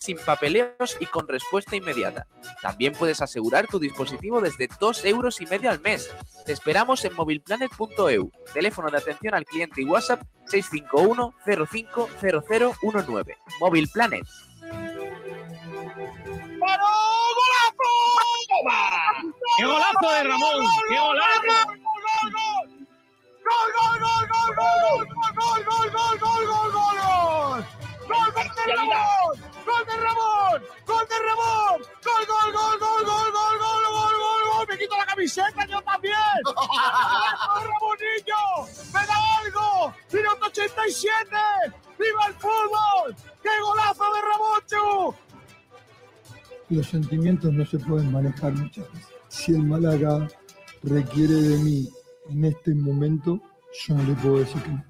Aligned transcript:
sin 0.00 0.16
papeleos 0.16 0.96
y 0.98 1.06
con 1.06 1.28
respuesta 1.28 1.76
inmediata. 1.76 2.26
También 2.62 2.94
puedes 2.94 3.20
asegurar 3.20 3.66
tu 3.66 3.78
dispositivo 3.78 4.40
desde 4.40 4.66
2 4.80 5.04
euros 5.04 5.42
y 5.42 5.46
medio 5.46 5.70
al 5.70 5.80
mes. 5.80 6.10
Te 6.46 6.52
esperamos 6.52 7.04
en 7.04 7.14
movilplanet.eu. 7.14 8.32
Teléfono 8.54 8.90
de 8.90 8.96
atención 8.96 9.34
al 9.34 9.44
cliente 9.44 9.82
y 9.82 9.84
WhatsApp 9.84 10.22
651 10.46 11.34
050019. 11.44 13.36
Móvil 13.60 13.88
Planet. 13.92 14.26
¡Golazo! 16.58 16.90
¡Qué 19.58 19.64
golazo 19.66 20.10
de 20.12 20.22
Ramón! 20.24 20.64
¡Qué 20.88 20.98
golazo! 20.98 21.66
¡Gol, 23.44 23.72
gol, 23.76 24.00
gol, 24.00 24.24
gol, 24.28 24.50
gol! 24.56 25.08
¡Gol, 25.34 25.64
gol, 25.64 25.90
gol, 25.90 26.18
gol, 26.18 26.46
gol, 26.46 26.72
gol! 26.72 26.90
¡Gol 27.62 27.79
de 28.10 28.76
Ramón! 28.76 29.34
¡Gol 29.64 29.86
de 29.86 29.96
Ramón! 29.96 30.62
¡Gol 30.86 31.06
de 31.06 31.18
Ramón! 31.28 31.78
¡Gol, 32.04 32.26
gol, 32.26 32.52
gol, 32.52 32.78
gol, 32.80 33.04
gol, 33.04 33.32
gol, 33.32 33.58
gol, 33.58 33.84
gol, 33.94 34.14
gol, 34.18 34.42
gol! 34.50 34.66
¡Me 34.68 34.78
quito 34.78 34.96
la 34.96 35.06
camiseta 35.06 35.66
yo 35.66 35.80
también! 35.82 36.14
¡Ramonillo! 37.70 38.42
¡Me 38.92 39.06
da 39.06 39.38
algo! 39.38 39.94
¡Minuto 40.12 40.46
87! 40.46 41.36
¡Viva 41.98 42.26
el 42.26 42.34
fútbol! 42.34 43.14
¡Qué 43.42 43.60
golazo 43.62 44.04
de 44.12 44.20
Ramón, 44.20 45.16
Los 46.68 46.86
sentimientos 46.86 47.52
no 47.52 47.64
se 47.64 47.78
pueden 47.78 48.10
manejar 48.10 48.52
muchas 48.52 48.92
veces. 48.92 49.08
Si 49.28 49.52
el 49.52 49.62
Málaga 49.62 50.26
requiere 50.82 51.34
de 51.34 51.58
mí 51.58 51.88
en 52.28 52.44
este 52.44 52.74
momento, 52.74 53.40
yo 53.86 53.94
no 53.94 54.02
le 54.02 54.14
puedo 54.14 54.38
decir 54.38 54.60
que 54.62 54.70
no. 54.70 54.89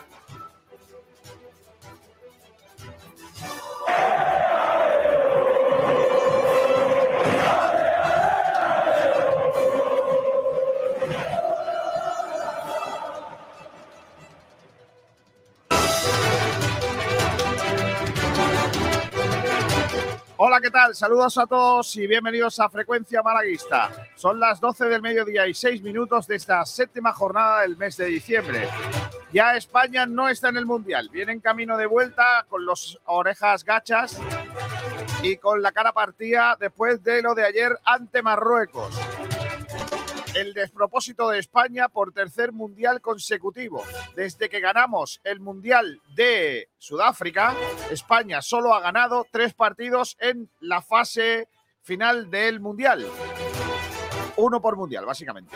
Hola, 20.43 20.59
¿qué 20.59 20.71
tal? 20.71 20.95
Saludos 20.95 21.37
a 21.37 21.45
todos 21.45 21.95
y 21.97 22.07
bienvenidos 22.07 22.59
a 22.59 22.67
Frecuencia 22.67 23.21
Malaguista. 23.21 23.91
Son 24.15 24.39
las 24.39 24.59
12 24.59 24.85
del 24.85 24.99
mediodía 24.99 25.45
y 25.45 25.53
6 25.53 25.83
minutos 25.83 26.25
de 26.25 26.35
esta 26.35 26.65
séptima 26.65 27.13
jornada 27.13 27.61
del 27.61 27.77
mes 27.77 27.95
de 27.95 28.05
diciembre. 28.05 28.67
Ya 29.31 29.55
España 29.55 30.07
no 30.07 30.29
está 30.29 30.49
en 30.49 30.57
el 30.57 30.65
Mundial, 30.65 31.09
viene 31.13 31.33
en 31.33 31.41
camino 31.41 31.77
de 31.77 31.85
vuelta 31.85 32.47
con 32.49 32.65
las 32.65 32.97
orejas 33.05 33.63
gachas 33.63 34.19
y 35.21 35.37
con 35.37 35.61
la 35.61 35.71
cara 35.71 35.93
partida 35.93 36.57
después 36.59 37.03
de 37.03 37.21
lo 37.21 37.35
de 37.35 37.45
ayer 37.45 37.77
ante 37.85 38.23
Marruecos. 38.23 38.99
El 40.41 40.55
despropósito 40.55 41.29
de 41.29 41.37
España 41.37 41.87
por 41.87 42.13
tercer 42.13 42.51
mundial 42.51 42.99
consecutivo. 42.99 43.83
Desde 44.15 44.49
que 44.49 44.59
ganamos 44.59 45.21
el 45.23 45.39
mundial 45.39 46.01
de 46.15 46.67
Sudáfrica, 46.79 47.53
España 47.91 48.41
solo 48.41 48.73
ha 48.73 48.79
ganado 48.79 49.27
tres 49.29 49.53
partidos 49.53 50.17
en 50.19 50.49
la 50.59 50.81
fase 50.81 51.47
final 51.83 52.31
del 52.31 52.59
mundial. 52.59 53.05
Uno 54.37 54.59
por 54.59 54.77
mundial, 54.77 55.05
básicamente. 55.05 55.55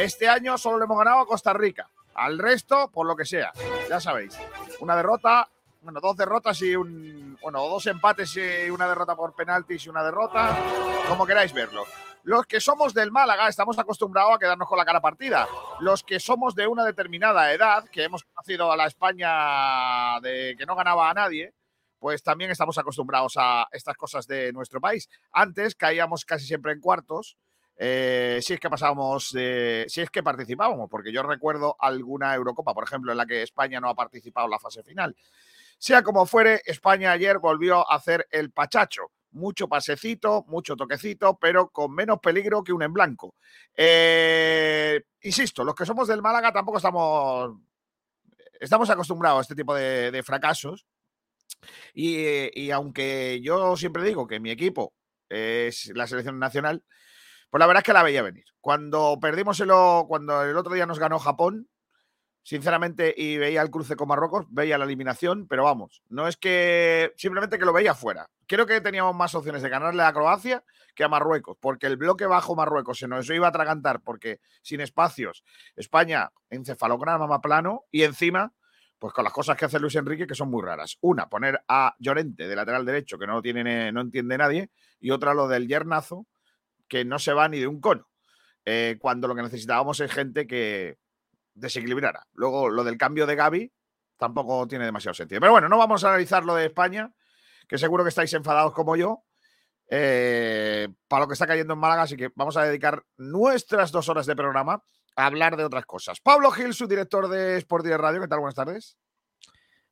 Este 0.00 0.28
año 0.28 0.58
solo 0.58 0.78
le 0.78 0.86
hemos 0.86 0.98
ganado 0.98 1.20
a 1.20 1.26
Costa 1.26 1.52
Rica. 1.52 1.88
Al 2.16 2.40
resto, 2.40 2.90
por 2.90 3.06
lo 3.06 3.14
que 3.14 3.24
sea. 3.24 3.52
Ya 3.88 4.00
sabéis. 4.00 4.36
Una 4.80 4.96
derrota, 4.96 5.48
bueno, 5.82 6.00
dos 6.00 6.16
derrotas 6.16 6.60
y 6.62 6.74
un. 6.74 7.38
Bueno, 7.40 7.60
dos 7.68 7.86
empates 7.86 8.36
y 8.36 8.70
una 8.70 8.88
derrota 8.88 9.14
por 9.14 9.36
penaltis 9.36 9.86
y 9.86 9.88
una 9.88 10.02
derrota. 10.02 10.58
Como 11.08 11.24
queráis 11.24 11.52
verlo. 11.52 11.84
Los 12.26 12.44
que 12.46 12.60
somos 12.60 12.92
del 12.92 13.12
Málaga 13.12 13.46
estamos 13.46 13.78
acostumbrados 13.78 14.34
a 14.34 14.38
quedarnos 14.40 14.68
con 14.68 14.76
la 14.76 14.84
cara 14.84 15.00
partida. 15.00 15.46
Los 15.78 16.02
que 16.02 16.18
somos 16.18 16.56
de 16.56 16.66
una 16.66 16.84
determinada 16.84 17.52
edad, 17.52 17.84
que 17.88 18.02
hemos 18.02 18.24
conocido 18.24 18.72
a 18.72 18.76
la 18.76 18.88
España 18.88 20.18
de 20.20 20.56
que 20.58 20.66
no 20.66 20.74
ganaba 20.74 21.08
a 21.08 21.14
nadie, 21.14 21.54
pues 22.00 22.24
también 22.24 22.50
estamos 22.50 22.76
acostumbrados 22.78 23.34
a 23.36 23.68
estas 23.70 23.96
cosas 23.96 24.26
de 24.26 24.52
nuestro 24.52 24.80
país. 24.80 25.08
Antes 25.30 25.76
caíamos 25.76 26.24
casi 26.24 26.46
siempre 26.46 26.72
en 26.72 26.80
cuartos. 26.80 27.36
eh, 27.76 28.40
si 28.42 28.54
es 28.54 28.58
que 28.58 28.70
pasábamos, 28.70 29.28
si 29.28 30.00
es 30.00 30.10
que 30.10 30.24
participábamos, 30.24 30.90
porque 30.90 31.12
yo 31.12 31.22
recuerdo 31.22 31.76
alguna 31.78 32.34
Eurocopa, 32.34 32.74
por 32.74 32.82
ejemplo, 32.82 33.12
en 33.12 33.18
la 33.18 33.26
que 33.26 33.42
España 33.42 33.78
no 33.78 33.88
ha 33.88 33.94
participado 33.94 34.46
en 34.46 34.50
la 34.50 34.58
fase 34.58 34.82
final. 34.82 35.14
Sea 35.78 36.02
como 36.02 36.26
fuere, 36.26 36.60
España 36.64 37.12
ayer 37.12 37.38
volvió 37.38 37.88
a 37.88 37.94
hacer 37.94 38.26
el 38.32 38.50
pachacho. 38.50 39.12
Mucho 39.36 39.68
pasecito, 39.68 40.44
mucho 40.48 40.76
toquecito, 40.76 41.38
pero 41.38 41.68
con 41.68 41.94
menos 41.94 42.20
peligro 42.20 42.64
que 42.64 42.72
un 42.72 42.82
en 42.82 42.92
blanco. 42.92 43.34
Eh, 43.76 45.02
insisto, 45.20 45.62
los 45.62 45.74
que 45.74 45.84
somos 45.84 46.08
del 46.08 46.22
Málaga 46.22 46.52
tampoco 46.52 46.78
estamos, 46.78 47.58
estamos 48.58 48.88
acostumbrados 48.88 49.38
a 49.38 49.42
este 49.42 49.54
tipo 49.54 49.74
de, 49.74 50.22
fracasos. 50.24 50.86
Y, 51.92 52.48
y 52.58 52.70
aunque 52.70 53.40
yo 53.42 53.76
siempre 53.76 54.04
digo 54.04 54.26
que 54.26 54.40
mi 54.40 54.50
equipo 54.50 54.94
es 55.28 55.92
la 55.94 56.06
selección 56.06 56.38
nacional, 56.38 56.82
pues 57.50 57.60
la 57.60 57.66
verdad 57.66 57.82
es 57.82 57.84
que 57.84 57.92
la 57.92 58.02
veía 58.02 58.22
venir. 58.22 58.44
Cuando 58.60 59.18
perdimos 59.20 59.60
el, 59.60 59.70
cuando 60.08 60.42
el 60.44 60.56
otro 60.56 60.72
día 60.72 60.86
nos 60.86 60.98
ganó 60.98 61.18
Japón, 61.18 61.68
sinceramente, 62.46 63.12
y 63.16 63.38
veía 63.38 63.60
el 63.60 63.72
cruce 63.72 63.96
con 63.96 64.06
Marruecos, 64.06 64.46
veía 64.50 64.78
la 64.78 64.84
eliminación, 64.84 65.48
pero 65.48 65.64
vamos, 65.64 66.04
no 66.08 66.28
es 66.28 66.36
que 66.36 67.12
simplemente 67.16 67.58
que 67.58 67.64
lo 67.64 67.72
veía 67.72 67.92
fuera. 67.92 68.30
Creo 68.46 68.66
que 68.66 68.80
teníamos 68.80 69.16
más 69.16 69.34
opciones 69.34 69.62
de 69.62 69.68
ganarle 69.68 70.04
a 70.04 70.12
Croacia 70.12 70.62
que 70.94 71.02
a 71.02 71.08
Marruecos, 71.08 71.56
porque 71.60 71.88
el 71.88 71.96
bloque 71.96 72.24
bajo 72.24 72.54
Marruecos 72.54 73.00
se 73.00 73.08
nos 73.08 73.28
iba 73.30 73.46
a 73.46 73.48
atragantar, 73.48 74.00
porque 74.00 74.38
sin 74.62 74.80
espacios, 74.80 75.42
España 75.74 76.30
encefalograma 76.48 77.40
plano 77.40 77.82
y 77.90 78.04
encima, 78.04 78.52
pues 79.00 79.12
con 79.12 79.24
las 79.24 79.32
cosas 79.32 79.56
que 79.56 79.64
hace 79.64 79.80
Luis 79.80 79.96
Enrique 79.96 80.28
que 80.28 80.36
son 80.36 80.48
muy 80.48 80.62
raras. 80.62 80.98
Una, 81.00 81.28
poner 81.28 81.64
a 81.66 81.96
Llorente 81.98 82.46
de 82.46 82.54
lateral 82.54 82.86
derecho, 82.86 83.18
que 83.18 83.26
no, 83.26 83.32
lo 83.32 83.42
tiene, 83.42 83.90
no 83.90 84.02
entiende 84.02 84.38
nadie, 84.38 84.70
y 85.00 85.10
otra 85.10 85.34
lo 85.34 85.48
del 85.48 85.66
yernazo, 85.66 86.28
que 86.86 87.04
no 87.04 87.18
se 87.18 87.32
va 87.32 87.48
ni 87.48 87.58
de 87.58 87.66
un 87.66 87.80
cono. 87.80 88.08
Eh, 88.64 88.98
cuando 89.00 89.26
lo 89.26 89.34
que 89.34 89.42
necesitábamos 89.42 89.98
es 89.98 90.12
gente 90.12 90.46
que 90.46 90.96
desequilibrara. 91.56 92.26
Luego, 92.34 92.68
lo 92.68 92.84
del 92.84 92.96
cambio 92.98 93.26
de 93.26 93.34
Gaby 93.34 93.72
tampoco 94.16 94.66
tiene 94.68 94.84
demasiado 94.84 95.14
sentido. 95.14 95.40
Pero 95.40 95.52
bueno, 95.52 95.68
no 95.68 95.78
vamos 95.78 96.04
a 96.04 96.08
analizar 96.10 96.44
lo 96.44 96.54
de 96.54 96.66
España, 96.66 97.12
que 97.68 97.78
seguro 97.78 98.04
que 98.04 98.08
estáis 98.10 98.32
enfadados 98.34 98.72
como 98.72 98.94
yo, 98.96 99.24
eh, 99.90 100.88
para 101.08 101.22
lo 101.24 101.28
que 101.28 101.34
está 101.34 101.46
cayendo 101.46 101.74
en 101.74 101.80
Málaga, 101.80 102.02
así 102.02 102.16
que 102.16 102.30
vamos 102.34 102.56
a 102.56 102.64
dedicar 102.64 103.02
nuestras 103.16 103.92
dos 103.92 104.08
horas 104.08 104.26
de 104.26 104.34
programa 104.36 104.82
a 105.16 105.26
hablar 105.26 105.56
de 105.56 105.64
otras 105.64 105.86
cosas. 105.86 106.20
Pablo 106.20 106.50
Gil, 106.50 106.74
su 106.74 106.86
director 106.86 107.28
de 107.28 107.56
Sport 107.58 107.84
Direct 107.84 108.02
Radio, 108.02 108.20
¿qué 108.20 108.28
tal? 108.28 108.40
Buenas 108.40 108.54
tardes. 108.54 108.96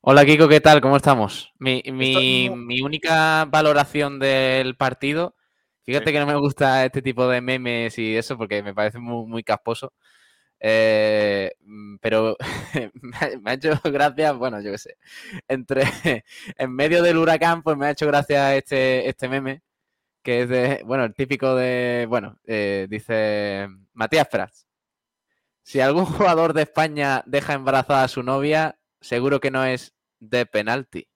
Hola 0.00 0.24
Kiko, 0.26 0.48
¿qué 0.48 0.60
tal? 0.60 0.80
¿Cómo 0.80 0.96
estamos? 0.96 1.52
Mi, 1.58 1.82
mi- 1.86 2.50
muy- 2.50 2.58
mi 2.66 2.80
única 2.82 3.46
valoración 3.46 4.18
del 4.18 4.76
partido, 4.76 5.34
fíjate 5.82 6.06
Sí. 6.06 6.12
que 6.12 6.20
no 6.20 6.26
me 6.26 6.36
gusta 6.36 6.84
este 6.84 7.00
tipo 7.00 7.26
de 7.28 7.40
memes 7.40 7.98
y 7.98 8.14
eso 8.16 8.36
porque 8.36 8.62
me 8.62 8.74
parece 8.74 8.98
muy, 8.98 9.26
muy 9.26 9.42
casposo. 9.42 9.94
Eh, 10.60 11.52
mm, 11.60 11.96
pero 12.00 12.36
me 13.02 13.50
ha- 13.50 13.54
hecho 13.54 13.70
gracia, 13.84 14.32
bueno, 14.32 14.60
yo 14.60 14.72
qué 14.72 14.78
sé, 14.78 14.96
entre 15.48 15.82
en 16.58 16.72
medio 16.74 17.02
del 17.02 17.18
huracán, 17.18 17.62
pues 17.62 17.76
me 17.76 17.86
ha 17.86 17.90
hecho 17.90 18.06
gracia 18.06 18.56
este, 18.56 19.08
este 19.08 19.28
meme, 19.28 19.62
que 20.22 20.42
es 20.42 20.48
de, 20.50 20.82
bueno, 20.86 21.04
el 21.04 21.14
típico 21.14 21.54
de, 21.56 22.06
bueno, 22.08 22.38
eh, 22.46 22.86
dice 22.90 23.68
Matías 23.94 24.28
Prats. 24.28 24.66
Si 25.62 25.80
algún 25.80 26.04
jugador 26.06 26.52
de 26.54 26.62
España 26.62 27.22
deja 27.26 27.54
embarazada 27.54 28.04
a 28.04 28.08
su 28.08 28.22
novia, 28.22 28.78
seguro 29.00 29.40
que 29.40 29.50
no 29.50 29.64
es 29.64 29.94
de 30.20 30.46
penalti. 30.46 31.08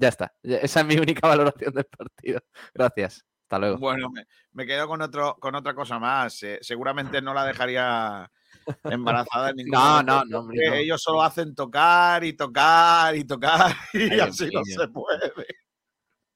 ya 0.00 0.08
está. 0.08 0.34
Esa 0.42 0.80
es 0.80 0.86
mi 0.86 0.96
única 0.98 1.28
valoración 1.28 1.74
del 1.74 1.86
partido. 1.86 2.40
Gracias. 2.74 3.24
Hasta 3.48 3.58
luego. 3.60 3.78
Bueno, 3.78 4.10
me, 4.10 4.26
me 4.52 4.66
quedo 4.66 4.86
con, 4.86 5.00
otro, 5.00 5.36
con 5.40 5.54
otra 5.54 5.72
cosa 5.74 5.98
más. 5.98 6.42
eh, 6.42 6.58
seguramente 6.60 7.22
no 7.22 7.32
la 7.32 7.46
dejaría 7.46 8.30
embarazada 8.84 9.48
en 9.50 9.56
ningún 9.56 9.72
No, 9.72 9.80
momento, 9.80 10.12
no, 10.12 10.24
no, 10.26 10.38
hombre, 10.40 10.66
no. 10.68 10.74
Ellos 10.74 11.00
solo 11.02 11.22
hacen 11.22 11.54
tocar 11.54 12.22
y 12.24 12.34
tocar 12.34 13.16
y 13.16 13.24
tocar 13.24 13.74
y 13.94 14.10
Ay, 14.12 14.20
así 14.20 14.50
no 14.52 14.62
se 14.64 14.86
puede. 14.88 15.32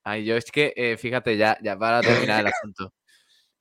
Ay, 0.05 0.25
yo 0.25 0.37
es 0.37 0.51
que, 0.51 0.73
eh, 0.75 0.97
fíjate, 0.97 1.37
ya, 1.37 1.59
ya 1.63 1.79
para 1.79 2.01
terminar 2.01 2.41
el 2.41 2.47
asunto. 2.47 2.95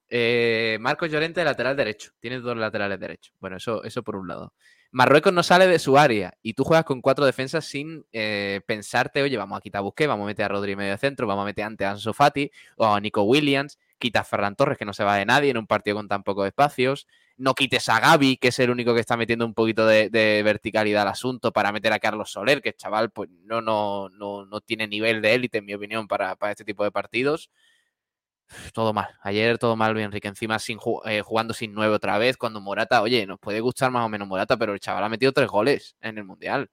Eh, 0.10 0.78
Marcos 0.80 1.12
Llorente, 1.12 1.44
lateral 1.44 1.76
derecho. 1.76 2.12
Tiene 2.20 2.40
dos 2.40 2.56
laterales 2.58 3.00
derechos. 3.00 3.34
Bueno, 3.40 3.58
eso, 3.58 3.84
eso 3.84 4.02
por 4.02 4.16
un 4.16 4.28
lado. 4.30 4.54
Marruecos 4.94 5.32
no 5.32 5.42
sale 5.42 5.68
de 5.68 5.80
su 5.80 5.98
área 5.98 6.34
y 6.42 6.54
tú 6.54 6.66
juegas 6.66 6.84
con 6.84 7.02
cuatro 7.02 7.26
defensas 7.26 7.64
sin 7.64 8.06
eh, 8.12 8.60
pensarte, 8.66 9.22
oye, 9.22 9.38
vamos 9.38 9.58
a 9.58 9.62
quitar 9.62 9.80
a 9.80 9.84
Busquets, 9.84 10.10
vamos 10.10 10.26
a 10.26 10.28
meter 10.28 10.46
a 10.46 10.48
Rodri 10.50 10.76
medio 10.76 10.98
centro, 10.98 11.26
vamos 11.28 11.44
a 11.44 11.46
meter 11.46 11.64
antes 11.64 11.88
a 11.88 11.92
Ansu 11.92 12.14
Fati 12.14 12.52
o 12.76 12.86
a 12.86 13.00
Nico 13.00 13.24
Williams, 13.24 13.80
quita 13.98 14.20
a 14.20 14.24
Ferran 14.26 14.58
Torres, 14.58 14.78
que 14.78 14.84
no 14.84 14.92
se 14.92 15.06
va 15.06 15.16
de 15.16 15.26
nadie 15.26 15.52
en 15.52 15.58
un 15.58 15.66
partido 15.66 15.96
con 15.96 16.10
tan 16.10 16.24
pocos 16.24 16.46
espacios, 16.46 17.08
no 17.38 17.54
quites 17.54 17.88
a 17.88 18.02
Gaby, 18.02 18.36
que 18.36 18.50
es 18.50 18.60
el 18.60 18.70
único 18.70 18.94
que 18.94 19.00
está 19.00 19.16
metiendo 19.16 19.46
un 19.46 19.54
poquito 19.54 19.88
de, 19.88 20.42
verticalidad 20.44 21.04
al 21.04 21.08
asunto 21.08 21.54
para 21.54 21.72
meter 21.72 21.94
a 21.94 22.00
Carlos 22.00 22.30
Soler, 22.30 22.62
que 22.62 22.74
chaval 22.74 23.12
pues 23.12 23.30
no, 23.46 23.62
no, 23.62 24.10
no, 24.10 24.46
no 24.46 24.60
tiene 24.60 24.88
nivel 24.88 25.22
de 25.22 25.36
élite, 25.36 25.60
en 25.60 25.66
mi 25.66 25.74
opinión, 25.74 26.10
para, 26.10 26.36
para 26.36 26.52
este 26.52 26.66
tipo 26.66 26.84
de 26.84 26.92
partidos 26.92 27.50
todo 28.74 28.94
mal. 28.94 29.08
Ayer 29.22 29.58
todo 29.58 29.76
mal, 29.76 29.98
Enrique. 29.98 30.28
Encima 30.28 30.60
sin, 30.60 30.80
eh, 31.06 31.22
jugando 31.22 31.54
sin 31.54 31.74
nueve 31.74 31.96
otra 31.96 32.18
vez. 32.18 32.38
Cuando 32.38 32.62
Morata, 32.62 33.02
oye, 33.02 33.26
nos 33.26 33.40
puede 33.40 33.60
gustar 33.60 33.92
más 33.92 34.06
o 34.06 34.10
menos 34.10 34.28
Morata, 34.28 34.58
pero 34.58 34.74
el 34.74 34.80
chaval 34.80 35.04
ha 35.04 35.10
metido 35.10 35.32
tres 35.32 35.48
goles 35.48 35.96
en 36.02 36.18
el 36.18 36.24
Mundial. 36.24 36.70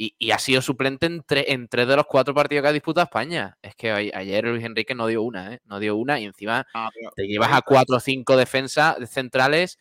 Y, 0.00 0.30
ha 0.30 0.38
sido 0.38 0.62
suplente 0.62 1.06
en, 1.06 1.24
tres 1.68 1.88
de 1.88 1.96
los 1.96 2.06
cuatro 2.06 2.32
partidos 2.32 2.62
que 2.62 2.68
ha 2.68 2.72
disputado 2.72 3.04
España. 3.04 3.58
Es 3.62 3.74
que 3.74 3.90
ayer 3.90 4.44
Luis 4.44 4.64
Enrique 4.64 4.94
no 4.94 5.08
dio 5.08 5.22
una, 5.22 5.54
¿eh? 5.54 5.60
No 5.64 5.80
dio 5.80 5.96
una 5.96 6.20
y 6.20 6.24
encima 6.24 6.64
ah, 6.72 6.88
te 7.16 7.26
llevas 7.26 7.52
a 7.52 7.62
cuatro 7.62 7.96
o 7.96 8.00
cinco 8.00 8.36
defensas 8.36 8.96
centrales 9.10 9.76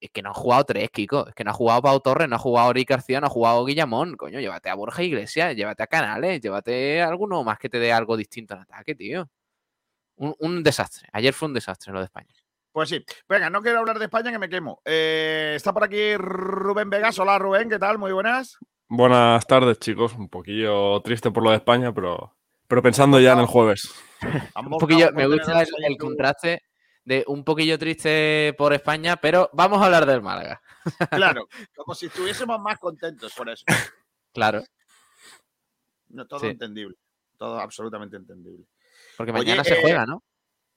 es 0.00 0.10
que 0.10 0.22
no 0.22 0.30
han 0.30 0.34
jugado 0.34 0.64
tres, 0.64 0.90
Kiko. 0.90 1.28
Es 1.28 1.34
que 1.34 1.44
no 1.44 1.50
ha 1.50 1.54
jugado 1.54 1.82
Pau 1.82 2.00
Torres, 2.00 2.28
no 2.28 2.36
ha 2.36 2.38
jugado 2.38 2.68
Ori 2.68 2.84
García, 2.84 3.20
no 3.20 3.26
ha 3.26 3.30
jugado 3.30 3.64
Guillamón. 3.64 4.16
Coño, 4.16 4.40
llévate 4.40 4.70
a 4.70 4.74
Borja 4.74 5.02
Iglesias, 5.02 5.54
llévate 5.56 5.82
a 5.82 5.86
Canales, 5.86 6.40
llévate 6.40 7.02
a 7.02 7.08
alguno 7.08 7.42
más 7.44 7.58
que 7.58 7.68
te 7.68 7.78
dé 7.78 7.92
algo 7.92 8.16
distinto 8.16 8.54
en 8.54 8.60
ataque, 8.60 8.94
tío 8.94 9.28
un, 10.18 10.62
desastre. 10.62 11.08
Ayer 11.12 11.32
fue 11.32 11.48
un 11.48 11.54
desastre 11.54 11.92
lo 11.92 12.00
de 12.00 12.06
España. 12.06 12.34
Pues 12.72 12.88
sí. 12.88 13.04
Venga, 13.28 13.50
no 13.50 13.62
quiero 13.62 13.78
hablar 13.78 13.98
de 13.98 14.04
España 14.04 14.30
que 14.30 14.38
me 14.38 14.48
quemo. 14.48 14.80
Eh, 14.84 15.54
está 15.56 15.72
por 15.72 15.84
aquí 15.84 16.16
Rubén 16.16 16.90
Vegas. 16.90 17.18
Hola 17.18 17.38
Rubén, 17.38 17.68
¿qué 17.68 17.78
tal? 17.78 17.98
Muy 17.98 18.12
buenas. 18.12 18.58
Buenas 18.88 19.46
tardes, 19.46 19.78
chicos. 19.78 20.14
Un 20.14 20.28
poquillo 20.28 21.00
triste 21.02 21.30
por 21.30 21.42
lo 21.42 21.50
de 21.50 21.56
España, 21.56 21.92
pero, 21.92 22.36
pero 22.66 22.82
pensando 22.82 23.20
ya 23.20 23.32
en 23.32 23.40
el 23.40 23.46
jueves. 23.46 23.92
un 24.56 24.78
poquillo, 24.78 25.12
me 25.12 25.26
gusta 25.26 25.62
el, 25.62 25.96
contraste 25.96 26.62
de 27.04 27.24
un 27.26 27.44
poquillo 27.44 27.78
triste 27.78 28.54
por 28.56 28.72
España, 28.72 29.16
pero 29.16 29.50
vamos 29.52 29.80
a 29.80 29.86
hablar 29.86 30.06
del 30.06 30.22
Málaga. 30.22 30.60
Claro, 31.10 31.48
como 31.76 31.94
si 31.94 32.06
estuviésemos 32.06 32.60
más 32.60 32.78
contentos 32.78 33.32
por 33.34 33.48
eso. 33.48 33.64
Claro. 34.32 34.62
No, 36.08 36.26
todo 36.26 36.46
entendible. 36.46 36.96
Todo 37.36 37.58
absolutamente 37.60 38.16
entendible. 38.16 38.66
Porque 39.18 39.32
mañana 39.32 39.64
se 39.64 39.80
juega, 39.80 40.06
¿no? 40.06 40.22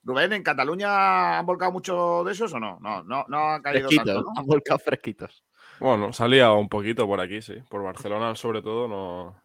Rubén, 0.03 0.33
¿en 0.33 0.41
Cataluña 0.41 1.37
han 1.37 1.45
volcado 1.45 1.71
mucho 1.71 2.23
de 2.23 2.31
esos 2.31 2.51
o 2.53 2.59
no? 2.59 2.79
No, 2.79 3.03
no, 3.03 3.23
no 3.27 3.51
ha 3.51 3.61
caído 3.61 3.87
tanto, 3.87 4.21
¿no? 4.21 4.33
Han 4.35 4.47
volcado 4.47 4.79
fresquitos. 4.79 5.45
Bueno, 5.79 6.11
salía 6.11 6.51
un 6.51 6.67
poquito 6.67 7.05
por 7.05 7.21
aquí, 7.21 7.39
sí. 7.43 7.53
Por 7.69 7.83
Barcelona, 7.83 8.35
sobre 8.35 8.63
todo, 8.63 8.87
no. 8.87 9.43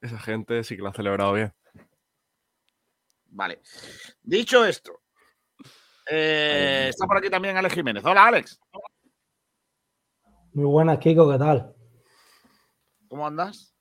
Esa 0.00 0.18
gente 0.18 0.64
sí 0.64 0.74
que 0.74 0.82
lo 0.82 0.88
ha 0.88 0.94
celebrado 0.94 1.34
bien. 1.34 1.52
Vale. 3.26 3.60
Dicho 4.22 4.64
esto, 4.64 5.02
eh, 6.10 6.86
está 6.88 7.06
por 7.06 7.18
aquí 7.18 7.28
también 7.28 7.58
Alex 7.58 7.74
Jiménez. 7.74 8.02
Hola, 8.06 8.26
Alex. 8.26 8.58
Muy 10.54 10.64
buenas, 10.64 10.98
Kiko, 10.98 11.30
¿qué 11.30 11.38
tal? 11.38 11.74
¿Cómo 13.06 13.26
andas? 13.26 13.73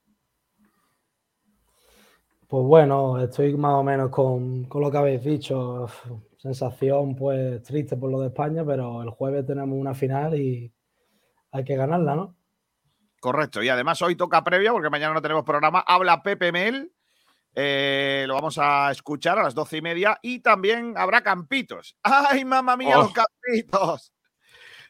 Pues 2.53 2.67
bueno, 2.67 3.19
estoy 3.19 3.57
más 3.57 3.73
o 3.73 3.83
menos 3.83 4.11
con, 4.11 4.69
lo 4.71 4.91
que 4.91 4.97
habéis 4.99 5.23
dicho. 5.23 5.87
Sensación 6.37 7.15
pues 7.15 7.63
triste 7.63 7.97
por 7.97 8.11
lo 8.11 8.19
de 8.19 8.27
España, 8.27 8.63
pero 8.63 9.01
el 9.01 9.09
jueves 9.09 9.43
tenemos 9.43 9.75
una 9.75 9.95
final 9.95 10.35
y 10.35 10.71
hay 11.49 11.63
que 11.63 11.75
ganarla, 11.75 12.15
¿no? 12.15 12.35
Correcto, 13.19 13.63
y 13.63 13.69
además 13.69 14.03
hoy 14.03 14.15
toca 14.15 14.43
previa 14.43 14.71
porque 14.71 14.91
mañana 14.91 15.15
no 15.15 15.21
tenemos 15.23 15.43
programa. 15.43 15.79
Habla 15.79 16.21
Pepe 16.21 16.51
Mel, 16.51 16.93
eh, 17.55 18.25
lo 18.27 18.35
vamos 18.35 18.59
a 18.59 18.91
escuchar 18.91 19.39
a 19.39 19.43
las 19.45 19.55
doce 19.55 19.77
y 19.77 19.81
media 19.81 20.19
y 20.21 20.41
también 20.41 20.93
habrá 20.95 21.23
campitos. 21.23 21.97
¡Ay, 22.03 22.45
mamá 22.45 22.77
mía, 22.77 22.97
los 22.97 23.09
oh. 23.09 23.13
campitos! 23.13 24.13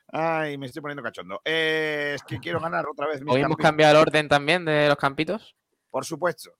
Ay, 0.09 0.57
me 0.57 0.65
estoy 0.65 0.81
poniendo 0.81 1.01
cachondo. 1.01 1.39
Eh, 1.45 2.11
es 2.15 2.23
que 2.23 2.41
quiero 2.41 2.59
ganar 2.59 2.85
otra 2.89 3.07
vez. 3.07 3.21
¿Podemos 3.21 3.55
cambiar 3.55 3.91
el 3.91 4.01
orden 4.01 4.27
también 4.27 4.65
de 4.65 4.89
los 4.89 4.97
campitos? 4.97 5.55
Por 5.89 6.03
supuesto. 6.03 6.51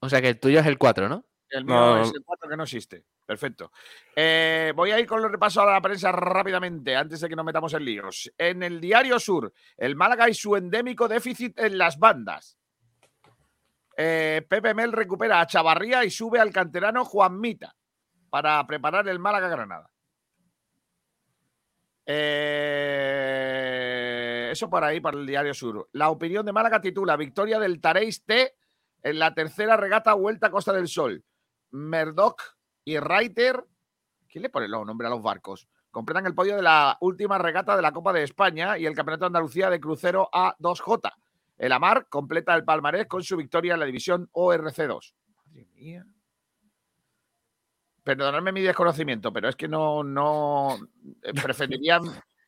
O 0.00 0.08
sea 0.08 0.20
que 0.20 0.28
el 0.30 0.40
tuyo 0.40 0.60
es 0.60 0.66
el 0.66 0.78
4, 0.78 1.08
¿no? 1.08 1.24
El 1.50 1.64
mío 1.64 2.00
es 2.00 2.12
el 2.14 2.22
4 2.24 2.48
que 2.48 2.56
no 2.56 2.62
existe. 2.62 3.04
Perfecto. 3.26 3.72
Eh, 4.14 4.72
voy 4.74 4.92
a 4.92 4.98
ir 5.00 5.06
con 5.06 5.20
los 5.20 5.30
repasos 5.30 5.62
a 5.62 5.66
la 5.72 5.80
prensa 5.80 6.10
rápidamente, 6.12 6.96
antes 6.96 7.20
de 7.20 7.28
que 7.28 7.36
nos 7.36 7.44
metamos 7.44 7.74
en 7.74 7.84
líos. 7.84 8.32
En 8.38 8.62
el 8.62 8.80
Diario 8.80 9.20
Sur, 9.20 9.52
el 9.76 9.96
Málaga 9.96 10.28
y 10.28 10.34
su 10.34 10.56
endémico 10.56 11.06
déficit 11.08 11.58
en 11.58 11.76
las 11.76 11.98
bandas. 11.98 12.56
Eh, 13.96 14.46
Pepe 14.48 14.74
Mel 14.74 14.92
recupera 14.92 15.40
a 15.40 15.46
Chavarría 15.46 16.04
y 16.04 16.10
sube 16.10 16.38
al 16.38 16.52
canterano 16.52 17.04
Juan 17.04 17.38
Mita 17.38 17.76
para 18.30 18.66
preparar 18.66 19.06
el 19.08 19.18
Málaga 19.18 19.48
Granada. 19.48 19.90
Eh, 22.06 22.90
eso 24.52 24.70
para 24.70 24.86
ahí, 24.88 25.00
para 25.00 25.18
el 25.18 25.26
Diario 25.26 25.52
Sur. 25.54 25.88
La 25.92 26.10
opinión 26.10 26.46
de 26.46 26.52
Málaga 26.52 26.80
titula 26.80 27.16
Victoria 27.16 27.58
del 27.58 27.80
Tareis 27.80 28.24
T 28.24 28.54
en 29.02 29.18
la 29.18 29.34
tercera 29.34 29.76
regata 29.76 30.14
Vuelta 30.14 30.48
a 30.48 30.50
Costa 30.50 30.72
del 30.72 30.88
Sol. 30.88 31.24
Murdoch 31.72 32.40
y 32.84 32.98
Reiter, 32.98 33.64
¿quién 34.28 34.42
le 34.42 34.50
pone 34.50 34.68
los 34.68 34.84
nombres 34.86 35.06
a 35.08 35.14
los 35.14 35.22
barcos? 35.22 35.68
Completan 35.90 36.26
el 36.26 36.34
podio 36.34 36.56
de 36.56 36.62
la 36.62 36.96
última 37.00 37.38
regata 37.38 37.76
de 37.76 37.82
la 37.82 37.92
Copa 37.92 38.12
de 38.12 38.22
España 38.22 38.78
y 38.78 38.86
el 38.86 38.94
Campeonato 38.94 39.24
de 39.24 39.28
Andalucía 39.28 39.70
de 39.70 39.80
crucero 39.80 40.28
A2J. 40.32 41.12
El 41.58 41.72
Amar 41.72 42.08
completa 42.08 42.54
el 42.54 42.64
palmarés 42.64 43.06
con 43.06 43.22
su 43.22 43.36
victoria 43.36 43.74
en 43.74 43.80
la 43.80 43.86
división 43.86 44.30
ORC2. 44.32 45.12
Madre 45.34 45.66
mía. 45.74 46.06
Perdonadme 48.02 48.52
mi 48.52 48.62
desconocimiento, 48.62 49.32
pero 49.32 49.48
es 49.48 49.56
que 49.56 49.68
no, 49.68 50.02
no 50.02 50.78
eh, 51.22 51.32
preferiría 51.42 52.00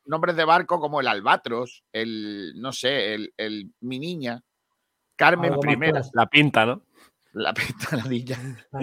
nombres 0.06 0.36
de 0.36 0.44
barco 0.44 0.80
como 0.80 1.00
el 1.00 1.08
Albatros, 1.08 1.84
el, 1.92 2.54
no 2.56 2.72
sé, 2.72 3.14
el, 3.14 3.34
el 3.36 3.72
Mi 3.80 3.98
Niña. 3.98 4.42
Carmen 5.16 5.58
primera. 5.60 6.02
La 6.12 6.26
pinta, 6.26 6.66
¿no? 6.66 6.82
La 7.32 7.54
pinta, 7.54 7.96
la 7.96 8.04
niña. 8.04 8.38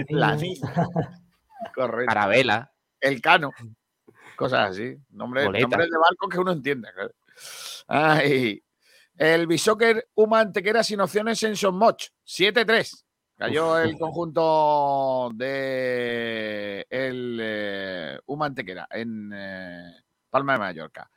La 0.09 0.35
niña. 0.35 0.73
Correcto. 1.75 2.13
Carabela. 2.13 2.71
El 2.99 3.21
cano. 3.21 3.51
Cosas 4.35 4.71
así. 4.71 4.97
Nombres, 5.09 5.45
nombres 5.45 5.89
de 5.89 5.97
barco 5.97 6.27
que 6.29 6.39
uno 6.39 6.51
entiende. 6.51 6.89
Ay. 7.87 8.63
El 9.17 9.47
Bishoker 9.47 10.07
Uma 10.15 10.39
Antequera 10.39 10.83
sin 10.83 11.01
opciones 11.01 11.43
en 11.43 11.55
Sonmoch. 11.55 12.07
7-3. 12.25 13.03
Cayó 13.35 13.79
el 13.79 13.97
conjunto 13.97 15.31
de 15.33 16.85
el 16.89 17.39
eh, 17.41 18.19
Uma 18.25 18.47
Antequera 18.47 18.87
en 18.91 19.31
eh, 19.33 19.93
Palma 20.29 20.53
de 20.53 20.59
Mallorca. 20.59 21.09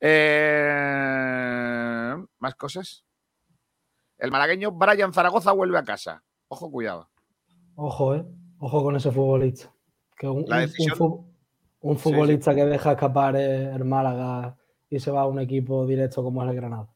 Eh, 0.00 0.54
¿Más 2.38 2.54
cosas? 2.54 3.04
El 4.20 4.30
malagueño 4.30 4.72
Brian 4.72 5.14
Zaragoza 5.14 5.52
vuelve 5.52 5.78
a 5.78 5.84
casa. 5.84 6.22
Ojo, 6.48 6.70
cuidado. 6.70 7.08
Ojo, 7.74 8.14
eh. 8.14 8.24
Ojo 8.58 8.82
con 8.82 8.94
ese 8.96 9.10
futbolista. 9.10 9.72
Que 10.16 10.28
un, 10.28 11.96
futbolista 11.96 12.54
que 12.54 12.66
deja 12.66 12.92
escapar 12.92 13.34
el 13.36 13.82
Málaga 13.86 14.54
y 14.90 15.00
se 15.00 15.10
va 15.10 15.22
a 15.22 15.26
un 15.26 15.38
equipo 15.38 15.86
directo 15.86 16.22
como 16.22 16.42
es 16.42 16.50
el 16.50 16.56
Granada. 16.56 16.92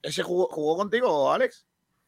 ¿Ese 0.00 0.22
jugó, 0.22 0.76
contigo, 0.76 1.32
Alex? 1.32 1.66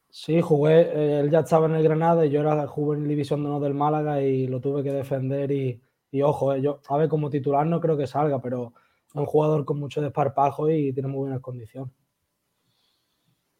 Sí, 0.08 0.40
jugué. 0.40 0.82
Eh, 0.82 1.20
él 1.20 1.30
ya 1.30 1.40
estaba 1.40 1.66
en 1.66 1.74
el 1.74 1.82
Granada 1.82 2.24
y 2.24 2.30
yo 2.30 2.40
era 2.42 2.68
juvenil 2.68 3.08
división 3.08 3.42
de 3.42 3.48
honor 3.48 3.62
del 3.62 3.74
Málaga 3.74 4.22
y 4.22 4.46
lo 4.46 4.60
tuve 4.60 4.84
que 4.84 4.92
defender. 4.92 5.50
Y, 5.50 6.22
ojo, 6.22 6.54
eh, 6.54 6.62
yo, 6.62 6.80
a 6.86 6.96
ver, 6.96 7.08
como 7.08 7.28
titular 7.28 7.66
no 7.66 7.80
creo 7.80 7.96
que 7.96 8.06
salga, 8.06 8.40
pero 8.40 8.72
es 9.08 9.16
un 9.16 9.26
jugador 9.26 9.64
con 9.64 9.80
mucho 9.80 10.00
desparpajo 10.00 10.70
y 10.70 10.92
tiene 10.92 11.08
muy 11.08 11.22
buenas 11.22 11.40
condiciones. 11.40 11.92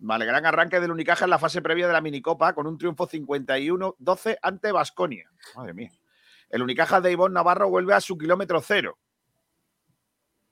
Vale, 0.05 0.27
gran 0.27 0.45
arranque 0.45 0.81
del 0.81 0.91
Unicaja 0.91 1.27
en 1.27 1.31
la 1.31 1.39
fase 1.39 1.63
previa 1.63 1.87
de 1.87 1.93
la 1.93 2.01
minicopa 2.01 2.55
con 2.55 2.67
un 2.67 2.77
triunfo 2.77 3.07
51-12 3.07 4.37
ante 4.43 4.73
Basconia. 4.73 5.31
Madre 5.55 5.75
mía. 5.75 5.93
El 6.51 6.63
Unicaja 6.63 7.01
de 7.01 7.13
Ivonne 7.13 7.35
Navarro 7.35 7.71
vuelve 7.71 7.95
a 7.95 8.01
su 8.01 8.19
kilómetro 8.19 8.61
cero. 8.61 8.99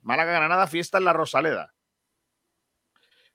Málaga 0.02 0.35
Granada 0.35 0.69
fiesta 0.69 0.99
en 0.99 1.04
la 1.04 1.12
Rosaleda. 1.12 1.75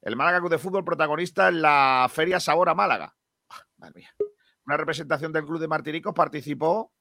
El 0.02 0.16
Málaga 0.16 0.40
Club 0.40 0.52
de 0.52 0.58
Fútbol 0.58 0.86
protagonista 0.86 1.50
en 1.50 1.62
la 1.62 2.10
Feria 2.10 2.40
Sabor 2.40 2.70
a 2.70 2.76
Málaga. 2.76 3.14
Ah, 3.50 3.64
madre 3.78 3.96
mía. 3.96 4.16
Una 4.66 4.78
representación 4.78 5.34
del 5.34 5.44
Club 5.46 5.60
de 5.60 5.68
Martiricos 5.68 6.14
participó 6.14 6.94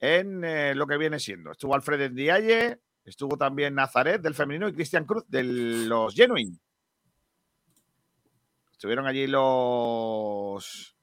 en 0.00 0.42
eh, 0.42 0.74
lo 0.74 0.88
que 0.88 0.98
viene 0.98 1.20
siendo. 1.20 1.52
Estuvo 1.52 1.72
Alfred 1.76 2.10
Ndiaye, 2.10 2.80
estuvo 3.04 3.38
también 3.38 3.76
Nazaret 3.76 4.20
del 4.20 4.34
femenino 4.34 4.66
y 4.66 4.72
Cristian 4.72 5.04
Cruz 5.04 5.22
de 5.28 5.44
los 5.44 6.12
Genuine. 6.16 6.58
Estuvieron 8.76 9.06
allí 9.06 9.26
los, 9.26 10.96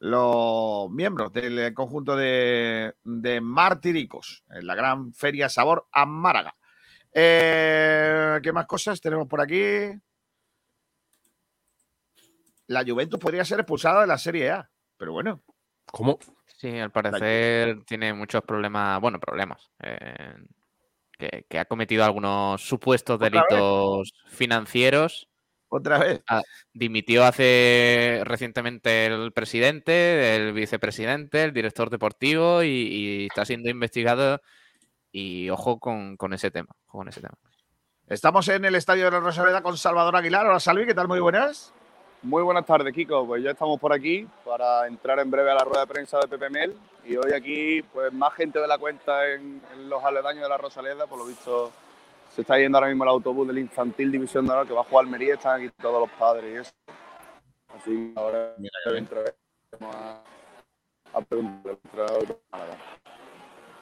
los 0.00 0.90
miembros 0.90 1.32
del 1.32 1.72
conjunto 1.72 2.14
de, 2.14 2.94
de 3.02 3.40
Martiricos 3.40 4.44
en 4.50 4.66
la 4.66 4.74
gran 4.74 5.14
feria 5.14 5.48
Sabor 5.48 5.88
a 5.92 6.04
Málaga. 6.04 6.54
Eh, 7.14 8.38
¿Qué 8.42 8.52
más 8.52 8.66
cosas 8.66 9.00
tenemos 9.00 9.26
por 9.26 9.40
aquí? 9.40 9.90
la 12.66 12.84
Juventus 12.84 13.18
podría 13.18 13.44
ser 13.44 13.60
expulsada 13.60 14.02
de 14.02 14.06
la 14.06 14.16
Serie 14.18 14.50
A. 14.50 14.70
Pero 14.96 15.12
bueno. 15.12 15.42
¿Cómo? 15.86 16.18
Sí, 16.46 16.78
al 16.78 16.92
parecer 16.92 17.82
tiene 17.84 18.12
muchos 18.14 18.42
problemas, 18.42 19.00
bueno, 19.00 19.18
problemas. 19.18 19.70
eh, 19.82 20.34
que, 21.18 21.46
que 21.48 21.58
ha 21.58 21.64
cometido 21.64 22.04
algunos 22.04 22.62
supuestos 22.62 23.18
delitos 23.18 24.12
financieros. 24.28 25.29
Otra 25.70 25.98
vez. 25.98 26.20
Dimitió 26.74 27.24
hace 27.24 28.20
recientemente 28.24 29.06
el 29.06 29.32
presidente, 29.32 30.36
el 30.36 30.52
vicepresidente, 30.52 31.44
el 31.44 31.52
director 31.52 31.88
deportivo 31.88 32.62
y, 32.62 32.68
y 32.68 33.26
está 33.26 33.44
siendo 33.44 33.70
investigado. 33.70 34.40
Y 35.12 35.48
ojo 35.48 35.80
con, 35.80 36.16
con 36.16 36.34
ese 36.34 36.50
tema. 36.50 36.68
ojo 36.88 36.98
con 36.98 37.08
ese 37.08 37.20
tema. 37.20 37.34
Estamos 38.08 38.48
en 38.48 38.64
el 38.64 38.74
estadio 38.74 39.04
de 39.04 39.12
la 39.12 39.20
Rosaleda 39.20 39.62
con 39.62 39.76
Salvador 39.76 40.16
Aguilar. 40.16 40.44
Hola, 40.46 40.58
Salvi, 40.58 40.86
¿qué 40.86 40.94
tal? 40.94 41.06
Muy 41.06 41.20
buenas. 41.20 41.72
Muy 42.22 42.42
buenas 42.42 42.66
tardes, 42.66 42.92
Kiko. 42.92 43.24
Pues 43.26 43.42
ya 43.42 43.52
estamos 43.52 43.78
por 43.80 43.92
aquí 43.92 44.26
para 44.44 44.86
entrar 44.88 45.20
en 45.20 45.30
breve 45.30 45.52
a 45.52 45.54
la 45.54 45.64
rueda 45.64 45.80
de 45.82 45.86
prensa 45.86 46.18
de 46.18 46.28
Pepe 46.28 46.50
Mel. 46.50 46.76
Y 47.04 47.16
hoy 47.16 47.32
aquí, 47.32 47.82
pues 47.82 48.12
más 48.12 48.34
gente 48.34 48.58
de 48.58 48.66
la 48.66 48.78
cuenta 48.78 49.26
en, 49.28 49.62
en 49.72 49.88
los 49.88 50.02
aledaños 50.04 50.42
de 50.42 50.48
la 50.48 50.58
Rosaleda. 50.58 51.06
Por 51.06 51.18
lo 51.18 51.26
visto, 51.26 51.72
se 52.30 52.42
está 52.42 52.58
yendo 52.58 52.78
ahora 52.78 52.88
mismo 52.88 53.04
el 53.04 53.10
autobús 53.10 53.46
del 53.48 53.58
Infantil 53.58 54.10
División 54.10 54.46
de 54.46 54.52
Honor 54.52 54.66
que 54.66 54.72
va 54.72 54.80
a 54.80 54.84
jugar 54.84 55.04
Almería. 55.04 55.34
Están 55.34 55.60
aquí 55.60 55.70
todos 55.80 56.00
los 56.00 56.10
padres 56.18 56.52
y 56.52 56.56
eso. 56.56 56.72
Así 57.76 58.12
que 58.14 58.20
ahora 58.20 58.54
dentro 58.92 59.22
vamos 59.78 59.96
a, 59.96 60.22
a 61.14 61.20
preguntarle. 61.20 61.78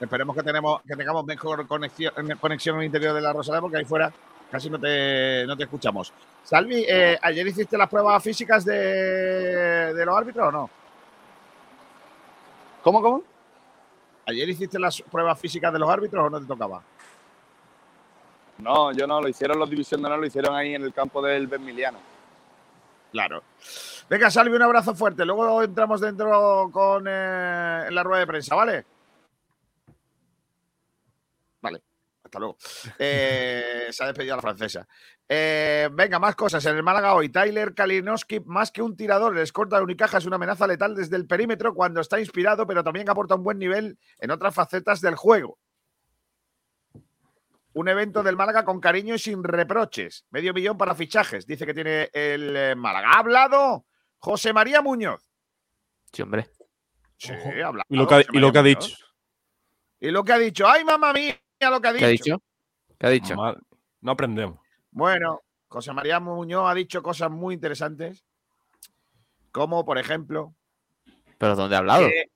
Esperemos 0.01 0.37
que, 0.37 0.43
tenemos, 0.43 0.81
que 0.83 0.95
tengamos 0.95 1.25
mejor 1.25 1.67
conexión, 1.67 2.13
conexión 2.41 2.77
en 2.77 2.81
el 2.81 2.87
interior 2.87 3.15
de 3.15 3.21
la 3.21 3.33
Rosaleda 3.33 3.61
porque 3.61 3.79
ahí 3.79 3.85
fuera 3.85 4.13
casi 4.51 4.71
no 4.71 4.79
te, 4.79 5.45
no 5.47 5.57
te 5.57 5.65
escuchamos. 5.65 6.13
Salvi, 6.45 6.85
eh, 6.89 7.19
¿ayer 7.21 7.47
hiciste 7.47 7.77
las 7.77 7.89
pruebas 7.89 8.23
físicas 8.23 8.65
de, 8.65 9.93
de 9.93 10.07
los 10.07 10.17
árbitros 10.17 10.49
o 10.49 10.53
no? 10.53 10.71
¿Cómo, 12.83 13.03
cómo? 13.03 13.23
¿Ayer 14.25 14.49
hiciste 14.49 14.79
las 14.79 15.03
pruebas 15.03 15.39
físicas 15.39 15.73
de 15.73 15.79
los 15.79 15.91
árbitros 15.91 16.25
o 16.25 16.31
no 16.31 16.41
te 16.41 16.47
tocaba? 16.47 16.83
No, 18.59 18.93
yo 18.93 19.07
no, 19.07 19.21
lo 19.21 19.29
hicieron 19.29 19.59
los 19.59 19.71
División 19.71 20.01
de 20.01 20.07
Honor, 20.07 20.21
lo 20.21 20.27
hicieron 20.27 20.55
ahí 20.55 20.75
en 20.75 20.83
el 20.83 20.93
campo 20.93 21.23
del 21.23 21.47
Benmiliano. 21.47 21.99
Claro. 23.13 23.43
Venga, 24.09 24.31
Salvi, 24.31 24.55
un 24.55 24.63
abrazo 24.63 24.95
fuerte. 24.95 25.25
Luego 25.25 25.63
entramos 25.63 26.01
dentro 26.01 26.71
con 26.73 27.07
eh, 27.07 27.85
en 27.89 27.95
la 27.95 28.03
rueda 28.03 28.21
de 28.21 28.27
prensa, 28.27 28.55
¿vale? 28.55 28.85
Vale, 31.61 31.83
hasta 32.25 32.39
luego. 32.39 32.57
Eh, 32.99 33.89
se 33.91 34.03
ha 34.03 34.07
despedido 34.07 34.37
la 34.37 34.43
francesa. 34.43 34.87
Eh, 35.29 35.89
venga, 35.93 36.19
más 36.19 36.35
cosas. 36.35 36.65
En 36.67 36.77
el 36.77 36.83
Málaga 36.83 37.15
hoy, 37.15 37.29
Tyler 37.29 37.75
Kalinowski, 37.75 38.41
más 38.41 38.71
que 38.71 38.83
un 38.83 38.97
tirador, 38.97 39.37
el 39.37 39.43
escolta 39.43 39.77
de 39.77 39.83
Unicaja 39.85 40.19
es 40.19 40.27
una 40.27 40.37
amenaza 40.37 40.67
letal 40.67 40.95
desde 40.95 41.17
el 41.17 41.27
perímetro 41.27 41.75
cuando 41.75 42.01
está 42.01 42.19
inspirado, 42.19 42.67
pero 42.67 42.83
también 42.83 43.09
aporta 43.09 43.35
un 43.35 43.45
buen 43.45 43.59
nivel 43.59 43.99
en 44.19 44.31
otras 44.31 44.55
facetas 44.55 45.01
del 45.01 45.17
juego. 45.17 45.59
Un 47.75 47.89
evento 47.89 48.23
del 48.23 48.37
Málaga 48.37 48.65
con 48.65 48.81
cariño 48.81 49.15
y 49.15 49.19
sin 49.19 49.45
reproches. 49.45 50.25
Medio 50.31 50.53
millón 50.55 50.77
para 50.79 50.95
fichajes, 50.95 51.47
dice 51.47 51.67
que 51.67 51.75
tiene 51.75 52.11
el 52.13 52.57
eh, 52.57 52.75
Málaga. 52.75 53.11
¿Ha 53.13 53.19
hablado 53.21 53.87
José 54.19 54.53
María 54.53 54.81
Muñoz? 54.83 55.23
Sí, 56.13 56.23
hombre. 56.23 56.49
Sí, 57.19 57.33
ha 57.33 57.67
hablado. 57.67 57.85
¿Y 57.89 57.97
lo 57.97 58.07
que 58.07 58.15
ha, 58.15 58.19
José 58.19 58.29
y 58.33 58.39
lo 58.39 58.49
María 58.49 58.53
que 58.53 58.59
ha 58.59 58.63
Muñoz. 58.63 58.85
dicho? 58.89 59.05
Y 60.01 60.11
lo 60.11 60.25
que 60.25 60.33
ha 60.33 60.39
dicho. 60.39 60.69
¡Ay, 60.69 60.85
mamá 60.85 61.13
mía! 61.13 61.39
Lo 61.61 61.81
que 61.81 61.89
ha 61.89 61.93
dicho. 61.93 62.01
¿Qué 62.01 62.07
ha 62.07 62.09
dicho? 62.11 62.43
¿Qué 62.99 63.07
ha 63.07 63.11
dicho? 63.11 63.37
Mal. 63.37 63.59
No 64.01 64.13
aprendemos. 64.13 64.59
Bueno, 64.91 65.43
José 65.69 65.93
María 65.93 66.19
Muñoz 66.21 66.71
ha 66.71 66.75
dicho 66.75 67.03
cosas 67.03 67.31
muy 67.31 67.55
interesantes. 67.55 68.25
Como, 69.53 69.85
por 69.85 69.99
ejemplo, 69.99 70.55
¿Pero 71.37 71.55
dónde 71.57 71.77
ha 71.77 71.79
hablado? 71.81 72.09
que 72.09 72.31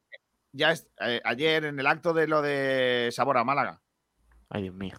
ya 0.53 0.73
es- 0.73 0.89
eh, 1.01 1.21
ayer 1.25 1.65
en 1.65 1.79
el 1.79 1.87
acto 1.87 2.13
de 2.13 2.27
lo 2.27 2.43
de 2.43 3.09
Sabor 3.13 3.39
a 3.39 3.45
Málaga. 3.45 3.81
Ay, 4.51 4.63
Dios 4.63 4.75
mío. 4.75 4.97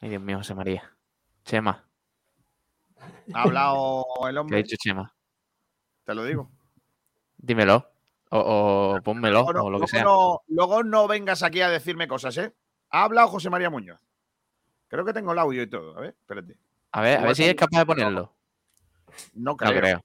Ay, 0.00 0.10
Dios 0.10 0.22
mío, 0.22 0.38
José 0.38 0.54
María. 0.54 0.96
Chema, 1.44 1.88
Ha 3.32 3.42
hablado 3.42 4.04
el 4.28 4.32
¿qué 4.34 4.38
ha 4.38 4.40
hombre, 4.40 4.62
dicho 4.62 4.76
Chema? 4.78 5.14
te 6.04 6.14
lo 6.14 6.24
digo. 6.24 6.50
Dímelo. 7.38 7.90
O, 8.30 8.38
o 8.96 9.02
pónmelo, 9.02 9.42
Luego 9.44 9.52
no, 9.54 9.64
o 9.64 9.70
lo 9.70 9.78
que 9.78 9.80
luego 9.80 9.86
sea. 9.88 10.04
no- 10.04 10.40
luego 10.48 10.82
no 10.84 11.08
vengas 11.08 11.42
aquí 11.42 11.62
a 11.62 11.70
decirme 11.70 12.06
cosas, 12.08 12.36
¿eh? 12.36 12.54
Ha 12.90 13.04
hablado 13.04 13.28
José 13.28 13.48
María 13.48 13.70
Muñoz. 13.70 14.00
Creo 14.88 15.04
que 15.04 15.12
tengo 15.14 15.32
el 15.32 15.38
audio 15.38 15.62
y 15.62 15.66
todo. 15.70 15.96
A 15.96 16.00
ver, 16.00 16.16
espérate. 16.20 16.58
A 16.92 17.00
ver, 17.00 17.10
a 17.10 17.14
Igual 17.20 17.26
ver 17.28 17.36
si 17.36 17.44
es 17.44 17.54
capaz 17.54 17.78
de 17.78 17.86
ponerlo. 17.86 18.36
No 19.34 19.52
No 19.52 19.56
creo. 19.56 19.80
creo. 19.80 20.04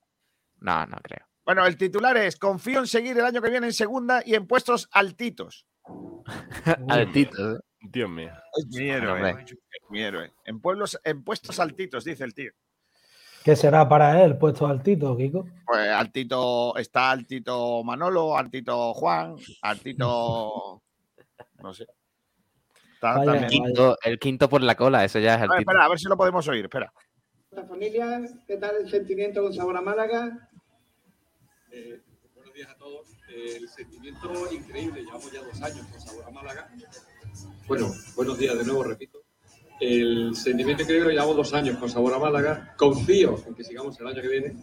No, 0.59 0.85
no 0.85 0.97
creo. 1.03 1.25
Bueno, 1.45 1.65
el 1.65 1.75
titular 1.77 2.15
es: 2.17 2.37
Confío 2.37 2.79
en 2.79 2.87
seguir 2.87 3.17
el 3.17 3.25
año 3.25 3.41
que 3.41 3.49
viene 3.49 3.67
en 3.67 3.73
segunda 3.73 4.21
y 4.25 4.35
en 4.35 4.47
puestos 4.47 4.87
altitos. 4.91 5.65
Altito, 6.89 7.55
¿eh? 7.55 7.59
Dios 7.83 8.09
mío. 8.09 8.31
Es 8.57 8.67
mi 8.67 8.89
héroe. 8.89 9.45
mi 9.89 10.01
héroe. 10.01 10.31
En, 10.45 10.59
pueblos, 10.61 10.99
en 11.03 11.23
puestos 11.23 11.59
altitos, 11.59 12.03
dice 12.05 12.23
el 12.23 12.33
tío. 12.33 12.51
¿Qué 13.43 13.55
será 13.57 13.87
para 13.89 14.23
él 14.23 14.37
puesto 14.37 14.65
altito, 14.65 15.17
Kiko? 15.17 15.45
Pues 15.65 15.89
altito, 15.89 16.77
está 16.77 17.11
altito 17.11 17.83
Manolo, 17.83 18.37
altito 18.37 18.93
Juan, 18.93 19.35
altito. 19.61 20.81
No 21.61 21.73
sé. 21.73 21.85
Está 22.93 23.17
Vaya, 23.17 23.25
también- 23.33 23.41
vaya. 23.41 23.47
Quinto- 23.49 23.97
el 24.01 24.17
quinto 24.19 24.47
por 24.47 24.61
la 24.63 24.75
cola, 24.75 25.03
eso 25.03 25.19
ya 25.19 25.31
es 25.35 25.37
A 25.37 25.41
ver, 25.41 25.51
altito. 25.51 25.71
espera, 25.71 25.85
a 25.85 25.89
ver 25.89 25.99
si 25.99 26.07
lo 26.07 26.15
podemos 26.15 26.47
oír. 26.47 26.63
Espera. 26.63 26.93
Hola 27.51 27.65
familia, 27.65 28.21
¿qué 28.47 28.57
tal 28.57 28.77
el 28.77 28.89
sentimiento 28.89 29.43
con 29.43 29.53
sabor 29.53 29.75
a 29.75 29.81
Málaga? 29.81 30.49
Eh, 31.69 32.01
buenos 32.33 32.53
días 32.53 32.69
a 32.69 32.75
todos. 32.77 33.07
Eh, 33.29 33.57
el 33.57 33.67
sentimiento 33.67 34.31
increíble, 34.53 35.01
llevamos 35.03 35.31
ya 35.31 35.41
dos 35.43 35.61
años 35.61 35.85
con 35.87 35.99
Sabor 35.99 36.23
a 36.25 36.31
Málaga. 36.31 36.69
Bueno, 37.67 37.91
buenos 38.15 38.37
días 38.37 38.57
de 38.57 38.63
nuevo, 38.65 38.83
repito. 38.83 39.19
El 39.79 40.35
sentimiento 40.35 40.83
increíble, 40.83 41.13
llevamos 41.13 41.35
dos 41.35 41.53
años 41.53 41.77
con 41.77 41.89
Sabor 41.89 42.13
a 42.13 42.19
Málaga. 42.19 42.73
Confío 42.77 43.37
en 43.47 43.55
que 43.55 43.63
sigamos 43.63 43.99
el 43.99 44.07
año 44.07 44.21
que 44.21 44.27
viene 44.27 44.55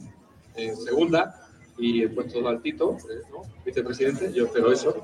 en 0.57 0.77
segunda 0.77 1.49
y 1.79 2.03
en 2.03 2.15
puesto 2.15 2.47
altito, 2.47 2.97
eh, 3.11 3.23
¿no? 3.31 3.43
vicepresidente, 3.65 4.33
yo 4.33 4.47
espero 4.47 4.73
eso. 4.73 4.95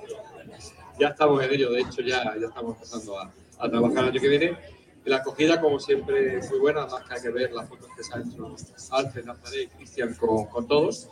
Ya 0.99 1.09
estamos 1.09 1.43
en 1.45 1.53
ello, 1.53 1.71
de 1.73 1.81
hecho 1.81 2.03
ya, 2.03 2.35
ya 2.39 2.47
estamos 2.47 2.75
empezando 2.77 3.19
a, 3.19 3.33
a 3.59 3.69
trabajar 3.71 4.05
el 4.05 4.11
año 4.11 4.21
que 4.21 4.29
viene. 4.29 4.57
La 5.05 5.17
acogida, 5.19 5.61
como 5.61 5.79
siempre, 5.79 6.41
muy 6.51 6.59
buena, 6.59 6.83
además 6.83 7.05
que 7.09 7.15
hay 7.15 7.23
que 7.23 7.31
ver 7.31 7.53
las 7.53 7.69
fotos 7.69 7.89
que 7.97 8.03
se 8.03 8.13
han 8.15 8.29
hecho 8.29 8.57
Alfred, 8.91 9.25
Nazaré 9.25 9.63
y 9.63 9.67
Cristian 9.69 10.15
con, 10.15 10.47
con 10.47 10.67
todos. 10.67 11.09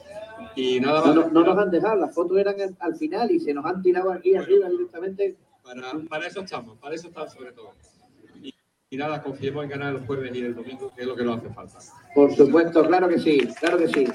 Y 0.57 0.81
nada 0.81 1.05
más. 1.05 1.15
no- 1.15 1.29
no 1.29 1.45
nos 1.45 1.59
han 1.59 1.71
dejado, 1.71 1.97
las 1.97 2.13
fotos 2.15 2.37
eran 2.39 2.61
al- 2.61 2.77
al 2.81 2.97
final 2.97 3.31
y 3.31 3.39
se 3.39 3.55
nos 3.55 3.65
han 3.65 3.83
tirado 3.83 4.11
aquí 4.13 4.35
arriba 4.35 4.69
directamente. 4.69 5.37
Para, 5.65 5.93
para 6.09 6.27
eso 6.27 6.43
estamos, 6.43 6.79
para 6.79 6.95
eso 6.95 7.09
estamos 7.09 7.33
sobre 7.33 7.53
todo. 7.53 7.73
Y, 8.43 8.55
y 8.91 8.97
nada, 8.99 9.23
confiemos 9.23 9.65
en 9.65 9.71
ganar 9.71 9.95
el 9.95 10.07
jueves 10.07 10.31
y 10.37 10.45
el 10.45 10.55
domingo, 10.55 10.93
que 10.95 11.01
es 11.01 11.07
lo 11.07 11.17
que 11.17 11.25
nos 11.25 11.39
hace 11.39 11.49
falta. 11.55 11.79
Por 12.15 12.37
supuesto, 12.37 12.87
claro 12.87 13.09
que 13.09 13.19
sí, 13.19 13.49
claro 13.59 13.79
que 13.79 13.89
sí. 13.89 14.07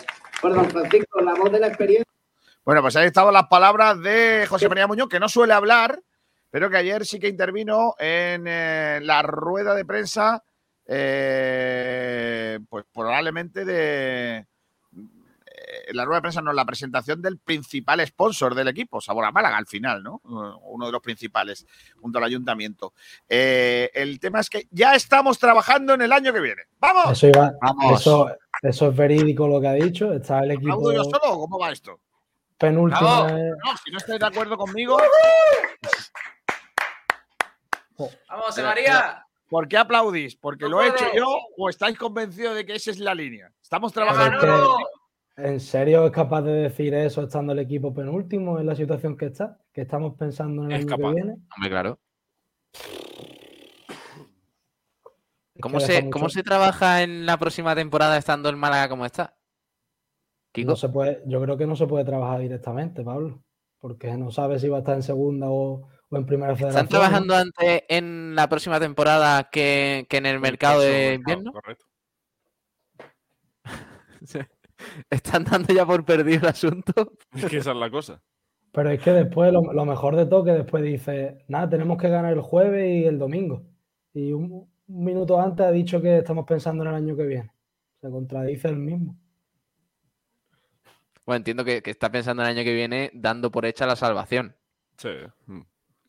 Bueno, 0.41 0.58
don 0.58 0.70
Francisco, 0.70 1.20
la 1.22 1.34
voz 1.34 1.51
de 1.51 1.60
la 1.60 1.68
experiencia. 1.68 2.06
Bueno, 2.63 2.82
pues 2.84 2.96
ahí 2.96 3.08
estaban 3.08 3.34
las 3.34 3.48
palabras 3.48 4.00
de 4.00 4.46
José 4.48 4.70
María 4.70 4.86
Muñoz, 4.86 5.10
que 5.10 5.20
no 5.20 5.27
suele 5.27 5.53
hablar, 5.53 6.00
pero 6.51 6.70
que 6.70 6.77
ayer 6.77 7.03
sí 7.03 7.20
que 7.20 7.27
intervino 7.27 7.96
en 7.98 8.46
eh, 8.48 9.00
la 9.01 9.24
rueda 9.24 9.74
de 9.74 9.86
prensa, 9.86 10.44
eh, 10.86 12.60
pues 12.70 12.86
probablemente 12.94 13.65
de. 13.65 14.46
Eh, 15.70 15.94
la 15.94 16.04
rueda 16.06 16.18
de 16.18 16.22
prensa, 16.24 16.42
no, 16.42 16.52
la 16.52 16.66
presentación 16.66 17.22
del 17.22 17.38
principal 17.38 18.06
sponsor 18.08 18.56
del 18.56 18.68
equipo, 18.70 19.00
Sabor 19.02 19.26
a 19.26 19.32
Málaga, 19.32 19.58
al 19.58 19.68
final, 19.68 20.02
¿no? 20.02 20.20
Uno 20.24 20.86
de 20.86 20.92
los 20.92 21.02
principales, 21.02 21.66
junto 22.02 22.18
al 22.18 22.24
ayuntamiento. 22.24 22.94
Eh, 23.28 23.92
el 23.94 24.20
tema 24.20 24.40
es 24.40 24.50
que 24.50 24.68
ya 24.72 24.96
estamos 24.96 25.38
trabajando 25.38 25.94
en 25.94 26.02
el 26.02 26.12
año 26.12 26.34
que 26.34 26.40
viene. 26.40 26.64
¡Vamos! 26.80 27.12
Eso, 27.12 27.28
iba, 27.28 27.54
Vamos. 27.62 28.02
eso, 28.02 28.30
eso 28.62 28.90
es 28.90 28.96
verídico 28.96 29.48
lo 29.48 29.62
que 29.62 29.68
ha 29.68 29.74
dicho. 29.74 30.12
Está 30.14 30.40
el 30.40 30.52
equipo 30.52 30.74
¿Aplaudo 30.74 30.94
yo 30.94 31.04
solo 31.04 31.34
o 31.34 31.40
cómo 31.42 31.60
va 31.60 31.72
esto? 31.72 32.00
penúltimo. 32.58 33.28
Eh, 33.30 33.52
No, 33.64 33.78
si 33.84 33.92
no 33.92 33.98
estáis 33.98 34.20
de 34.20 34.26
acuerdo 34.26 34.58
conmigo, 34.58 34.98
¡Vamos, 37.98 38.46
José 38.46 38.64
María! 38.64 39.26
¿por 39.50 39.68
qué 39.68 39.78
aplaudís? 39.78 40.36
¿Porque 40.36 40.66
No 40.66 40.72
lo 40.72 40.82
he 40.84 40.90
hecho 40.90 41.06
yo 41.16 41.26
o 41.58 41.70
estáis 41.70 41.98
convencidos 41.98 42.56
de 42.56 42.66
que 42.66 42.76
esa 42.76 42.92
es 42.92 43.00
la 43.00 43.16
línea? 43.16 43.52
Estamos 43.62 43.92
trabajando. 43.92 44.78
¿En 45.41 45.60
serio 45.60 46.05
es 46.05 46.12
capaz 46.12 46.41
de 46.41 46.51
decir 46.53 46.93
eso 46.93 47.24
estando 47.24 47.53
el 47.53 47.60
equipo 47.60 47.93
penúltimo 47.93 48.60
en 48.60 48.65
la 48.65 48.75
situación 48.75 49.15
que 49.17 49.27
está? 49.27 49.58
Que 49.72 49.81
estamos 49.81 50.15
pensando 50.17 50.63
en 50.63 50.72
el 50.72 50.77
Es 50.79 50.86
año 50.86 50.96
capaz. 50.98 51.10
que 51.10 51.15
viene. 51.15 51.31
Hombre, 51.55 51.69
claro. 51.69 52.00
Es 55.55 55.62
¿Cómo 55.62 55.77
que 55.79 55.86
se, 55.86 56.10
¿Cómo 56.10 56.29
se 56.29 56.43
trabaja 56.43 57.03
en 57.03 57.25
la 57.25 57.38
próxima 57.38 57.75
temporada 57.75 58.17
estando 58.17 58.50
el 58.50 58.55
Málaga 58.55 58.89
como 58.89 59.05
está? 59.05 59.36
Kiko, 60.51 60.72
No 60.72 60.75
se 60.75 60.89
puede, 60.89 61.22
yo 61.25 61.41
creo 61.41 61.58
que 61.58 61.67
no 61.67 61.75
se 61.75 61.86
puede 61.88 62.05
trabajar 62.05 62.39
directamente, 62.39 63.03
Pablo, 63.03 63.43
porque 63.79 64.15
no 64.17 64.31
sabe 64.31 64.58
si 64.60 64.67
va 64.67 64.77
a 64.77 64.79
estar 64.79 64.96
en 64.96 65.03
segunda 65.03 65.48
o, 65.50 65.88
o 66.10 66.17
en 66.17 66.25
primera 66.25 66.55
federación. 66.55 66.86
¿están 66.86 66.88
trabajando 66.88 67.36
antes 67.36 67.84
en 67.88 68.36
la 68.36 68.50
próxima 68.50 68.79
temporada 68.79 69.50
que, 69.51 70.08
que 70.10 70.17
en 70.17 70.25
el 70.25 70.39
mercado 70.39 70.81
de 70.81 71.13
invierno? 71.15 71.51
Correcto. 71.51 71.86
Están 75.10 75.44
dando 75.44 75.74
ya 75.74 75.86
por 75.86 76.04
perdido 76.06 76.40
el 76.42 76.48
asunto. 76.48 77.14
Es 77.36 77.46
que 77.46 77.58
esa 77.58 77.72
es 77.72 77.78
la 77.78 77.90
cosa. 77.90 78.22
Pero 78.72 78.92
es 78.92 79.02
que 79.02 79.12
después, 79.12 79.52
lo, 79.52 79.62
lo 79.74 79.86
mejor 79.86 80.16
de 80.16 80.26
todo, 80.26 80.44
que 80.44 80.52
después 80.52 80.84
dice, 80.84 81.44
nada, 81.48 81.70
tenemos 81.70 81.98
que 81.98 82.08
ganar 82.10 82.34
el 82.34 82.42
jueves 82.42 82.88
y 83.04 83.06
el 83.06 83.18
domingo. 83.18 83.64
Y 84.14 84.32
un, 84.32 84.70
un 84.88 85.04
minuto 85.04 85.40
antes 85.42 85.66
ha 85.66 85.72
dicho 85.72 86.02
que 86.02 86.20
estamos 86.20 86.46
pensando 86.46 86.84
en 86.84 86.90
el 86.90 86.96
año 86.96 87.16
que 87.16 87.24
viene. 87.26 87.52
Se 88.02 88.10
contradice 88.10 88.68
el 88.70 88.78
mismo. 88.78 89.16
Bueno, 91.26 91.38
entiendo 91.38 91.64
que, 91.66 91.82
que 91.82 91.92
está 91.92 92.12
pensando 92.12 92.44
en 92.44 92.50
el 92.50 92.58
año 92.58 92.64
que 92.66 92.74
viene 92.74 93.12
dando 93.14 93.52
por 93.52 93.66
hecha 93.66 93.86
la 93.86 93.96
salvación. 93.96 94.56
Sí. 94.98 95.10
mm. 95.46 95.62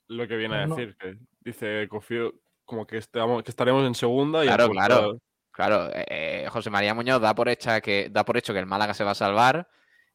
Lo 0.08 0.26
que 0.26 0.36
viene 0.36 0.56
a 0.56 0.66
no- 0.66 0.76
decir, 0.76 0.96
que 0.96 1.18
dice, 1.40 1.86
confío 1.88 2.34
como 2.64 2.86
que, 2.86 2.98
estamos, 2.98 3.42
que 3.42 3.50
estaremos 3.50 3.86
en 3.86 3.94
segunda 3.94 4.44
y 4.44 4.48
Claro, 4.48 4.68
claro. 4.70 5.18
Claro, 5.60 5.90
eh, 5.94 6.06
eh, 6.08 6.48
José 6.48 6.70
María 6.70 6.94
Muñoz 6.94 7.20
da 7.20 7.34
por, 7.34 7.50
hecha 7.50 7.82
que, 7.82 8.08
da 8.10 8.24
por 8.24 8.38
hecho 8.38 8.54
que 8.54 8.60
el 8.60 8.64
Málaga 8.64 8.94
se 8.94 9.04
va 9.04 9.10
a 9.10 9.14
salvar 9.14 9.68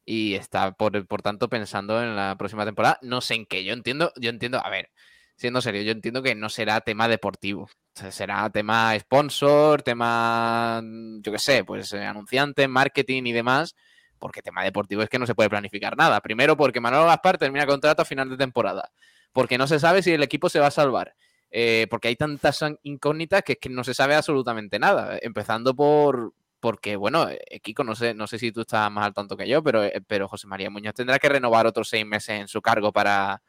y 0.04 0.34
está, 0.34 0.72
por, 0.72 1.06
por 1.06 1.22
tanto, 1.22 1.50
pensando 1.50 2.02
en 2.02 2.16
la 2.16 2.36
próxima 2.36 2.66
temporada. 2.66 2.98
No 3.04 3.22
sé 3.22 3.36
en 3.36 3.46
qué. 3.46 3.64
Yo 3.64 3.74
entiendo, 3.74 4.12
yo 4.16 4.32
entiendo, 4.32 4.60
a 4.66 4.68
ver, 4.72 4.90
siendo 5.36 5.62
serio, 5.62 5.84
yo 5.84 5.92
entiendo 5.92 6.24
que 6.24 6.34
no 6.34 6.50
será 6.50 6.82
tema 6.82 7.08
deportivo. 7.08 7.70
Será 7.94 8.50
tema 8.50 8.98
sponsor, 8.98 9.84
tema, 9.84 10.82
yo 11.22 11.32
qué 11.32 11.38
sé, 11.38 11.64
pues 11.64 11.94
eh, 11.94 12.04
anunciante, 12.04 12.68
marketing 12.68 13.26
y 13.28 13.32
demás. 13.32 13.76
Porque 14.18 14.42
tema 14.42 14.64
deportivo 14.64 15.04
es 15.04 15.10
que 15.10 15.20
no 15.20 15.28
se 15.28 15.36
puede 15.36 15.52
planificar 15.52 15.96
nada. 15.96 16.22
Primero, 16.22 16.58
porque 16.58 16.82
Manolo 16.82 17.06
Gaspar 17.06 17.38
termina 17.38 17.68
contrato 17.68 18.02
a 18.02 18.06
final 18.06 18.30
de 18.32 18.38
temporada. 18.38 18.90
Porque 19.32 19.60
no 19.60 19.68
se 19.68 19.80
sabe 19.80 20.02
si 20.02 20.12
el 20.12 20.24
equipo 20.24 20.50
se 20.50 20.60
va 20.60 20.68
a 20.68 20.72
salvar 20.72 21.14
eh, 21.58 21.88
porque 21.90 22.10
hay 22.10 22.18
tantas 22.18 22.62
an- 22.64 22.78
incógnitas 22.84 23.42
que 23.42 23.54
es 23.54 23.60
que 23.60 23.70
no 23.70 23.86
se 23.86 23.94
sabe 23.94 24.14
absolutamente 24.14 24.78
nada. 24.78 25.18
Empezando 25.22 25.74
por 25.74 26.34
porque, 26.60 26.98
bueno, 26.98 27.30
eh, 27.30 27.60
Kiko, 27.62 27.84
no 27.86 27.96
sé, 27.96 28.14
no 28.14 28.28
sé 28.28 28.40
si 28.40 28.52
tú 28.52 28.62
estás 28.62 28.92
más 28.92 29.06
al 29.06 29.14
tanto 29.14 29.38
que 29.38 29.48
yo, 29.48 29.64
pero, 29.64 29.84
eh, 29.86 30.02
pero 30.06 30.28
José 30.28 30.48
María 30.48 30.70
Muñoz 30.70 30.96
tendrá 30.96 31.18
que 31.18 31.30
renovar 31.30 31.66
otros 31.66 31.88
seis 31.88 32.06
meses 32.06 32.42
en 32.42 32.48
su 32.50 32.62
cargo 32.62 32.92
para, 32.92 33.42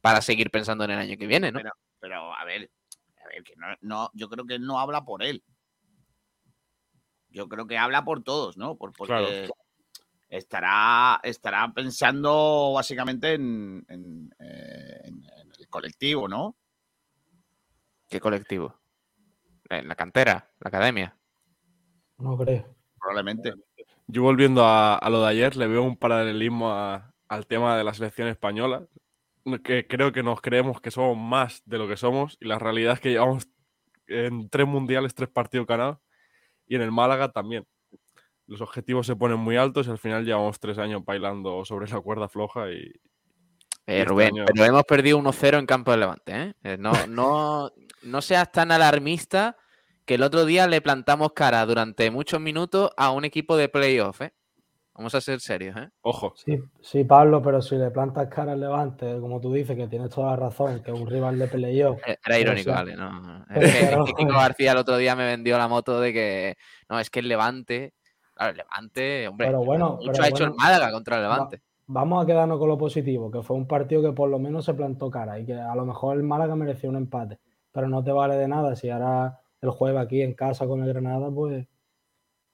para 0.00 0.20
seguir 0.22 0.50
pensando 0.50 0.82
en 0.84 0.90
el 0.90 0.98
año 0.98 1.16
que 1.16 1.26
viene, 1.28 1.52
¿no? 1.52 1.58
Pero, 1.60 1.70
pero 2.00 2.34
a 2.34 2.44
ver, 2.44 2.68
a 3.22 3.28
ver, 3.28 3.44
que 3.44 3.54
no, 3.56 3.66
no, 3.82 4.10
yo 4.14 4.28
creo 4.28 4.44
que 4.44 4.54
él 4.54 4.62
no 4.66 4.80
habla 4.80 5.04
por 5.04 5.22
él. 5.22 5.44
Yo 7.28 7.48
creo 7.48 7.66
que 7.68 7.78
habla 7.78 8.04
por 8.04 8.22
todos, 8.24 8.56
¿no? 8.56 8.76
Por, 8.76 8.92
porque 8.92 9.14
Claro. 9.14 9.54
estará, 10.28 11.20
estará 11.22 11.72
pensando 11.72 12.72
básicamente 12.74 13.34
en, 13.34 13.84
en, 13.88 14.34
eh, 14.40 15.00
en- 15.04 15.24
en 15.24 15.52
el 15.58 15.68
colectivo, 15.68 16.26
¿no? 16.26 16.56
¿Qué 18.12 18.20
colectivo? 18.20 18.78
En 19.70 19.88
la 19.88 19.94
cantera, 19.94 20.50
la 20.60 20.68
academia. 20.68 21.16
No 22.18 22.36
creo. 22.36 22.76
Probablemente. 23.00 23.54
Yo 24.06 24.22
volviendo 24.22 24.66
a, 24.66 24.96
a 24.96 25.08
lo 25.08 25.22
de 25.22 25.28
ayer, 25.30 25.56
le 25.56 25.66
veo 25.66 25.82
un 25.82 25.96
paralelismo 25.96 26.70
a- 26.70 27.14
al 27.28 27.46
tema 27.46 27.74
de 27.78 27.84
la 27.84 27.94
selección 27.94 28.28
española, 28.28 28.86
que 29.64 29.86
creo 29.86 30.12
que 30.12 30.22
nos 30.22 30.42
creemos 30.42 30.78
que 30.82 30.90
somos 30.90 31.16
más 31.16 31.62
de 31.64 31.78
lo 31.78 31.88
que 31.88 31.96
somos 31.96 32.36
y 32.38 32.44
la 32.48 32.58
realidad 32.58 32.92
es 32.92 33.00
que 33.00 33.10
llevamos 33.12 33.48
en 34.08 34.50
tres 34.50 34.66
mundiales, 34.66 35.14
tres 35.14 35.30
partidos 35.30 35.66
ganados 35.66 35.96
y 36.66 36.74
en 36.76 36.82
el 36.82 36.92
Málaga 36.92 37.32
también. 37.32 37.66
Los 38.46 38.60
objetivos 38.60 39.06
se 39.06 39.16
ponen 39.16 39.38
muy 39.38 39.56
altos 39.56 39.86
y 39.86 39.90
al 39.90 39.98
final 39.98 40.26
llevamos 40.26 40.60
tres 40.60 40.76
años 40.76 41.02
bailando 41.02 41.64
sobre 41.64 41.90
la 41.90 41.98
cuerda 42.02 42.28
floja 42.28 42.70
y, 42.70 42.92
Eh, 43.86 44.00
este 44.00 44.04
Rubén, 44.04 44.34
año- 44.34 44.44
pero 44.46 44.64
hemos 44.66 44.84
perdido 44.84 45.16
1-0 45.18 45.58
en 45.58 45.66
campo 45.66 45.90
de 45.90 45.96
Levante, 45.96 46.32
¿eh? 46.40 46.54
Eh, 46.62 46.76
No, 46.78 46.92
no, 47.08 47.70
no 48.04 48.22
seas 48.22 48.50
tan 48.52 48.72
alarmista 48.72 49.56
que 50.04 50.14
el 50.14 50.22
otro 50.22 50.44
día 50.44 50.66
le 50.66 50.80
plantamos 50.80 51.32
cara 51.32 51.64
durante 51.66 52.10
muchos 52.10 52.40
minutos 52.40 52.90
a 52.96 53.10
un 53.12 53.24
equipo 53.24 53.56
de 53.56 53.68
playoff, 53.68 54.20
¿eh? 54.22 54.32
Vamos 54.94 55.14
a 55.14 55.22
ser 55.22 55.40
serios, 55.40 55.74
¿eh? 55.78 55.88
ojo, 56.02 56.34
Sí, 56.36 56.58
sí, 56.82 57.04
Pablo, 57.04 57.40
pero 57.40 57.62
si 57.62 57.76
le 57.76 57.90
plantas 57.90 58.28
cara 58.28 58.52
al 58.52 58.60
Levante, 58.60 59.18
como 59.20 59.40
tú 59.40 59.50
dices, 59.52 59.74
que 59.74 59.88
tienes 59.88 60.10
toda 60.10 60.32
la 60.32 60.36
razón, 60.36 60.82
que 60.82 60.90
es 60.90 61.00
un 61.00 61.06
rival 61.06 61.38
de 61.38 61.48
playoff. 61.48 61.98
Eh, 62.06 62.18
Era 62.26 62.38
irónico, 62.38 62.72
vale, 62.72 62.94
no. 62.94 63.42
Es 63.54 63.72
que, 63.72 63.78
claro. 63.88 64.04
es 64.04 64.10
que 64.12 64.16
Kiko 64.22 64.34
García 64.34 64.72
el 64.72 64.78
otro 64.78 64.96
día 64.98 65.16
me 65.16 65.24
vendió 65.24 65.56
la 65.56 65.66
moto 65.66 65.98
de 65.98 66.12
que 66.12 66.56
no, 66.90 67.00
es 67.00 67.08
que 67.08 67.20
el 67.20 67.28
Levante, 67.28 67.94
claro, 68.34 68.50
el 68.50 68.56
Levante, 68.58 69.28
hombre, 69.28 69.46
Pero 69.46 69.64
bueno, 69.64 69.92
mucho 69.96 70.12
pero 70.12 70.24
ha 70.24 70.28
hecho 70.28 70.44
el 70.44 70.54
Málaga 70.54 70.92
contra 70.92 71.16
el 71.16 71.22
va- 71.24 71.34
Levante. 71.36 71.62
Vamos 71.86 72.22
a 72.22 72.26
quedarnos 72.26 72.58
con 72.58 72.68
lo 72.68 72.76
positivo, 72.76 73.30
que 73.30 73.42
fue 73.42 73.56
un 73.56 73.66
partido 73.66 74.02
que 74.02 74.12
por 74.12 74.28
lo 74.28 74.38
menos 74.38 74.64
se 74.66 74.74
plantó 74.74 75.10
cara 75.10 75.38
y 75.40 75.46
que 75.46 75.54
a 75.54 75.74
lo 75.74 75.86
mejor 75.86 76.16
el 76.18 76.22
Málaga 76.22 76.54
mereció 76.54 76.90
un 76.90 76.96
empate, 76.96 77.38
pero 77.72 77.88
no 77.88 78.04
te 78.04 78.12
vale 78.12 78.36
de 78.36 78.46
nada 78.48 78.76
si 78.76 78.90
ahora 78.90 79.40
el 79.60 79.70
jueves 79.70 80.00
aquí 80.02 80.22
en 80.22 80.34
casa 80.34 80.66
con 80.66 80.82
el 80.82 80.88
Granada, 80.92 81.30
pues 81.30 81.66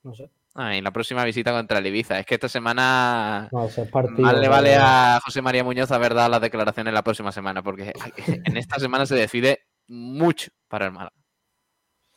no 0.03 0.15
sé, 0.15 0.31
Ah, 0.55 0.75
y 0.75 0.81
la 0.81 0.91
próxima 0.91 1.25
visita 1.25 1.53
contra 1.53 1.79
el 1.79 1.87
Ibiza. 1.87 2.19
Es 2.19 2.27
que 2.27 2.35
esta 2.35 2.49
semana 2.49 3.49
no 3.53 3.67
es 3.67 3.79
partido. 3.91 4.19
más 4.19 4.35
le 4.35 4.49
vale 4.49 4.75
a 4.77 5.21
José 5.25 5.41
María 5.41 5.63
Muñoz 5.63 5.93
haber 5.93 6.15
dado 6.15 6.31
las 6.31 6.41
declaraciones 6.41 6.93
la 6.93 7.03
próxima 7.03 7.31
semana, 7.31 7.63
porque 7.63 7.93
en 8.27 8.57
esta 8.57 8.81
semana 8.81 9.07
se 9.07 9.15
decide 9.15 9.67
mucho 9.87 10.51
para 10.67 10.87
el 10.87 10.93
Málaga. 10.93 11.15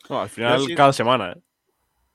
No, 0.10 0.22
al 0.22 0.30
final 0.30 0.60
sí- 0.62 0.74
cada 0.74 0.92
semana, 0.94 1.34
¿eh? 1.34 1.42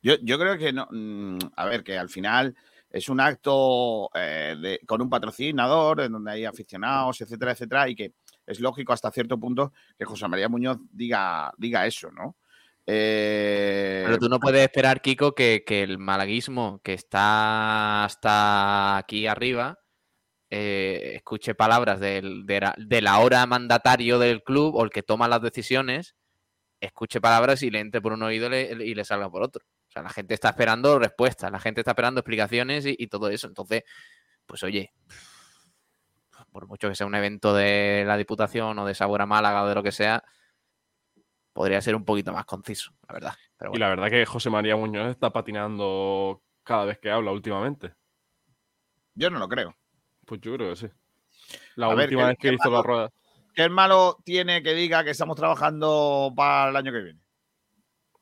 Yo, 0.03 0.14
yo 0.22 0.38
creo 0.38 0.59
que 0.59 0.72
no. 0.72 0.88
mm, 0.90 1.38
A 1.57 1.64
ver, 1.66 1.85
que 1.85 1.96
al 1.96 2.09
final 2.09 2.57
es 2.90 3.09
un 3.09 3.20
acto 3.20 4.11
eh, 4.14 4.57
de- 4.61 4.81
con 4.87 5.01
un 5.03 5.09
patrocinador, 5.11 6.01
en 6.01 6.12
donde 6.12 6.33
hay 6.33 6.44
aficionados, 6.44 7.20
etcétera, 7.20 7.53
etcétera, 7.53 7.88
y 7.88 7.94
que 7.94 8.12
es 8.47 8.61
lógico 8.61 8.93
hasta 8.93 9.11
cierto 9.11 9.39
punto 9.39 9.73
que 9.99 10.05
José 10.05 10.29
María 10.29 10.49
Muñoz 10.49 10.79
diga, 10.91 11.53
diga 11.59 11.87
eso, 11.87 12.11
¿no? 12.11 12.37
Eh, 12.87 14.03
Pero 14.05 14.19
tú 14.19 14.29
no 14.29 14.39
puedes 14.39 14.63
esperar, 14.63 15.01
Kiko, 15.03 15.35
que, 15.35 15.65
que 15.67 15.83
el 15.83 15.99
malaguismo 15.99 16.81
que 16.85 16.93
está 16.95 18.05
hasta 18.05 18.97
aquí 18.97 19.27
arriba 19.27 19.79
eh, 20.51 21.15
escuche 21.17 21.57
palabras 21.57 21.99
del, 21.99 22.47
de 22.47 22.61
la- 22.61 22.75
del 22.79 23.09
ahora 23.09 23.45
mandatario 23.47 24.19
del 24.21 24.43
club 24.45 24.77
o 24.77 24.85
el 24.85 24.91
que 24.91 25.03
toma 25.03 25.27
las 25.27 25.43
decisiones, 25.43 26.15
escuche 26.81 27.21
palabras 27.21 27.63
y 27.65 27.71
le 27.71 27.81
entre 27.81 28.01
por 28.01 28.13
un 28.13 28.23
oído 28.23 28.47
y 28.47 28.51
le, 28.51 28.87
y 28.87 28.95
le 28.95 29.05
salga 29.05 29.29
por 29.29 29.43
otro. 29.43 29.65
O 29.89 29.91
sea, 29.91 30.03
la 30.03 30.11
gente 30.11 30.35
está 30.35 30.51
esperando 30.51 30.99
respuestas, 31.01 31.51
la 31.51 31.59
gente 31.59 31.81
está 31.81 31.91
esperando 31.93 32.21
explicaciones 32.21 32.87
y, 32.87 32.95
y 32.97 33.09
todo 33.09 33.29
eso. 33.31 33.49
Entonces, 33.49 33.83
pues 34.47 34.63
oye, 34.63 34.93
por 36.57 36.66
mucho 36.69 36.88
que 36.88 36.95
sea 36.95 37.07
un 37.07 37.14
evento 37.14 37.53
de 37.53 38.05
la 38.07 38.16
Diputación 38.16 38.79
o 38.79 38.87
de 38.87 38.95
Sabor 38.95 39.21
a 39.21 39.27
Málaga 39.27 39.62
o 39.64 39.69
de 39.69 39.75
lo 39.75 39.83
que 39.83 39.92
sea, 39.92 40.25
podría 41.53 41.83
ser 41.83 41.95
un 41.95 42.03
poquito 42.07 42.33
más 42.33 42.47
conciso, 42.47 42.92
la 43.07 43.12
verdad. 43.12 43.35
Pero 43.59 43.73
Y 43.75 43.79
la 43.79 43.90
verdad 43.90 44.09
que 44.09 44.25
José 44.25 44.49
María 44.49 44.75
Muñoz 44.75 45.09
está 45.11 45.31
patinando 45.35 46.40
cada 46.62 46.87
vez 46.87 46.99
que 46.99 47.11
habla 47.11 47.31
últimamente. 47.33 47.92
yo 49.14 49.29
no 49.29 49.38
lo 49.38 49.49
creo. 49.51 49.77
Pues 50.25 50.40
yo 50.40 50.55
creo 50.55 50.71
que 50.71 50.77
sí. 50.77 50.87
La 51.75 51.87
A 51.87 51.95
última 51.95 52.23
¿qué- 52.23 52.27
vez 52.29 52.38
que 52.38 52.55
hizo 52.55 52.71
la 52.71 52.77
malo? 52.79 52.83
rueda. 52.85 53.11
¿Qué 53.55 53.62
el 53.62 53.71
malo 53.71 54.16
tiene 54.25 54.62
que 54.62 54.73
diga 54.73 55.05
que 55.05 55.11
estamos 55.11 55.37
trabajando 55.37 56.33
para 56.35 56.71
el 56.71 56.77
año 56.77 56.90
que 56.90 57.01
viene? 57.03 57.21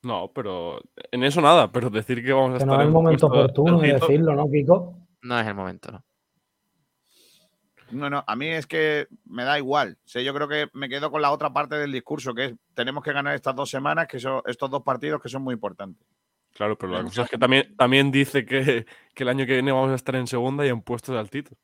No, 0.03 0.33
pero 0.35 0.81
en 1.12 1.23
eso 1.23 1.40
nada, 1.40 1.70
pero 1.70 1.88
decir 1.88 2.25
que 2.25 2.33
vamos 2.33 2.51
a 2.51 2.53
Que 2.55 2.64
estar 2.64 2.77
no 2.77 2.81
es 2.83 2.87
el 2.88 2.92
momento 2.92 3.27
oportuno 3.29 3.79
de 3.79 3.92
decirlo, 3.92 4.35
¿no, 4.35 4.51
Kiko? 4.51 4.99
No 5.23 5.38
es 5.38 5.47
el 5.47 5.55
momento, 5.55 5.92
¿no? 5.92 6.05
No, 7.94 8.11
no, 8.11 8.24
a 8.26 8.37
mí 8.37 8.48
es 8.48 8.66
que 8.66 9.07
me 9.24 9.44
da 9.44 9.59
igual. 9.59 9.98
O 10.04 10.09
sea, 10.09 10.22
yo 10.22 10.35
creo 10.35 10.48
que 10.48 10.68
me 10.72 10.88
quedo 10.88 11.11
con 11.11 11.22
la 11.22 11.30
otra 11.30 11.52
parte 11.52 11.76
del 11.76 11.92
discurso, 11.92 12.35
que 12.35 12.44
es 12.46 12.54
tenemos 12.74 13.02
que 13.04 13.12
ganar 13.12 13.35
estas 13.35 13.54
dos 13.57 13.70
semanas, 13.70 14.07
que 14.07 14.18
son 14.18 14.42
estos 14.46 14.70
dos 14.70 14.83
partidos 14.83 15.20
que 15.22 15.28
son 15.28 15.42
muy 15.42 15.54
importantes. 15.54 16.07
Claro, 16.52 16.78
pero 16.78 16.92
la 16.92 17.02
cosa 17.02 17.22
es 17.22 17.30
que 17.30 17.38
también, 17.38 17.74
también 17.76 18.11
dice 18.12 18.44
que, 18.46 18.87
que 19.14 19.22
el 19.24 19.28
año 19.28 19.44
que 19.46 19.54
viene 19.54 19.72
vamos 19.72 19.90
a 19.90 19.96
estar 19.96 20.14
en 20.14 20.26
segunda 20.26 20.64
y 20.64 20.68
en 20.68 20.83
puestos 20.83 21.12
de 21.14 21.20
altito. 21.20 21.57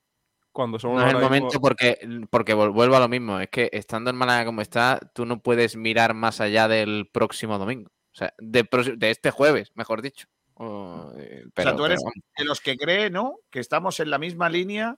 Cuando 0.53 0.81
somos 0.81 0.97
No 1.01 1.07
es 1.07 1.13
el 1.13 1.21
mismo- 1.21 1.29
momento 1.29 1.61
porque, 1.61 2.27
porque 2.29 2.55
vuelvo 2.55 2.97
a 2.97 3.01
lo 3.01 3.09
mismo. 3.09 3.39
Es 3.39 3.49
que 3.51 3.71
estando 3.73 4.11
en 4.11 4.17
Málaga 4.17 4.45
como 4.47 4.63
está, 4.63 4.99
tú 5.15 5.25
no 5.25 5.41
puedes 5.41 5.77
mirar 5.77 6.13
más 6.13 6.41
allá 6.41 6.67
del 6.67 7.09
próximo 7.13 7.57
domingo. 7.57 7.89
O 8.13 8.17
sea, 8.17 8.35
de, 8.39 8.69
de 8.97 9.11
este 9.11 9.31
jueves, 9.31 9.71
mejor 9.77 10.03
dicho. 10.03 10.27
O, 10.55 11.13
eh, 11.17 11.45
o 11.57 11.63
sea, 11.63 11.77
tú 11.77 11.85
eres 11.87 12.01
pero 12.03 12.13
de 12.37 12.45
los 12.45 12.61
que 12.61 12.77
cree, 12.77 13.11
¿no? 13.11 13.37
Que 13.49 13.61
estamos 13.61 14.01
en 14.01 14.11
la 14.11 14.19
misma 14.19 14.51
línea 14.51 14.97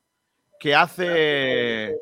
que 0.62 0.76
hace 0.76 1.96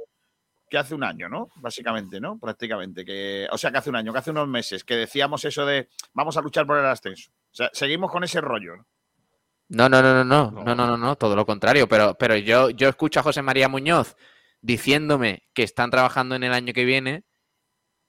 que 0.68 0.76
hace 0.78 0.94
un 0.94 1.02
año, 1.02 1.30
¿no? 1.30 1.48
Básicamente, 1.56 2.20
¿no? 2.20 2.38
Prácticamente. 2.38 3.06
Que, 3.06 3.48
o 3.50 3.56
sea, 3.56 3.72
que 3.72 3.78
hace 3.78 3.88
un 3.88 3.96
año, 3.96 4.12
que 4.12 4.18
hace 4.18 4.30
unos 4.32 4.46
meses, 4.46 4.84
que 4.84 4.96
decíamos 4.96 5.46
eso 5.46 5.64
de 5.64 5.88
vamos 6.12 6.36
a 6.36 6.42
luchar 6.42 6.66
por 6.66 6.78
el 6.78 6.84
ascenso. 6.84 7.30
O 7.32 7.54
sea, 7.54 7.70
seguimos 7.72 8.12
con 8.12 8.22
ese 8.22 8.42
rollo. 8.42 8.76
¿no? 8.76 8.84
No, 9.70 9.88
no, 9.88 10.02
no, 10.02 10.12
no, 10.12 10.24
no, 10.24 10.50
No. 10.50 10.74
no, 10.74 10.86
no, 10.86 10.96
no, 10.98 11.16
todo 11.16 11.34
lo 11.34 11.46
contrario. 11.46 11.88
Pero, 11.88 12.14
pero 12.18 12.36
yo, 12.36 12.68
yo 12.68 12.90
escucho 12.90 13.20
a 13.20 13.22
José 13.22 13.40
María 13.40 13.70
Muñoz 13.70 14.14
diciéndome 14.60 15.48
que 15.54 15.62
están 15.62 15.90
trabajando 15.90 16.34
en 16.34 16.42
el 16.42 16.52
año 16.52 16.74
que 16.74 16.84
viene, 16.84 17.24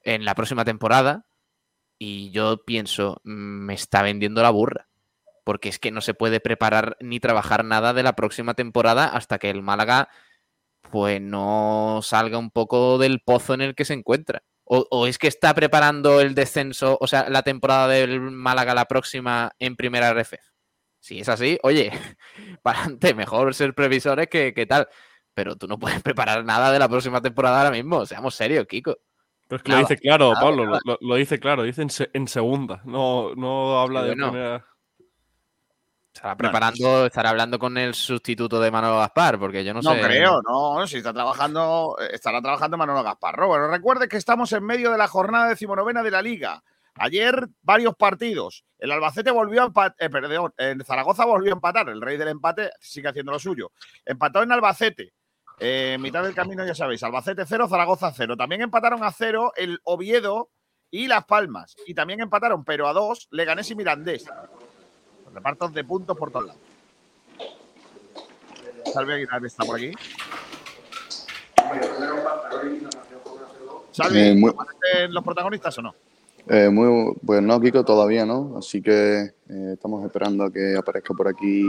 en 0.04 0.26
la 0.26 0.36
próxima 0.36 0.66
temporada, 0.66 1.26
y 1.98 2.30
yo 2.32 2.66
pienso, 2.66 3.22
mm, 3.24 3.30
me 3.32 3.74
está 3.74 4.02
vendiendo 4.02 4.42
la 4.42 4.50
burra. 4.50 4.90
Porque 5.46 5.70
es 5.70 5.80
que 5.80 5.92
no 5.92 6.02
se 6.02 6.14
puede 6.14 6.42
preparar 6.42 6.98
ni 7.00 7.22
trabajar 7.22 7.64
nada 7.64 7.94
de 7.94 8.04
la 8.04 8.18
próxima 8.18 8.54
temporada 8.54 9.06
hasta 9.06 9.40
que 9.40 9.50
el 9.50 9.62
Málaga 9.62 10.10
pues 10.90 11.22
no 11.22 12.00
salga 12.04 12.38
un 12.38 12.52
poco 12.52 12.98
del 12.98 13.22
pozo 13.22 13.54
en 13.54 13.62
el 13.62 13.76
que 13.76 13.86
se 13.86 13.94
encuentra. 13.94 14.44
O, 14.64 14.88
o 14.90 15.06
es 15.08 15.18
que 15.18 15.28
está 15.28 15.54
preparando 15.54 16.22
el 16.22 16.34
descenso, 16.34 16.98
o 17.02 17.08
sea, 17.08 17.30
la 17.30 17.44
temporada 17.44 17.88
del 17.90 18.20
Málaga 18.22 18.74
la 18.74 18.86
próxima 18.86 19.52
en 19.60 19.76
primera 19.76 20.10
RF. 20.14 20.34
Si 21.00 21.20
es 21.20 21.30
así, 21.30 21.58
oye, 21.64 21.92
para 22.64 22.80
adelante, 22.80 23.14
mejor 23.14 23.54
ser 23.54 23.74
previsores 23.74 24.28
que, 24.28 24.54
que 24.54 24.66
tal. 24.66 24.88
Pero 25.34 25.56
tú 25.56 25.68
no 25.68 25.80
puedes 25.80 26.02
preparar 26.02 26.44
nada 26.46 26.72
de 26.72 26.80
la 26.80 26.90
próxima 26.90 27.22
temporada 27.22 27.58
ahora 27.60 27.72
mismo. 27.72 28.06
Seamos 28.06 28.36
serios, 28.36 28.66
Kiko. 28.68 28.98
Pero 29.48 29.58
es 29.58 29.64
que 29.64 29.70
Nada, 29.72 29.82
lo 29.82 29.88
dice 29.88 30.02
claro, 30.02 30.30
nada, 30.34 30.42
Pablo, 30.42 30.66
nada. 30.66 30.80
Lo, 30.86 30.98
lo 31.02 31.16
dice 31.16 31.40
claro, 31.40 31.64
dice 31.64 31.82
en, 31.82 31.90
se- 31.90 32.10
en 32.14 32.28
segunda, 32.28 32.82
no, 32.86 33.34
no 33.36 33.80
habla 33.82 34.02
Sí, 34.02 34.08
de 34.10 34.12
bueno. 34.16 34.32
primera. 34.32 34.66
Estará 36.22 36.38
preparando, 36.38 37.08
estará 37.08 37.32
hablando 37.32 37.58
con 37.58 37.80
el 37.80 37.96
sustituto 37.96 38.60
de 38.62 38.70
Manolo 38.70 39.00
Gaspar, 39.00 39.40
porque 39.40 39.64
yo 39.64 39.74
no, 39.74 39.82
No 39.82 39.96
sé. 39.96 40.02
creo, 40.02 40.40
no, 40.44 40.86
si 40.86 40.98
está 40.98 41.12
trabajando, 41.12 41.98
eh, 42.00 42.10
estará 42.14 42.40
trabajando 42.44 42.78
Manolo 42.78 43.02
Gasparro. 43.02 43.48
Bueno, 43.48 43.68
recuerde 43.70 44.08
que 44.08 44.18
estamos 44.18 44.54
en 44.54 44.64
medio 44.64 44.92
de 44.92 45.00
la 45.00 45.08
jornada 45.08 45.50
decimonovena 45.50 46.04
de 46.04 46.12
la 46.12 46.22
Liga. 46.22 46.62
Ayer 46.94 47.48
varios 47.64 47.96
partidos. 47.96 48.64
El 48.78 48.92
Albacete 48.92 49.32
volvió 49.32 49.64
a 49.64 49.66
empatar, 49.66 50.12
perdón, 50.12 50.54
en 50.60 50.86
Zaragoza 50.86 51.26
volvió 51.26 51.54
a 51.54 51.56
empatar. 51.56 51.90
El 51.90 52.00
rey 52.00 52.18
del 52.18 52.28
empate 52.28 52.70
sigue 52.80 53.10
haciendo 53.10 53.32
lo 53.32 53.40
suyo. 53.40 53.72
Empató 54.06 54.44
en 54.44 54.52
Albacete. 54.52 55.14
Eh, 55.60 55.98
mitad 56.00 56.22
del 56.22 56.36
camino, 56.36 56.64
ya 56.64 56.76
sabéis. 56.76 57.02
Albacete 57.02 57.48
0, 57.48 57.68
Zaragoza 57.68 58.14
0. 58.16 58.38
También 58.38 58.62
empataron 58.62 59.04
a 59.04 59.12
0 59.12 59.54
el 59.56 59.80
Oviedo 59.86 60.52
y 60.92 61.08
Las 61.08 61.26
Palmas. 61.26 61.76
Y 61.88 61.96
también 61.96 62.20
empataron, 62.22 62.64
pero 62.64 62.88
a 62.88 62.94
2, 62.94 63.30
Leganés 63.32 63.72
y 63.72 63.76
Mirandés. 63.76 64.28
Repartos 65.34 65.74
de 65.74 65.84
puntos 65.84 66.18
por 66.18 66.32
todos 66.32 66.48
lados. 66.48 66.62
Salve 68.94 69.14
Aguilar 69.16 69.46
está 69.46 69.64
por 69.64 69.78
aquí. 69.78 69.92
Salve, 73.92 74.30
Eh, 74.30 74.36
muy- 74.36 74.52
¿aparecen 74.52 75.14
los 75.14 75.24
protagonistas 75.24 75.78
o 75.78 75.82
no? 75.82 75.96
Eh, 76.48 76.70
muy, 76.70 77.14
pues 77.26 77.42
no, 77.42 77.60
Kiko, 77.60 77.84
todavía 77.86 78.26
no. 78.26 78.58
Así 78.58 78.82
que 78.82 79.20
eh, 79.22 79.72
estamos 79.74 80.04
esperando 80.04 80.46
a 80.46 80.52
que 80.52 80.76
aparezca 80.78 81.14
por 81.14 81.28
aquí 81.28 81.66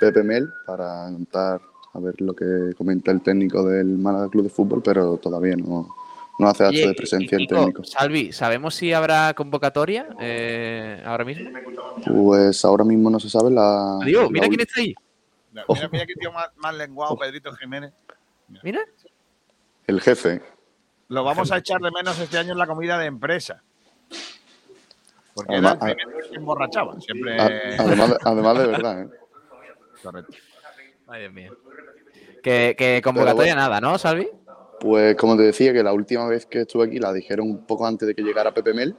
Pepe 0.00 0.22
Mel 0.22 0.48
para 0.66 1.06
contar 1.10 1.60
a 1.92 1.98
ver 2.00 2.20
lo 2.20 2.34
que 2.34 2.74
comenta 2.76 3.10
el 3.10 3.22
técnico 3.22 3.64
del 3.64 3.86
Málaga 3.98 4.28
Club 4.28 4.44
de 4.44 4.50
Fútbol, 4.50 4.82
pero 4.82 5.16
todavía 5.16 5.56
no, 5.56 5.88
no 6.38 6.48
hace 6.48 6.64
acto 6.64 6.76
Oye, 6.76 6.86
de 6.88 6.94
presencia 6.94 7.36
el 7.36 7.42
Kiko, 7.46 7.56
técnico. 7.56 7.84
Salvi, 7.84 8.32
¿sabemos 8.32 8.74
si 8.74 8.92
habrá 8.92 9.34
convocatoria 9.34 10.08
eh, 10.20 11.02
ahora 11.06 11.24
mismo? 11.24 11.50
Pues 12.06 12.64
ahora 12.64 12.84
mismo 12.84 13.08
no 13.10 13.20
se 13.20 13.30
sabe 13.30 13.50
la. 13.50 13.98
Adiós, 14.02 14.24
la 14.24 14.30
mira 14.30 14.48
quién 14.48 14.60
está 14.60 14.80
ahí. 14.80 14.94
Mira, 15.52 15.64
Ojo. 15.68 15.74
mira, 15.76 15.88
mira 15.92 16.06
qué 16.06 16.14
tío 16.14 16.32
más, 16.32 16.48
más 16.56 16.74
lenguado, 16.74 17.16
Pedrito 17.16 17.52
Jiménez. 17.54 17.92
Mira. 18.62 18.80
El 19.86 20.00
jefe. 20.00 20.42
Lo 21.08 21.22
vamos 21.22 21.52
a 21.52 21.58
echar 21.58 21.80
de 21.80 21.90
menos 21.90 22.18
este 22.18 22.38
año 22.38 22.52
en 22.52 22.58
la 22.58 22.66
comida 22.66 22.98
de 22.98 23.06
empresa. 23.06 23.62
Porque 25.34 25.52
Además- 25.52 25.76
era 25.80 25.88
el 25.90 25.96
primero 25.96 26.18
que 26.18 26.28
se 26.28 26.34
emborrachaba. 26.36 27.00
Siempre. 27.00 27.40
Además, 27.40 28.10
de, 28.10 28.16
además 28.24 28.58
de 28.58 28.66
verdad, 28.66 29.02
¿eh? 29.02 29.08
Correcto. 30.02 30.32
Ay, 31.08 31.20
Dios 31.20 31.32
mío. 31.32 31.56
Que, 32.42 32.74
que 32.78 33.00
convocatoria 33.02 33.54
nada, 33.54 33.80
¿no, 33.80 33.98
Salvi? 33.98 34.28
Pues 34.84 35.16
como 35.16 35.34
te 35.34 35.44
decía, 35.44 35.72
que 35.72 35.82
la 35.82 35.94
última 35.94 36.26
vez 36.28 36.44
que 36.44 36.60
estuve 36.60 36.84
aquí 36.84 36.98
la 36.98 37.10
dijeron 37.10 37.48
un 37.50 37.64
poco 37.64 37.86
antes 37.86 38.06
de 38.06 38.14
que 38.14 38.20
llegara 38.20 38.52
Pepe 38.52 38.74
Mel. 38.74 38.94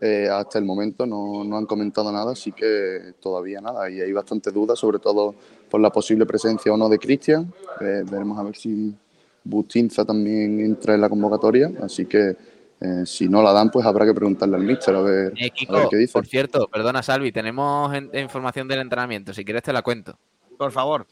Eh, 0.00 0.28
hasta 0.30 0.60
el 0.60 0.64
momento 0.64 1.04
no, 1.04 1.42
no 1.42 1.56
han 1.56 1.66
comentado 1.66 2.12
nada, 2.12 2.30
así 2.30 2.52
que 2.52 3.12
todavía 3.18 3.60
nada. 3.60 3.90
Y 3.90 4.00
hay 4.00 4.12
bastantes 4.12 4.54
dudas, 4.54 4.78
sobre 4.78 5.00
todo 5.00 5.34
por 5.68 5.80
la 5.80 5.90
posible 5.90 6.26
presencia 6.26 6.72
o 6.72 6.76
no 6.76 6.88
de 6.88 7.00
Cristian. 7.00 7.52
Eh, 7.80 8.04
veremos 8.08 8.38
a 8.38 8.44
ver 8.44 8.54
si 8.54 8.94
Bustinza 9.42 10.04
también 10.04 10.60
entra 10.60 10.94
en 10.94 11.00
la 11.00 11.08
convocatoria. 11.08 11.72
Así 11.82 12.06
que 12.06 12.36
eh, 12.80 13.02
si 13.04 13.28
no 13.28 13.42
la 13.42 13.50
dan, 13.52 13.68
pues 13.72 13.84
habrá 13.84 14.06
que 14.06 14.14
preguntarle 14.14 14.54
al 14.54 14.62
míster 14.62 14.94
a 14.94 15.00
ver, 15.00 15.32
Eh, 15.36 15.40
a 15.40 15.42
ver 15.42 15.50
Kiko, 15.50 15.88
qué 15.88 15.96
dice. 15.96 16.12
por 16.12 16.26
cierto, 16.26 16.68
perdona, 16.68 17.02
Salvi, 17.02 17.32
tenemos 17.32 17.92
en- 17.92 18.10
información 18.16 18.68
del 18.68 18.78
entrenamiento. 18.78 19.34
Si 19.34 19.44
quieres, 19.44 19.64
te 19.64 19.72
la 19.72 19.82
cuento. 19.82 20.16
Por 20.56 20.70
favor. 20.70 21.04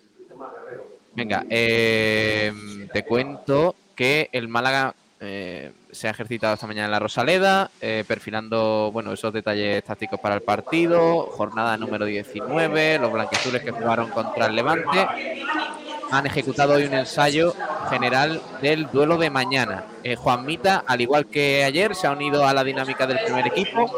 Venga, 1.16 1.44
eh, 1.50 2.53
te 2.92 3.05
cuento 3.05 3.74
que 3.94 4.28
el 4.33 4.48
Málaga 4.48 4.94
eh, 5.20 5.72
se 5.90 6.09
ha 6.09 6.11
ejercitado 6.11 6.54
esta 6.54 6.66
mañana 6.66 6.87
en 6.87 6.90
la 6.90 6.98
Rosaleda, 6.98 7.70
eh, 7.80 8.04
perfilando 8.07 8.90
bueno, 8.92 9.12
esos 9.12 9.33
detalles 9.33 9.83
tácticos 9.85 10.20
para 10.20 10.35
el 10.35 10.42
partido. 10.42 11.28
Jornada 11.30 11.76
número 11.76 12.04
19, 12.04 12.98
los 12.98 13.12
blanquiazules 13.12 13.62
que 13.62 13.70
jugaron 13.70 14.11
contra 14.11 14.46
el 14.46 14.57
Levante 14.57 15.07
han 16.11 16.26
ejecutado 16.26 16.74
hoy 16.74 16.85
un 16.85 16.94
ensayo 16.94 17.54
general 17.90 18.40
del 18.61 18.87
duelo 18.90 19.16
de 19.16 19.30
mañana. 19.30 19.85
Eh, 20.02 20.16
Juan 20.16 20.44
Mita, 20.44 20.85
al 20.87 21.00
igual 21.00 21.26
que 21.26 21.64
ayer, 21.64 21.94
se 21.94 22.07
ha 22.07 22.12
unido 22.12 22.46
a 22.46 22.52
la 22.52 22.64
dinámica 22.64 23.07
del 23.07 23.20
primer 23.24 23.46
equipo. 23.46 23.90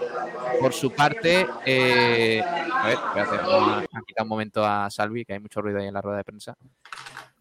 Por 0.61 0.73
su 0.73 0.93
parte, 0.93 1.47
eh, 1.67 2.41
a 2.43 2.89
a 2.89 4.03
quitar 4.07 4.23
un 4.23 4.29
momento 4.29 4.65
a 4.65 4.89
Salvi, 4.91 5.25
que 5.25 5.35
hay 5.35 5.41
mucho 5.41 5.61
ruido 5.61 5.79
ahí 5.79 5.89
en 5.89 5.95
la 5.95 6.01
rueda 6.01 6.19
de 6.19 6.25
prensa. 6.25 6.57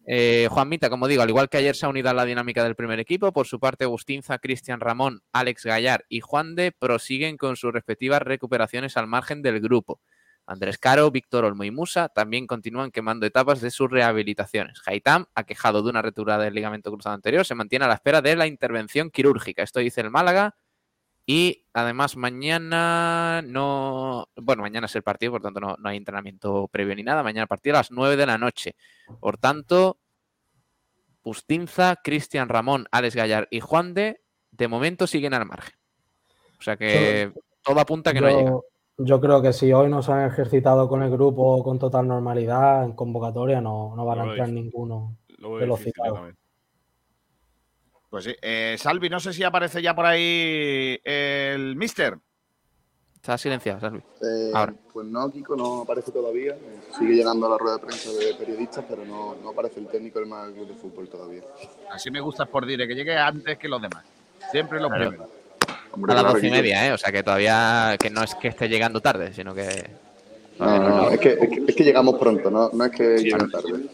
Eh, 0.08 0.46
Juan 0.50 0.68
Mita, 0.68 0.88
como 0.88 1.08
digo, 1.08 1.22
al 1.22 1.28
igual 1.28 1.48
que 1.48 1.56
ayer 1.56 1.74
se 1.74 1.84
ha 1.84 1.88
unido 1.88 2.08
a 2.10 2.14
la 2.14 2.24
dinámica 2.24 2.62
del 2.62 2.76
primer 2.76 3.00
equipo, 3.00 3.32
por 3.32 3.48
su 3.48 3.58
parte 3.58 3.84
Agustinza, 3.84 4.38
Cristian 4.38 4.78
Ramón, 4.78 5.22
Alex 5.32 5.64
Gallar 5.64 6.04
y 6.08 6.20
Juan 6.20 6.54
de 6.54 6.70
prosiguen 6.70 7.36
con 7.36 7.56
sus 7.56 7.72
respectivas 7.72 8.22
recuperaciones 8.22 8.96
al 8.96 9.08
margen 9.08 9.42
del 9.42 9.60
grupo. 9.60 10.00
Andrés 10.46 10.78
Caro, 10.78 11.10
Víctor 11.10 11.44
Olmo 11.44 11.64
y 11.64 11.72
Musa 11.72 12.08
también 12.08 12.46
continúan 12.46 12.92
quemando 12.92 13.26
etapas 13.26 13.60
de 13.60 13.72
sus 13.72 13.90
rehabilitaciones. 13.90 14.80
Haitam, 14.86 15.26
aquejado 15.34 15.82
de 15.82 15.90
una 15.90 16.02
rotura 16.02 16.38
del 16.38 16.54
ligamento 16.54 16.92
cruzado 16.92 17.16
anterior, 17.16 17.44
se 17.44 17.56
mantiene 17.56 17.86
a 17.86 17.88
la 17.88 17.94
espera 17.94 18.22
de 18.22 18.36
la 18.36 18.46
intervención 18.46 19.10
quirúrgica. 19.10 19.64
Esto 19.64 19.80
dice 19.80 20.02
el 20.02 20.10
Málaga. 20.10 20.54
Y 21.26 21.66
además 21.72 22.16
mañana 22.16 23.42
no... 23.44 24.28
Bueno, 24.36 24.62
mañana 24.62 24.86
es 24.86 24.94
el 24.94 25.02
partido, 25.02 25.32
por 25.32 25.42
tanto 25.42 25.58
no, 25.58 25.76
no 25.76 25.88
hay 25.88 25.96
entrenamiento 25.96 26.68
previo 26.68 26.94
ni 26.94 27.02
nada. 27.02 27.24
Mañana 27.24 27.42
el 27.42 27.48
partido 27.48 27.74
a 27.76 27.80
las 27.80 27.90
9 27.90 28.16
de 28.16 28.26
la 28.26 28.38
noche. 28.38 28.76
Por 29.18 29.36
tanto, 29.36 29.98
Bustinza, 31.24 31.96
Cristian 31.96 32.48
Ramón, 32.48 32.86
Alex 32.92 33.16
Gallar 33.16 33.48
y 33.50 33.58
Juan 33.58 33.92
de, 33.94 34.20
de 34.52 34.68
momento 34.68 35.08
siguen 35.08 35.34
al 35.34 35.46
margen. 35.46 35.74
O 36.60 36.62
sea 36.62 36.76
que 36.76 37.32
todo 37.62 37.80
apunta 37.80 38.12
que 38.12 38.20
no 38.20 38.28
llega. 38.28 38.50
Yo, 38.50 38.64
yo 38.98 39.20
creo 39.20 39.42
que 39.42 39.52
si 39.52 39.72
hoy 39.72 39.90
no 39.90 40.02
se 40.02 40.12
han 40.12 40.24
ejercitado 40.26 40.88
con 40.88 41.02
el 41.02 41.10
grupo 41.10 41.64
con 41.64 41.80
total 41.80 42.06
normalidad, 42.06 42.84
en 42.84 42.92
convocatoria 42.92 43.60
no, 43.60 43.94
no 43.96 44.04
van 44.04 44.20
a 44.20 44.24
entrar 44.24 44.48
ninguno 44.48 45.16
de 45.28 45.66
los 45.66 45.80
yo 45.80 45.84
citados. 45.84 46.34
Pues 48.16 48.24
sí. 48.24 48.34
Eh, 48.40 48.76
Salvi, 48.78 49.10
no 49.10 49.20
sé 49.20 49.34
si 49.34 49.44
aparece 49.44 49.82
ya 49.82 49.94
por 49.94 50.06
ahí 50.06 50.98
el 51.04 51.76
Mister. 51.76 52.16
Está 53.16 53.36
silenciado, 53.36 53.78
Salvi. 53.78 53.98
Eh, 53.98 54.52
Ahora. 54.54 54.72
Pues 54.90 55.06
no, 55.06 55.30
Kiko 55.30 55.54
no 55.54 55.82
aparece 55.82 56.12
todavía. 56.12 56.56
Sigue 56.98 57.16
llenando 57.16 57.46
la 57.46 57.58
rueda 57.58 57.76
de 57.76 57.82
prensa 57.82 58.10
de 58.12 58.32
periodistas, 58.38 58.86
pero 58.88 59.04
no, 59.04 59.34
no 59.42 59.50
aparece 59.50 59.80
el 59.80 59.88
técnico 59.88 60.18
del 60.18 60.28
Málaga 60.30 60.54
Club 60.54 60.68
de 60.68 60.74
Fútbol 60.76 61.10
todavía. 61.10 61.42
Así 61.92 62.10
me 62.10 62.20
gusta 62.22 62.46
por 62.46 62.64
dire, 62.64 62.88
que 62.88 62.94
llegue 62.94 63.18
antes 63.18 63.58
que 63.58 63.68
los 63.68 63.82
demás. 63.82 64.02
Siempre 64.50 64.80
los 64.80 64.88
Claro. 64.88 65.10
primeros. 65.10 65.34
Hombre, 65.90 66.12
A 66.12 66.22
las 66.22 66.32
doce 66.32 66.46
y 66.46 66.50
media, 66.50 66.86
¿eh? 66.86 66.92
O 66.92 66.96
sea 66.98 67.12
que 67.12 67.22
todavía 67.22 67.96
que 68.00 68.08
no 68.08 68.22
es 68.22 68.34
que 68.36 68.48
esté 68.48 68.66
llegando 68.70 69.02
tarde, 69.02 69.34
sino 69.34 69.54
que. 69.54 69.90
No, 70.58 70.78
no, 70.78 70.88
no, 70.88 71.10
es 71.10 71.20
que, 71.20 71.32
es 71.34 71.50
que, 71.50 71.64
es 71.68 71.76
que 71.76 71.84
llegamos 71.84 72.18
pronto, 72.18 72.50
no, 72.50 72.70
no 72.72 72.84
es 72.86 72.92
que 72.92 73.18
llegue 73.18 73.46
tarde. 73.52 73.90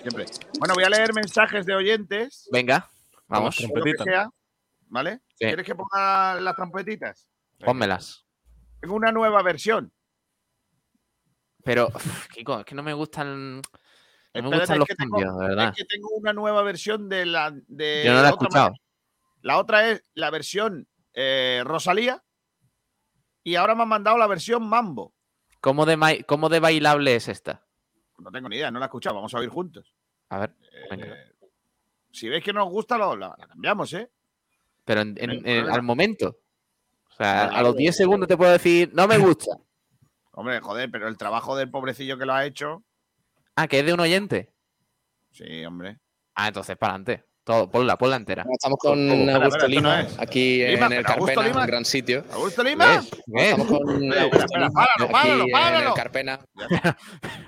Siempre. 0.00 0.26
Bueno, 0.60 0.74
voy 0.74 0.84
a 0.84 0.90
leer 0.90 1.12
mensajes 1.12 1.66
de 1.66 1.74
oyentes. 1.74 2.48
Venga, 2.52 2.88
vamos, 3.38 3.58
o 3.58 3.62
lo 3.62 3.68
que 3.68 3.72
trompetita. 3.74 4.04
sea, 4.04 4.30
¿Vale? 4.88 5.20
Sí. 5.30 5.46
¿Quieres 5.46 5.66
que 5.66 5.74
ponga 5.74 6.40
las 6.40 6.54
trompetitas? 6.56 7.28
pónmelas. 7.58 8.26
Tengo 8.80 8.94
una 8.96 9.10
nueva 9.12 9.42
versión. 9.42 9.92
Pero, 11.64 11.88
uf, 11.94 12.28
Kiko, 12.28 12.60
es 12.60 12.64
que 12.66 12.74
no 12.74 12.82
me 12.82 12.92
gustan. 12.92 13.56
No 13.56 14.50
me 14.50 14.56
Espérate, 14.56 14.58
gustan 14.58 14.78
los 14.80 14.88
que 14.88 14.94
tengo- 14.96 15.16
cambios, 15.18 15.38
de 15.38 15.46
verdad. 15.48 15.68
Es 15.68 15.76
que 15.76 15.84
tengo 15.84 16.08
una 16.10 16.32
nueva 16.32 16.62
versión 16.62 17.08
de 17.08 17.24
la. 17.26 17.50
De 17.68 18.02
Yo 18.04 18.12
no 18.12 18.22
la 18.22 18.28
he 18.28 18.32
otra 18.32 18.44
escuchado. 18.46 18.64
manera. 18.70 18.80
La 19.42 19.58
otra 19.58 19.88
es 19.90 20.02
la 20.14 20.30
versión 20.30 20.88
eh, 21.14 21.62
Rosalía. 21.64 22.22
Y 23.42 23.56
ahora 23.56 23.74
me 23.74 23.82
han 23.82 23.88
mandado 23.88 24.16
la 24.18 24.26
versión 24.26 24.66
Mambo. 24.68 25.14
¿Cómo 25.60 25.86
de, 25.86 26.24
¿Cómo 26.26 26.48
de 26.48 26.60
bailable 26.60 27.14
es 27.14 27.28
esta? 27.28 27.66
No 28.18 28.30
tengo 28.30 28.48
ni 28.48 28.56
idea, 28.56 28.70
no 28.70 28.78
la 28.78 28.86
he 28.86 28.88
escuchado. 28.88 29.16
Vamos 29.16 29.34
a 29.34 29.38
oír 29.38 29.48
juntos. 29.50 29.94
A 30.30 30.38
ver, 30.38 30.54
Eh, 30.72 30.86
venga. 30.90 31.14
Si 32.14 32.28
veis 32.28 32.42
que 32.44 32.52
no 32.52 32.64
os 32.64 32.70
gusta, 32.70 32.96
lo, 32.96 33.16
la, 33.16 33.34
la 33.38 33.46
cambiamos, 33.46 33.92
¿eh? 33.92 34.10
Pero 34.84 35.00
en- 35.02 35.46
al 35.70 35.82
momento. 35.82 36.38
O 37.10 37.16
sea, 37.16 37.44
a 37.44 37.62
los 37.62 37.72
vale. 37.72 37.82
10 37.82 37.96
segundos 37.96 38.28
te 38.28 38.36
puedo 38.36 38.50
decir, 38.52 38.90
no 38.94 39.06
me 39.06 39.18
gusta. 39.18 39.56
Hombre, 40.32 40.60
joder, 40.60 40.90
pero 40.90 41.06
el 41.08 41.16
trabajo 41.16 41.54
del 41.56 41.70
pobrecillo 41.70 42.18
que 42.18 42.26
lo 42.26 42.32
ha 42.34 42.44
hecho. 42.44 42.82
Ah, 43.54 43.68
que 43.68 43.78
es 43.80 43.86
de 43.86 43.94
un 43.94 44.00
oyente. 44.00 44.52
Sí, 45.30 45.64
hombre. 45.64 45.98
Ah, 46.34 46.48
entonces 46.48 46.76
para 46.76 46.94
adelante. 46.94 47.24
Todo, 47.44 47.70
ponla, 47.70 47.98
ponla 47.98 48.16
entera. 48.16 48.42
Estamos 48.50 48.78
con 48.78 48.98
Espera, 48.98 49.36
Augusto 49.36 49.62
no 49.64 49.68
Lima, 49.68 50.00
es. 50.00 50.18
aquí 50.18 50.64
Lima, 50.66 50.86
en 50.86 50.92
el 50.94 50.98
Augusto 51.06 51.26
Carpena, 51.26 51.42
Lima. 51.48 51.60
un 51.60 51.66
gran 51.66 51.84
sitio. 51.84 52.24
¿Augusto 52.32 52.62
Lima? 52.64 52.86
¿Ves? 52.86 53.10
¿Ves? 53.26 53.44
Estamos 53.50 53.66
con 53.66 53.80
Augusto 54.14 54.44
espera, 54.44 54.68
Lima, 54.68 54.70
páralo, 54.72 55.08
páralo, 55.12 55.42
aquí 55.42 55.50
en 55.50 55.52
páralo. 55.52 55.88
el 55.88 55.94
Carpena. 55.94 56.40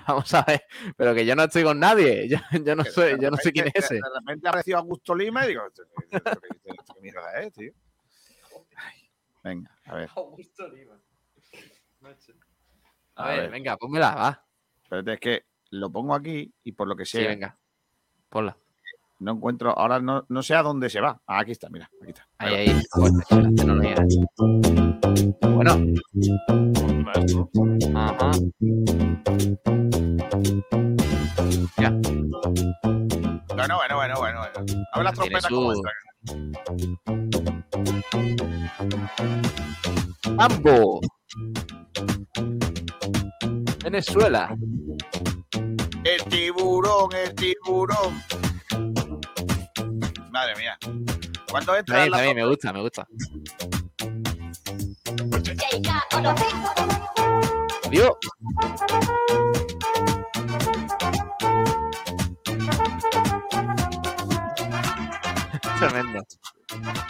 Vamos 0.07 0.33
a 0.35 0.43
ver, 0.43 0.61
pero 0.95 1.15
que 1.15 1.25
yo 1.25 1.35
no 1.35 1.43
estoy 1.43 1.63
con 1.63 1.79
nadie. 1.79 2.29
Yo, 2.29 2.37
yo 2.63 2.75
no 2.75 2.83
soy, 2.85 3.19
yo 3.19 3.31
no 3.31 3.37
sé 3.37 3.51
quién 3.51 3.67
es 3.69 3.73
ese. 3.85 3.95
De 3.95 4.01
repente 4.19 4.47
ha 4.47 4.51
recibido 4.51 4.77
a 4.77 4.81
Augusto 4.81 5.15
Lima 5.15 5.45
y 5.45 5.47
digo, 5.49 5.65
¿esto- 5.65 5.81
esto- 5.81 5.95
esto- 6.17 6.29
esto- 6.29 6.73
esto 6.79 6.93
¿qué 6.93 7.01
mierda 7.01 7.39
es, 7.41 7.53
tío? 7.53 7.71
Venga, 9.43 9.71
a 9.85 9.95
ver. 9.95 10.09
A 13.15 13.23
A 13.23 13.29
ver, 13.29 13.49
venga, 13.49 13.77
pónmela, 13.77 14.13
va. 14.13 14.45
Espérate, 14.83 15.13
es 15.13 15.19
que 15.19 15.45
lo 15.71 15.89
pongo 15.91 16.13
aquí 16.13 16.53
y 16.63 16.71
por 16.73 16.87
lo 16.87 16.95
que 16.95 17.03
Sí, 17.05 17.17
sea, 17.17 17.27
venga. 17.29 17.57
Ponla. 18.29 18.55
No 19.19 19.31
encuentro, 19.33 19.77
ahora 19.77 19.99
no, 19.99 20.25
no 20.29 20.43
sé 20.43 20.55
a 20.55 20.63
dónde 20.63 20.89
se 20.89 21.01
va. 21.01 21.19
Ah, 21.27 21.39
aquí 21.39 21.51
está, 21.51 21.69
mira, 21.69 21.89
aquí 22.01 22.11
está. 22.11 22.27
Ahí, 22.37 22.55
ahí. 22.55 22.81
Lo 23.65 23.79
digas. 23.79 24.05
Bueno. 25.41 25.71
Ajá. 27.95 28.31
Ya. 31.77 31.91
Bueno, 33.55 33.75
bueno, 33.77 33.95
bueno, 33.95 34.15
bueno. 34.19 34.39
bueno. 34.39 34.85
A 34.93 34.97
ver 34.99 35.03
las 35.05 35.19
Tiene 35.19 35.39
trompetas 35.39 35.49
cómo 35.49 35.73
su- 35.73 35.81
están. 35.81 35.93
¡Ambo! 40.39 41.01
Venezuela. 43.83 44.55
El 46.03 46.23
tiburón, 46.29 47.09
el 47.15 47.33
tiburón. 47.35 48.21
Madre 50.37 50.55
mía. 50.55 50.77
¿Cuándo 51.49 51.75
entra 51.75 51.95
También, 51.95 52.11
la 52.11 52.17
también, 52.17 52.37
me 52.37 52.45
gusta, 52.45 52.71
me 52.71 52.81
gusta. 52.81 53.07
Adiós. 57.87 58.11
Tremendo. 65.79 66.23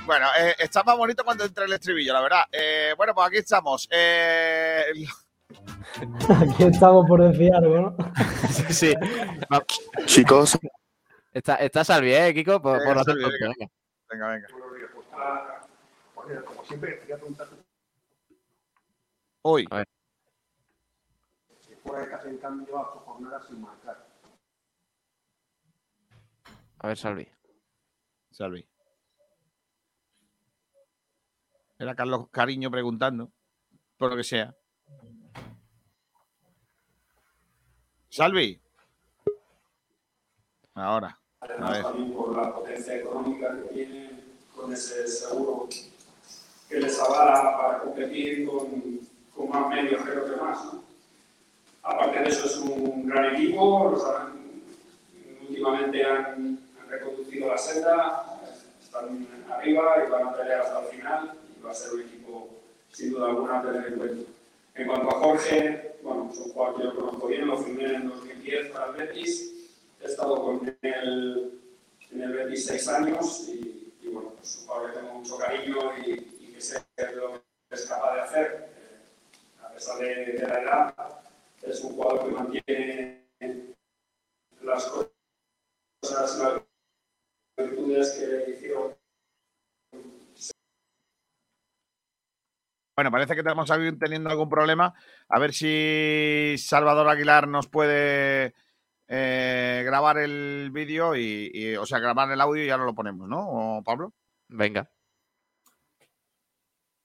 Bueno, 0.05 0.27
eh, 0.39 0.55
está 0.59 0.83
más 0.83 0.97
bonito 0.97 1.25
cuando 1.25 1.43
entra 1.43 1.65
el 1.65 1.73
estribillo, 1.73 2.13
la 2.13 2.21
verdad. 2.21 2.43
Eh, 2.49 2.93
bueno, 2.95 3.13
pues 3.13 3.27
aquí 3.27 3.37
estamos. 3.39 3.89
Eh, 3.91 4.85
Aquí 6.41 6.63
estamos 6.63 7.05
por 7.07 7.21
decir 7.29 7.53
algo, 7.53 7.77
¿no? 7.77 7.97
Sí, 8.49 8.73
sí. 8.73 8.93
Chicos, 10.05 10.57
Está, 11.37 11.55
está 11.57 11.83
Salvi, 11.83 12.11
¿eh, 12.15 12.33
Kiko? 12.33 12.59
Por, 12.59 12.81
Eh, 12.81 12.83
por 12.83 12.97
hacer 12.97 13.13
venga. 13.15 13.29
venga. 13.29 13.71
venga, 14.09 14.27
venga. 14.31 14.47
Como 16.45 16.65
siempre, 16.65 16.99
quería 16.99 17.15
preguntar 17.17 17.47
Hoy. 19.43 19.67
A 19.69 19.77
ver. 19.77 19.87
si 21.59 21.75
fuera 21.75 21.99
de 22.03 22.09
casa 22.09 22.27
en 22.27 22.37
cambio 22.39 22.65
lleva 22.65 22.81
ocho 22.89 22.99
jornadas 23.01 23.45
sin 23.47 23.61
marcar. 23.61 24.07
A 26.79 26.87
ver, 26.87 26.97
Salvi. 26.97 27.27
Salvi. 28.31 28.67
Era 31.77 31.93
Carlos 31.95 32.29
Cariño 32.31 32.71
preguntando, 32.71 33.31
por 33.97 34.09
lo 34.09 34.17
que 34.17 34.23
sea. 34.23 34.55
Salvi. 38.09 38.59
Ahora. 40.73 41.19
Además, 41.49 41.81
también 41.83 42.13
por 42.13 42.35
la 42.35 42.53
potencia 42.53 42.95
económica 42.97 43.55
que 43.55 43.73
tienen 43.73 44.21
con 44.55 44.73
ese 44.73 45.07
seguro 45.07 45.67
que 46.69 46.79
les 46.79 46.99
avala 46.99 47.57
para 47.57 47.79
competir 47.79 48.45
con, 48.47 48.99
con 49.35 49.49
más 49.49 49.69
medios 49.69 50.01
que 50.03 50.35
más. 50.41 50.65
¿no? 50.65 50.83
Aparte 51.83 52.19
de 52.19 52.29
eso, 52.29 52.45
es 52.47 52.57
un 52.57 53.07
gran 53.07 53.35
equipo. 53.35 53.89
los 53.91 54.03
han- 54.05 54.37
últimamente 55.47 56.03
han, 56.03 56.59
han 56.81 56.89
reconducido 56.89 57.47
la 57.47 57.57
senda, 57.57 58.41
están 58.83 59.25
arriba 59.49 60.03
y 60.05 60.11
van 60.11 60.27
a 60.27 60.33
pelear 60.33 60.61
hasta 60.61 60.81
el 60.81 60.87
final. 60.87 61.31
Y 61.57 61.63
va 61.63 61.71
a 61.71 61.73
ser 61.73 61.93
un 61.93 62.01
equipo, 62.01 62.49
sin 62.91 63.11
duda 63.11 63.27
alguna, 63.29 63.59
a 63.59 63.61
tener 63.63 63.87
en 63.87 63.95
cuenta. 63.97 64.31
En 64.75 64.87
cuanto 64.87 65.09
a 65.09 65.19
Jorge, 65.19 65.95
bueno, 66.03 66.29
es 66.31 66.37
un 66.39 66.51
jugador 66.51 66.75
que 66.77 66.83
yo 66.83 66.95
conozco 66.95 67.27
bien, 67.27 67.47
lo 67.47 67.57
firmé 67.57 67.85
en 67.95 68.09
2010 68.09 68.71
para 68.71 68.87
el 68.87 68.97
Betis. 68.97 69.53
He 70.07 70.11
estado 70.11 70.41
con 70.41 70.77
él 70.83 71.59
en 72.11 72.21
el 72.21 72.31
Betis 72.31 72.65
seis 72.65 72.87
años 72.87 73.49
y, 73.49 73.93
y, 74.01 74.07
bueno, 74.07 74.35
es 74.41 74.59
un 74.59 74.67
jugador 74.67 74.93
que 74.93 74.99
tengo 74.99 75.13
mucho 75.15 75.37
cariño 75.37 75.97
y, 75.97 76.11
y 76.39 76.53
que 76.53 76.61
sé 76.61 76.81
lo 77.13 77.33
que 77.33 77.75
es 77.75 77.85
capaz 77.87 78.15
de 78.15 78.21
hacer. 78.21 78.69
Eh, 78.77 79.65
a 79.65 79.69
pesar 79.73 79.97
de, 79.97 80.47
la 80.47 80.61
edad, 80.61 80.95
es 81.61 81.83
un 81.83 81.91
jugador 81.91 82.25
que 82.25 82.31
mantiene 82.31 83.25
las 84.61 84.85
cosas, 84.85 85.11
las 86.39 86.61
virtudes 87.57 88.11
que 88.11 88.51
hicieron 88.51 88.95
Bueno, 92.95 93.11
parece 93.11 93.33
que 93.33 93.41
estamos 93.41 93.69
teniendo 93.99 94.29
algún 94.29 94.49
problema. 94.49 94.93
A 95.27 95.37
ver 95.37 95.53
si 95.53 96.55
Salvador 96.57 97.09
Aguilar 97.09 97.47
nos 97.47 97.67
puede 97.67 98.55
eh, 99.07 99.81
grabar 99.85 100.17
el 100.17 100.69
vídeo 100.71 101.15
y, 101.15 101.49
y- 101.53 101.75
o 101.77 101.85
sea, 101.85 101.99
grabar 101.99 102.31
el 102.31 102.41
audio 102.41 102.63
y 102.63 102.67
ya 102.67 102.77
no 102.77 102.85
lo 102.85 102.93
ponemos, 102.95 103.27
¿no? 103.27 103.77
¿O, 103.77 103.83
Pablo? 103.83 104.13
Venga. 104.49 104.89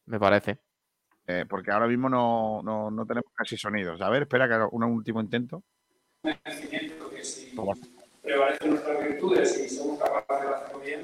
Me 0.07 0.19
parece. 0.19 0.59
Eh, 1.27 1.45
porque 1.49 1.71
ahora 1.71 1.87
mismo 1.87 2.09
no, 2.09 2.61
no- 2.63 2.91
no 2.91 3.07
tenemos 3.07 3.31
casi 3.35 3.57
sonidos. 3.57 4.01
A 4.01 4.11
ver, 4.11 4.23
espera 4.23 4.49
que 4.49 4.55
haga 4.55 4.69
un 4.71 4.83
último 4.85 5.21
intento. 5.21 5.63
que 6.23 7.25
si 7.25 7.55
prevalecen 8.23 8.71
nuestras 8.71 9.03
virtudes 9.03 9.59
y 9.59 9.69
somos 9.69 9.99
capaces 10.01 10.49
de 10.49 10.55
hacerlo 10.55 10.81
bien, 10.81 11.01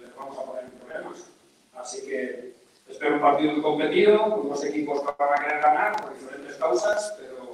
les 0.00 0.16
vamos 0.16 0.38
a 0.38 0.42
poner 0.44 0.64
problemas. 0.70 1.30
Así 1.74 2.02
que 2.06 2.54
espero 2.88 3.14
un 3.16 3.20
partido 3.20 3.52
muy 3.52 3.62
competido, 3.62 4.18
con 4.30 4.48
dos 4.48 4.64
equipos 4.64 5.00
que 5.00 5.06
van 5.18 5.32
a 5.38 5.42
querer 5.44 5.62
ganar 5.62 6.02
por 6.02 6.14
diferentes 6.14 6.56
causas, 6.56 7.14
pero 7.18 7.51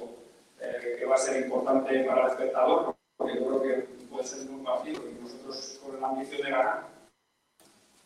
eh, 0.59 0.97
que 0.99 1.05
va 1.05 1.15
a 1.15 1.17
ser 1.17 1.43
importante 1.43 2.03
para 2.03 2.25
el 2.25 2.31
espectador, 2.31 2.95
porque 3.17 3.35
yo 3.35 3.47
creo 3.47 3.61
que 3.61 3.73
puede 4.09 4.23
ser 4.23 4.49
un 4.49 4.63
partido 4.63 5.01
y 5.09 5.13
nosotros 5.21 5.81
con 5.83 6.01
la 6.01 6.07
ambición 6.07 6.41
de 6.41 6.51
ganar. 6.51 6.87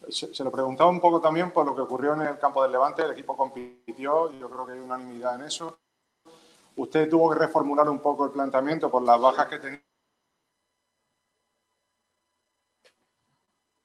Se, 0.09 0.33
se 0.33 0.43
lo 0.43 0.51
preguntaba 0.51 0.89
un 0.89 0.99
poco 0.99 1.21
también 1.21 1.51
por 1.51 1.65
lo 1.65 1.75
que 1.75 1.81
ocurrió 1.81 2.13
en 2.13 2.21
el 2.21 2.37
campo 2.37 2.61
del 2.61 2.71
Levante. 2.71 3.03
El 3.03 3.11
equipo 3.11 3.37
compitió 3.37 4.31
yo 4.31 4.49
creo 4.49 4.65
que 4.65 4.73
hay 4.73 4.79
unanimidad 4.79 5.35
en 5.35 5.43
eso. 5.43 5.79
Usted 6.75 7.09
tuvo 7.09 7.31
que 7.31 7.39
reformular 7.39 7.89
un 7.89 7.99
poco 7.99 8.25
el 8.25 8.31
planteamiento 8.31 8.89
por 8.89 9.03
las 9.03 9.19
bajas 9.19 9.47
que 9.47 9.59
tenía. 9.59 9.83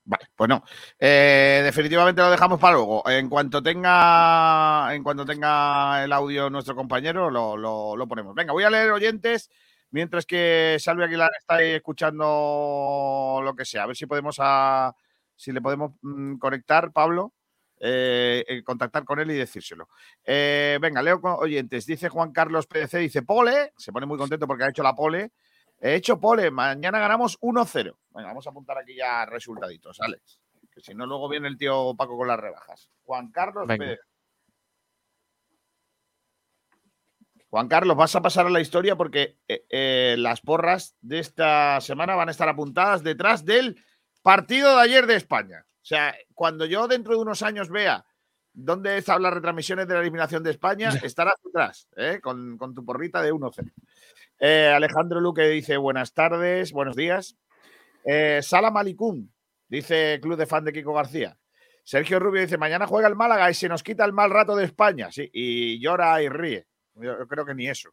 Vale, 0.05 0.28
pues 0.39 0.49
no. 0.49 0.63
Eh, 1.01 1.63
definitivamente 1.65 2.23
lo 2.23 2.31
dejamos 2.31 2.61
para 2.61 2.75
luego. 2.77 3.03
En 3.11 3.29
cuanto 3.29 3.61
tenga, 3.61 4.95
en 4.95 5.03
cuanto 5.03 5.25
tenga 5.27 6.05
el 6.05 6.13
audio 6.13 6.49
nuestro 6.49 6.77
compañero, 6.77 7.29
lo, 7.29 7.57
lo- 7.57 8.07
ponemos. 8.07 8.37
Venga, 8.37 8.53
voy 8.53 8.63
a 8.63 8.71
leer 8.71 8.93
oyentes 8.93 9.51
mientras 9.91 10.25
que 10.27 10.77
Salvi 10.79 11.03
Aguilar 11.03 11.31
está 11.37 11.61
escuchando 11.63 13.41
lo 13.43 13.55
que 13.57 13.65
sea. 13.65 13.83
A 13.83 13.87
ver 13.87 13.97
si 13.97 14.07
podemos 14.07 14.37
a, 14.39 14.95
si 15.35 15.51
le 15.51 15.61
podemos 15.61 15.93
mm, 16.03 16.37
conectar, 16.39 16.93
Pablo. 16.93 17.33
eh, 17.81 18.45
eh, 18.49 18.63
contactar 18.63 19.05
con 19.05 19.19
él 19.19 19.31
y 19.33 19.35
decírselo. 19.35 19.89
Venga, 20.25 21.03
leo 21.03 21.21
oyentes. 21.21 21.85
Dice 21.87 22.09
Juan 22.09 22.31
Carlos 22.33 22.67
PDC, 22.69 22.99
dice 22.99 23.23
pole, 23.23 23.73
se 23.77 23.91
pone 23.93 24.07
muy 24.07 24.19
contento 24.19 24.47
porque 24.47 24.65
ha 24.65 24.69
hecho 24.71 24.83
la 24.85 24.95
pole. 24.95 25.33
He 25.81 25.95
hecho 25.95 26.19
pole, 26.19 26.51
mañana 26.51 26.99
ganamos 26.99 27.39
1-0. 27.41 27.97
Venga, 28.11 28.29
vamos 28.29 28.47
a 28.47 28.51
apuntar 28.51 28.79
aquí 28.79 28.97
ya 28.97 29.25
resultaditos, 29.27 30.01
Alex. 30.01 30.41
Que 30.73 30.81
si 30.81 30.95
no, 30.95 31.07
luego 31.07 31.29
viene 31.29 31.49
el 31.49 31.57
tío 31.57 31.95
Paco 31.97 32.17
con 32.17 32.29
las 32.29 32.41
rebajas. 32.41 32.91
Juan 33.05 33.31
Carlos. 33.31 33.67
Pérez. 33.67 34.01
Juan 37.51 37.69
Carlos, 37.69 37.97
vas 37.97 38.15
a 38.15 38.21
pasar 38.21 38.47
a 38.47 38.51
la 38.51 38.61
historia 38.61 38.97
porque 38.97 39.39
eh, 39.49 39.65
eh, 39.71 40.17
las 40.19 40.41
porras 40.41 40.97
de 41.01 41.21
esta 41.21 41.81
semana 41.81 42.15
van 42.15 42.29
a 42.29 42.33
estar 42.33 42.49
apuntadas 42.49 43.03
detrás 43.03 43.45
del 43.45 43.83
partido 44.23 44.77
de 44.77 44.83
ayer 44.83 45.07
de 45.07 45.17
España. 45.17 45.65
O 45.65 45.85
sea, 45.89 46.15
cuando 46.35 46.67
yo 46.67 46.87
dentro 46.89 47.15
de 47.15 47.23
unos 47.23 47.43
años 47.43 47.71
vea 47.71 48.05
dónde 48.53 48.99
están 48.99 49.23
las 49.23 49.33
retransmisiones 49.33 49.89
de 49.89 49.95
la 49.95 50.01
eliminación 50.01 50.43
de 50.43 50.51
España, 50.51 50.91
estarás 51.03 51.37
detrás, 51.43 51.89
¿eh? 51.97 52.21
con, 52.21 52.59
con 52.59 52.75
tu 52.75 52.85
porrita 52.85 53.23
de 53.23 53.33
1-0. 53.33 53.73
Eh, 54.41 54.73
Alejandro 54.75 55.21
Luque 55.21 55.49
dice 55.49 55.77
buenas 55.77 56.15
tardes, 56.15 56.73
buenos 56.73 56.95
días. 56.95 57.37
Eh, 58.05 58.41
Sala 58.43 58.71
Malicún 58.71 59.33
dice 59.69 60.21
Club 60.23 60.37
de 60.37 60.47
Fan 60.47 60.65
de 60.65 60.73
Kiko 60.73 60.95
García. 60.95 61.37
Sergio 61.83 62.21
Rubio 62.21 62.43
dice 62.43 62.59
mañana 62.59 62.87
juega 62.87 63.09
el 63.09 63.17
Málaga 63.17 63.51
y 63.51 63.55
se 63.55 63.69
nos 63.69 63.83
quita 63.83 64.05
el 64.05 64.13
mal 64.13 64.31
rato 64.31 64.55
de 64.55 64.65
España. 64.65 65.11
Sí, 65.11 65.29
y 65.33 65.81
llora 65.81 66.23
y 66.23 66.29
ríe. 66.29 66.67
Yo, 66.95 67.27
creo 67.27 67.45
que 67.45 67.55
ni 67.55 67.69
eso. 67.69 67.91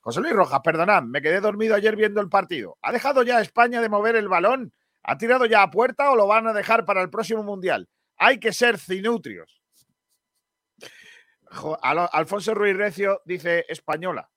José 0.00 0.20
Luis 0.20 0.34
Rojas, 0.34 0.60
perdonad, 0.62 1.02
me 1.02 1.22
quedé 1.22 1.40
dormido 1.40 1.74
ayer 1.74 1.96
viendo 1.96 2.20
el 2.20 2.28
partido. 2.28 2.76
¿Ha 2.82 2.92
dejado 2.92 3.22
ya 3.22 3.40
España 3.40 3.80
de 3.80 3.88
mover 3.88 4.16
el 4.16 4.28
balón? 4.28 4.72
¿Ha 5.02 5.16
tirado 5.16 5.46
ya 5.46 5.62
a 5.62 5.70
puerta 5.70 6.10
o 6.10 6.16
lo 6.16 6.26
van 6.26 6.46
a 6.46 6.52
dejar 6.52 6.84
para 6.84 7.02
el 7.02 7.10
próximo 7.10 7.42
Mundial? 7.42 7.88
Hay 8.16 8.38
que 8.38 8.52
ser 8.52 8.78
cinutrios. 8.78 9.62
Alfonso 11.82 12.54
Ruiz 12.54 12.76
Recio 12.76 13.22
dice 13.24 13.64
española. 13.68 14.30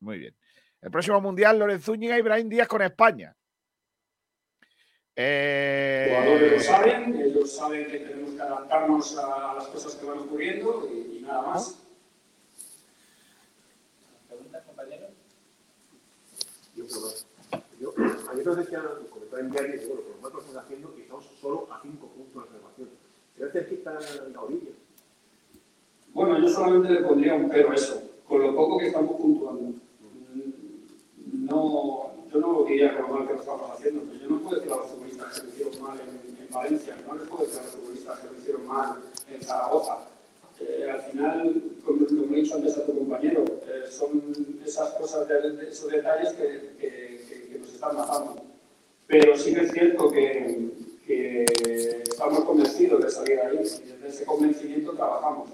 Muy 0.00 0.18
bien. 0.18 0.36
El 0.82 0.90
próximo 0.90 1.20
Mundial, 1.20 1.60
Lorenz 1.60 1.84
Zúñiga 1.84 2.18
y 2.18 2.22
Brahim 2.22 2.48
Díaz 2.48 2.66
con 2.66 2.82
España. 2.82 3.36
Eh, 5.14 6.08
Los 6.08 6.18
jugadores 6.18 6.52
lo 6.52 6.60
saben, 6.60 7.20
ellos 7.20 7.52
saben 7.52 7.86
que 7.86 7.98
tenemos 8.00 8.34
que 8.34 8.42
adaptarnos 8.42 9.18
a, 9.18 9.54
las 9.54 9.66
cosas 9.68 9.94
que 9.94 10.06
van 10.06 10.18
ocurriendo 10.18 10.88
y, 10.92 11.18
y 11.18 11.22
nada 11.22 11.42
más. 11.42 11.78
yo 16.74 16.86
creo 16.86 17.02
que 17.70 17.78
yo, 17.78 17.94
ayer 18.32 18.46
nos 18.46 18.56
decían, 18.56 18.82
comentar 19.10 19.40
en 19.40 19.50
diario, 19.50 19.80
que 19.80 19.86
bueno, 19.86 20.02
por 20.02 20.10
lo 20.10 20.16
menos 20.16 20.44
estamos 20.44 20.64
haciendo 20.64 20.94
y 20.96 21.02
estamos 21.02 21.24
solo 21.40 21.68
a 21.70 21.80
5 21.82 22.06
puntos 22.08 22.44
de 22.44 22.50
salvación. 22.50 22.88
Se 23.36 23.44
ve 23.44 23.50
cerquita 23.52 23.98
en 24.26 24.32
la 24.32 24.40
orilla. 24.40 24.70
Bueno, 26.12 26.38
yo 26.38 26.48
solamente 26.48 26.90
le 26.90 27.02
pondría 27.02 27.34
un 27.34 27.48
pero 27.50 27.70
a 27.70 27.74
eso, 27.74 28.02
con 28.26 28.42
lo 28.42 28.54
poco 28.54 28.78
que 28.78 28.86
estamos 28.86 29.16
puntuando. 29.16 29.74
No, 31.42 32.12
yo 32.32 32.38
no 32.38 32.52
lo 32.52 32.64
diría 32.64 32.96
con 32.96 33.10
mal 33.12 33.26
que 33.26 33.34
lo 33.34 33.40
estamos 33.40 33.70
haciendo, 33.70 34.02
pero 34.02 34.22
yo 34.22 34.28
no 34.28 34.40
puedo 34.42 34.56
decir 34.56 34.72
a 34.72 34.76
los 34.76 34.86
futbolistas 34.86 35.40
que 35.40 35.46
lo 35.46 35.52
hicieron 35.52 35.82
mal 35.82 35.98
en, 36.00 36.44
en 36.44 36.52
Valencia, 36.52 36.96
no 37.06 37.14
les 37.14 37.28
puedo 37.28 37.44
decir 37.44 37.58
a 37.58 37.62
los 37.64 37.72
futbolistas 37.72 38.18
que 38.20 38.26
lo 38.28 38.38
hicieron 38.38 38.66
mal 38.66 39.02
en 39.28 39.42
Zaragoza. 39.42 39.98
Eh, 40.60 40.88
al 40.88 41.02
final, 41.02 41.62
como 41.84 42.06
lo 42.08 42.24
he 42.32 42.40
dicho 42.40 42.54
antes 42.54 42.78
a 42.78 42.86
tu 42.86 42.96
compañero, 42.96 43.44
eh, 43.66 43.90
son 43.90 44.36
esas 44.64 44.90
cosas, 44.92 45.26
de, 45.26 45.68
esos 45.68 45.90
detalles 45.90 46.32
que, 46.34 46.76
que, 46.78 47.58
nos 47.58 47.74
están 47.74 47.96
matando. 47.96 48.42
Pero 49.08 49.36
sí 49.36 49.52
que 49.52 49.62
es 49.62 49.72
cierto 49.72 50.10
que 50.10 50.72
estamos 52.02 52.44
convencidos 52.44 53.04
de 53.04 53.10
salir 53.10 53.40
ahí 53.40 53.56
y 53.56 53.88
desde 53.88 54.08
ese 54.08 54.24
convencimiento 54.24 54.92
trabajamos. 54.92 55.50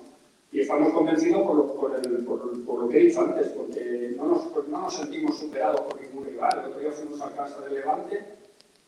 Y 0.51 0.61
estamos 0.61 0.93
convencidos 0.93 1.43
por 1.43 1.57
lo, 1.57 1.75
por, 1.75 1.95
el, 1.95 2.25
por, 2.25 2.65
por 2.65 2.81
lo 2.81 2.89
que 2.89 2.97
he 2.99 3.05
dicho 3.05 3.21
antes, 3.21 3.49
porque 3.49 4.15
no 4.17 4.29
nos, 4.29 4.47
pues 4.47 4.67
no 4.69 4.81
nos 4.81 4.95
sentimos 4.95 5.39
superados 5.39 5.83
por 5.83 6.01
ningún 6.01 6.25
rival. 6.25 6.61
El 6.61 6.71
otro 6.71 6.81
día 6.81 6.93
fuimos 6.93 7.21
a 7.21 7.31
casa 7.33 7.61
de 7.61 7.75
Levante 7.75 8.25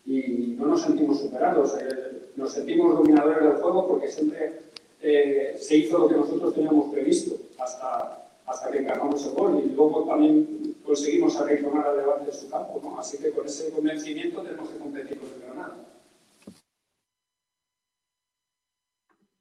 y 0.06 0.56
no 0.58 0.66
nos 0.68 0.82
sentimos 0.82 1.20
superados. 1.20 1.76
Eh, 1.78 2.30
nos 2.36 2.52
sentimos 2.52 2.94
dominadores 2.96 3.42
del 3.42 3.62
juego 3.62 3.86
porque 3.86 4.08
siempre 4.08 4.60
eh, 5.02 5.56
se 5.60 5.76
hizo 5.76 5.98
lo 5.98 6.08
que 6.08 6.16
nosotros 6.16 6.54
teníamos 6.54 6.90
previsto 6.92 7.36
hasta, 7.58 8.30
hasta 8.46 8.70
que 8.70 8.78
encajamos 8.78 9.26
el 9.26 9.32
gol. 9.34 9.62
Y 9.62 9.68
luego 9.74 10.04
también 10.04 10.76
conseguimos 10.82 11.36
arreglar 11.36 11.86
al 11.86 11.96
Levante 11.98 12.32
su 12.32 12.48
campo. 12.48 12.80
¿no? 12.82 12.98
Así 12.98 13.18
que 13.18 13.32
con 13.32 13.44
ese 13.44 13.70
convencimiento 13.70 14.40
tenemos 14.40 14.70
que 14.70 14.78
competir 14.78 15.18
con 15.18 15.28
el 15.28 15.40
Granada. 15.42 15.76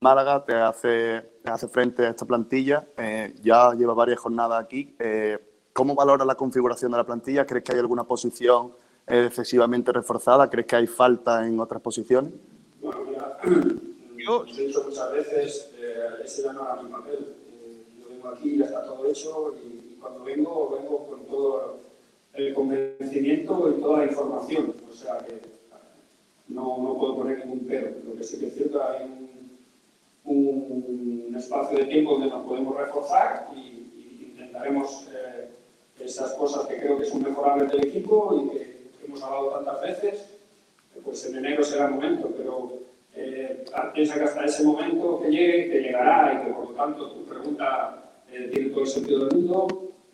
Málaga 0.02 0.46
te 0.46 0.56
hace, 0.56 1.22
te 1.44 1.52
hace 1.52 1.68
frente 1.68 2.06
a 2.06 2.12
esta 2.12 2.26
plantilla, 2.26 2.88
eh, 2.98 3.34
ya 3.42 3.74
lleva 3.74 3.94
varias 3.94 4.18
jornadas 4.20 4.64
aquí. 4.64 4.96
Eh, 4.98 5.38
¿Cómo 5.74 5.94
valora 5.94 6.24
la 6.24 6.36
configuración 6.36 6.92
de 6.92 6.98
la 6.98 7.04
plantilla? 7.04 7.46
¿Crees 7.46 7.66
que 7.66 7.74
hay 7.74 7.80
alguna 7.80 8.06
posición 8.06 8.72
eh, 9.06 9.26
excesivamente 9.28 9.92
reforzada? 9.92 10.50
¿Crees 10.50 10.68
que 10.68 10.78
hay 10.78 10.88
falta 10.88 11.46
en 11.46 11.60
otras 11.60 11.82
posiciones? 11.82 12.32
Bueno, 12.82 13.02
mira, 13.10 13.40
yo 14.26 14.46
he 14.46 14.68
dicho 14.68 14.86
muchas 14.86 15.12
veces, 15.12 15.72
eh, 15.78 16.24
ese 16.24 16.44
ya 16.44 16.54
no 16.54 16.64
era 16.64 16.82
mi 16.82 16.90
papel. 16.90 17.36
Eh, 17.66 17.84
yo 18.00 18.08
vengo 18.08 18.30
aquí, 18.30 18.58
ya 18.58 18.66
está 18.68 18.86
todo 18.86 19.06
hecho 19.06 19.54
y, 19.62 19.96
y, 19.96 19.98
cuando 20.00 20.24
vengo, 20.24 20.78
vengo 20.80 21.08
con 21.08 21.26
todo 21.26 21.78
el 22.36 22.54
convencimiento 22.54 23.70
y 23.70 23.82
toda 23.82 23.98
la 23.98 24.06
información. 24.06 24.76
O 24.90 24.94
sea 24.94 25.18
que 25.18 25.42
no, 26.48 26.78
no 26.78 26.98
puedo 26.98 27.18
poner 27.18 27.40
ningún 27.40 27.66
pero. 27.68 27.92
Lo 28.08 28.16
que 28.16 28.24
sí 28.24 28.40
que 28.40 28.48
es 28.48 28.56
cierto, 28.56 28.82
hay 28.82 29.04
un 29.04 29.49
un 30.34 31.36
espacio 31.36 31.78
de 31.78 31.86
tiempo 31.86 32.14
donde 32.14 32.30
nos 32.30 32.46
podemos 32.46 32.78
reforzar 32.78 33.48
y 33.56 34.26
intentaremos 34.30 35.08
eh, 35.14 35.50
esas 36.00 36.34
cosas 36.34 36.68
que 36.68 36.78
creo 36.78 36.98
que 36.98 37.06
son 37.06 37.24
mejorables 37.24 37.72
del 37.72 37.88
equipo 37.88 38.42
y 38.44 38.50
que 38.50 38.90
hemos 39.06 39.22
hablado 39.24 39.50
tantas 39.52 39.82
veces, 39.82 40.40
pues 41.04 41.26
en 41.26 41.38
enero 41.38 41.64
será 41.64 41.86
el 41.86 41.92
momento, 41.92 42.34
pero 42.36 42.74
eh, 43.16 43.66
piensa 43.94 44.16
que 44.16 44.24
hasta 44.24 44.46
ese 44.46 44.64
momento 44.64 45.20
que 45.22 45.30
llegue, 45.30 45.70
que 45.70 45.82
llegará 45.82 46.34
y 46.34 46.46
que 46.46 46.54
por 46.54 46.70
lo 46.70 46.76
tanto 46.76 47.12
tu 47.12 47.24
pregunta 47.26 48.12
eh, 48.32 48.50
tiene 48.54 48.70
todo 48.70 48.82
el 48.82 48.88
sentido 48.88 49.26
del 49.26 49.38
mundo, 49.38 49.68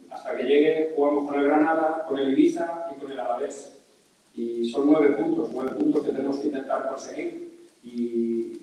hasta 0.09 0.35
que 0.35 0.43
llegue 0.43 0.93
jugamos 0.95 1.29
con 1.29 1.39
el 1.39 1.45
Granada, 1.45 2.05
con 2.07 2.19
el 2.19 2.31
Ibiza 2.31 2.87
y 2.95 2.99
con 2.99 3.11
el 3.11 3.19
Alavés. 3.19 3.71
Y 4.33 4.69
son 4.69 4.87
nueve 4.91 5.15
puntos, 5.15 5.49
nueve 5.53 5.71
puntos 5.71 6.03
que 6.03 6.11
tenemos 6.11 6.39
que 6.39 6.47
intentar 6.47 6.89
conseguir 6.89 7.69
y, 7.83 8.61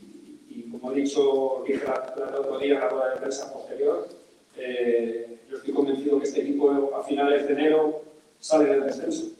y 0.54 0.70
como 0.70 0.92
he 0.92 0.96
dicho, 0.96 1.62
dije 1.66 1.84
el 1.84 2.34
otro 2.34 2.58
día 2.58 2.74
en 2.74 2.80
la 2.80 2.88
rueda 2.88 3.14
de 3.14 3.20
prensa 3.20 3.52
posterior, 3.52 4.08
eh, 4.56 5.38
yo 5.48 5.56
estoy 5.56 5.72
convencido 5.72 6.18
que 6.18 6.24
este 6.24 6.42
equipo 6.42 6.94
a 6.94 7.02
finales 7.02 7.46
de 7.46 7.52
enero 7.52 8.02
sale 8.38 8.66
del 8.66 8.84
descenso. 8.84 9.32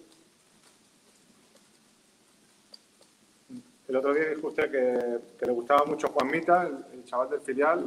El 3.88 3.96
otro 3.96 4.14
día 4.14 4.30
dijo 4.30 4.48
usted 4.48 4.70
que, 4.70 5.18
que 5.38 5.46
le 5.46 5.52
gustaba 5.52 5.84
mucho 5.84 6.08
Juan 6.08 6.30
Mita, 6.30 6.66
el, 6.66 6.98
el 6.98 7.04
chaval 7.04 7.28
del 7.28 7.40
filial. 7.40 7.84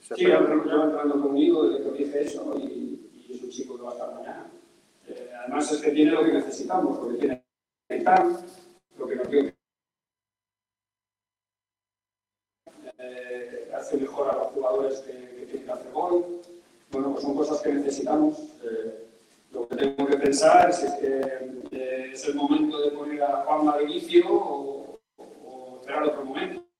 Se 0.00 0.14
sí, 0.14 0.26
lleva 0.26 0.52
entrando 0.52 1.20
conmigo 1.20 1.68
desde 1.68 1.90
que 1.90 2.04
dije 2.04 2.22
eso 2.22 2.54
y, 2.56 2.64
y, 3.28 3.34
es 3.34 3.42
un 3.42 3.50
chico 3.50 3.76
que 3.76 3.82
va 3.82 3.90
a 3.90 3.92
estar 3.94 4.14
mañana. 4.14 4.46
Eh, 5.08 5.30
además 5.40 5.72
es 5.72 5.80
que 5.80 5.90
tiene 5.90 6.12
lo 6.12 6.24
que 6.24 6.32
necesitamos, 6.32 6.98
porque 6.98 7.18
tiene 7.18 7.44
lo 8.96 9.06
que 9.08 9.16
nos 9.16 9.30
dio 9.30 9.52
eh, 13.00 13.70
hace 13.76 13.96
mejor 13.96 14.30
a 14.30 14.36
los 14.36 14.46
jugadores 14.48 15.00
que, 15.00 15.12
que, 15.12 15.46
tienen 15.46 15.64
que 15.66 15.72
hacer 15.72 15.92
gol. 15.92 16.40
Bueno, 16.90 17.12
pues 17.12 17.24
son 17.24 17.34
cosas 17.34 17.60
que 17.62 17.72
necesitamos. 17.72 18.38
Eh, 18.62 19.06
lo 19.52 19.66
que 19.68 19.76
tengo 19.76 20.06
que 20.06 20.16
pensar 20.16 20.70
es 20.70 20.78
que 21.00 21.20
eh, 21.72 22.10
es 22.12 22.24
el 22.26 22.34
momento 22.34 22.80
de 22.80 22.90
poner 22.90 23.22
a 23.22 23.42
Juanma 23.44 23.78
de 23.78 23.84
inicio 23.84 24.24
o, 24.28 25.00
o 25.16 25.78
esperar 25.80 26.04
otro 26.04 26.24
momento. 26.24 26.70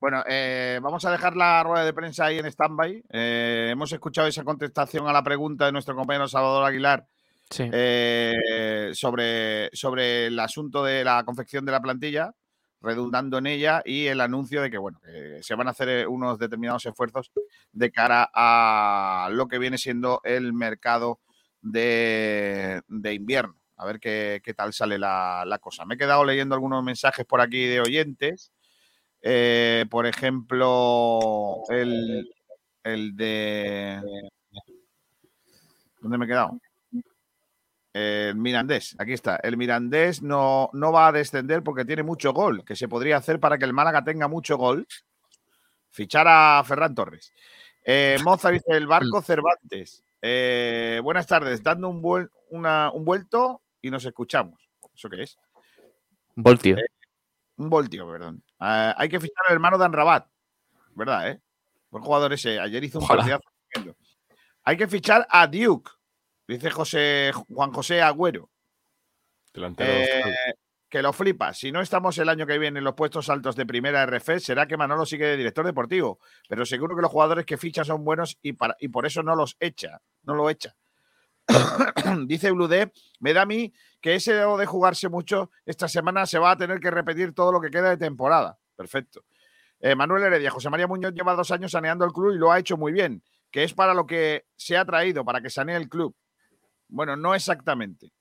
Bueno, 0.00 0.24
eh, 0.26 0.80
vamos 0.82 1.04
a 1.04 1.10
dejar 1.10 1.36
la 1.36 1.62
rueda 1.62 1.84
de 1.84 1.92
prensa 1.92 2.24
ahí 2.24 2.38
en 2.38 2.46
stand-by. 2.46 3.04
Eh, 3.10 3.68
hemos 3.70 3.92
escuchado 3.92 4.28
esa 4.28 4.44
contestación 4.44 5.06
a 5.06 5.12
la 5.12 5.22
pregunta 5.22 5.66
de 5.66 5.72
nuestro 5.72 5.94
compañero 5.94 6.26
Salvador 6.26 6.64
Aguilar 6.64 7.06
sí. 7.50 7.68
eh, 7.70 8.90
sobre, 8.94 9.68
sobre 9.74 10.28
el 10.28 10.40
asunto 10.40 10.82
de 10.82 11.04
la 11.04 11.22
confección 11.24 11.66
de 11.66 11.72
la 11.72 11.82
plantilla 11.82 12.32
redundando 12.80 13.38
en 13.38 13.46
ella 13.46 13.82
y 13.84 14.06
el 14.06 14.20
anuncio 14.20 14.62
de 14.62 14.70
que, 14.70 14.78
bueno, 14.78 15.00
que 15.00 15.42
se 15.42 15.54
van 15.54 15.68
a 15.68 15.72
hacer 15.72 16.08
unos 16.08 16.38
determinados 16.38 16.86
esfuerzos 16.86 17.30
de 17.72 17.90
cara 17.90 18.30
a 18.34 19.28
lo 19.32 19.48
que 19.48 19.58
viene 19.58 19.78
siendo 19.78 20.20
el 20.24 20.52
mercado 20.52 21.20
de, 21.60 22.82
de 22.88 23.14
invierno. 23.14 23.56
A 23.76 23.86
ver 23.86 23.98
qué, 23.98 24.40
qué 24.44 24.54
tal 24.54 24.72
sale 24.72 24.98
la, 24.98 25.44
la, 25.46 25.58
cosa. 25.58 25.86
Me 25.86 25.94
he 25.94 25.98
quedado 25.98 26.24
leyendo 26.24 26.54
algunos 26.54 26.84
mensajes 26.84 27.24
por 27.24 27.40
aquí 27.40 27.66
de 27.66 27.80
oyentes. 27.80 28.52
Eh, 29.22 29.86
por 29.90 30.06
ejemplo, 30.06 31.62
el, 31.70 32.30
el 32.84 33.16
de... 33.16 34.00
¿Dónde 36.00 36.18
me 36.18 36.24
he 36.24 36.28
quedado? 36.28 36.58
El 37.92 38.36
Mirandés, 38.36 38.94
aquí 38.98 39.12
está. 39.12 39.36
El 39.36 39.56
Mirandés 39.56 40.22
no, 40.22 40.70
no 40.72 40.92
va 40.92 41.08
a 41.08 41.12
descender 41.12 41.62
porque 41.62 41.84
tiene 41.84 42.02
mucho 42.02 42.32
gol, 42.32 42.64
que 42.64 42.76
se 42.76 42.88
podría 42.88 43.16
hacer 43.16 43.40
para 43.40 43.58
que 43.58 43.64
el 43.64 43.72
Málaga 43.72 44.04
tenga 44.04 44.28
mucho 44.28 44.56
gol. 44.56 44.86
Fichar 45.90 46.26
a 46.28 46.62
Ferran 46.64 46.94
Torres. 46.94 47.32
Eh, 47.84 48.18
Moza 48.24 48.50
dice 48.50 48.72
el 48.72 48.86
barco 48.86 49.20
Cervantes. 49.22 50.04
Eh, 50.22 51.00
buenas 51.02 51.26
tardes, 51.26 51.62
dando 51.62 51.88
un, 51.88 52.00
vuel 52.00 52.30
una, 52.50 52.90
un, 52.92 53.04
vuelto 53.04 53.62
y 53.80 53.90
nos 53.90 54.04
escuchamos. 54.04 54.70
¿Eso 54.94 55.08
qué 55.08 55.22
es? 55.22 55.36
Un 56.36 56.42
voltio. 56.44 56.78
Eh, 56.78 56.86
un 57.56 57.70
voltio, 57.70 58.08
perdón. 58.10 58.42
hay 58.58 59.08
que 59.08 59.18
fichar 59.18 59.44
al 59.48 59.54
hermano 59.54 59.78
de 59.78 59.84
Anrabat, 59.84 60.28
¿verdad? 60.94 61.30
Eh? 61.30 61.40
Buen 61.90 62.04
jugador 62.04 62.32
ese. 62.32 62.60
Ayer 62.60 62.84
hizo 62.84 63.00
un 63.00 63.06
partidazo. 63.06 63.42
Hay 64.62 64.76
que 64.76 64.86
fichar 64.86 65.26
a 65.28 65.46
Duke. 65.46 65.90
Dice 66.50 66.68
José, 66.68 67.30
Juan 67.48 67.72
José 67.72 68.02
Agüero. 68.02 68.50
Eh, 69.54 70.34
que 70.88 71.00
lo 71.00 71.12
flipa. 71.12 71.54
Si 71.54 71.70
no 71.70 71.80
estamos 71.80 72.18
el 72.18 72.28
año 72.28 72.44
que 72.44 72.58
viene 72.58 72.78
en 72.78 72.84
los 72.84 72.94
puestos 72.94 73.30
altos 73.30 73.54
de 73.54 73.66
primera 73.66 74.02
RF, 74.04 74.40
será 74.40 74.66
que 74.66 74.76
Manolo 74.76 75.06
sigue 75.06 75.26
de 75.26 75.36
director 75.36 75.64
deportivo. 75.64 76.18
Pero 76.48 76.66
seguro 76.66 76.96
que 76.96 77.02
los 77.02 77.10
jugadores 77.12 77.46
que 77.46 77.56
ficha 77.56 77.84
son 77.84 78.02
buenos 78.02 78.36
y, 78.42 78.54
para, 78.54 78.76
y 78.80 78.88
por 78.88 79.06
eso 79.06 79.22
no 79.22 79.36
los 79.36 79.56
echa. 79.60 80.02
No 80.24 80.34
lo 80.34 80.50
echa. 80.50 80.74
Dice 82.26 82.50
Bludé, 82.50 82.90
me 83.20 83.32
da 83.32 83.42
a 83.42 83.46
mí 83.46 83.72
que 84.00 84.16
ese 84.16 84.34
de 84.34 84.66
jugarse 84.66 85.08
mucho 85.08 85.52
esta 85.64 85.86
semana 85.86 86.26
se 86.26 86.40
va 86.40 86.50
a 86.50 86.56
tener 86.56 86.80
que 86.80 86.90
repetir 86.90 87.32
todo 87.32 87.52
lo 87.52 87.60
que 87.60 87.70
queda 87.70 87.90
de 87.90 87.96
temporada. 87.96 88.58
Perfecto. 88.74 89.22
Eh, 89.78 89.94
Manuel 89.94 90.24
Heredia, 90.24 90.50
José 90.50 90.68
María 90.68 90.88
Muñoz 90.88 91.14
lleva 91.14 91.36
dos 91.36 91.52
años 91.52 91.70
saneando 91.70 92.04
el 92.04 92.10
club 92.10 92.34
y 92.34 92.38
lo 92.38 92.50
ha 92.50 92.58
hecho 92.58 92.76
muy 92.76 92.90
bien, 92.90 93.22
que 93.52 93.62
es 93.62 93.72
para 93.72 93.94
lo 93.94 94.04
que 94.04 94.46
se 94.56 94.76
ha 94.76 94.84
traído, 94.84 95.24
para 95.24 95.40
que 95.40 95.48
sanee 95.48 95.76
el 95.76 95.88
club. 95.88 96.16
Bueno, 96.90 97.16
no 97.16 97.34
exactamente. 97.34 98.12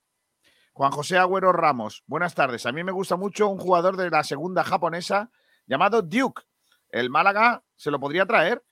Juan 0.73 0.91
José 0.91 1.17
Agüero 1.17 1.51
Ramos, 1.51 2.03
buenas 2.05 2.35
tardes. 2.35 2.65
A 2.65 2.71
mí 2.71 2.83
me 2.83 2.91
gusta 2.91 3.15
mucho 3.15 3.49
un 3.49 3.57
jugador 3.57 3.97
de 3.97 4.09
la 4.09 4.23
segunda 4.23 4.63
japonesa 4.63 5.31
llamado 5.65 6.01
Duke. 6.01 6.43
El 6.89 7.09
Málaga 7.09 7.63
se 7.75 7.91
lo 7.91 7.99
podría 7.99 8.25
traer. 8.25 8.63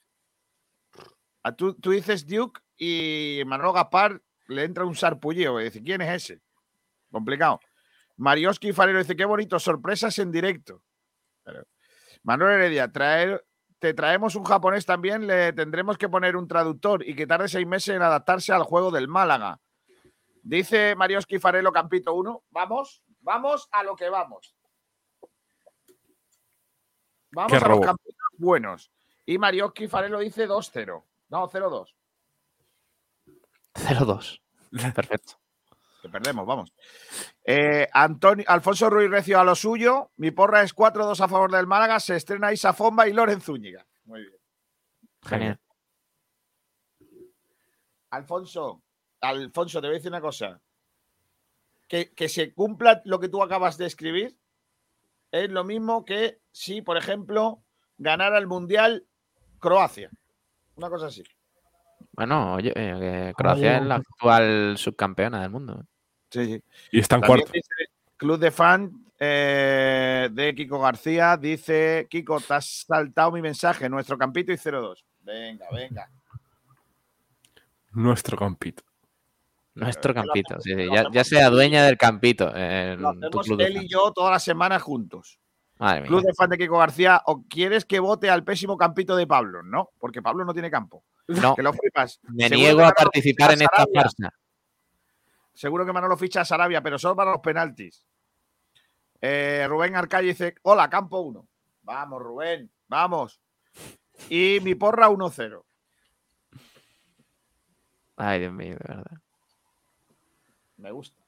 A 1.43 1.55
tú, 1.55 1.75
dices 1.81 2.25
Duke 2.25 2.61
y 2.77 3.41
Manolo 3.45 3.73
Gaspar 3.73 4.21
le 4.47 4.63
entra 4.63 4.85
un 4.85 4.95
sarpulleo 4.95 5.59
y 5.59 5.65
dice, 5.65 5.83
¿quién 5.83 6.01
es 6.01 6.23
ese? 6.23 6.41
Complicado. 7.11 7.59
Marioski 8.15 8.73
Farero 8.73 8.99
dice, 8.99 9.15
qué 9.15 9.25
bonito, 9.25 9.59
sorpresas 9.59 10.17
en 10.19 10.31
directo. 10.31 10.83
Manuel 12.23 12.53
Heredia, 12.53 12.91
traer, 12.91 13.45
te 13.79 13.93
traemos 13.93 14.35
un 14.35 14.43
japonés 14.43 14.85
también, 14.85 15.27
le 15.27 15.53
tendremos 15.53 15.97
que 15.97 16.09
poner 16.09 16.35
un 16.35 16.47
traductor 16.47 17.07
y 17.07 17.15
que 17.15 17.27
tarde 17.27 17.47
seis 17.47 17.67
meses 17.67 17.95
en 17.95 18.01
adaptarse 18.01 18.53
al 18.53 18.63
juego 18.63 18.91
del 18.91 19.07
Málaga. 19.07 19.59
Dice 20.47 20.95
Marioski 20.95 21.39
Farelo 21.39 21.73
Campito 21.73 22.13
1. 22.13 22.43
Vamos, 22.51 23.03
vamos 23.19 23.67
a 23.69 23.83
lo 23.83 23.97
que 23.97 24.07
vamos. 24.07 24.55
Vamos 27.31 27.51
Qué 27.51 27.57
a 27.57 27.59
los 27.59 27.67
robo. 27.67 27.81
campitos 27.81 28.15
buenos. 28.37 28.89
Y 29.25 29.37
Marioski 29.37 29.89
Farelo 29.89 30.19
dice 30.19 30.47
2-0. 30.47 31.03
No, 31.27 31.49
0-2. 31.49 31.93
0-2. 33.73 34.41
Perfecto. 34.95 35.33
Que 36.01 36.07
perdemos, 36.07 36.45
vamos. 36.45 36.73
Eh, 37.43 37.89
Antonio, 37.91 38.45
Alfonso 38.47 38.89
Ruiz 38.89 39.09
Recio 39.09 39.37
a 39.41 39.43
lo 39.43 39.53
suyo. 39.53 40.11
Mi 40.15 40.31
porra 40.31 40.63
es 40.63 40.73
4-2 40.73 41.19
a 41.19 41.27
favor 41.27 41.51
del 41.51 41.67
Málaga. 41.67 41.99
Se 41.99 42.15
estrena 42.15 42.53
Isa 42.53 42.71
Fomba 42.71 43.05
y 43.05 43.11
Loren 43.11 43.41
Zúñiga. 43.41 43.85
Muy 44.05 44.21
bien. 44.21 44.37
Genial. 45.23 45.59
Alfonso, 48.11 48.81
Alfonso, 49.21 49.81
te 49.81 49.87
voy 49.87 49.95
a 49.95 49.99
decir 49.99 50.11
una 50.11 50.21
cosa. 50.21 50.59
Que, 51.87 52.13
que 52.13 52.27
se 52.27 52.53
cumpla 52.53 53.01
lo 53.05 53.19
que 53.19 53.29
tú 53.29 53.41
acabas 53.41 53.77
de 53.77 53.85
escribir 53.85 54.37
es 55.31 55.49
lo 55.49 55.63
mismo 55.63 56.05
que 56.05 56.39
si, 56.51 56.81
por 56.81 56.97
ejemplo, 56.97 57.63
ganara 57.97 58.37
el 58.37 58.47
Mundial 58.47 59.05
Croacia. 59.59 60.09
Una 60.75 60.89
cosa 60.89 61.07
así. 61.07 61.23
Bueno, 62.11 62.55
oye, 62.55 62.73
eh, 62.75 63.33
Croacia 63.35 63.77
es 63.77 63.85
la 63.85 63.95
actual 63.95 64.75
subcampeona 64.77 65.41
del 65.41 65.51
mundo. 65.51 65.81
¿eh? 65.81 65.85
Sí, 66.29 66.45
sí. 66.45 66.63
Y 66.91 66.99
está 66.99 67.15
en 67.15 67.21
cuarto. 67.21 67.51
Club 68.17 68.39
de 68.39 68.51
fan 68.51 69.05
eh, 69.19 70.29
de 70.31 70.55
Kiko 70.55 70.79
García 70.79 71.37
dice: 71.37 72.07
Kiko, 72.09 72.39
te 72.39 72.53
has 72.55 72.85
saltado 72.87 73.31
mi 73.31 73.41
mensaje, 73.41 73.89
nuestro 73.89 74.17
campito 74.17 74.51
y 74.51 74.57
0-2. 74.57 75.03
Venga, 75.21 75.67
venga. 75.71 76.09
Nuestro 77.91 78.37
campito. 78.37 78.83
Nuestro 79.77 80.13
¿qué 80.13 80.19
lo 80.19 80.25
campito. 80.25 80.55
hacemos? 80.55 80.63
sí, 80.63 80.89
sí, 80.89 81.03
Lo 81.03 81.11
Ya, 81.11 81.23
sea 81.23 81.49
dueña 81.49 81.85
del 81.85 81.97
campito. 81.97 82.51
en 82.55 83.01
Lo 83.01 83.09
hacemos 83.09 83.47
él 83.59 83.83
y 83.83 83.87
yo 83.87 84.11
toda 84.13 84.31
la 84.31 84.39
semana 84.39 84.79
juntos. 84.79 85.39
Madre 85.79 86.01
mía. 86.01 86.07
Club 86.07 86.23
de 86.23 86.33
fan 86.33 86.49
de 86.49 86.57
Kiko 86.57 86.77
García, 86.79 87.21
¿o 87.27 87.43
quieres 87.47 87.85
que 87.85 87.99
vote 87.99 88.29
al 88.29 88.43
pésimo 88.43 88.77
campito 88.77 89.15
de 89.15 89.27
Pablo? 89.27 89.61
No, 89.63 89.91
porque 89.99 90.21
Pablo 90.23 90.43
no 90.43 90.53
tiene 90.53 90.71
campo. 90.71 91.03
No, 91.27 91.55
Que 91.55 91.61
lo 91.63 91.71
flipas. 91.73 92.19
me 92.23 92.49
Seguro 92.49 92.57
niego 92.57 92.85
a 92.85 92.91
participar 92.91 93.51
en 93.53 93.61
esta 93.61 93.85
farsa. 93.93 94.33
Seguro 95.53 95.85
que 95.85 95.93
Manolo 95.93 96.17
ficha 96.17 96.41
a 96.41 96.45
Sarabia, 96.45 96.81
pero 96.81 96.97
solo 96.99 97.15
para 97.15 97.31
los 97.31 97.41
penaltis. 97.41 98.03
Eh, 99.21 99.65
Rubén 99.67 99.95
Arcalle 99.95 100.27
dice: 100.29 100.55
Hola, 100.63 100.89
campo 100.89 101.19
1. 101.19 101.47
Vamos, 101.83 102.21
Rubén, 102.21 102.71
vamos. 102.87 103.39
Y 104.29 104.59
mi 104.61 104.75
porra 104.75 105.09
1-0. 105.09 105.63
Ay, 108.17 108.39
Dios 108.39 108.53
mío, 108.53 108.75
de 108.79 108.85
verdad. 108.87 109.17
Me 110.77 110.91
gusta. 110.91 111.21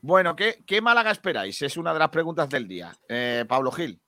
Bueno, 0.00 0.34
¿qué, 0.34 0.64
qué 0.66 0.80
Málaga 0.80 1.12
esperáis? 1.12 1.62
Es 1.62 1.76
una 1.76 1.92
de 1.92 1.98
las 2.00 2.08
preguntas 2.08 2.48
del 2.48 2.66
día. 2.66 2.92
Eh, 3.08 3.44
Pablo 3.46 3.70
Gil. 3.70 4.00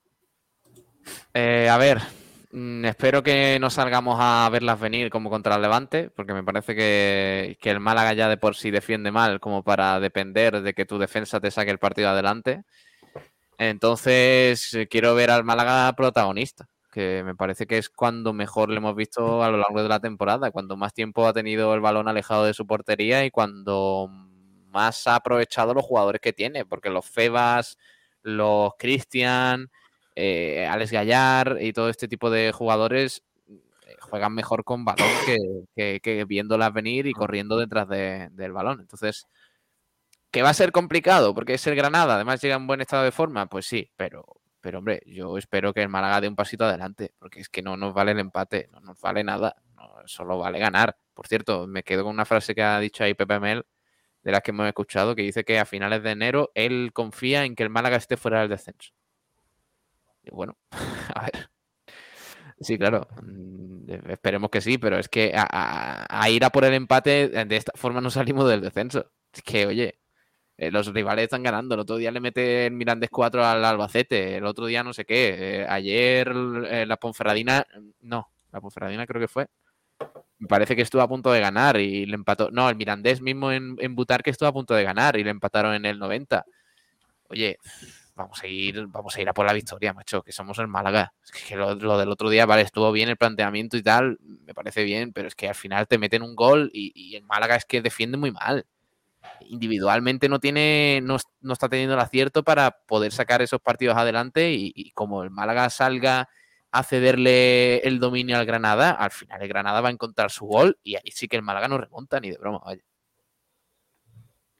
Eh, 1.32 1.68
a 1.68 1.76
ver, 1.78 2.00
mm, 2.50 2.84
espero 2.86 3.22
que 3.22 3.58
no 3.60 3.70
salgamos 3.70 4.16
a 4.18 4.48
verlas 4.50 4.80
venir 4.80 5.10
como 5.10 5.30
contra 5.30 5.54
el 5.54 5.62
Levante, 5.62 6.10
porque 6.10 6.34
me 6.34 6.42
parece 6.42 6.74
que, 6.74 7.56
que 7.60 7.70
el 7.70 7.78
Málaga 7.78 8.12
ya 8.14 8.28
de 8.28 8.36
por 8.36 8.56
sí 8.56 8.70
defiende 8.70 9.12
mal 9.12 9.38
como 9.38 9.62
para 9.62 10.00
depender 10.00 10.62
de 10.62 10.74
que 10.74 10.84
tu 10.84 10.98
defensa 10.98 11.40
te 11.40 11.50
saque 11.50 11.70
el 11.70 11.78
partido 11.78 12.08
adelante. 12.08 12.64
Entonces, 13.58 14.74
eh, 14.74 14.88
quiero 14.88 15.14
ver 15.14 15.30
al 15.30 15.44
Málaga 15.44 15.92
protagonista, 15.94 16.68
que 16.94 17.22
me 17.24 17.34
parece 17.36 17.66
que 17.66 17.78
es 17.78 17.90
cuando 17.90 18.32
mejor 18.32 18.70
le 18.70 18.78
hemos 18.78 18.96
visto 18.96 19.42
a 19.44 19.50
lo 19.50 19.58
largo 19.58 19.82
de 19.82 19.88
la 19.90 20.00
temporada, 20.00 20.50
cuando 20.52 20.76
más 20.78 20.94
tiempo 20.94 21.26
ha 21.26 21.34
tenido 21.34 21.74
el 21.74 21.80
balón 21.82 22.08
alejado 22.08 22.44
de 22.46 22.54
su 22.54 22.66
portería 22.66 23.24
y 23.26 23.30
cuando 23.32 24.08
más 24.70 25.06
ha 25.06 25.16
aprovechado 25.16 25.74
los 25.74 25.84
jugadores 25.84 26.20
que 26.22 26.32
tiene, 26.32 26.64
porque 26.66 26.90
los 26.90 27.06
Febas, 27.06 27.78
los 28.22 28.72
Cristian, 28.78 29.70
eh, 30.16 30.66
Alex 30.70 30.92
Gallar 30.92 31.58
y 31.60 31.72
todo 31.72 31.88
este 31.90 32.08
tipo 32.08 32.30
de 32.30 32.52
jugadores 32.52 33.22
eh, 33.48 33.96
juegan 34.00 34.34
mejor 34.34 34.64
con 34.64 34.84
balón 34.84 35.08
que, 35.26 35.38
que- 35.76 36.00
que 36.00 36.24
viéndolas 36.24 36.72
venir 36.72 37.06
y 37.06 37.12
corriendo 37.12 37.58
detrás 37.58 37.88
de- 37.88 38.28
del 38.32 38.52
balón. 38.52 38.80
Entonces, 38.80 39.26
¿que 40.30 40.42
va 40.42 40.50
a 40.50 40.54
ser 40.54 40.72
complicado? 40.72 41.34
Porque 41.34 41.54
es 41.54 41.66
el 41.66 41.76
Granada, 41.76 42.14
además 42.16 42.40
llega 42.42 42.56
en 42.56 42.66
buen 42.66 42.80
estado 42.80 43.04
de 43.04 43.12
forma, 43.12 43.46
pues 43.46 43.66
sí, 43.66 43.90
pero, 43.96 44.24
pero 44.64 44.78
hombre, 44.78 45.02
yo 45.04 45.36
espero 45.36 45.74
que 45.74 45.82
el 45.82 45.90
Málaga 45.90 46.22
dé 46.22 46.28
un 46.28 46.36
pasito 46.36 46.64
adelante, 46.64 47.12
porque 47.18 47.38
es 47.38 47.50
que 47.50 47.60
no 47.60 47.76
nos 47.76 47.92
vale 47.92 48.12
el 48.12 48.18
empate, 48.18 48.70
no 48.72 48.80
nos 48.80 48.98
vale 48.98 49.22
nada, 49.22 49.56
solo 50.06 50.38
vale 50.38 50.58
ganar. 50.58 50.96
Por 51.12 51.26
cierto, 51.26 51.66
me 51.66 51.82
quedo 51.82 52.02
con 52.04 52.14
una 52.14 52.24
frase 52.24 52.54
que 52.54 52.62
ha 52.62 52.80
dicho 52.80 53.04
ahí 53.04 53.12
Pepe 53.12 53.38
Mel, 53.40 53.66
de 54.22 54.32
las 54.32 54.40
que 54.40 54.52
hemos 54.52 54.66
escuchado, 54.66 55.14
que 55.14 55.20
dice 55.20 55.44
que 55.44 55.58
a 55.58 55.66
finales 55.66 56.02
de 56.02 56.12
enero 56.12 56.50
él 56.54 56.92
confía 56.94 57.44
en 57.44 57.54
que 57.54 57.62
el 57.62 57.68
Málaga 57.68 57.98
esté 57.98 58.16
fuera 58.16 58.40
del 58.40 58.48
descenso. 58.48 58.94
Y 60.22 60.30
bueno, 60.30 60.56
a 61.14 61.24
ver. 61.24 61.50
Sí, 62.58 62.78
claro. 62.78 63.06
mm, 63.22 63.90
Esperemos 64.08 64.48
que 64.48 64.62
sí, 64.62 64.78
pero 64.78 64.98
es 64.98 65.10
que 65.10 65.34
a, 65.36 66.26
ir 66.30 66.42
a 66.42 66.48
por 66.48 66.64
el 66.64 66.72
empate 66.72 67.28
de 67.28 67.56
esta 67.56 67.72
forma 67.74 68.00
no 68.00 68.08
salimos 68.08 68.48
del 68.48 68.62
descenso. 68.62 69.10
Es 69.30 69.42
que, 69.42 69.66
oye, 69.66 70.00
eh, 70.56 70.70
los 70.70 70.92
rivales 70.92 71.24
están 71.24 71.42
ganando. 71.42 71.74
El 71.74 71.80
otro 71.80 71.96
día 71.96 72.10
le 72.10 72.20
mete 72.20 72.66
el 72.66 72.72
Mirandés 72.72 73.10
4 73.10 73.44
al 73.44 73.64
Albacete. 73.64 74.36
El 74.36 74.46
otro 74.46 74.66
día 74.66 74.82
no 74.84 74.92
sé 74.92 75.04
qué. 75.04 75.62
eh, 75.62 75.66
ayer 75.68 76.32
eh, 76.68 76.86
la 76.86 76.96
Ponferradina. 76.96 77.66
No, 78.00 78.28
la 78.52 78.60
Ponferradina 78.60 79.06
creo 79.06 79.20
que 79.20 79.28
fue. 79.28 79.46
Me 80.38 80.48
parece 80.48 80.76
que 80.76 80.82
estuvo 80.82 81.02
a 81.02 81.08
punto 81.08 81.32
de 81.32 81.40
ganar 81.40 81.78
y 81.80 82.06
le 82.06 82.14
empató. 82.14 82.50
No, 82.50 82.68
el 82.68 82.76
Mirandés 82.76 83.20
mismo 83.22 83.52
en, 83.52 83.76
en 83.78 83.94
Butarque 83.94 84.30
estuvo 84.30 84.48
a 84.48 84.52
punto 84.52 84.74
de 84.74 84.84
ganar 84.84 85.16
y 85.16 85.24
le 85.24 85.30
empataron 85.30 85.74
en 85.74 85.86
el 85.86 85.98
90. 85.98 86.44
Oye, 87.28 87.58
vamos 88.14 88.42
a 88.42 88.46
ir, 88.46 88.86
vamos 88.88 89.16
a 89.16 89.20
ir 89.22 89.28
a 89.28 89.34
por 89.34 89.46
la 89.46 89.52
victoria, 89.52 89.92
macho, 89.94 90.22
que 90.22 90.32
somos 90.32 90.58
el 90.58 90.68
Málaga. 90.68 91.14
Es 91.24 91.32
que 91.32 91.56
lo, 91.56 91.74
lo 91.76 91.98
del 91.98 92.10
otro 92.10 92.30
día, 92.30 92.46
vale, 92.46 92.62
estuvo 92.62 92.92
bien 92.92 93.08
el 93.08 93.16
planteamiento 93.16 93.76
y 93.76 93.82
tal, 93.82 94.18
me 94.20 94.54
parece 94.54 94.84
bien, 94.84 95.12
pero 95.12 95.28
es 95.28 95.34
que 95.34 95.48
al 95.48 95.54
final 95.54 95.86
te 95.88 95.98
meten 95.98 96.22
un 96.22 96.34
gol 96.36 96.70
y, 96.72 96.92
y 96.94 97.16
el 97.16 97.24
Málaga 97.24 97.56
es 97.56 97.64
que 97.64 97.82
defiende 97.82 98.18
muy 98.18 98.32
mal. 98.32 98.66
Individualmente 99.40 100.28
no 100.28 100.40
tiene, 100.40 101.00
no, 101.02 101.16
no 101.40 101.52
está 101.52 101.68
teniendo 101.68 101.94
el 101.94 102.00
acierto 102.00 102.42
para 102.42 102.70
poder 102.86 103.12
sacar 103.12 103.42
esos 103.42 103.60
partidos 103.60 103.96
adelante 103.96 104.52
y, 104.52 104.72
y 104.74 104.90
como 104.92 105.22
el 105.22 105.30
Málaga 105.30 105.68
salga 105.70 106.28
a 106.70 106.82
cederle 106.82 107.78
el 107.86 108.00
dominio 108.00 108.36
al 108.36 108.46
Granada, 108.46 108.90
al 108.90 109.10
final 109.12 109.40
el 109.42 109.48
Granada 109.48 109.80
va 109.80 109.88
a 109.88 109.92
encontrar 109.92 110.30
su 110.30 110.46
gol 110.46 110.76
y 110.82 110.96
ahí 110.96 111.10
sí 111.12 111.28
que 111.28 111.36
el 111.36 111.42
Málaga 111.42 111.68
no 111.68 111.78
remonta 111.78 112.18
ni 112.20 112.30
de 112.30 112.38
broma, 112.38 112.60
vaya. 112.64 112.82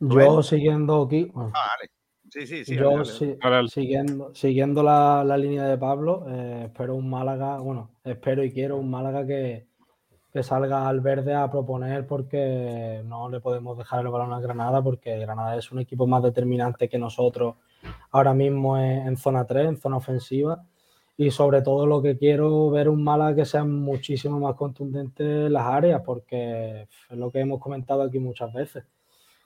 Yo 0.00 0.42
siguiendo 0.42 1.02
aquí, 1.02 1.24
bueno, 1.32 1.52
Ah, 1.54 1.66
vale. 1.78 1.90
Sí, 2.30 2.46
sí, 2.46 2.64
sí. 2.64 2.74
yo 2.74 2.84
dale, 2.84 2.96
dale. 2.96 3.04
si- 3.06 3.26
Dale, 3.36 3.54
dale. 3.56 3.68
siguiendo, 3.68 4.34
siguiendo 4.34 4.82
la, 4.82 5.24
la 5.24 5.36
línea 5.36 5.64
de 5.64 5.78
Pablo, 5.78 6.26
eh, 6.28 6.64
espero 6.66 6.94
un 6.94 7.08
Málaga, 7.08 7.58
bueno, 7.58 7.90
espero 8.04 8.42
y 8.44 8.52
quiero 8.52 8.76
un 8.76 8.90
Málaga 8.90 9.26
que, 9.26 9.66
que 10.34 10.42
salga 10.42 10.88
al 10.88 11.00
verde 11.00 11.32
a 11.32 11.48
proponer 11.48 12.08
porque 12.08 13.02
no 13.06 13.28
le 13.28 13.38
podemos 13.38 13.78
dejar 13.78 14.00
el 14.00 14.08
balón 14.08 14.32
a 14.32 14.40
Granada 14.40 14.82
porque 14.82 15.16
Granada 15.16 15.56
es 15.56 15.70
un 15.70 15.78
equipo 15.78 16.08
más 16.08 16.24
determinante 16.24 16.88
que 16.88 16.98
nosotros 16.98 17.54
ahora 18.10 18.34
mismo 18.34 18.76
en, 18.76 19.16
zona 19.16 19.46
3, 19.46 19.68
en 19.68 19.76
zona 19.76 19.98
ofensiva. 19.98 20.64
Y 21.16 21.30
sobre 21.30 21.62
todo 21.62 21.86
lo 21.86 22.02
que 22.02 22.18
quiero 22.18 22.68
ver 22.70 22.88
un 22.88 23.04
Málaga 23.04 23.36
que 23.36 23.44
sea 23.44 23.62
muchísimo 23.64 24.40
más 24.40 24.56
contundente 24.56 25.46
en 25.46 25.52
las 25.52 25.66
áreas 25.66 26.02
porque 26.04 26.88
es 27.08 27.16
lo 27.16 27.30
que 27.30 27.38
hemos 27.38 27.60
comentado 27.60 28.02
aquí 28.02 28.18
muchas 28.18 28.52
veces 28.52 28.84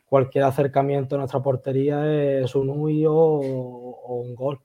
cualquier 0.07 0.45
acercamiento 0.45 1.16
a 1.16 1.18
nuestra 1.18 1.43
portería 1.43 2.41
es 2.41 2.55
un 2.55 2.70
huyo 2.70 3.14
o, 3.14 4.22
un 4.22 4.34
gol. 4.34 4.59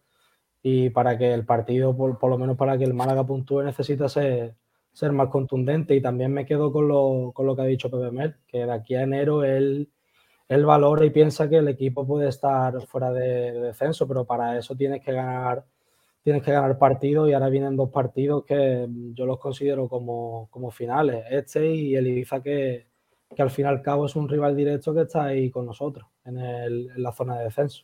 Y 0.61 0.89
para 0.91 1.17
que 1.17 1.34
el 1.34 1.45
partido, 1.45 1.93
por, 1.97 2.17
por 2.17 2.30
lo 2.30 2.38
menos 2.38 2.55
para 2.55 2.78
que 2.78 2.86
el 2.86 2.93
Málaga 2.93 3.26
puntúe, 3.26 3.63
necesita 3.63 4.07
ser, 4.07 4.55
ser 4.93 5.11
más 5.11 5.29
contundente. 5.29 5.95
Y 5.95 6.01
también 6.01 6.33
me 6.33 6.45
quedo 6.45 6.71
con 6.71 6.87
lo, 6.87 7.31
con 7.33 7.45
lo 7.47 7.55
que 7.55 7.61
ha 7.63 7.65
dicho 7.65 7.89
Pepe 7.91 8.11
Mel, 8.11 8.35
que 8.47 8.65
de 8.65 8.71
aquí 8.71 8.95
a 8.95 9.03
enero 9.03 9.43
él, 9.43 9.89
él 10.49 10.65
valora 10.65 11.05
y 11.05 11.09
piensa 11.11 11.49
que 11.49 11.57
el 11.57 11.67
equipo 11.69 12.05
puede 12.07 12.29
estar 12.29 12.81
fuera 12.87 13.11
de, 13.11 13.51
de 13.53 13.59
descenso, 13.61 14.07
pero 14.07 14.25
para 14.25 14.57
eso 14.57 14.75
tienes 14.75 15.01
que 15.03 15.11
ganar 15.13 15.65
tienes 16.23 16.43
que 16.43 16.51
ganar 16.53 16.77
partidos 16.77 17.29
y 17.29 17.33
ahora 17.33 17.49
vienen 17.49 17.75
dos 17.75 17.89
partidos 17.91 18.45
que 18.45 18.87
yo 19.13 19.25
los 19.25 19.39
considero 19.39 19.89
como, 19.89 20.47
como 20.51 20.71
finales, 20.71 21.25
este 21.29 21.67
y 21.75 21.95
el 21.95 22.07
Ibiza 22.07 22.41
que, 22.41 22.87
que 23.35 23.41
al 23.41 23.49
fin 23.51 23.65
y 23.65 23.67
al 23.69 23.81
cabo 23.81 24.05
es 24.05 24.15
un 24.15 24.29
rival 24.29 24.55
directo 24.55 24.93
que 24.93 25.01
está 25.01 25.25
ahí 25.25 25.49
con 25.51 25.65
nosotros 25.65 26.07
en, 26.25 26.37
el- 26.37 26.89
en 26.95 27.03
la 27.03 27.11
zona 27.11 27.37
de 27.39 27.45
descenso. 27.45 27.83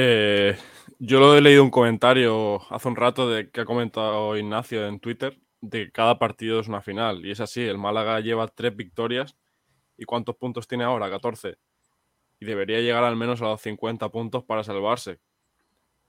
Eh, 0.00 0.56
yo 1.00 1.18
lo 1.18 1.36
he 1.36 1.40
leído 1.40 1.64
un 1.64 1.72
comentario 1.72 2.62
hace 2.72 2.86
un 2.86 2.94
rato 2.94 3.28
de 3.28 3.50
que 3.50 3.62
ha 3.62 3.64
comentado 3.64 4.36
Ignacio 4.36 4.86
en 4.86 5.00
Twitter 5.00 5.36
de 5.60 5.86
que 5.86 5.90
cada 5.90 6.20
partido 6.20 6.60
es 6.60 6.68
una 6.68 6.80
final. 6.80 7.26
Y 7.26 7.32
es 7.32 7.40
así, 7.40 7.64
el 7.64 7.78
Málaga 7.78 8.20
lleva 8.20 8.46
tres 8.46 8.76
victorias. 8.76 9.36
¿Y 9.96 10.04
cuántos 10.04 10.36
puntos 10.36 10.68
tiene 10.68 10.84
ahora? 10.84 11.10
14. 11.10 11.56
Y 12.38 12.46
debería 12.46 12.78
llegar 12.80 13.02
al 13.02 13.16
menos 13.16 13.42
a 13.42 13.46
los 13.46 13.60
50 13.60 14.08
puntos 14.10 14.44
para 14.44 14.62
salvarse. 14.62 15.18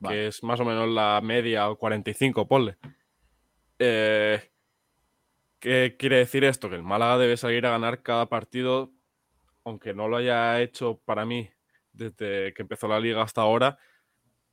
que 0.08 0.28
es 0.28 0.44
más 0.44 0.60
o 0.60 0.66
menos 0.66 0.88
la 0.88 1.20
media 1.24 1.68
o 1.68 1.76
45, 1.76 2.48
ponle. 2.48 2.78
Eh, 3.80 4.52
¿Qué 5.60 5.96
quiere 5.98 6.18
decir 6.18 6.44
esto? 6.44 6.70
Que 6.70 6.76
el 6.76 6.84
Málaga 6.84 7.18
debe 7.18 7.38
salir 7.38 7.66
a 7.66 7.72
ganar 7.72 8.04
cada 8.04 8.28
partido, 8.30 8.92
aunque 9.64 9.96
no 9.96 10.08
lo 10.08 10.18
haya 10.18 10.62
hecho 10.62 11.02
para 11.06 11.26
mí 11.26 11.50
desde 12.00 12.54
que 12.54 12.62
empezó 12.64 12.88
la 12.88 13.00
liga 13.00 13.22
hasta 13.22 13.41
ahora, 13.41 13.78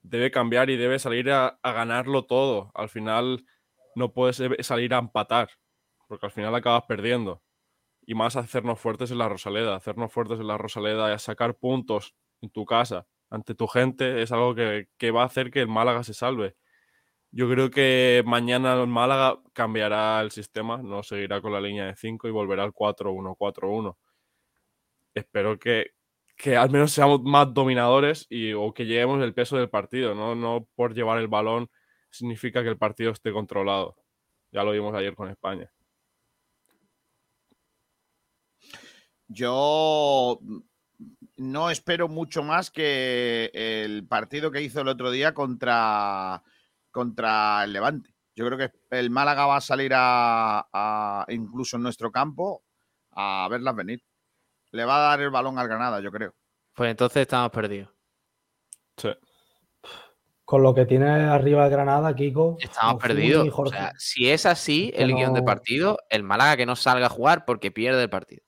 debe 0.03 0.31
cambiar 0.31 0.71
y 0.71 0.77
debe 0.77 0.99
salir 0.99 1.31
a, 1.31 1.59
ganarlo 1.63 2.27
todo. 2.27 2.73
Al 2.75 2.89
final 2.91 3.47
no 3.95 4.13
puedes 4.13 4.41
e- 4.41 4.63
salir 4.63 4.95
a 4.95 4.99
empatar, 4.99 5.51
porque 6.09 6.27
al 6.27 6.33
final 6.33 6.55
acabas 6.55 6.85
perdiendo. 6.85 7.43
Y 8.07 8.15
más 8.15 8.37
hacernos 8.37 8.81
fuertes 8.81 9.11
en 9.11 9.19
la 9.19 9.29
Rosaleda. 9.29 9.77
Hacernos 9.77 10.13
fuertes 10.13 10.41
en 10.41 10.47
la 10.49 10.59
Rosaleda 10.59 11.15
y 11.15 11.19
sacar 11.19 11.57
puntos 11.57 12.15
en 12.43 12.51
tu 12.51 12.65
casa 12.67 13.07
ante 13.31 13.55
tu 13.55 13.67
gente 13.67 14.23
es 14.23 14.33
algo 14.33 14.55
que, 14.55 14.89
que 14.99 15.11
va 15.11 15.23
a 15.23 15.27
hacer 15.27 15.51
que 15.51 15.61
el 15.61 15.69
Málaga 15.69 16.05
se 16.05 16.15
salve. 16.15 16.57
Yo 17.33 17.51
creo 17.51 17.71
que 17.71 18.23
mañana 18.27 18.75
el 18.81 18.87
Málaga 18.89 19.41
cambiará 19.53 20.21
el 20.23 20.31
sistema, 20.31 20.79
no 20.83 21.03
seguirá 21.03 21.41
con 21.41 21.53
la 21.53 21.61
línea 21.61 21.87
de 21.87 21.97
5 21.97 22.29
y 22.29 22.31
volverá 22.31 22.63
al 22.65 22.73
4-1-4-1. 22.73 23.97
Espero 25.15 25.59
que, 25.59 25.93
que 26.37 26.57
al 26.57 26.71
menos 26.71 26.93
seamos 26.93 27.23
más 27.23 27.53
dominadores 27.55 28.27
y, 28.29 28.53
o 28.53 28.73
que 28.75 28.85
llevemos 28.87 29.23
el 29.23 29.35
peso 29.35 29.57
del 29.57 29.71
partido, 29.71 30.15
¿no? 30.15 30.35
no 30.35 30.69
por 30.75 30.95
llevar 30.95 31.19
el 31.19 31.29
balón 31.29 31.69
significa 32.11 32.63
que 32.63 32.69
el 32.69 32.79
partido 32.79 33.13
esté 33.13 33.33
controlado. 33.33 33.97
Ya 34.53 34.63
lo 34.65 34.73
vimos 34.73 34.95
ayer 34.95 35.15
con 35.15 35.29
España. 35.31 35.71
Yo 39.29 40.39
no 41.37 41.71
espero 41.71 42.09
mucho 42.09 42.43
más 42.43 42.71
que 42.71 43.51
el 43.53 44.07
partido 44.07 44.51
que 44.51 44.63
hizo 44.63 44.81
el 44.81 44.89
otro 44.89 45.11
día 45.11 45.35
contra, 45.35 46.43
contra 46.91 47.65
el 47.65 47.73
Levante. 47.73 48.15
Yo 48.35 48.47
creo 48.47 48.59
que 48.59 48.71
el 48.91 49.11
Málaga 49.11 49.47
va 49.47 49.57
a 49.57 49.61
salir 49.61 49.93
a, 49.95 50.67
a- 50.73 51.27
incluso 51.29 51.77
en 51.77 51.83
nuestro 51.83 52.13
campo 52.13 52.63
a 53.13 53.49
verlas 53.51 53.75
venir. 53.75 54.03
Le 54.77 54.85
va 54.85 54.97
a 54.99 55.09
dar 55.11 55.21
el 55.21 55.31
balón 55.31 55.59
al 55.59 55.67
Granada, 55.69 56.01
yo 56.01 56.11
creo. 56.13 56.35
Pues 56.75 56.91
entonces 56.91 57.23
estamos 57.23 57.51
perdidos. 57.51 57.89
Sí. 58.97 59.11
Con 60.45 60.63
lo 60.63 60.75
que 60.75 60.87
tiene 60.87 61.09
arriba 61.09 61.65
el 61.65 61.71
Granada, 61.71 62.15
Kiko. 62.15 62.57
Estamos 62.61 63.03
perdidos. 63.03 63.49
O 63.53 63.67
sea, 63.67 63.93
si 63.99 64.31
es 64.31 64.47
así 64.47 64.93
que 64.93 65.03
el 65.03 65.15
guion 65.15 65.35
de 65.35 65.43
partido, 65.43 65.99
el 66.09 66.23
Málaga 66.23 66.57
que 66.57 66.67
no 66.67 66.77
salga 66.77 67.07
a 67.07 67.11
jugar 67.11 67.45
porque 67.45 67.73
pierde 67.73 68.03
el 68.03 68.11
partido. 68.11 68.45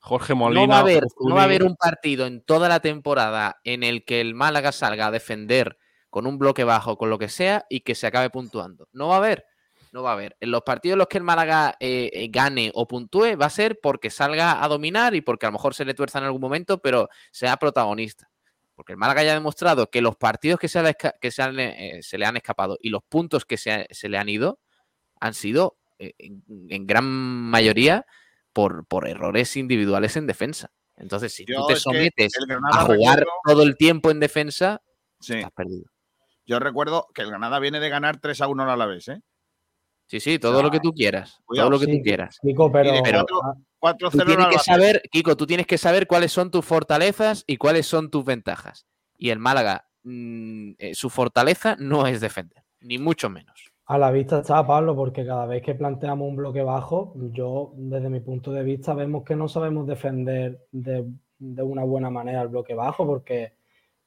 Jorge 0.00 0.34
Molina. 0.34 0.62
no 0.66 0.68
va, 0.68 0.76
a 0.78 0.80
haber, 0.80 1.04
Ofuni- 1.04 1.28
no 1.28 1.34
va 1.36 1.40
a 1.42 1.44
haber 1.44 1.62
un 1.62 1.76
partido 1.76 2.26
en 2.26 2.42
toda 2.44 2.68
la 2.68 2.80
temporada 2.80 3.60
en 3.62 3.84
el 3.84 4.04
que 4.04 4.20
el 4.20 4.34
Málaga 4.34 4.72
salga 4.72 5.06
a 5.06 5.10
defender 5.12 5.78
con 6.10 6.26
un 6.26 6.38
bloque 6.38 6.64
bajo, 6.64 6.98
con 6.98 7.08
lo 7.08 7.18
que 7.18 7.28
sea, 7.28 7.64
y 7.70 7.80
que 7.80 7.94
se 7.94 8.08
acabe 8.08 8.28
puntuando. 8.28 8.88
No 8.92 9.08
va 9.08 9.14
a 9.14 9.18
haber. 9.18 9.46
No 9.92 10.02
va 10.02 10.10
a 10.10 10.12
haber. 10.14 10.36
En 10.40 10.50
los 10.50 10.62
partidos 10.62 10.94
en 10.94 10.98
los 11.00 11.06
que 11.08 11.18
el 11.18 11.24
Málaga 11.24 11.76
eh, 11.78 12.10
eh, 12.12 12.28
gane 12.30 12.70
o 12.74 12.88
puntúe, 12.88 13.36
va 13.40 13.46
a 13.46 13.50
ser 13.50 13.78
porque 13.80 14.08
salga 14.10 14.64
a 14.64 14.68
dominar 14.68 15.14
y 15.14 15.20
porque 15.20 15.46
a 15.46 15.50
lo 15.50 15.52
mejor 15.52 15.74
se 15.74 15.84
le 15.84 15.92
tuerza 15.94 16.18
en 16.18 16.24
algún 16.24 16.40
momento, 16.40 16.78
pero 16.78 17.08
sea 17.30 17.56
protagonista. 17.58 18.30
Porque 18.74 18.92
el 18.92 18.98
Málaga 18.98 19.22
ya 19.22 19.32
ha 19.32 19.34
demostrado 19.34 19.90
que 19.90 20.00
los 20.00 20.16
partidos 20.16 20.58
que 20.58 20.68
se, 20.68 20.96
que 21.20 21.30
se, 21.30 21.42
han, 21.42 21.60
eh, 21.60 22.00
se 22.02 22.16
le 22.16 22.24
han 22.24 22.36
escapado 22.38 22.78
y 22.80 22.88
los 22.88 23.02
puntos 23.06 23.44
que 23.44 23.58
se, 23.58 23.86
se 23.90 24.08
le 24.08 24.16
han 24.16 24.30
ido 24.30 24.58
han 25.20 25.34
sido 25.34 25.76
eh, 25.98 26.14
en, 26.18 26.42
en 26.70 26.86
gran 26.86 27.04
mayoría 27.04 28.06
por, 28.54 28.86
por 28.86 29.06
errores 29.06 29.56
individuales 29.58 30.16
en 30.16 30.26
defensa. 30.26 30.72
Entonces, 30.96 31.34
si 31.34 31.44
Yo 31.44 31.60
tú 31.60 31.66
te 31.68 31.76
sometes 31.76 32.32
a 32.72 32.84
jugar 32.84 33.18
recuerdo- 33.20 33.30
todo 33.44 33.62
el 33.62 33.76
tiempo 33.76 34.10
en 34.10 34.20
defensa, 34.20 34.80
Sí. 35.20 35.34
estás 35.34 35.52
perdido. 35.52 35.84
Yo 36.46 36.58
recuerdo 36.58 37.06
que 37.14 37.22
el 37.22 37.28
Granada 37.28 37.58
viene 37.60 37.78
de 37.78 37.88
ganar 37.90 38.20
3 38.20 38.40
a 38.40 38.48
1 38.48 38.62
al 38.64 38.70
Alavés, 38.70 39.08
¿eh? 39.08 39.20
Sí, 40.06 40.20
sí, 40.20 40.38
todo 40.38 40.62
lo 40.62 40.70
que 40.70 40.80
tú 40.80 40.92
quieras. 40.92 41.40
cuidado, 41.44 41.68
todo 41.68 41.78
lo 41.78 41.80
que 41.80 41.90
Sí, 41.92 41.98
tú 41.98 42.02
quieras. 42.04 42.38
Kiko, 42.42 42.70
pero, 42.70 42.92
pero- 43.02 43.26
4 43.78 44.10
Tú 44.10 44.18
0 44.18 44.26
tienes 44.36 44.46
que 44.48 44.58
saber, 44.62 45.02
Kiko, 45.10 45.36
tú 45.36 45.46
tienes 45.46 45.66
que 45.66 45.76
saber 45.78 46.06
cuáles 46.06 46.30
son 46.32 46.50
tus 46.50 46.64
fortalezas 46.64 47.42
y 47.46 47.56
cuáles 47.56 47.86
son 47.86 48.10
tus 48.10 48.24
ventajas. 48.24 48.86
Y 49.18 49.30
el 49.30 49.38
Málaga, 49.40 49.88
mm, 50.04 50.72
eh, 50.78 50.94
su 50.94 51.10
fortaleza 51.10 51.76
no 51.80 52.06
es 52.06 52.20
defender, 52.20 52.62
ni 52.80 52.98
mucho 52.98 53.28
menos. 53.28 53.72
A 53.86 53.98
la 53.98 54.10
vista 54.12 54.38
está, 54.40 54.64
Pablo, 54.66 54.94
porque 54.94 55.26
cada 55.26 55.46
vez 55.46 55.62
que 55.62 55.74
planteamos 55.74 56.28
un 56.28 56.36
bloque 56.36 56.62
bajo, 56.62 57.12
yo, 57.32 57.72
desde 57.76 58.08
mi 58.08 58.20
punto 58.20 58.52
de 58.52 58.62
vista, 58.62 58.94
vemos 58.94 59.24
que 59.24 59.34
no 59.34 59.48
sabemos 59.48 59.86
defender 59.88 60.64
de, 60.70 61.04
de 61.38 61.62
una 61.62 61.82
buena 61.82 62.08
manera 62.08 62.42
el 62.42 62.48
bloque 62.48 62.74
bajo, 62.74 63.04
porque 63.04 63.54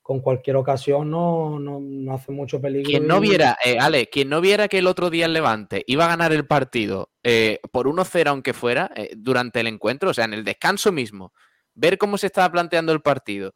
con 0.05 0.19
cualquier 0.19 0.55
ocasión 0.55 1.09
no, 1.09 1.59
no, 1.59 1.79
no 1.81 2.13
hace 2.13 2.31
mucho 2.31 2.61
peligro. 2.61 2.87
Quien 2.87 3.07
no 3.07 3.19
viera, 3.19 3.57
eh, 3.65 3.79
Ale, 3.79 4.07
quien 4.07 4.29
no 4.29 4.39
viera 4.39 4.67
que 4.67 4.77
el 4.77 4.85
otro 4.85 5.09
día 5.09 5.25
el 5.25 5.33
Levante 5.33 5.83
iba 5.87 6.05
a 6.05 6.09
ganar 6.09 6.31
el 6.31 6.45
partido 6.45 7.09
eh, 7.23 7.59
por 7.71 7.87
1-0 7.87 8.27
aunque 8.27 8.53
fuera, 8.53 8.91
eh, 8.95 9.15
durante 9.17 9.61
el 9.61 9.65
encuentro, 9.65 10.11
o 10.11 10.13
sea, 10.13 10.25
en 10.25 10.35
el 10.35 10.43
descanso 10.43 10.91
mismo, 10.91 11.33
ver 11.73 11.97
cómo 11.97 12.19
se 12.19 12.27
estaba 12.27 12.51
planteando 12.51 12.91
el 12.91 13.01
partido, 13.01 13.55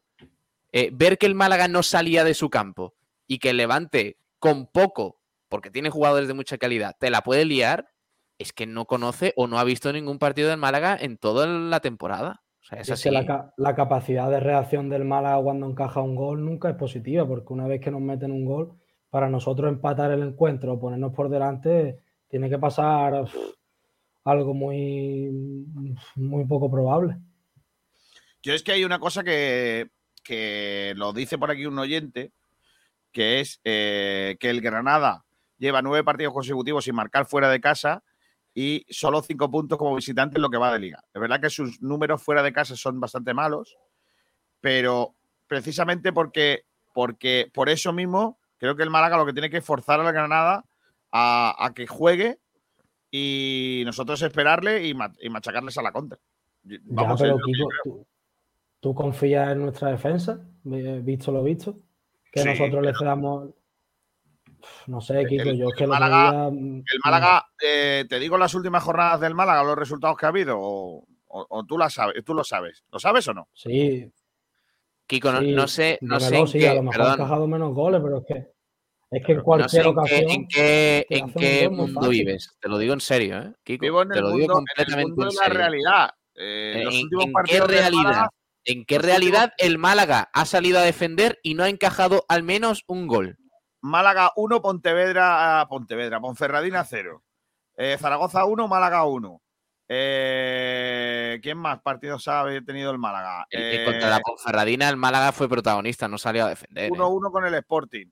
ver 0.90 1.18
que 1.18 1.26
el 1.26 1.36
Málaga 1.36 1.68
no 1.68 1.84
salía 1.84 2.24
de 2.24 2.34
su 2.34 2.50
campo 2.50 2.96
y 3.28 3.38
que 3.38 3.50
el 3.50 3.56
Levante 3.56 4.18
con 4.40 4.66
poco, 4.66 5.20
porque 5.48 5.70
tiene 5.70 5.88
jugadores 5.88 6.26
de 6.26 6.34
mucha 6.34 6.58
calidad, 6.58 6.96
te 6.98 7.10
la 7.10 7.20
puede 7.20 7.44
liar, 7.44 7.92
es 8.38 8.52
que 8.52 8.66
no 8.66 8.86
conoce 8.86 9.34
o 9.36 9.46
no 9.46 9.60
ha 9.60 9.62
visto 9.62 9.92
ningún 9.92 10.18
partido 10.18 10.48
del 10.48 10.58
Málaga 10.58 10.98
en 11.00 11.16
toda 11.16 11.46
la 11.46 11.78
temporada. 11.78 12.42
Sea, 12.70 12.80
es 12.80 12.90
así. 12.90 13.08
que 13.08 13.10
la, 13.10 13.52
la 13.56 13.74
capacidad 13.74 14.30
de 14.30 14.40
reacción 14.40 14.88
del 14.88 15.04
Málaga 15.04 15.42
cuando 15.42 15.66
encaja 15.66 16.00
un 16.00 16.14
gol 16.14 16.44
nunca 16.44 16.70
es 16.70 16.76
positiva, 16.76 17.26
porque 17.26 17.52
una 17.52 17.66
vez 17.66 17.80
que 17.80 17.90
nos 17.90 18.00
meten 18.00 18.30
un 18.30 18.44
gol, 18.44 18.78
para 19.10 19.28
nosotros 19.28 19.70
empatar 19.70 20.12
el 20.12 20.22
encuentro 20.22 20.74
o 20.74 20.80
ponernos 20.80 21.12
por 21.12 21.28
delante, 21.28 21.98
tiene 22.28 22.48
que 22.48 22.58
pasar 22.58 23.22
uf, 23.22 23.34
algo 24.24 24.54
muy, 24.54 25.30
muy 26.14 26.44
poco 26.44 26.70
probable. 26.70 27.16
Yo 28.42 28.54
es 28.54 28.62
que 28.62 28.72
hay 28.72 28.84
una 28.84 29.00
cosa 29.00 29.24
que, 29.24 29.88
que 30.22 30.94
lo 30.96 31.12
dice 31.12 31.38
por 31.38 31.50
aquí 31.50 31.66
un 31.66 31.78
oyente, 31.78 32.32
que 33.12 33.40
es 33.40 33.60
eh, 33.64 34.36
que 34.38 34.48
el 34.48 34.60
Granada 34.60 35.24
lleva 35.58 35.82
nueve 35.82 36.04
partidos 36.04 36.32
consecutivos 36.32 36.84
sin 36.84 36.94
marcar 36.94 37.26
fuera 37.26 37.50
de 37.50 37.60
casa 37.60 38.04
y 38.54 38.84
solo 38.90 39.22
cinco 39.22 39.50
puntos 39.50 39.78
como 39.78 39.94
visitante 39.94 40.38
en 40.38 40.42
lo 40.42 40.50
que 40.50 40.56
va 40.58 40.72
de 40.72 40.78
liga. 40.80 41.02
Es 41.14 41.20
verdad 41.20 41.40
que 41.40 41.50
sus 41.50 41.80
números 41.80 42.22
fuera 42.22 42.42
de 42.42 42.52
casa 42.52 42.76
son 42.76 42.98
bastante 43.00 43.32
malos, 43.34 43.76
pero 44.60 45.14
precisamente 45.46 46.12
porque, 46.12 46.64
porque 46.92 47.50
por 47.52 47.68
eso 47.68 47.92
mismo 47.92 48.38
creo 48.58 48.76
que 48.76 48.82
el 48.82 48.90
Málaga 48.90 49.16
lo 49.16 49.26
que 49.26 49.32
tiene 49.32 49.50
que 49.50 49.58
es 49.58 49.64
forzar 49.64 50.00
al 50.00 50.12
Granada 50.12 50.64
a, 51.12 51.56
a 51.64 51.74
que 51.74 51.86
juegue 51.86 52.38
y 53.10 53.82
nosotros 53.86 54.20
esperarle 54.22 54.86
y, 54.86 54.94
ma- 54.94 55.12
y 55.20 55.28
machacarles 55.30 55.76
a 55.78 55.82
la 55.82 55.92
contra. 55.92 56.18
Ya, 56.62 56.78
Vamos, 56.84 57.20
pero 57.20 57.36
que 57.36 57.52
yo 57.52 57.68
Kiko. 57.68 57.68
¿tú, 57.84 58.06
tú 58.80 58.94
confías 58.94 59.50
en 59.52 59.62
nuestra 59.62 59.88
defensa? 59.90 60.40
Eh, 60.70 61.00
Visto 61.02 61.32
lo 61.32 61.42
visto. 61.42 61.78
Que 62.30 62.42
Sí, 62.42 62.48
nosotros 62.50 62.84
le 62.84 62.94
cedamos. 62.94 63.50
No 64.86 65.00
sé, 65.00 65.24
Kiko, 65.26 65.50
El- 65.50 65.58
yo 65.58 65.68
es 65.68 65.74
que 65.74 65.84
el 65.84 65.90
Málaga- 65.90 66.30
día, 66.30 66.50
mm, 66.50 66.76
El 66.78 66.98
Málaga, 67.04 67.46
eh, 67.62 68.04
te 68.08 68.18
digo 68.18 68.36
las 68.38 68.54
últimas 68.54 68.82
jornadas 68.82 69.20
del 69.20 69.34
Málaga, 69.34 69.64
los 69.64 69.76
resultados 69.76 70.16
que 70.16 70.26
ha 70.26 70.30
habido, 70.30 70.56
o, 70.58 71.04
o- 71.28 71.46
o 71.48 71.64
tú, 71.64 71.78
las 71.78 71.92
sabes, 71.94 72.24
tú 72.24 72.34
lo 72.34 72.44
sabes. 72.44 72.82
¿Lo 72.90 72.98
sabes 72.98 73.26
o 73.28 73.34
no? 73.34 73.48
Sí. 73.54 74.10
Kiko, 75.06 75.32
no, 75.32 75.40
sí, 75.40 75.52
no 75.52 75.66
sé, 75.68 75.98
no 76.02 76.20
sé 76.20 76.26
dímelo, 76.26 76.42
en 76.42 76.48
sí, 76.48 76.58
qué, 76.60 76.68
a 76.68 76.74
lo 76.74 76.82
mejor 76.82 76.94
ha 76.94 76.98
perdón, 77.04 77.20
encajado 77.20 77.46
menos 77.48 77.74
goles, 77.74 78.00
pero 78.02 78.18
es 78.18 78.24
que 78.26 78.34
es 79.12 79.26
que 79.26 79.32
en 79.32 79.38
no 79.38 79.42
sé 79.42 79.44
cualquier 79.44 79.86
en 79.86 79.88
qué, 79.88 79.90
ocasión. 79.90 80.30
en 80.30 80.46
qué, 80.48 81.06
te 81.40 81.64
en 81.64 81.74
mundo 81.74 82.08
vives. 82.08 82.56
Te 82.60 82.68
lo 82.68 82.78
digo 82.78 82.94
en 82.94 83.00
serio, 83.00 83.38
¿eh? 83.38 83.52
Kiko, 83.64 83.82
Vivo 83.82 84.02
en 84.02 84.08
te 84.10 84.18
el, 84.18 84.24
lo 84.24 84.30
digo 84.30 84.54
mundo, 84.54 84.58
en 84.58 84.60
el 84.60 84.66
completamente 84.76 85.08
mundo 85.08 85.22
en 85.24 85.28
de 85.30 85.34
la 85.34 85.42
serio. 85.42 85.58
realidad. 85.58 86.10
Eh, 86.36 86.72
¿En, 86.76 86.84
los 86.84 86.94
en 86.94 87.02
últimos 87.02 87.24
qué 87.26 87.32
partidos 87.32 87.68
realidad? 87.68 88.02
Málaga, 88.04 88.30
¿En 88.64 88.84
qué 88.84 88.98
realidad 88.98 89.52
el 89.58 89.78
Málaga 89.78 90.30
ha 90.32 90.44
salido 90.44 90.78
a 90.78 90.82
defender 90.82 91.40
y 91.42 91.54
no 91.54 91.64
ha 91.64 91.68
encajado 91.68 92.24
al 92.28 92.44
menos 92.44 92.84
un 92.86 93.08
gol? 93.08 93.36
Málaga 93.82 94.32
1, 94.36 94.62
Pontevedra, 94.62 95.66
Pontevedra, 95.68 96.20
Ponferradina 96.20 96.84
0. 96.84 97.22
Eh, 97.76 97.96
Zaragoza 97.98 98.44
1, 98.44 98.68
Málaga 98.68 99.04
1. 99.04 99.40
Eh, 99.92 101.40
¿Quién 101.42 101.58
más 101.58 101.80
partidos 101.80 102.28
ha 102.28 102.44
tenido 102.64 102.92
el 102.92 102.98
Málaga? 102.98 103.46
El 103.50 103.84
contra 103.84 104.08
la 104.08 104.18
Eh, 104.18 104.22
Ponferradina 104.24 104.88
el 104.88 104.96
Málaga 104.96 105.32
fue 105.32 105.48
protagonista, 105.48 106.06
no 106.06 106.16
salió 106.16 106.44
a 106.44 106.48
defender. 106.50 106.84
¿eh? 106.84 106.90
1-1 106.90 107.32
con 107.32 107.44
el 107.44 107.54
Sporting. 107.54 108.06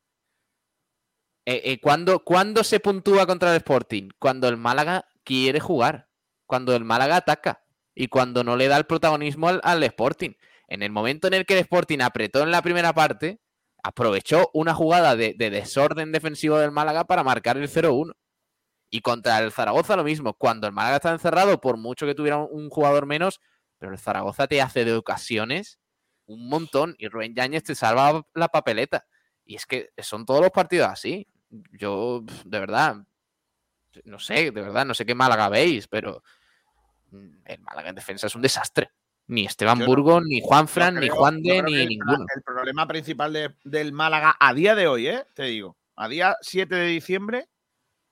Eh, 1.45 1.62
eh, 1.64 1.81
¿cuándo, 1.81 2.25
cuándo 2.25 2.64
se 2.64 2.81
puntúa 2.81 3.27
contra 3.27 3.51
el 3.51 3.57
Sporting? 3.59 4.09
Cuando 4.19 4.49
el 4.49 4.57
Málaga 4.57 5.07
quiere 5.23 5.61
jugar, 5.61 6.09
cuando 6.47 6.75
el 6.75 6.85
Málaga 6.85 7.16
ataca 7.16 7.62
y 7.95 8.09
cuando 8.09 8.43
no 8.43 8.57
le 8.57 8.69
da 8.69 8.77
el 8.77 8.87
protagonismo 8.87 9.49
al, 9.49 9.61
al 9.62 9.83
Sporting. 9.85 10.33
En 10.66 10.83
el 10.83 10.91
momento 10.91 11.29
en 11.29 11.35
el 11.35 11.47
que 11.47 11.55
el 11.55 11.61
Sporting 11.61 12.01
apretó 12.01 12.43
en 12.43 12.51
la 12.51 12.61
primera 12.61 12.93
parte, 12.93 13.41
aprovechó 13.83 14.51
una 14.55 14.74
jugada 14.74 15.16
de, 15.16 15.35
de 15.37 15.51
desorden 15.51 16.12
defensivo 16.12 16.59
del 16.59 16.72
Málaga 16.72 17.05
para 17.05 17.24
marcar 17.24 17.57
el 17.57 17.68
0-1. 17.68 18.14
Y 18.91 19.03
contra 19.03 19.39
el 19.39 19.53
Zaragoza 19.53 19.97
lo 19.97 20.05
mismo, 20.05 20.35
cuando 20.35 20.66
el 20.66 20.72
Málaga 20.72 20.97
está 20.97 21.12
encerrado, 21.12 21.61
por 21.61 21.76
mucho 21.76 22.07
que 22.07 22.14
tuviera 22.14 22.39
un, 22.39 22.70
jugador 22.70 23.05
menos, 23.05 23.41
pero 23.79 23.93
el 23.93 23.99
Zaragoza 23.99 24.47
te 24.47 24.62
hace 24.62 24.85
de 24.85 24.95
ocasiones 24.95 25.79
un 26.26 26.49
montón 26.49 26.95
y 26.99 27.09
Rubén 27.09 27.35
Yáñez 27.35 27.64
te 27.64 27.74
salva 27.74 28.26
la 28.35 28.49
papeleta. 28.49 29.07
Y 29.45 29.57
es 29.57 29.66
que 29.66 29.91
son 29.99 30.26
todos 30.26 30.41
los 30.41 30.51
partidos 30.51 30.89
así. 30.89 31.26
Yo, 31.72 32.22
de 32.45 32.61
verdad, 32.61 32.97
no 34.05 34.18
sé, 34.18 34.51
de 34.51 34.61
verdad, 34.61 34.85
no 34.85 34.95
sé 34.95 35.07
qué 35.07 35.14
Málaga 35.14 35.49
veis, 35.49 35.89
pero 35.89 36.22
el 37.45 37.61
Málaga 37.61 37.91
en 37.91 37.95
defensa 37.95 38.26
es 38.26 38.35
un 38.35 38.43
desastre. 38.43 38.91
Ni 39.29 39.45
Esteban 39.45 39.79
no- 39.79 39.87
Burgos, 39.87 40.22
ni 40.24 40.41
Juan 40.43 40.66
Fran, 40.68 40.95
ni 40.97 41.03
creo- 41.03 41.16
Juan 41.16 41.43
de, 41.43 41.62
ni 41.62 41.74
el, 41.74 41.89
ninguno. 41.89 42.24
el 42.35 42.43
problema 42.43 42.87
principal 42.87 43.33
de- 43.33 43.55
del 43.64 43.93
Málaga 43.93 44.37
a 44.41 44.53
día 44.55 44.74
de 44.74 44.87
hoy, 44.87 45.07
¿eh? 45.07 45.24
te 45.35 45.45
digo, 45.45 45.76
a 45.97 46.09
día 46.09 46.37
7 46.41 46.74
de 46.74 46.87
diciembre, 46.87 47.47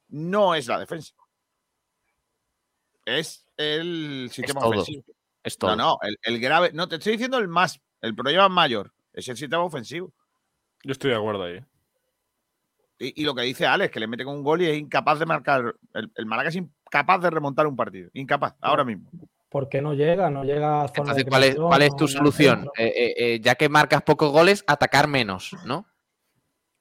no 0.08 0.54
es 0.54 0.66
la 0.68 0.78
defensa. 0.78 1.14
Es 3.04 3.46
el 3.56 4.28
sistema 4.32 4.60
todo, 4.60 4.70
ofensivo. 4.70 5.04
Es 5.42 5.56
todo. 5.58 5.76
No, 5.76 5.76
no, 5.76 5.98
el, 6.02 6.18
el 6.22 6.40
grave. 6.40 6.70
No, 6.74 6.88
te 6.88 6.96
estoy 6.96 7.12
diciendo 7.12 7.38
el 7.38 7.48
más, 7.48 7.80
el 8.00 8.14
problema 8.14 8.48
mayor. 8.48 8.92
Es 9.12 9.28
el 9.28 9.36
sistema 9.36 9.62
ofensivo. 9.62 10.12
Yo 10.82 10.92
estoy 10.92 11.10
de 11.12 11.16
acuerdo 11.16 11.44
ahí. 11.44 11.60
Y, 12.98 13.22
y 13.22 13.24
lo 13.24 13.34
que 13.34 13.42
dice 13.42 13.66
Alex, 13.66 13.92
que 13.92 14.00
le 14.00 14.06
mete 14.06 14.24
con 14.24 14.34
un 14.36 14.42
gol 14.42 14.62
y 14.62 14.66
es 14.66 14.76
incapaz 14.78 15.18
de 15.18 15.26
marcar. 15.26 15.74
El, 15.94 16.10
el 16.14 16.26
Málaga 16.26 16.48
es 16.48 16.56
incapaz 16.56 17.20
de 17.22 17.30
remontar 17.30 17.66
un 17.66 17.76
partido. 17.76 18.10
Incapaz, 18.14 18.54
ahora 18.60 18.84
mismo. 18.84 19.10
¿Por 19.56 19.70
qué 19.70 19.80
no 19.80 19.94
llega? 19.94 20.28
No 20.28 20.44
llega 20.44 20.82
a 20.82 20.88
zona 20.88 21.12
Entonces, 21.12 21.24
de 21.24 21.30
¿cuál 21.30 21.44
es, 21.44 21.54
cuál 21.56 21.88
tu 21.96 22.04
no 22.04 22.08
solución? 22.08 22.70
Eh, 22.76 22.92
eh, 22.94 23.14
eh, 23.16 23.40
ya 23.40 23.54
que 23.54 23.70
marcas 23.70 24.02
pocos 24.02 24.30
goles, 24.30 24.62
atacar 24.66 25.08
menos, 25.08 25.56
¿no? 25.64 25.86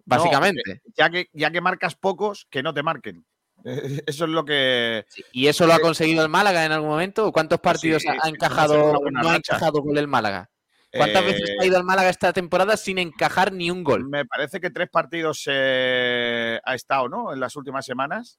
Básicamente. 0.03 0.61
No, 0.83 0.91
ya, 0.93 1.09
que, 1.09 1.29
ya 1.31 1.51
que 1.51 1.61
marcas 1.61 1.95
pocos, 1.95 2.47
que 2.49 2.61
no 2.61 2.73
te 2.73 2.83
marquen. 2.83 3.25
Eso 3.63 4.25
es 4.25 4.29
lo 4.29 4.43
que. 4.43 5.05
¿Y 5.31 5.47
eso 5.47 5.65
lo 5.65 5.73
ha 5.73 5.79
conseguido 5.79 6.21
el 6.21 6.27
Málaga 6.27 6.65
en 6.65 6.73
algún 6.73 6.89
momento? 6.89 7.27
¿O 7.27 7.31
¿Cuántos 7.31 7.61
partidos 7.61 8.01
sí, 8.01 8.09
ha- 8.09 8.27
encajado, 8.27 8.99
no 9.09 9.29
ha 9.29 9.37
encajado 9.37 9.81
gol 9.81 9.97
el 9.97 10.09
Málaga? 10.09 10.49
¿Cuántas 10.91 11.23
Eh, 11.23 11.27
veces 11.27 11.51
ha 11.57 11.65
ido 11.65 11.77
al 11.77 11.85
Málaga 11.85 12.09
esta 12.09 12.33
temporada 12.33 12.75
sin 12.75 12.97
encajar 12.97 13.53
ni 13.53 13.71
un 13.71 13.85
gol? 13.85 14.03
Me 14.09 14.25
parece 14.25 14.59
que 14.59 14.69
tres 14.69 14.89
partidos 14.89 15.43
eh, 15.49 16.59
ha 16.61 16.75
estado, 16.75 17.07
¿no? 17.07 17.31
En 17.31 17.39
las 17.39 17.55
últimas 17.55 17.85
semanas. 17.85 18.37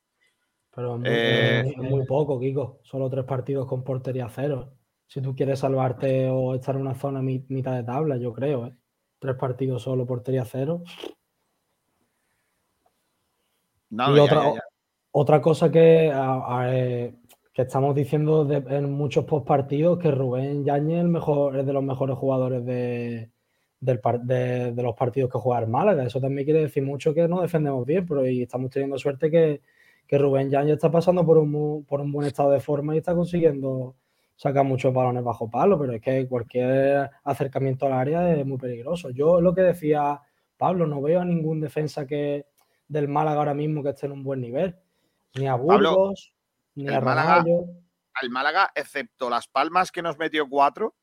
Pero 0.76 0.94
es 0.96 1.00
muy, 1.00 1.08
Eh, 1.10 1.74
muy- 1.78 2.04
poco, 2.06 2.38
Kiko. 2.38 2.80
Solo 2.82 3.08
tres 3.08 3.24
partidos 3.24 3.66
con 3.66 3.82
portería 3.82 4.28
cero. 4.28 4.74
Si 5.06 5.22
tú 5.22 5.34
quieres 5.34 5.60
salvarte 5.60 6.28
o 6.28 6.54
estar 6.54 6.74
en 6.74 6.82
una 6.82 6.94
zona 6.94 7.22
mi- 7.22 7.46
mitad 7.48 7.74
de 7.74 7.82
tabla, 7.82 8.18
yo 8.18 8.32
creo, 8.34 8.66
¿eh? 8.66 8.74
Tres 9.18 9.36
partidos 9.36 9.82
solo, 9.82 10.04
portería 10.04 10.44
cero. 10.44 10.82
No, 13.88 14.12
y 14.12 14.16
ya, 14.16 14.22
otra, 14.22 14.42
ya, 14.44 14.54
ya. 14.54 14.62
otra 15.12 15.40
cosa 15.40 15.70
que, 15.70 16.10
a- 16.12 16.58
a- 16.60 16.76
eh, 16.76 17.14
que 17.54 17.62
estamos 17.62 17.94
diciendo 17.94 18.44
de- 18.44 18.56
en 18.76 18.92
muchos 18.92 19.24
postpartidos 19.24 19.98
que 19.98 20.10
Rubén 20.10 20.62
Yáñez 20.64 21.00
el 21.00 21.08
mejor, 21.08 21.56
es 21.58 21.64
de 21.66 21.72
los 21.72 21.82
mejores 21.84 22.16
jugadores 22.18 22.66
de, 22.66 23.30
del 23.80 24.00
de 24.24 24.82
los 24.82 24.94
partidos 24.94 25.30
que 25.32 25.38
juega 25.38 25.62
el 25.62 25.68
Málaga. 25.68 26.04
Eso 26.04 26.20
también 26.20 26.44
quiere 26.44 26.60
decir 26.60 26.82
mucho 26.82 27.14
que 27.14 27.26
no 27.28 27.40
defendemos 27.40 27.86
bien, 27.86 28.04
pero 28.06 28.26
y 28.28 28.42
estamos 28.42 28.70
teniendo 28.70 28.98
suerte 28.98 29.30
que, 29.30 29.62
que 30.06 30.18
Rubén 30.18 30.50
Yáñez 30.50 30.74
está 30.74 30.90
pasando 30.90 31.24
por 31.24 31.38
un, 31.38 31.84
por 31.84 32.00
un 32.00 32.12
buen 32.12 32.26
estado 32.26 32.50
de 32.50 32.60
forma 32.60 32.94
y 32.94 32.98
está 32.98 33.14
consiguiendo 33.14 33.96
sacar 34.36 34.64
muchos 34.64 34.92
balones 34.92 35.24
bajo 35.24 35.50
palo, 35.50 35.78
pero 35.78 35.94
es 35.94 36.02
que 36.02 36.28
cualquier 36.28 37.10
acercamiento 37.24 37.86
al 37.86 37.94
área 37.94 38.34
es 38.34 38.46
muy 38.46 38.58
peligroso. 38.58 39.10
Yo 39.10 39.40
lo 39.40 39.54
que 39.54 39.62
decía 39.62 40.20
Pablo, 40.56 40.86
no 40.86 41.00
veo 41.02 41.20
a 41.20 41.24
ningún 41.24 41.60
defensa 41.60 42.06
que 42.06 42.46
del 42.88 43.08
Málaga 43.08 43.38
ahora 43.38 43.54
mismo 43.54 43.82
que 43.82 43.90
esté 43.90 44.06
en 44.06 44.12
un 44.12 44.22
buen 44.22 44.40
nivel. 44.40 44.76
Ni 45.34 45.46
a 45.46 45.56
Pablo, 45.56 45.90
Burgos, 45.90 46.32
ni 46.74 46.88
a 46.88 47.00
Málaga-. 47.00 47.44
Al 48.14 48.30
Málaga, 48.30 48.70
excepto 48.74 49.28
Las 49.28 49.48
Palmas 49.48 49.92
que 49.92 50.00
nos 50.00 50.16
metió 50.16 50.48
4, 50.48 50.94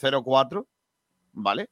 0-4, 0.00 0.66
¿vale? 1.32 1.68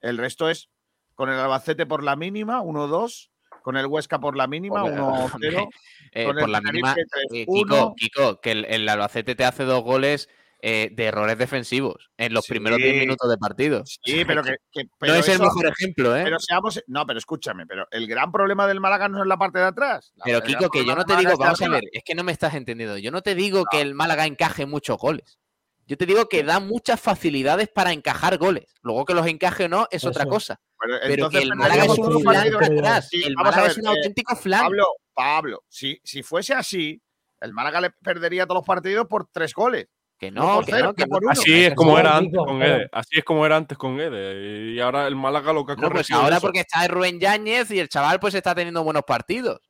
El 0.00 0.16
resto 0.16 0.48
es 0.48 0.70
con 1.14 1.28
el 1.28 1.38
Albacete 1.38 1.84
por 1.84 2.02
la 2.02 2.16
mínima, 2.16 2.62
1-2, 2.62 3.30
con 3.66 3.76
el 3.76 3.86
Huesca 3.86 4.20
por 4.20 4.36
la 4.36 4.46
mínima, 4.46 4.84
Hombre, 4.84 5.02
1-0. 5.02 5.68
Eh, 6.12 6.24
por 6.24 6.48
la 6.48 6.60
mínima, 6.62 6.94
Tenerife, 6.94 7.42
eh, 7.42 7.46
3-1. 7.48 7.64
Kiko, 7.66 7.94
Kiko, 7.96 8.40
que 8.40 8.52
el, 8.52 8.64
el 8.66 8.88
Albacete 8.88 9.34
te 9.34 9.44
hace 9.44 9.64
dos 9.64 9.82
goles 9.82 10.28
eh, 10.62 10.90
de 10.92 11.04
errores 11.06 11.36
defensivos 11.36 12.10
en 12.16 12.32
los 12.32 12.46
primeros 12.46 12.78
10 12.78 12.92
Sí. 12.94 12.98
minutos 13.00 13.28
de 13.28 13.36
partido. 13.38 13.82
Sí, 13.84 14.24
pero 14.24 14.44
que, 14.44 14.54
que- 14.70 14.84
no 14.84 14.90
pero 15.00 15.14
es 15.16 15.28
el 15.28 15.40
mejor 15.40 15.66
ejemplo, 15.66 16.16
¿eh? 16.16 16.22
Pero 16.22 16.38
seamos, 16.38 16.80
no, 16.86 17.04
pero 17.04 17.18
escúchame, 17.18 17.66
pero 17.66 17.88
el 17.90 18.06
gran 18.06 18.30
problema 18.30 18.68
del 18.68 18.80
Málaga 18.80 19.08
no 19.08 19.20
es 19.20 19.26
la 19.26 19.36
parte 19.36 19.58
de 19.58 19.64
atrás. 19.64 20.12
La- 20.14 20.24
Pero 20.26 20.42
Kiko, 20.42 20.70
que 20.70 20.86
yo 20.86 20.94
no 20.94 21.04
te 21.04 21.16
digo, 21.16 21.36
vamos 21.36 21.60
a 21.60 21.68
ver, 21.68 21.82
es 21.92 22.04
que 22.04 22.14
no 22.14 22.22
me 22.22 22.30
estás 22.30 22.54
entendiendo. 22.54 22.96
Yo 22.98 23.10
no 23.10 23.20
te 23.22 23.34
digo 23.34 23.64
que 23.68 23.80
el 23.80 23.94
Málaga 23.96 24.26
encaje 24.26 24.64
muchos 24.64 24.96
goles. 24.96 25.40
Yo 25.86 25.96
te 25.96 26.04
digo 26.06 26.28
que 26.28 26.42
da 26.42 26.58
muchas 26.58 27.00
facilidades 27.00 27.68
para 27.68 27.92
encajar 27.92 28.38
goles. 28.38 28.74
Luego 28.82 29.04
que 29.04 29.14
los 29.14 29.26
encaje 29.26 29.64
o 29.66 29.68
no 29.68 29.86
es 29.90 30.04
otra 30.04 30.22
Eso. 30.24 30.30
cosa. 30.30 30.60
Pero 30.80 30.98
Pero 31.00 31.14
entonces 31.14 31.40
que 31.40 31.44
el 31.46 31.54
Málaga 31.54 31.84
es 31.84 31.98
un 31.98 32.20
flan 32.22 32.54
atrás. 32.54 33.08
Sí, 33.08 33.22
El 33.24 33.34
Málaga 33.34 33.62
ver, 33.62 33.70
es 33.70 33.78
un 33.78 33.86
eh, 33.86 33.90
auténtico 33.90 34.36
flan. 34.36 34.62
Pablo, 34.62 34.86
Pablo, 35.14 35.64
si, 35.68 36.00
si 36.02 36.22
fuese 36.22 36.54
así, 36.54 37.00
el 37.40 37.52
Málaga 37.52 37.80
le 37.80 37.90
perdería 37.90 38.46
todos 38.46 38.58
los 38.60 38.66
partidos 38.66 39.06
por 39.06 39.28
tres 39.30 39.54
goles. 39.54 39.86
Que 40.18 40.30
no 40.30 40.60
que 40.60 40.72
cero, 40.72 40.86
no, 40.86 40.94
que 40.94 41.02
que 41.04 41.08
por 41.08 41.22
no. 41.22 41.26
uno. 41.26 41.32
Así 41.32 41.64
es 41.66 41.74
como 41.74 41.98
era 41.98 42.16
antes 42.16 42.38
con 42.38 42.62
Ede. 42.62 42.88
Así 42.90 43.18
es 43.18 43.24
como 43.24 43.44
era 43.46 43.56
antes 43.56 43.76
con 43.78 44.00
Ede. 44.00 44.72
Y 44.72 44.80
ahora 44.80 45.06
el 45.06 45.14
Málaga 45.14 45.52
lo 45.52 45.64
que 45.66 45.72
ha 45.72 45.76
No, 45.76 45.90
pues 45.90 46.10
ahora 46.10 46.36
eso. 46.38 46.46
porque 46.46 46.60
está 46.60 46.88
Rubén 46.88 47.20
Yáñez 47.20 47.70
y 47.70 47.78
el 47.78 47.88
chaval 47.90 48.18
pues 48.18 48.34
está 48.34 48.54
teniendo 48.54 48.82
buenos 48.82 49.02
partidos. 49.06 49.60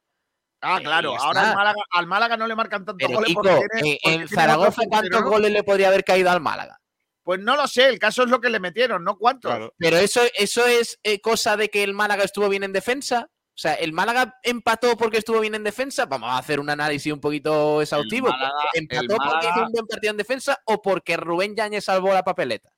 Ah, 0.61 0.79
Eh, 0.81 0.83
claro, 0.85 1.17
ahora 1.19 1.51
al 1.51 1.55
Málaga, 1.57 1.83
al 1.93 2.07
Málaga 2.07 2.37
no 2.37 2.47
le 2.47 2.55
marcan 2.57 2.85
tantos 2.85 3.07
Pero 3.07 3.15
goles 3.19 3.29
Kiko, 3.29 3.43
porque 3.43 3.55
tiene, 3.55 3.65
en, 3.65 3.69
porque 3.71 3.93
en 3.93 4.01
tiene 4.01 4.25
otro 4.25 4.37
Zaragoza, 4.37 4.83
¿cuántos 4.89 5.21
¿no? 5.21 5.29
goles 5.31 5.53
le 5.53 5.63
podría 5.63 5.89
haber 5.89 6.05
caído 6.05 6.31
al 6.31 6.41
Málaga? 6.41 6.81
Pues 7.23 7.41
no 7.41 7.57
lo 7.57 7.67
sé, 7.67 7.89
el 7.89 7.99
caso 7.99 8.23
es 8.23 8.31
lo 8.31 8.41
que 8.41 8.49
le 8.51 8.61
metieron, 8.61 9.03
no 9.05 9.17
cuántos. 9.19 9.51
Claro. 9.51 9.75
Pero 9.79 9.97
eso, 9.99 10.21
eso 10.35 10.65
es 10.67 10.99
eh, 11.03 11.21
cosa 11.21 11.57
de 11.57 11.69
que 11.69 11.83
el 11.83 11.93
Málaga 11.93 12.25
estuvo 12.25 12.49
bien 12.49 12.63
en 12.65 12.73
defensa. 12.73 13.29
O 13.29 13.59
sea, 13.59 13.75
¿el 13.75 13.93
Málaga 13.93 14.35
empató 14.43 14.97
porque 14.97 15.19
estuvo 15.19 15.41
bien 15.41 15.55
en 15.55 15.65
defensa? 15.65 16.05
Vamos 16.07 16.31
a 16.31 16.39
hacer 16.39 16.61
un 16.61 16.69
análisis 16.71 17.13
un 17.13 17.21
poquito 17.21 17.81
exhaustivo. 17.83 18.29
Málaga- 18.29 18.53
¿Empató 18.75 19.01
el 19.03 19.09
porque 19.31 19.49
hizo 19.49 19.63
un 19.67 19.73
buen 19.73 19.87
partido 19.87 20.11
en 20.11 20.17
defensa 20.19 20.59
o 20.67 20.81
porque 20.83 21.17
Rubén 21.17 21.57
Yáñez 21.57 21.85
salvó 21.85 22.13
la 22.13 22.23
papeleta? 22.23 22.71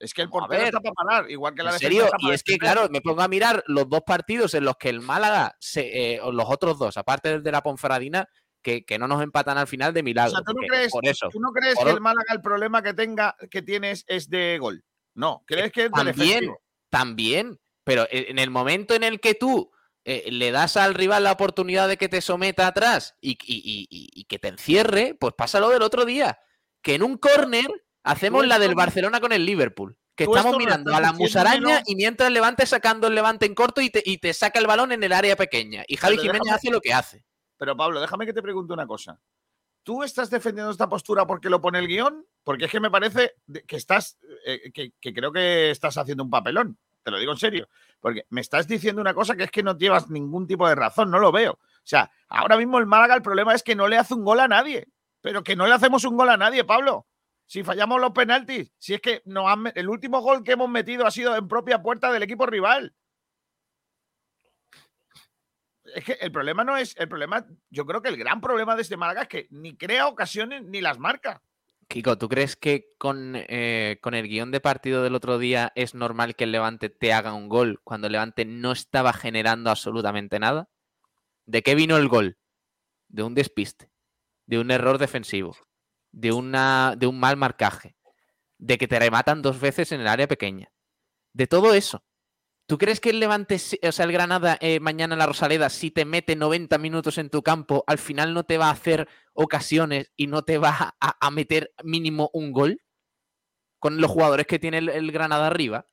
Es 0.00 0.14
que 0.14 0.22
el 0.22 0.28
portero 0.28 0.62
está 0.62 0.80
para 0.80 0.92
parar, 0.94 1.30
igual 1.30 1.54
que 1.54 1.62
la 1.64 1.72
¿En 1.72 1.78
serio? 1.78 2.08
Y 2.20 2.30
es 2.30 2.42
que, 2.44 2.56
claro, 2.56 2.88
me 2.88 3.00
pongo 3.00 3.20
a 3.22 3.28
mirar 3.28 3.64
los 3.66 3.88
dos 3.88 4.02
partidos 4.06 4.54
en 4.54 4.64
los 4.64 4.76
que 4.76 4.88
el 4.90 5.00
Málaga, 5.00 5.56
se, 5.58 6.14
eh, 6.14 6.20
o 6.20 6.30
los 6.30 6.46
otros 6.48 6.78
dos, 6.78 6.96
aparte 6.96 7.30
del 7.30 7.42
de 7.42 7.50
la 7.52 7.62
Ponferradina, 7.62 8.28
que, 8.62 8.84
que 8.84 8.98
no 8.98 9.08
nos 9.08 9.22
empatan 9.22 9.58
al 9.58 9.66
final 9.66 9.92
de 9.92 10.00
O 10.00 10.04
milagro. 10.04 10.30
sea, 10.32 10.42
¿tú 10.44 10.52
no 10.52 10.66
crees, 10.68 10.92
por 10.92 11.06
eso. 11.06 11.28
¿tú 11.30 11.40
no 11.40 11.50
crees 11.52 11.74
Por 11.74 11.84
que 11.86 11.92
o- 11.92 11.94
el 11.96 12.00
Málaga 12.00 12.32
el 12.34 12.40
problema 12.40 12.82
que 12.82 12.94
tenga 12.94 13.36
que 13.50 13.62
tienes 13.62 14.04
es 14.08 14.28
de 14.30 14.58
gol? 14.60 14.84
No, 15.14 15.42
¿crees 15.46 15.72
que 15.72 15.86
es 15.86 15.90
También, 15.90 16.52
también. 16.90 17.60
Pero 17.84 18.04
e- 18.10 18.26
en 18.30 18.38
el 18.38 18.50
momento 18.50 18.94
en 18.94 19.02
el 19.04 19.20
que 19.20 19.34
tú 19.34 19.70
eh, 20.04 20.30
le 20.30 20.52
das 20.52 20.76
al 20.76 20.94
rival 20.94 21.24
la 21.24 21.32
oportunidad 21.32 21.86
de 21.88 21.96
que 21.96 22.08
te 22.08 22.20
someta 22.20 22.66
atrás 22.66 23.16
y, 23.20 23.32
y- 23.32 23.36
y- 23.56 23.86
y- 23.90 24.10
y 24.14 24.24
que 24.24 24.38
te 24.38 24.48
encierre, 24.48 25.14
pues 25.18 25.34
pasa 25.36 25.60
lo 25.60 25.70
del 25.70 25.82
otro 25.82 26.04
día. 26.04 26.38
Que 26.82 26.94
en 26.94 27.02
un 27.02 27.16
córner 27.18 27.66
hacemos 28.02 28.46
la 28.46 28.58
del 28.58 28.74
Barcelona 28.74 29.20
con 29.20 29.32
el 29.32 29.44
Liverpool. 29.44 29.96
Que 30.14 30.24
estamos 30.24 30.56
mirando 30.58 30.94
a 30.94 31.00
la 31.00 31.12
musaraña 31.12 31.82
y 31.86 31.94
mientras 31.94 32.30
Levante 32.32 32.66
sacando 32.66 33.06
el 33.06 33.14
Levante 33.14 33.46
en 33.46 33.54
corto 33.54 33.80
y 33.80 33.88
te, 33.90 34.02
y 34.04 34.18
te 34.18 34.34
saca 34.34 34.58
el 34.58 34.66
balón 34.66 34.90
en 34.90 35.04
el 35.04 35.12
área 35.12 35.36
pequeña. 35.36 35.84
Y 35.86 35.96
Javi 35.96 36.16
Jiménez 36.18 36.42
déjame- 36.42 36.54
hace 36.56 36.70
lo 36.70 36.80
que 36.80 36.92
hace. 36.92 37.24
Pero 37.56 37.76
Pablo, 37.76 38.00
déjame 38.00 38.26
que 38.26 38.32
te 38.32 38.42
pregunte 38.42 38.72
una 38.72 38.86
cosa. 38.86 39.20
¿Tú 39.84 40.02
estás 40.02 40.28
defendiendo 40.28 40.70
esta 40.72 40.88
postura 40.88 41.26
porque 41.26 41.48
lo 41.48 41.60
pone 41.60 41.78
el 41.78 41.86
guion? 41.86 42.26
Porque 42.44 42.64
es 42.66 42.70
que 42.70 42.80
me 42.80 42.90
parece 42.90 43.34
que 43.66 43.76
estás, 43.76 44.18
eh, 44.44 44.70
que, 44.72 44.92
que 45.00 45.14
creo 45.14 45.32
que 45.32 45.70
estás 45.70 45.96
haciendo 45.96 46.24
un 46.24 46.30
papelón. 46.30 46.76
Te 47.04 47.10
lo 47.12 47.18
digo 47.18 47.32
en 47.32 47.38
serio. 47.38 47.68
Porque 48.00 48.26
me 48.30 48.40
estás 48.40 48.66
diciendo 48.68 49.00
una 49.00 49.14
cosa 49.14 49.34
que 49.36 49.44
es 49.44 49.50
que 49.50 49.62
no 49.62 49.78
llevas 49.78 50.10
ningún 50.10 50.46
tipo 50.46 50.68
de 50.68 50.74
razón, 50.74 51.10
no 51.10 51.18
lo 51.18 51.32
veo. 51.32 51.52
O 51.52 51.58
sea, 51.84 52.10
ahora 52.28 52.56
mismo 52.58 52.78
el 52.78 52.86
Málaga 52.86 53.14
el 53.14 53.22
problema 53.22 53.54
es 53.54 53.62
que 53.62 53.74
no 53.76 53.88
le 53.88 53.96
hace 53.96 54.14
un 54.14 54.24
gol 54.24 54.40
a 54.40 54.48
nadie. 54.48 54.88
Pero 55.20 55.42
que 55.42 55.56
no 55.56 55.66
le 55.66 55.74
hacemos 55.74 56.04
un 56.04 56.16
gol 56.16 56.28
a 56.28 56.36
nadie, 56.36 56.64
Pablo. 56.64 57.06
Si 57.48 57.64
fallamos 57.64 57.98
los 57.98 58.12
penaltis, 58.12 58.70
si 58.78 58.92
es 58.92 59.00
que 59.00 59.22
nos 59.24 59.48
han 59.48 59.72
el 59.74 59.88
último 59.88 60.20
gol 60.20 60.44
que 60.44 60.52
hemos 60.52 60.68
metido 60.68 61.06
ha 61.06 61.10
sido 61.10 61.34
en 61.34 61.48
propia 61.48 61.82
puerta 61.82 62.12
del 62.12 62.22
equipo 62.22 62.44
rival. 62.44 62.94
Es 65.94 66.04
que 66.04 66.12
el 66.20 66.30
problema 66.30 66.62
no 66.62 66.76
es 66.76 66.94
el 66.98 67.08
problema. 67.08 67.46
Yo 67.70 67.86
creo 67.86 68.02
que 68.02 68.10
el 68.10 68.18
gran 68.18 68.42
problema 68.42 68.76
de 68.76 68.82
este 68.82 68.98
Málaga 68.98 69.22
es 69.22 69.28
que 69.28 69.46
ni 69.48 69.78
crea 69.78 70.08
ocasiones 70.08 70.62
ni 70.62 70.82
las 70.82 70.98
marca. 70.98 71.40
Kiko, 71.88 72.18
¿tú 72.18 72.28
crees 72.28 72.54
que 72.54 72.90
con, 72.98 73.32
eh, 73.34 73.98
con 74.02 74.12
el 74.12 74.28
guion 74.28 74.50
de 74.50 74.60
partido 74.60 75.02
del 75.02 75.14
otro 75.14 75.38
día 75.38 75.72
es 75.74 75.94
normal 75.94 76.36
que 76.36 76.44
el 76.44 76.52
Levante 76.52 76.90
te 76.90 77.14
haga 77.14 77.32
un 77.32 77.48
gol 77.48 77.80
cuando 77.82 78.08
el 78.08 78.12
Levante 78.12 78.44
no 78.44 78.72
estaba 78.72 79.14
generando 79.14 79.70
absolutamente 79.70 80.38
nada? 80.38 80.68
¿De 81.46 81.62
qué 81.62 81.74
vino 81.74 81.96
el 81.96 82.08
gol? 82.08 82.36
De 83.08 83.22
un 83.22 83.34
despiste, 83.34 83.90
de 84.44 84.58
un 84.58 84.70
error 84.70 84.98
defensivo, 84.98 85.56
de, 86.18 86.32
una, 86.32 86.94
de 86.96 87.06
un 87.06 87.18
mal 87.18 87.36
marcaje, 87.36 87.96
de 88.58 88.76
que 88.76 88.88
te 88.88 88.98
rematan 88.98 89.40
dos 89.40 89.60
veces 89.60 89.92
en 89.92 90.00
el 90.00 90.08
área 90.08 90.26
pequeña. 90.26 90.72
De 91.32 91.46
todo 91.46 91.74
eso. 91.74 92.04
¿Tú 92.66 92.76
crees 92.76 93.00
que 93.00 93.10
el 93.10 93.20
Levante, 93.20 93.54
o 93.54 93.92
sea, 93.92 94.04
el 94.04 94.12
Granada 94.12 94.58
eh, 94.60 94.80
mañana 94.80 95.14
en 95.14 95.20
la 95.20 95.26
Rosaleda, 95.26 95.70
si 95.70 95.90
te 95.90 96.04
mete 96.04 96.36
90 96.36 96.76
minutos 96.78 97.16
en 97.16 97.30
tu 97.30 97.42
campo, 97.42 97.84
al 97.86 97.98
final 97.98 98.34
no 98.34 98.44
te 98.44 98.58
va 98.58 98.66
a 98.66 98.72
hacer 98.72 99.08
ocasiones 99.32 100.12
y 100.16 100.26
no 100.26 100.42
te 100.42 100.58
va 100.58 100.94
a, 101.00 101.30
meter 101.30 101.72
mínimo 101.82 102.30
un 102.34 102.52
gol? 102.52 102.82
Con 103.78 104.00
los 104.00 104.10
jugadores 104.10 104.46
que 104.46 104.58
tiene 104.58 104.78
el, 104.78 105.12
Granada 105.12 105.46
arriba. 105.46 105.86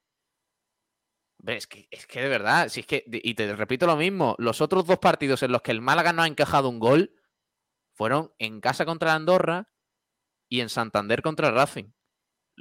Es 1.45 1.67
que, 1.67 1.87
es 1.91 2.07
que 2.07 2.21
de 2.23 2.29
verdad, 2.29 2.67
si 2.69 2.79
es 2.79 2.87
que, 2.87 3.05
y 3.07 3.35
te 3.35 3.55
repito 3.55 3.85
lo 3.85 3.95
mismo, 3.95 4.35
los 4.39 4.59
otros 4.59 4.87
dos 4.87 4.97
partidos 4.97 5.43
en 5.43 5.51
los 5.51 5.61
que 5.61 5.71
el 5.71 5.81
Málaga 5.81 6.11
no 6.11 6.23
ha 6.23 6.27
encajado 6.27 6.67
un 6.67 6.79
gol 6.79 7.13
fueron 7.93 8.33
en 8.39 8.59
casa 8.59 8.85
contra 8.85 9.11
el 9.11 9.17
Andorra 9.17 9.69
y 10.55 10.61
en 10.61 10.69
Santander 10.69 11.21
contra 11.21 11.49
el 11.49 11.55
Racing. 11.55 11.91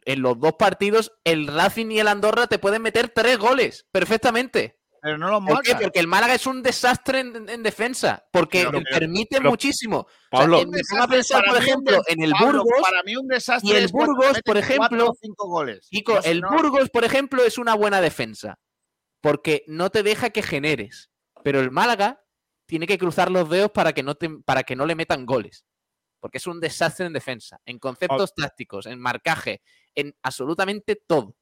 En 0.05 0.23
los 0.23 0.39
dos 0.41 0.55
partidos, 0.59 1.13
el 1.25 1.47
Racing 1.47 1.91
y 1.93 2.01
el 2.01 2.09
Andorra 2.09 2.47
te 2.49 2.59
pueden 2.59 2.83
meter 2.83 3.09
tres 3.11 3.39
goles 3.39 3.87
perfectamente. 3.93 4.79
Pero 5.01 5.19
no 5.19 5.29
los 5.31 5.45
¿Por 5.45 5.63
qué? 5.63 5.77
Porque 5.77 6.01
el 6.01 6.07
Málaga 6.07 6.35
es 6.35 6.47
un 6.47 6.63
desastre 6.63 7.21
en, 7.21 7.47
en 7.49 7.63
defensa. 7.63 8.25
Porque 8.33 8.65
Pero- 8.65 8.81
permite 8.91 9.37
pero- 9.37 9.51
muchísimo. 9.51 9.99
O 9.99 10.07
sea, 10.09 10.41
Pablo- 10.41 10.63
pongo 10.91 11.03
a 11.03 11.09
pensar, 11.09 11.45
por 11.45 11.59
ejemplo, 11.59 12.03
en 12.07 12.23
el 12.23 12.31
Pablo, 12.33 12.63
Burgos. 12.65 12.81
Para 12.83 13.03
mí 13.03 13.15
un 13.15 13.29
desastre 13.29 13.71
Y 13.71 13.77
el 13.77 13.89
Burgos, 13.89 14.41
por 14.45 14.57
ejemplo, 14.57 15.11
o 15.11 15.15
cinco 15.21 15.47
goles. 15.49 15.87
Kiko, 15.91 16.21
el 16.25 16.41
no- 16.41 16.51
Burgos, 16.51 16.89
por 16.91 17.05
ejemplo, 17.05 17.45
es 17.45 17.59
una 17.59 17.75
buena 17.75 18.01
defensa. 18.01 18.59
Porque 19.21 19.63
no 19.67 19.91
te 19.91 20.03
deja 20.03 20.31
que 20.31 20.43
generes. 20.43 21.11
Pero 21.43 21.61
el 21.61 21.71
Málaga 21.71 22.25
tiene 22.67 22.87
que 22.87 22.97
cruzar 22.99 23.31
los 23.31 23.49
dedos 23.51 23.71
para 23.73 23.93
que 23.93 24.03
no, 24.03 24.15
te- 24.15 24.31
para 24.45 24.63
que 24.63 24.75
no 24.75 24.87
le 24.87 24.95
metan 24.95 25.27
goles. 25.27 25.65
Porque 26.25 26.39
es 26.39 26.47
un 26.47 26.59
desastre 26.59 27.05
en 27.05 27.13
defensa, 27.13 27.61
en 27.67 27.79
conceptos 27.79 28.31
tácticos, 28.35 28.87
en 28.87 28.99
marcaje, 28.99 29.61
en 29.95 30.17
absolutamente 30.23 30.97
todo. 30.97 31.37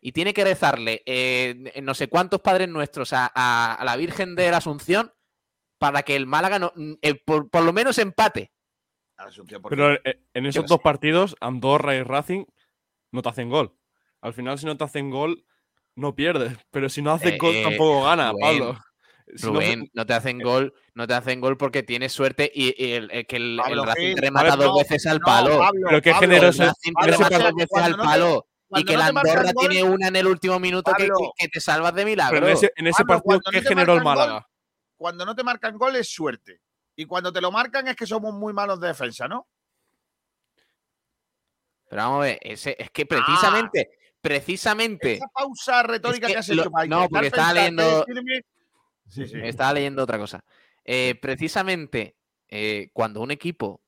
Y 0.00 0.12
tiene 0.12 0.32
que 0.32 0.44
rezarle 0.44 1.02
eh, 1.06 1.72
en 1.74 1.84
no 1.84 1.92
sé 1.92 2.06
cuántos 2.06 2.40
padres 2.40 2.68
nuestros 2.68 3.12
a, 3.12 3.32
a- 3.34 3.74
a 3.74 3.84
la 3.84 3.96
Virgen 3.96 4.36
de 4.36 4.48
la 4.52 4.58
Asunción 4.58 5.12
para 5.76 6.04
que 6.04 6.14
el 6.14 6.26
Málaga 6.28 6.60
no, 6.60 6.72
eh, 7.02 7.16
por, 7.16 7.50
por 7.50 7.64
lo 7.64 7.72
menos 7.72 7.98
empate. 7.98 8.52
Pero 9.70 9.94
eh, 10.04 10.22
en 10.34 10.46
esos 10.46 10.62
dos 10.68 10.78
partidos, 10.84 11.36
Andorra 11.40 11.96
y 11.96 12.04
Racing, 12.04 12.44
no 13.10 13.22
te 13.22 13.28
hacen 13.28 13.50
gol. 13.50 13.76
Al 14.20 14.34
final, 14.34 14.56
si 14.56 14.66
no 14.66 14.76
te 14.76 14.84
hacen 14.84 15.10
gol, 15.10 15.44
no 15.96 16.14
pierdes. 16.14 16.56
Pero 16.70 16.88
si 16.88 17.02
no 17.02 17.10
hacen 17.10 17.30
gol, 17.38 17.54
tampoco 17.64 18.04
gana, 18.04 18.30
Rubén, 18.30 18.40
Pablo. 18.60 18.80
Si 19.34 19.46
no- 19.46 19.52
Rubén, 19.54 19.90
no 19.94 20.04
te 20.04 20.12
hacen 20.14 20.40
gol, 20.40 20.74
no 20.94 21.06
te 21.06 21.14
hacen 21.14 21.40
gol 21.40 21.56
porque 21.56 21.82
tienes 21.82 22.12
suerte 22.12 22.50
y, 22.54 22.74
y 22.82 22.92
el, 22.92 23.10
el 23.10 23.26
que 23.26 23.36
el, 23.36 23.52
el 23.52 23.56
Pablo 23.56 23.84
Racing 23.86 24.02
Gil, 24.08 24.16
remata 24.18 24.56
dos 24.56 24.78
veces 24.82 25.06
al 25.06 25.20
palo. 25.20 25.58
Pablo, 25.58 25.86
Pero 25.88 26.02
qué 26.02 26.14
generoso 26.14 26.62
El 26.62 26.68
Racing 26.68 26.92
remata 26.96 27.38
dos 27.38 27.54
veces 27.54 27.78
al 27.82 27.96
palo. 27.96 28.46
Y 28.74 28.84
que 28.84 28.92
el 28.94 28.98
no 29.00 29.12
marcan 29.12 29.28
Andorra 29.36 29.52
gol- 29.54 29.68
tiene 29.68 29.82
una 29.84 30.08
en 30.08 30.16
el 30.16 30.26
último 30.26 30.58
minuto 30.58 30.92
que, 30.96 31.06
Pablo, 31.08 31.32
que- 31.36 31.44
que 31.44 31.48
te 31.48 31.60
salvas 31.60 31.94
de 31.94 32.04
milagro. 32.06 32.34
Pero 32.34 32.46
en 32.48 32.52
ese, 32.54 32.72
en 32.76 32.86
ese 32.86 33.04
Pablo, 33.04 33.22
partido, 33.22 33.40
¿qué 33.50 33.60
no 33.62 33.68
generó 33.68 33.92
el 33.94 33.98
gol, 33.98 34.04
Málaga? 34.04 34.48
Cuando 34.96 35.24
no 35.26 35.34
te 35.34 35.42
marcan 35.44 35.76
gol 35.78 35.96
es 35.96 36.08
suerte. 36.10 36.60
Y 36.96 37.04
cuando 37.06 37.32
te 37.32 37.40
lo 37.40 37.50
marcan 37.52 37.88
es 37.88 37.96
que 37.96 38.06
somos 38.06 38.32
muy 38.34 38.52
malos 38.52 38.80
de 38.80 38.88
defensa, 38.88 39.28
¿no? 39.28 39.46
Pero 41.88 42.02
vamos 42.02 42.18
a 42.20 42.24
ver, 42.24 42.38
ese- 42.42 42.76
es 42.78 42.90
que 42.90 43.04
precisamente, 43.06 43.90
precisamente. 44.20 45.14
Esa 45.14 45.28
pausa 45.28 45.82
retórica 45.82 46.26
Es 46.26 46.28
que, 46.28 46.32
que 46.34 46.38
has 46.38 46.48
hecho 46.48 46.64
lo- 46.64 46.70
para 46.70 46.86
no, 46.86 47.08
porque 47.08 47.26
estaba 47.26 47.52
leyendo- 47.52 48.04
decirme- 48.06 48.42
Sí, 49.12 49.26
sí. 49.26 49.38
Estaba 49.42 49.72
leyendo 49.74 50.02
otra 50.02 50.18
cosa. 50.18 50.44
Eh, 50.84 51.14
precisamente, 51.20 52.16
eh, 52.48 52.90
cuando 52.92 53.20
un 53.20 53.30
equipo 53.30 53.82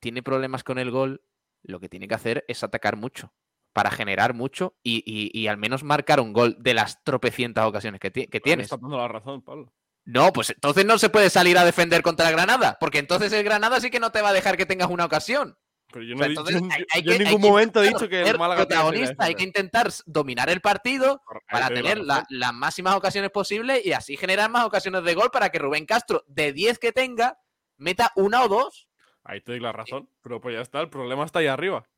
tiene 0.00 0.22
problemas 0.22 0.64
con 0.64 0.78
el 0.78 0.90
gol, 0.90 1.22
lo 1.62 1.80
que 1.80 1.88
tiene 1.88 2.08
que 2.08 2.14
hacer 2.14 2.44
es 2.48 2.62
atacar 2.62 2.96
mucho 2.96 3.32
para 3.72 3.90
generar 3.90 4.34
mucho 4.34 4.76
y, 4.82 5.02
y- 5.06 5.30
y 5.38 5.48
al 5.48 5.56
menos 5.56 5.82
marcar 5.82 6.20
un 6.20 6.32
gol 6.32 6.56
de 6.60 6.74
las 6.74 7.02
tropecientas 7.02 7.66
ocasiones 7.66 8.00
que, 8.00 8.12
que 8.12 8.40
tienes. 8.40 8.66
estás 8.66 8.80
dando 8.80 8.98
la 8.98 9.08
razón, 9.08 9.42
Pablo. 9.42 9.72
No, 10.04 10.32
pues 10.32 10.50
entonces 10.50 10.84
no 10.84 10.98
se 10.98 11.08
puede 11.08 11.30
salir 11.30 11.56
a 11.56 11.64
defender 11.64 12.02
contra 12.02 12.30
Granada, 12.30 12.76
porque 12.78 12.98
entonces 12.98 13.32
el 13.32 13.42
Granada 13.42 13.80
sí 13.80 13.90
que 13.90 13.98
no 14.00 14.12
te 14.12 14.20
va 14.20 14.28
a 14.28 14.32
dejar 14.34 14.56
que 14.56 14.66
tengas 14.66 14.90
una 14.90 15.06
ocasión. 15.06 15.56
Pero 15.94 16.04
yo 16.06 16.14
O 16.14 16.18
no 16.18 16.24
sea, 16.24 16.26
he 16.26 16.28
dicho, 16.30 16.40
entonces 16.40 16.60
yo- 16.62 16.68
hay- 16.74 16.84
hay 16.92 17.02
yo 17.02 17.12
en 17.12 17.20
hay 17.20 17.24
ningún 17.26 17.42
que 17.42 17.48
momento 17.48 17.82
he 17.84 17.88
dicho 17.88 18.08
que 18.08 18.22
el 18.22 18.36
Málaga 18.38 18.66
protagonista, 18.66 19.24
hay 19.24 19.34
que 19.36 19.44
intentar 19.44 19.90
dominar 20.06 20.50
el 20.50 20.60
partido 20.60 21.22
para 21.48 21.68
tener 21.68 21.98
la- 21.98 22.26
las 22.30 22.52
máximas 22.52 22.96
ocasiones 22.96 23.30
posibles 23.30 23.86
y 23.86 23.92
así 23.92 24.16
generar 24.16 24.50
más 24.50 24.64
ocasiones 24.64 25.04
de 25.04 25.14
gol 25.14 25.30
para 25.30 25.50
que 25.50 25.60
Rubén 25.60 25.86
Castro, 25.86 26.24
de 26.26 26.52
10 26.52 26.78
que 26.80 26.90
tenga, 26.92 27.38
meta 27.76 28.10
una 28.16 28.42
o 28.42 28.48
dos. 28.48 28.88
Ahí 29.22 29.40
te 29.40 29.52
doy 29.52 29.60
la 29.60 29.70
razón. 29.72 30.10
Pero 30.20 30.40
pues 30.40 30.54
ya 30.56 30.60
está, 30.62 30.80
el 30.80 30.90
problema 30.90 31.24
está 31.24 31.38
ahí 31.38 31.46
arriba. 31.46 31.88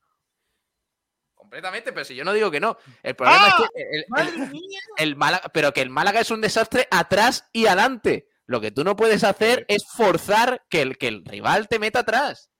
Completamente, 1.34 1.92
pero 1.92 2.04
si 2.04 2.14
yo 2.14 2.24
no 2.24 2.32
digo 2.32 2.50
que 2.50 2.60
no. 2.60 2.76
El 3.02 3.14
problema 3.14 3.46
¡Ah! 3.46 3.48
es 3.48 3.54
que 3.70 3.82
el, 3.82 4.04
el- 4.98 5.16
Málaga, 5.16 5.48
pero 5.52 5.72
que 5.72 5.80
el 5.82 5.90
Málaga 5.90 6.20
es 6.20 6.30
un 6.30 6.40
desastre 6.40 6.86
atrás 6.90 7.48
y 7.52 7.66
adelante. 7.66 8.28
Lo 8.46 8.60
que 8.60 8.70
tú 8.70 8.84
no 8.84 8.94
puedes 8.96 9.24
hacer 9.24 9.64
es 9.68 9.84
forzar 9.96 10.64
que 10.68 10.82
el, 10.82 10.98
que 10.98 11.08
el 11.08 11.24
rival 11.24 11.66
te 11.68 11.78
meta 11.78 12.00
atrás. 12.00 12.50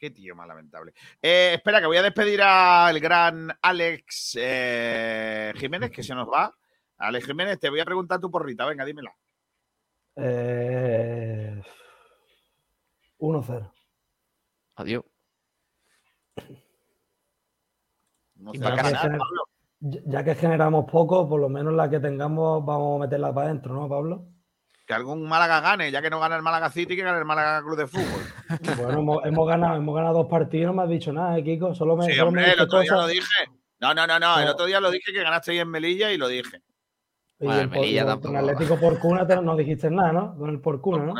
Qué 0.00 0.10
tío 0.10 0.34
más 0.34 0.48
lamentable. 0.48 0.94
Eh, 1.20 1.52
espera, 1.56 1.78
que 1.78 1.86
voy 1.86 1.98
a 1.98 2.02
despedir 2.02 2.40
al 2.40 2.98
gran 3.00 3.52
Alex 3.60 4.34
eh, 4.40 5.52
Jiménez, 5.56 5.90
que 5.90 6.02
se 6.02 6.14
nos 6.14 6.26
va. 6.26 6.56
Alex 6.96 7.26
Jiménez, 7.26 7.60
te 7.60 7.68
voy 7.68 7.80
a 7.80 7.84
preguntar 7.84 8.18
tu 8.18 8.30
porrita. 8.30 8.64
Venga, 8.64 8.86
dímela. 8.86 9.14
Eh, 10.16 11.62
1-0. 13.18 13.72
Adiós. 14.76 15.04
No 18.36 18.52
ganar. 18.52 19.18
Ya 19.80 20.00
ya 20.06 20.24
que 20.24 20.34
generamos 20.34 20.90
poco, 20.90 21.28
por 21.28 21.40
lo 21.40 21.50
menos 21.50 21.74
la 21.74 21.90
que 21.90 22.00
tengamos 22.00 22.64
vamos 22.64 22.96
a 22.96 23.04
meterla 23.04 23.34
para 23.34 23.48
adentro, 23.48 23.74
¿no, 23.74 23.86
Pablo? 23.86 24.28
Que 24.90 24.94
algún 24.96 25.28
Málaga 25.28 25.60
gane, 25.60 25.92
ya 25.92 26.02
que 26.02 26.10
no 26.10 26.18
gana 26.18 26.34
el 26.34 26.42
Málaga 26.42 26.68
City, 26.68 26.96
que 26.96 27.02
gane 27.04 27.20
el 27.20 27.24
Málaga 27.24 27.62
Club 27.62 27.76
de 27.78 27.86
Fútbol. 27.86 28.22
Bueno, 28.76 28.98
hemos, 28.98 29.24
hemos 29.24 29.46
ganado, 29.48 29.76
hemos 29.76 29.94
ganado 29.94 30.14
dos 30.18 30.26
partidos, 30.26 30.66
no 30.66 30.72
me 30.74 30.82
has 30.82 30.88
dicho 30.88 31.12
nada, 31.12 31.38
¿eh, 31.38 31.44
Kiko? 31.44 31.72
Solo 31.76 31.96
me, 31.96 32.06
Sí, 32.06 32.14
solo 32.14 32.32
me 32.32 32.40
hombre, 32.40 32.52
el 32.54 32.60
otro 32.60 32.80
día 32.80 32.90
cosas. 32.90 33.04
lo 33.06 33.12
dije. 33.12 33.26
No, 33.78 33.94
no, 33.94 34.04
no, 34.08 34.18
no. 34.18 34.40
El 34.40 34.48
otro 34.48 34.66
día 34.66 34.80
lo 34.80 34.90
dije 34.90 35.12
que 35.12 35.22
ganaste 35.22 35.52
ahí 35.52 35.58
en 35.60 35.68
Melilla 35.70 36.10
y 36.10 36.18
lo 36.18 36.26
dije. 36.26 36.60
Y 37.38 37.48
el 37.48 37.68
por- 37.68 37.78
Melilla 37.82 38.02
con 38.04 38.20
tampoco. 38.20 38.36
Atlético 38.38 38.80
por 38.80 38.98
cuna 38.98 39.24
te- 39.28 39.40
no 39.40 39.54
dijiste 39.56 39.88
nada, 39.92 40.10
¿no? 40.12 40.36
Con 40.36 40.50
el 40.50 40.60
por 40.60 40.80
cuna, 40.80 41.04
¿no? 41.04 41.14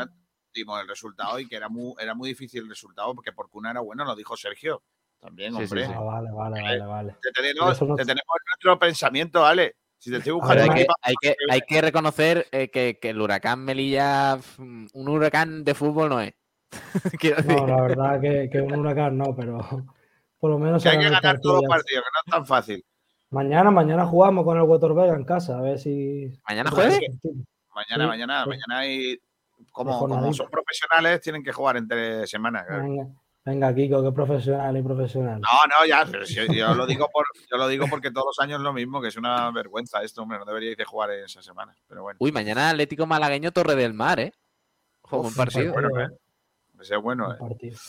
Dimos 0.53 0.81
el 0.81 0.87
resultado 0.89 1.39
y 1.39 1.47
que 1.47 1.55
era 1.55 1.69
muy, 1.69 1.93
era 1.97 2.13
muy 2.13 2.27
difícil 2.27 2.63
el 2.63 2.69
resultado 2.69 3.15
porque 3.15 3.31
por 3.31 3.49
cuna 3.49 3.71
era 3.71 3.79
bueno, 3.79 4.03
lo 4.03 4.17
dijo 4.17 4.35
Sergio. 4.35 4.83
También, 5.21 5.53
Sí, 5.53 5.59
sí, 5.59 5.63
hombre. 5.63 5.85
sí. 5.85 5.93
Ah, 5.95 6.01
vale, 6.01 6.29
vale, 6.33 6.61
vale, 6.61 6.85
vale. 6.85 7.15
Te, 7.21 7.31
tenemos, 7.31 7.81
no- 7.83 7.95
te 7.95 8.03
tenemos 8.03 8.35
en 8.37 8.45
nuestro 8.49 8.77
pensamiento, 8.79 9.45
Ale. 9.45 9.77
Si 10.01 10.09
te 10.09 10.17
estoy 10.17 10.33
buscando 10.33 10.63
Pero 10.63 10.73
hay 10.73 10.79
que, 10.83 10.87
hay 11.03 11.13
que, 11.21 11.35
hay 11.47 11.61
que 11.61 11.79
reconocer 11.79 12.47
eh, 12.51 12.71
que, 12.71 12.97
que 12.99 13.11
el 13.11 13.21
huracán 13.21 13.63
Melilla, 13.63 14.35
mm, 14.57 14.87
un 14.93 15.07
huracán 15.07 15.63
de 15.63 15.75
fútbol 15.75 16.09
no 16.09 16.21
es. 16.21 16.33
Quiero 17.19 17.35
decir, 17.35 17.55
No, 17.55 17.67
la 17.67 17.81
verdad 17.83 18.19
que, 18.19 18.49
que 18.51 18.61
un 18.61 18.79
huracán 18.79 19.15
no, 19.15 19.35
pero 19.35 19.59
por 20.39 20.49
lo 20.49 20.57
menos 20.57 20.81
que 20.81 20.89
hay 20.89 20.95
se 20.95 21.03
que 21.03 21.09
ganar 21.11 21.39
todos 21.39 21.61
los 21.61 21.69
partidos, 21.69 22.03
que 22.03 22.09
no 22.15 22.19
es 22.25 22.31
tan 22.31 22.47
fácil. 22.47 22.83
Mañana, 23.29 23.69
mañana 23.69 24.07
jugamos 24.07 24.43
con 24.43 24.57
el 24.57 24.95
Vega 24.95 25.13
en 25.13 25.23
casa, 25.23 25.59
a 25.59 25.61
ver 25.61 25.77
si. 25.77 26.35
¿Mañana 26.49 26.71
jueves? 26.71 26.99
Mañana, 27.75 28.03
Sí, 28.03 28.09
mañana, 28.09 28.43
sí. 28.43 28.49
mañana 28.49 28.79
hay. 28.79 29.19
Como, 29.71 29.99
como 29.99 30.33
son 30.33 30.49
profesionales, 30.49 31.21
tienen 31.21 31.43
que 31.43 31.51
jugar 31.51 31.77
entre 31.77 32.25
semanas. 32.25 32.65
claro. 32.67 33.13
Venga, 33.43 33.73
Kiko, 33.73 34.03
que 34.03 34.11
profesional 34.11 34.77
y 34.77 34.83
profesional. 34.83 35.41
No, 35.41 35.47
no, 35.67 35.85
ya, 35.87 36.05
pero 36.09 36.25
si 36.27 36.35
yo, 36.35 36.45
yo 36.45 36.75
lo 36.75 36.85
digo 36.85 37.09
por, 37.11 37.25
yo 37.49 37.57
lo 37.57 37.67
digo 37.67 37.87
porque 37.89 38.11
todos 38.11 38.27
los 38.27 38.39
años 38.45 38.59
es 38.59 38.63
lo 38.63 38.71
mismo, 38.71 39.01
que 39.01 39.07
es 39.07 39.17
una 39.17 39.49
vergüenza 39.51 40.03
esto, 40.03 40.21
hombre, 40.21 40.37
no 40.37 40.45
deberíais 40.45 40.77
de 40.77 40.85
jugar 40.85 41.09
en 41.11 41.25
esas 41.25 41.43
semanas, 41.43 41.75
pero 41.87 42.03
bueno, 42.03 42.17
Uy, 42.21 42.31
mañana 42.31 42.69
Atlético 42.69 43.07
Malagueño 43.07 43.51
Torre 43.51 43.75
del 43.75 43.95
Mar, 43.95 44.19
¿eh? 44.19 44.31
Juego 45.01 45.27
un 45.27 45.33
partido. 45.33 45.73
bueno, 45.73 45.89
¿eh? 45.99 46.09
ese 46.79 46.95
es 46.95 47.01
bueno, 47.01 47.27
un 47.29 47.33
¿eh? 47.33 47.37
partido. 47.39 47.79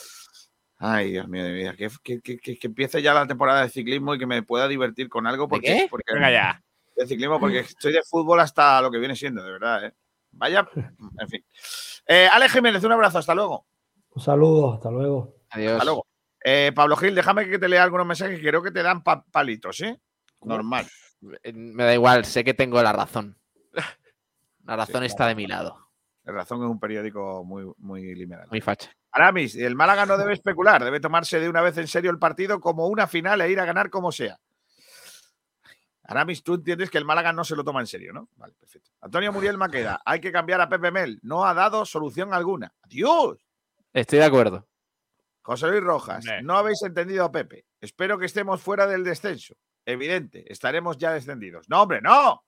Ay, 0.79 1.13
Dios 1.13 1.29
mío 1.29 1.45
de 1.45 1.51
mi 1.53 1.59
vida, 1.59 1.75
que, 1.77 1.91
que, 2.03 2.21
que, 2.23 2.39
que- 2.39 2.59
que 2.59 2.67
empiece 2.67 3.03
ya 3.03 3.13
la 3.15 3.27
temporada 3.27 3.63
de 3.63 3.69
ciclismo 3.69 4.15
y 4.15 4.19
que 4.19 4.27
me 4.27 4.43
pueda 4.43 4.67
divertir 4.67 5.09
con 5.11 5.27
algo 5.27 5.49
porque, 5.49 5.67
qué? 5.67 5.87
porque 5.91 6.15
Venga 6.15 6.31
ya. 6.31 6.63
de 6.97 7.07
ciclismo, 7.07 7.39
porque 7.39 7.59
estoy 7.61 7.93
de 7.93 8.03
fútbol 8.03 8.41
hasta 8.41 8.81
lo 8.81 8.91
que 8.91 8.99
viene 8.99 9.15
siendo, 9.15 9.45
de 9.45 9.53
verdad, 9.53 9.85
¿eh? 9.85 9.93
Vaya, 10.33 10.67
en 10.75 11.29
fin. 11.29 11.45
Eh, 12.09 12.27
Alex 12.33 12.55
Jiménez, 12.55 12.83
un 12.85 12.93
abrazo, 12.93 13.19
hasta 13.19 13.35
luego. 13.35 13.67
Un 14.15 14.23
saludo, 14.23 14.73
hasta 14.75 14.91
luego. 14.91 15.35
Adiós. 15.53 15.73
Hasta 15.75 15.85
luego. 15.85 16.07
Eh, 16.45 16.73
Pablo 16.75 16.97
Gil, 16.97 17.15
déjame 17.15 17.49
que 17.49 17.59
te 17.59 17.69
lea 17.69 17.83
algunos 17.85 18.07
mensajes 18.07 18.41
que 18.41 18.49
creo 18.49 18.63
que 18.63 18.71
te 18.73 18.83
dan 18.83 19.03
pa- 19.03 19.25
palitos, 19.31 19.77
¿sí? 19.77 19.97
Normal. 20.43 20.87
Eh, 21.45 21.53
Me 21.53 21.85
da 21.85 21.95
igual, 21.95 22.25
sé 22.25 22.43
que 22.43 22.53
tengo 22.55 22.83
la 22.83 22.93
razón. 22.93 23.39
La 24.65 24.77
razón 24.77 25.03
está 25.03 25.27
de 25.27 25.35
mi 25.35 25.47
lado. 25.49 25.89
La 26.25 26.33
razón 26.33 26.63
es 26.63 26.69
un 26.71 26.79
periódico 26.79 27.43
muy, 27.45 27.65
muy 27.79 28.15
liberal. 28.15 28.47
Muy 28.49 28.61
facha. 28.61 28.93
Aramis, 29.11 29.57
el 29.57 29.75
Málaga 29.75 30.07
no 30.07 30.17
debe 30.17 30.35
especular, 30.35 30.83
debe 30.85 31.01
tomarse 31.01 31.41
de 31.41 31.49
una 31.49 31.61
vez 31.63 31.77
en 31.79 31.89
serio 31.89 32.13
el 32.13 32.19
partido 32.21 32.61
como 32.61 32.87
una 32.87 33.09
final 33.09 33.41
e 33.41 33.51
ir 33.51 33.59
a 33.59 33.65
ganar 33.65 33.91
como 33.91 34.13
sea. 34.13 34.39
Aramis, 36.05 36.43
tú 36.43 36.55
entiendes 36.55 36.91
que 36.91 36.99
el 36.99 37.05
Málaga 37.05 37.33
no 37.33 37.45
se 37.45 37.57
lo 37.57 37.65
toma 37.65 37.81
en 37.81 37.87
serio, 37.87 38.13
¿no? 38.13 38.29
Vale, 38.37 38.55
perfecto. 38.59 38.91
Antonio 39.01 39.33
Muriel 39.33 39.57
Maqueda, 39.59 40.01
hay 40.05 40.21
que 40.21 40.33
cambiar 40.33 40.61
a 40.61 40.69
Pepe 40.69 40.91
Mel, 40.91 41.19
no 41.23 41.45
ha 41.45 41.55
dado 41.55 41.85
solución 41.85 42.33
alguna. 42.35 42.73
¡Adiós! 42.83 43.39
Estoy 43.93 44.19
de 44.21 44.25
acuerdo. 44.25 44.67
José 45.43 45.68
Luis 45.68 45.82
Rojas, 45.82 46.24
no 46.43 46.57
habéis 46.57 46.82
entendido 46.82 47.24
a 47.24 47.32
Pepe. 47.32 47.66
Espero 47.80 48.18
que 48.18 48.26
estemos 48.26 48.62
fuera 48.62 48.86
del 48.86 49.05
descenso. 49.05 49.57
Evidente, 49.84 50.51
estaremos 50.51 50.97
ya 50.99 51.12
descendidos. 51.12 51.68
¡No, 51.68 51.82
hombre, 51.82 52.01
no! 52.01 52.45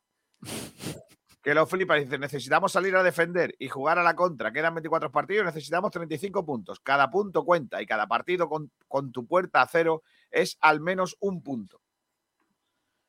Que 1.43 1.55
lo 1.55 1.67
flipa, 1.67 1.97
dice, 1.97 2.19
necesitamos 2.19 2.73
salir 2.73 2.97
a 2.97 3.03
defender 3.03 3.55
y 3.59 3.69
jugar 3.69 3.99
a 3.99 4.03
la 4.03 4.17
contra. 4.17 4.51
Quedan 4.51 4.75
24 4.77 5.13
partidos, 5.13 5.45
necesitamos 5.45 5.91
35 5.91 6.47
puntos. 6.47 6.81
Cada 6.81 7.11
punto 7.11 7.45
cuenta 7.45 7.83
y 7.83 7.87
cada 7.87 8.07
partido 8.07 8.49
con, 8.49 8.71
con 8.89 9.13
tu 9.13 9.27
puerta 9.27 9.61
a 9.61 9.67
cero 9.67 10.03
es 10.31 10.57
al 10.61 10.81
menos 10.81 11.17
un 11.21 11.43
punto. 11.43 11.83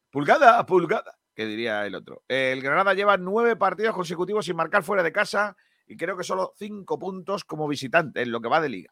Pulgada 0.09 0.59
a 0.59 0.65
pulgada. 0.65 1.17
que 1.33 1.45
diría 1.45 1.85
el 1.85 1.95
otro. 1.95 2.23
El 2.27 2.61
Granada 2.61 2.93
lleva 2.93 3.15
nueve 3.17 3.55
partidos 3.55 3.95
consecutivos 3.95 4.45
sin 4.45 4.55
marcar 4.55 4.83
fuera 4.83 5.03
de 5.03 5.11
casa 5.11 5.55
y 5.87 5.95
creo 5.95 6.17
que 6.17 6.23
solo 6.23 6.53
cinco 6.57 6.97
puntos 6.97 7.45
como 7.45 7.67
visitante 7.67 8.21
en 8.21 8.31
lo 8.31 8.41
que 8.41 8.49
va 8.49 8.59
de 8.59 8.69
liga. 8.69 8.91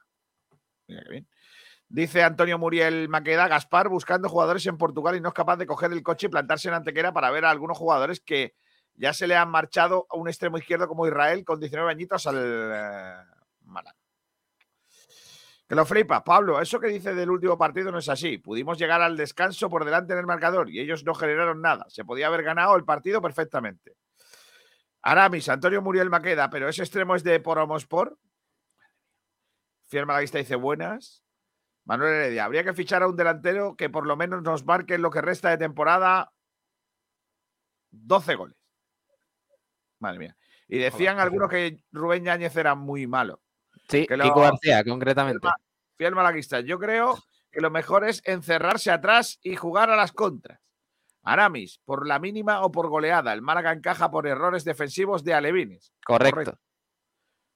Dice 1.89 2.23
Antonio 2.23 2.57
Muriel 2.57 3.07
Maqueda, 3.09 3.47
Gaspar 3.47 3.89
buscando 3.89 4.29
jugadores 4.29 4.65
en 4.65 4.77
Portugal 4.77 5.15
y 5.15 5.21
no 5.21 5.29
es 5.29 5.33
capaz 5.33 5.57
de 5.57 5.67
coger 5.67 5.91
el 5.91 6.01
coche 6.01 6.27
y 6.27 6.29
plantarse 6.29 6.67
en 6.67 6.73
Antequera 6.73 7.13
para 7.13 7.29
ver 7.29 7.45
a 7.45 7.51
algunos 7.51 7.77
jugadores 7.77 8.19
que 8.19 8.55
ya 8.95 9.13
se 9.13 9.27
le 9.27 9.35
han 9.35 9.49
marchado 9.49 10.07
a 10.09 10.17
un 10.17 10.27
extremo 10.27 10.57
izquierdo 10.57 10.87
como 10.87 11.07
Israel 11.07 11.43
con 11.45 11.59
19 11.59 11.91
añitos 11.91 12.25
al 12.27 12.37
eh. 12.37 13.17
Que 15.67 15.75
lo 15.75 15.85
flipas, 15.85 16.21
Pablo. 16.23 16.61
Eso 16.61 16.79
que 16.79 16.87
dice 16.87 17.15
del 17.15 17.29
último 17.29 17.57
partido 17.57 17.91
no 17.91 17.99
es 17.99 18.09
así. 18.09 18.37
Pudimos 18.37 18.77
llegar 18.77 19.01
al 19.01 19.15
descanso 19.15 19.69
por 19.69 19.85
delante 19.85 20.13
en 20.13 20.19
el 20.19 20.25
marcador 20.25 20.69
y 20.69 20.79
ellos 20.79 21.03
no 21.03 21.15
generaron 21.15 21.61
nada. 21.61 21.85
Se 21.89 22.03
podía 22.03 22.27
haber 22.27 22.43
ganado 22.43 22.75
el 22.75 22.83
partido 22.83 23.21
perfectamente. 23.21 23.95
Aramis, 25.01 25.49
Antonio 25.49 25.81
Muriel 25.81 26.09
Maqueda, 26.09 26.49
pero 26.49 26.67
ese 26.69 26.83
extremo 26.83 27.15
es 27.15 27.23
de 27.23 27.39
Poromospor. 27.39 28.17
Fiel 29.93 30.07
Malaguista 30.07 30.39
dice 30.39 30.55
buenas. 30.55 31.23
Manuel 31.85 32.13
Heredia, 32.13 32.45
habría 32.45 32.63
que 32.63 32.73
fichar 32.73 33.03
a 33.03 33.07
un 33.07 33.15
delantero 33.15 33.75
que 33.75 33.91
por 33.91 34.07
lo 34.07 34.17
menos 34.17 34.41
nos 34.41 34.65
marque 34.65 34.95
en 34.95 35.03
lo 35.03 35.11
que 35.11 35.21
resta 35.21 35.51
de 35.51 35.59
temporada 35.59 36.31
12 37.91 38.33
goles. 38.33 38.57
Madre 39.99 40.17
mía. 40.17 40.37
Y 40.67 40.79
decían 40.79 41.19
algunos 41.19 41.47
que 41.47 41.77
Rubén 41.91 42.23
Yáñez 42.25 42.55
era 42.55 42.73
muy 42.73 43.05
malo. 43.05 43.39
Sí, 43.87 44.07
Que 44.07 44.17
lo- 44.17 44.23
Kiko 44.23 44.41
García, 44.41 44.83
concretamente. 44.83 45.47
Fiel 45.95 46.15
malaguista, 46.15 46.61
yo 46.61 46.79
creo 46.79 47.15
que 47.51 47.61
lo 47.61 47.69
mejor 47.69 48.03
es 48.09 48.23
encerrarse 48.25 48.89
atrás 48.89 49.37
y 49.43 49.55
jugar 49.57 49.91
a 49.91 49.95
las 49.95 50.11
contras. 50.11 50.59
Aramis, 51.21 51.79
por 51.85 52.07
la 52.07 52.17
mínima 52.17 52.61
o 52.63 52.71
por 52.71 52.89
goleada, 52.89 53.31
el 53.31 53.43
Málaga 53.43 53.71
encaja 53.73 54.09
por 54.09 54.25
errores 54.25 54.63
defensivos 54.63 55.23
de 55.23 55.35
Alevines. 55.35 55.93
Correcto. 56.03 56.57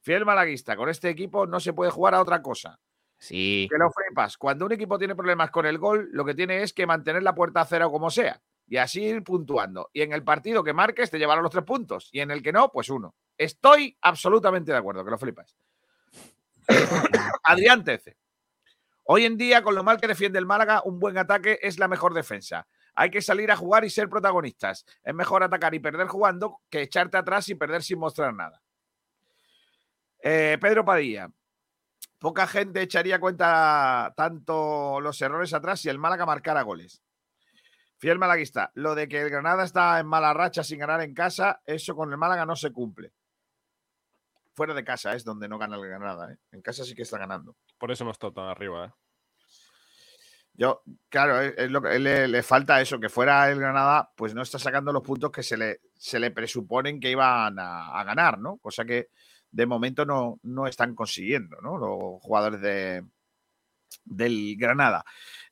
Fiel 0.07 0.23
malaguista, 0.23 0.77
con 0.77 0.87
este 0.87 1.09
equipo 1.09 1.45
no 1.45 1.59
se 1.59 1.73
puede 1.73 1.91
jugar 1.91 2.15
a 2.15 2.21
otra 2.21 2.41
cosa. 2.41 2.79
Sí. 3.17 3.67
Que 3.69 3.77
lo 3.77 3.91
flipas. 3.91 4.37
Cuando 4.37 4.65
un 4.65 4.71
equipo 4.71 4.97
tiene 4.97 5.15
problemas 5.15 5.51
con 5.51 5.65
el 5.65 5.77
gol, 5.77 6.07
lo 6.13 6.23
que 6.23 6.33
tiene 6.33 6.63
es 6.63 6.71
que 6.71 6.87
mantener 6.87 7.23
la 7.23 7.35
puerta 7.35 7.59
a 7.59 7.65
cero 7.65 7.91
como 7.91 8.09
sea. 8.09 8.41
Y 8.69 8.77
así 8.77 9.03
ir 9.03 9.21
puntuando. 9.21 9.89
Y 9.91 10.03
en 10.03 10.13
el 10.13 10.23
partido 10.23 10.63
que 10.63 10.71
marques 10.71 11.11
te 11.11 11.19
llevarán 11.19 11.43
los 11.43 11.51
tres 11.51 11.65
puntos. 11.65 12.07
Y 12.13 12.21
en 12.21 12.31
el 12.31 12.41
que 12.41 12.53
no, 12.53 12.71
pues 12.71 12.89
uno. 12.89 13.15
Estoy 13.37 13.97
absolutamente 13.99 14.71
de 14.71 14.77
acuerdo, 14.77 15.03
que 15.03 15.11
lo 15.11 15.17
flipas. 15.17 15.57
Adrián 17.43 17.83
Tece. 17.83 18.15
Hoy 19.03 19.25
en 19.25 19.35
día, 19.35 19.61
con 19.61 19.75
lo 19.75 19.83
mal 19.83 19.99
que 19.99 20.07
defiende 20.07 20.39
el 20.39 20.45
Málaga, 20.45 20.83
un 20.85 21.01
buen 21.01 21.17
ataque 21.17 21.59
es 21.61 21.79
la 21.79 21.89
mejor 21.89 22.13
defensa. 22.13 22.65
Hay 22.95 23.09
que 23.09 23.21
salir 23.21 23.51
a 23.51 23.57
jugar 23.57 23.83
y 23.83 23.89
ser 23.89 24.07
protagonistas. 24.07 24.85
Es 25.03 25.13
mejor 25.13 25.43
atacar 25.43 25.75
y 25.75 25.79
perder 25.79 26.07
jugando 26.07 26.61
que 26.69 26.81
echarte 26.81 27.17
atrás 27.17 27.49
y 27.49 27.55
perder 27.55 27.83
sin 27.83 27.99
mostrar 27.99 28.33
nada. 28.33 28.61
Eh, 30.29 30.57
Pedro 30.59 30.83
Padilla. 30.83 31.31
Poca 32.19 32.47
gente 32.47 32.81
echaría 32.81 33.17
cuenta 33.17 34.13
tanto 34.17 34.99
los 34.99 35.21
errores 35.21 35.53
atrás 35.53 35.79
si 35.79 35.87
el 35.87 35.99
Málaga 35.99 36.25
marcara 36.25 36.63
goles. 36.63 37.01
Fiel 37.97 38.19
malaguista, 38.19 38.69
lo 38.73 38.93
de 38.93 39.07
que 39.07 39.21
el 39.21 39.29
Granada 39.29 39.63
está 39.63 39.97
en 39.99 40.05
mala 40.05 40.33
racha 40.33 40.65
sin 40.65 40.79
ganar 40.79 41.01
en 41.01 41.13
casa, 41.13 41.61
eso 41.65 41.95
con 41.95 42.11
el 42.11 42.17
Málaga 42.17 42.45
no 42.45 42.57
se 42.57 42.73
cumple. 42.73 43.13
Fuera 44.53 44.73
de 44.73 44.83
casa 44.83 45.13
es 45.13 45.23
donde 45.23 45.47
no 45.47 45.57
gana 45.57 45.77
el 45.77 45.87
Granada. 45.87 46.33
¿eh? 46.33 46.37
En 46.51 46.61
casa 46.61 46.83
sí 46.83 46.93
que 46.93 47.03
está 47.03 47.17
ganando. 47.17 47.55
Por 47.77 47.89
eso 47.91 48.03
no 48.03 48.11
está 48.11 48.29
tan 48.29 48.47
arriba, 48.47 48.87
¿eh? 48.87 48.91
Yo, 50.53 50.81
claro, 51.07 51.39
es, 51.39 51.71
lo 51.71 51.81
que 51.81 51.99
le, 51.99 52.27
le 52.27 52.43
falta 52.43 52.81
eso, 52.81 52.99
que 52.99 53.09
fuera 53.09 53.49
el 53.49 53.59
Granada, 53.59 54.11
pues 54.15 54.35
no 54.35 54.41
está 54.41 54.59
sacando 54.59 54.91
los 54.91 55.03
puntos 55.03 55.31
que 55.31 55.43
se 55.43 55.55
le, 55.55 55.79
se 55.95 56.19
le 56.19 56.31
presuponen 56.31 56.99
que 56.99 57.11
iban 57.11 57.57
a, 57.59 57.97
a 57.97 58.03
ganar, 58.03 58.39
¿no? 58.39 58.57
Cosa 58.57 58.83
que 58.83 59.09
de 59.51 59.65
momento 59.65 60.05
no, 60.05 60.39
no 60.43 60.67
están 60.67 60.95
consiguiendo, 60.95 61.57
¿no? 61.61 61.77
Los 61.77 62.21
jugadores 62.21 62.61
de, 62.61 63.03
del 64.05 64.55
Granada. 64.57 65.03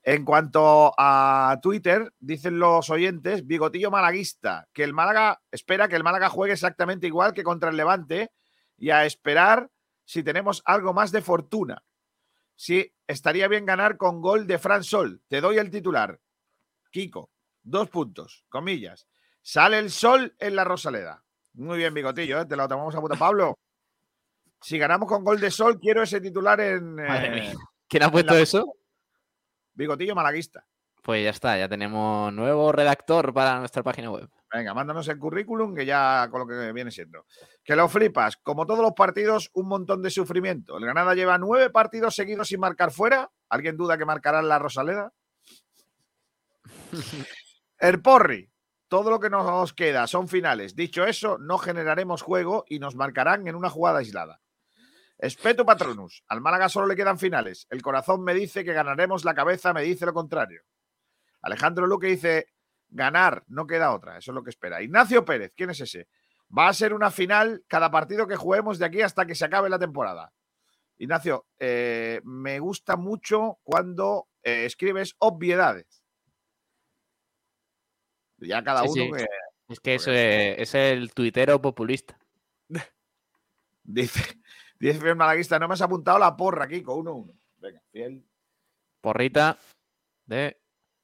En 0.03 0.23
cuanto 0.23 0.93
a 0.97 1.57
Twitter, 1.61 2.13
dicen 2.19 2.59
los 2.59 2.89
oyentes, 2.89 3.47
bigotillo 3.47 3.89
malaguista, 3.89 4.67
que 4.71 4.83
el 4.83 4.93
Málaga 4.93 5.41
espera 5.51 5.87
que 5.87 5.95
el 5.95 6.03
Málaga 6.03 6.29
juegue 6.29 6.53
exactamente 6.53 7.07
igual 7.07 7.33
que 7.33 7.43
contra 7.43 7.69
el 7.69 7.77
Levante 7.77 8.31
y 8.77 8.91
a 8.91 9.05
esperar 9.05 9.71
si 10.03 10.21
tenemos 10.21 10.61
algo 10.65 10.93
más 10.93 11.11
de 11.11 11.21
fortuna. 11.21 11.83
Sí, 12.55 12.93
estaría 13.07 13.47
bien 13.47 13.65
ganar 13.65 13.97
con 13.97 14.21
gol 14.21 14.47
de 14.47 14.59
Fran 14.59 14.83
Sol. 14.83 15.21
Te 15.27 15.41
doy 15.41 15.57
el 15.57 15.71
titular. 15.71 16.19
Kiko, 16.91 17.31
dos 17.63 17.89
puntos, 17.89 18.45
comillas. 18.47 19.07
Sale 19.41 19.79
el 19.79 19.91
sol 19.91 20.35
en 20.39 20.55
la 20.55 20.63
Rosaleda. 20.63 21.23
Muy 21.53 21.77
bien, 21.77 21.93
bigotillo, 21.93 22.41
¿eh? 22.41 22.45
te 22.45 22.55
lo 22.55 22.67
tomamos 22.67 22.95
a 22.95 23.01
puta. 23.01 23.15
Pablo, 23.15 23.59
si 24.65 24.79
ganamos 24.79 25.07
con 25.07 25.23
gol 25.23 25.39
de 25.39 25.51
sol, 25.51 25.79
quiero 25.79 26.01
ese 26.01 26.19
titular 26.19 26.59
en. 26.59 26.95
Madre 26.95 27.27
eh, 27.27 27.41
mía. 27.41 27.53
¿Quién 27.87 28.01
ha 28.01 28.11
puesto 28.11 28.33
la- 28.33 28.39
eso? 28.39 28.73
Bigotillo 29.75 30.15
malaguista. 30.15 30.65
Pues 31.03 31.23
ya 31.23 31.29
está, 31.29 31.55
ya 31.55 31.69
tenemos 31.69 32.33
nuevo 32.33 32.71
redactor 32.71 33.31
para 33.31 33.59
nuestra 33.59 33.83
página 33.83 34.09
web. 34.09 34.27
Venga, 34.51 34.73
mándanos 34.73 35.07
el 35.07 35.19
currículum 35.19 35.75
que 35.75 35.85
ya 35.85 36.27
con 36.31 36.39
lo 36.39 36.47
que 36.47 36.71
viene 36.73 36.89
siendo. 36.89 37.27
Que 37.63 37.75
lo 37.75 37.87
flipas. 37.87 38.37
Como 38.37 38.65
todos 38.65 38.79
los 38.79 38.93
partidos, 38.93 39.51
un 39.53 39.67
montón 39.67 40.01
de 40.01 40.09
sufrimiento. 40.09 40.77
El 40.77 40.85
Granada 40.85 41.13
lleva 41.13 41.37
nueve 41.37 41.69
partidos 41.69 42.15
seguidos 42.15 42.47
sin 42.47 42.59
marcar 42.59 42.89
fuera. 42.91 43.29
¿Alguien 43.49 43.77
duda 43.77 43.99
que 43.99 44.05
marcará 44.05 44.39
en 44.39 44.47
la 44.47 44.57
Rosaleda? 44.57 45.13
El 47.77 48.01
Porri. 48.01 48.51
Todo 48.87 49.11
lo 49.11 49.19
que 49.19 49.29
nos 49.29 49.73
queda 49.73 50.07
son 50.07 50.27
finales. 50.27 50.75
Dicho 50.75 51.05
eso, 51.05 51.37
no 51.37 51.59
generaremos 51.59 52.23
juego 52.23 52.65
y 52.67 52.79
nos 52.79 52.95
marcarán 52.95 53.47
en 53.47 53.55
una 53.55 53.69
jugada 53.69 53.99
aislada. 53.99 54.41
Espeto 55.17 55.65
Patronus. 55.65 56.23
Al 56.27 56.41
Málaga 56.41 56.69
solo 56.69 56.87
le 56.87 56.95
quedan 56.95 57.17
finales. 57.17 57.67
El 57.69 57.81
corazón 57.81 58.23
me 58.23 58.33
dice 58.33 58.63
que 58.63 58.73
ganaremos, 58.73 59.23
la 59.25 59.33
cabeza 59.33 59.73
me 59.73 59.83
dice 59.83 60.05
lo 60.05 60.13
contrario. 60.13 60.61
Alejandro 61.41 61.87
Luque 61.87 62.07
dice, 62.07 62.47
ganar, 62.89 63.43
no 63.47 63.65
queda 63.67 63.93
otra. 63.93 64.17
Eso 64.17 64.31
es 64.31 64.35
lo 64.35 64.43
que 64.43 64.49
espera. 64.49 64.81
Ignacio 64.81 65.23
Pérez, 65.23 65.53
¿quién 65.55 65.69
es 65.69 65.79
ese? 65.79 66.07
Va 66.55 66.67
a 66.67 66.73
ser 66.73 66.93
una 66.93 67.11
final 67.11 67.63
cada 67.67 67.89
partido 67.91 68.27
que 68.27 68.35
juguemos 68.35 68.77
de 68.77 68.85
aquí 68.85 69.01
hasta 69.01 69.25
que 69.25 69.35
se 69.35 69.45
acabe 69.45 69.69
la 69.69 69.79
temporada. 69.79 70.33
Ignacio, 70.97 71.47
eh, 71.59 72.21
me 72.23 72.59
gusta 72.59 72.95
mucho 72.95 73.59
cuando 73.63 74.27
eh, 74.43 74.65
escribes 74.65 75.15
obviedades. 75.19 76.03
Ya 78.37 78.63
cada 78.63 78.87
Sí, 78.87 79.01
uno 79.01 79.17
sí. 79.17 79.25
que 79.25 79.73
Es 79.73 79.79
que 79.79 80.55
es 80.61 80.75
el 80.75 81.13
tuitero 81.13 81.61
populista. 81.61 82.17
dice, 83.83 84.39
dice 84.87 84.99
Fiel 84.99 85.15
Malaguista, 85.15 85.59
no 85.59 85.67
me 85.67 85.73
has 85.73 85.81
apuntado 85.81 86.19
la 86.19 86.35
porra, 86.35 86.67
Kiko, 86.67 86.97
1-1. 86.97 87.37
Venga, 87.57 87.81
Fiel 87.91 88.25
Porrita 89.01 89.57
de 90.25 90.59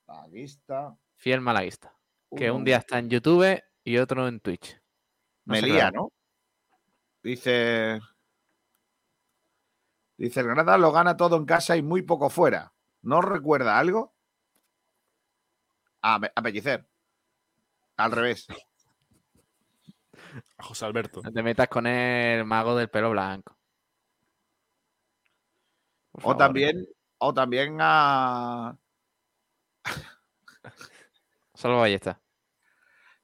Malaguista. 0.08 0.98
Fiel 1.16 1.42
Malaguista. 1.42 1.96
Que 2.36 2.50
Uno, 2.50 2.60
un 2.60 2.64
día 2.64 2.78
está 2.78 2.98
en 3.00 3.10
YouTube 3.10 3.62
y 3.84 3.98
otro 3.98 4.28
en 4.28 4.40
Twitch. 4.40 4.82
No 5.46 5.54
Melía. 5.54 5.92
¿no? 5.92 6.12
Dice. 7.22 8.00
Dice, 10.18 10.40
el 10.40 10.48
Granada 10.48 10.78
lo 10.78 10.92
gana 10.92 11.18
todo 11.18 11.38
en 11.38 11.46
casa 11.46 11.78
y 11.78 11.82
muy 11.82 12.02
poco 12.02 12.30
fuera. 12.30 12.74
¿No 13.02 13.22
recuerda 13.22 13.78
algo? 13.78 14.16
A, 16.02 16.16
a 16.36 16.42
Pellicer. 16.42 16.88
Al 17.98 18.12
revés. 18.12 18.48
A 20.58 20.64
José 20.64 20.86
Alberto. 20.86 21.22
No 21.24 21.32
te 21.32 21.44
metas 21.44 21.68
con 21.68 21.86
el 21.88 22.46
mago 22.46 22.76
del 22.76 22.90
pelo 22.90 23.12
blanco. 23.12 23.58
Por 26.12 26.20
O 26.20 26.24
favor. 26.24 26.38
también, 26.38 26.88
o 27.20 27.34
también 27.34 27.78
a. 27.80 28.78
Salvo 31.54 31.80
Ballesta. 31.80 32.20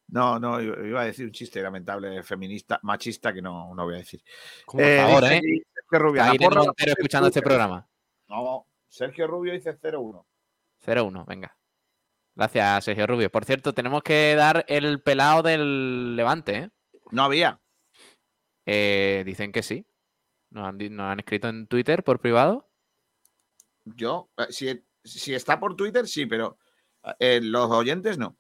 No, 0.10 0.40
no, 0.40 0.62
iba 0.62 1.02
a 1.02 1.06
decir 1.06 1.26
un 1.26 1.32
chiste 1.34 1.62
lamentable, 1.62 2.24
feminista, 2.24 2.80
machista, 2.84 3.34
que 3.34 3.42
no, 3.42 3.74
no 3.76 3.84
voy 3.84 3.96
a 3.96 3.98
decir. 3.98 4.24
Por 4.66 4.82
favor, 4.82 5.24
dice 5.24 5.36
¿eh? 5.38 5.64
Sergio 5.74 6.00
Rubio, 6.00 6.22
porra 6.24 6.30
Montero 6.30 6.66
pone 6.78 6.92
escuchando 6.92 7.28
este 7.28 7.42
programa. 7.42 7.88
No, 8.30 8.68
Sergio 8.88 9.28
Rubio 9.28 9.52
dice 9.54 9.78
0-1. 9.78 10.26
0-1, 10.86 11.26
venga. 11.26 11.58
Gracias, 12.36 12.86
Sergio 12.86 13.06
Rubio. 13.08 13.30
Por 13.30 13.44
cierto, 13.44 13.74
tenemos 13.74 14.02
que 14.04 14.36
dar 14.36 14.64
el 14.70 15.02
pelado 15.02 15.42
del 15.44 16.16
Levante, 16.16 16.56
¿eh? 16.58 16.70
No 17.12 17.24
había. 17.24 17.60
Eh, 18.66 19.24
dicen 19.26 19.52
que 19.52 19.64
sí. 19.64 19.86
Nos 20.52 20.68
han, 20.68 20.78
di- 20.78 20.90
nos 20.90 21.12
han 21.12 21.20
escrito 21.20 21.50
en 21.50 21.68
Twitter 21.68 22.04
por 22.04 22.20
privado. 22.22 22.67
Yo, 23.96 24.30
eh, 24.38 24.48
si, 24.50 24.84
si 25.04 25.34
está 25.34 25.60
por 25.60 25.76
Twitter, 25.76 26.08
sí, 26.08 26.26
pero 26.26 26.58
eh, 27.20 27.40
los 27.42 27.70
oyentes 27.72 28.18
no. 28.18 28.38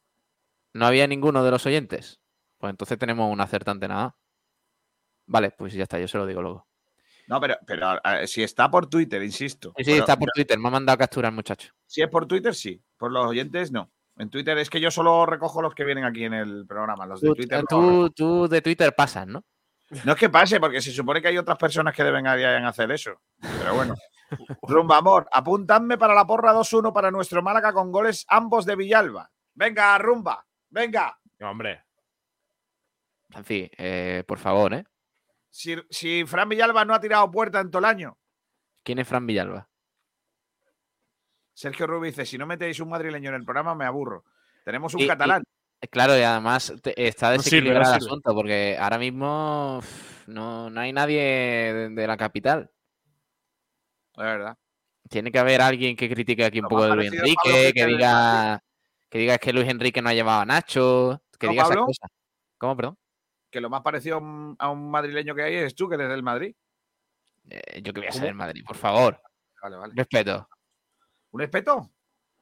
No 0.74 0.86
había 0.86 1.08
ninguno 1.08 1.43
de 1.43 1.52
los 1.52 1.66
oyentes. 1.66 2.20
Pues 2.58 2.72
entonces 2.72 2.98
tenemos 2.98 3.32
un 3.32 3.39
acertante 3.41 3.88
nada. 3.88 4.16
Vale, 5.26 5.52
pues 5.52 5.74
ya 5.74 5.84
está, 5.84 6.00
yo 6.00 6.08
se 6.08 6.18
lo 6.18 6.26
digo 6.26 6.41
luego. 6.41 6.68
No, 7.28 7.41
pero, 7.41 7.58
pero 7.66 7.95
eh, 8.04 8.26
si 8.28 8.41
está 8.41 8.72
por 8.72 8.88
Twitter, 8.89 9.22
insisto. 9.22 9.74
Sí, 9.78 9.84
sí, 9.84 9.91
Pero- 9.91 10.04
está 10.04 10.18
por 10.18 10.30
Twitter. 10.34 10.58
Me 10.58 10.70
ha 10.70 10.72
mandado 10.72 10.98
captura 10.98 11.28
el 11.30 11.36
muchacho. 11.36 11.74
Si 11.86 12.02
es 12.02 12.08
por 12.10 12.26
Twitter, 12.26 12.56
sí. 12.56 12.82
Por 12.98 13.12
los 13.12 13.26
oyentes, 13.26 13.72
no. 13.72 13.91
En 14.18 14.30
Twitter 14.30 14.58
es 14.58 14.70
que 14.70 14.80
yo 14.80 14.89
solo 14.89 15.26
recojo 15.26 15.62
los 15.62 15.76
que 15.76 15.84
vienen 15.84 16.06
aquí 16.06 16.24
en 16.24 16.34
el 16.34 16.66
programa. 16.66 17.06
Los 17.06 17.22
de 17.22 17.28
Tú, 17.28 17.36
Twitter 17.36 17.64
no 17.70 18.08
tú- 18.08 18.10
tú 18.12 18.48
de 18.48 18.62
Twitter 18.62 18.95
pasas, 18.95 19.28
¿no? 19.28 19.43
No 20.04 20.14
es 20.14 20.18
que 20.20 20.30
pase, 20.30 20.60
porque 20.60 20.82
se 20.82 20.92
supone 20.92 21.22
que 21.22 21.30
hay 21.30 21.38
otras 21.38 21.58
personas 21.58 21.96
que 21.96 22.04
deben 22.04 22.26
hacer 22.28 22.92
eso. 22.92 23.22
Pero 23.40 23.74
bueno. 23.76 23.96
Rumba, 24.62 24.98
amor, 24.98 25.30
apuntadme 25.32 25.98
para 25.98 26.14
la 26.14 26.26
porra 26.28 26.54
2-1 26.54 26.92
para 26.94 27.10
nuestro 27.12 27.42
Málaga 27.42 27.72
con 27.72 27.92
goles 27.92 28.26
ambos 28.28 28.66
de 28.66 28.76
Villalba. 28.76 29.32
Venga, 29.54 29.98
rumba, 29.98 30.46
venga. 30.70 31.18
Hombre. 31.40 31.86
Franci, 33.30 33.70
eh, 33.78 34.24
por 34.28 34.38
favor, 34.40 34.74
¿eh? 34.74 34.84
Si, 35.50 35.76
si 35.90 36.26
Fran 36.26 36.50
Villalba 36.50 36.84
no 36.86 36.94
ha 36.94 37.00
tirado 37.00 37.32
puerta 37.32 37.60
en 37.62 37.72
todo 37.72 37.80
el 37.80 37.86
año. 37.86 38.18
¿Quién 38.84 39.00
es 39.00 39.08
Fran 39.08 39.26
Villalba? 39.26 39.70
Sergio 41.54 41.88
Rubio 41.88 42.10
dice, 42.12 42.26
si 42.26 42.38
no 42.38 42.46
metéis 42.46 42.80
un 42.80 42.90
madrileño 42.90 43.30
en 43.30 43.36
el 43.36 43.44
programa, 43.46 43.74
me 43.76 43.86
aburro. 43.86 44.26
Tenemos 44.64 44.94
un 44.94 45.00
Y- 45.02 45.04
y- 45.06 45.08
catalán. 45.08 45.44
Eh, 45.82 45.88
claro, 45.88 46.18
y 46.18 46.22
además 46.22 46.74
está 46.96 47.36
No 47.36 47.42
sirve, 47.42 47.62
no 47.74 47.74
desequilibrado 47.74 47.94
el 47.94 48.02
sirve. 48.02 48.08
asunto, 48.08 48.34
porque 48.34 48.78
ahora 48.80 48.98
mismo 48.98 49.82
no, 50.28 50.70
no 50.70 50.82
hay 50.82 50.94
nadie 50.94 51.22
de, 51.22 51.90
de 51.90 52.08
la 52.08 52.18
capital. 52.18 52.72
Es 54.14 54.24
verdad. 54.24 54.58
Tiene 55.10 55.32
que 55.32 55.40
haber 55.40 55.62
alguien 55.62 55.96
que 55.96 56.10
critique 56.10 56.44
aquí 56.44 56.60
un 56.60 56.68
poco 56.68 56.84
de 56.86 56.96
Luis 56.96 57.14
Enrique, 57.14 57.72
que 57.74 57.86
del 57.86 57.98
diga, 57.98 58.62
que 59.10 59.20
diga 59.20 59.38
que 59.38 59.54
Luis 59.54 59.68
Enrique 59.70 60.02
no 60.02 60.10
ha 60.10 60.14
llevado 60.14 60.42
a 60.42 60.46
Nacho, 60.46 61.22
que 61.40 61.48
¿No, 61.48 61.52
diga 61.52 61.64
esas 61.64 61.76
Pablo? 61.76 61.86
cosas. 61.86 62.10
¿Cómo, 62.58 62.76
perdón? 62.76 62.98
Que 63.50 63.62
lo 63.62 63.70
más 63.70 63.82
parecido 63.82 64.18
a 64.60 64.70
un, 64.70 64.92
madrileño 64.92 65.34
que 65.34 65.44
hay 65.44 65.56
es 65.56 65.76
tú, 65.76 65.88
que 65.88 65.96
eres 65.96 66.10
del 66.10 66.24
Madrid. 66.24 66.54
Eh, 67.50 67.82
yo 67.82 67.94
que 67.94 68.02
voy 68.02 68.10
a 68.10 68.12
ser 68.12 68.26
en 68.26 68.36
Madrid, 68.36 68.64
por 68.68 68.76
favor. 68.76 69.22
Vale, 69.62 69.78
vale. 69.78 69.94
Respeto. 69.96 70.50
¿Un 71.32 71.40
respeto? 71.40 71.92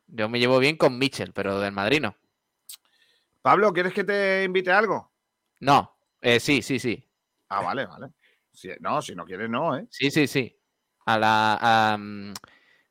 Yo 0.08 0.30
me 0.30 0.40
llevo 0.40 0.58
bien 0.58 0.78
con 0.78 0.98
Mitchell, 0.98 1.34
pero 1.34 1.60
del 1.60 1.72
Madrid 1.72 2.02
no. 2.02 2.16
Pablo, 3.46 3.72
¿quieres 3.72 3.94
que 3.94 4.04
te 4.04 4.44
invite 4.44 4.72
a 4.72 4.80
algo? 4.80 5.14
No, 5.60 6.00
eh, 6.20 6.40
sí, 6.40 6.64
sí, 6.64 6.80
sí. 6.80 7.08
Ah, 7.50 7.62
vale, 7.62 7.86
vale. 7.86 8.08
Si- 8.52 8.72
no, 8.80 9.04
si 9.04 9.14
no 9.14 9.24
quieres, 9.24 9.48
no, 9.52 9.78
¿eh? 9.78 9.86
Sí, 9.92 10.10
sí, 10.10 10.26
sí. 10.26 10.60
A 11.06 11.20
la. 11.20 11.60
A, 11.62 11.96
mm, 11.96 12.34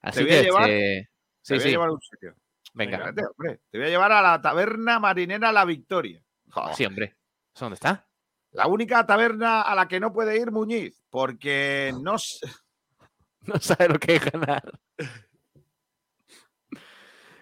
al 0.03 0.13
Te 0.15 0.23
voy 0.23 0.31
a 0.33 0.43
llevar- 0.43 0.71
este- 0.71 1.11
Te 1.11 1.43
Sí, 1.43 1.55
voy 1.55 1.59
a 1.59 1.63
sí. 1.65 1.69
llevar 1.71 1.89
a 1.89 1.93
un 1.93 2.01
sitio. 2.01 2.37
Venga. 2.73 2.99
Hombre. 3.37 3.63
Te 3.69 3.79
voy 3.79 3.87
a 3.89 3.91
llevar 3.91 4.13
a 4.13 4.23
la 4.23 4.41
taberna 4.41 5.01
marinera 5.01 5.51
La 5.51 5.65
Victoria. 5.65 6.25
Joder. 6.53 6.77
Sí, 6.77 6.87
hombre. 6.87 7.17
¿Eso 7.53 7.65
¿Dónde 7.65 7.75
está? 7.75 8.07
La 8.53 8.69
única 8.69 9.05
taberna 9.05 9.63
a 9.63 9.75
la 9.75 9.89
que 9.89 9.99
no 9.99 10.13
puede 10.13 10.39
ir 10.41 10.53
Muñiz, 10.53 11.03
porque 11.11 11.93
no 12.01 12.15
No 13.43 13.59
sabe 13.59 13.89
lo 13.89 13.99
que 13.99 14.15
es 14.15 14.25
ganar. 14.31 14.63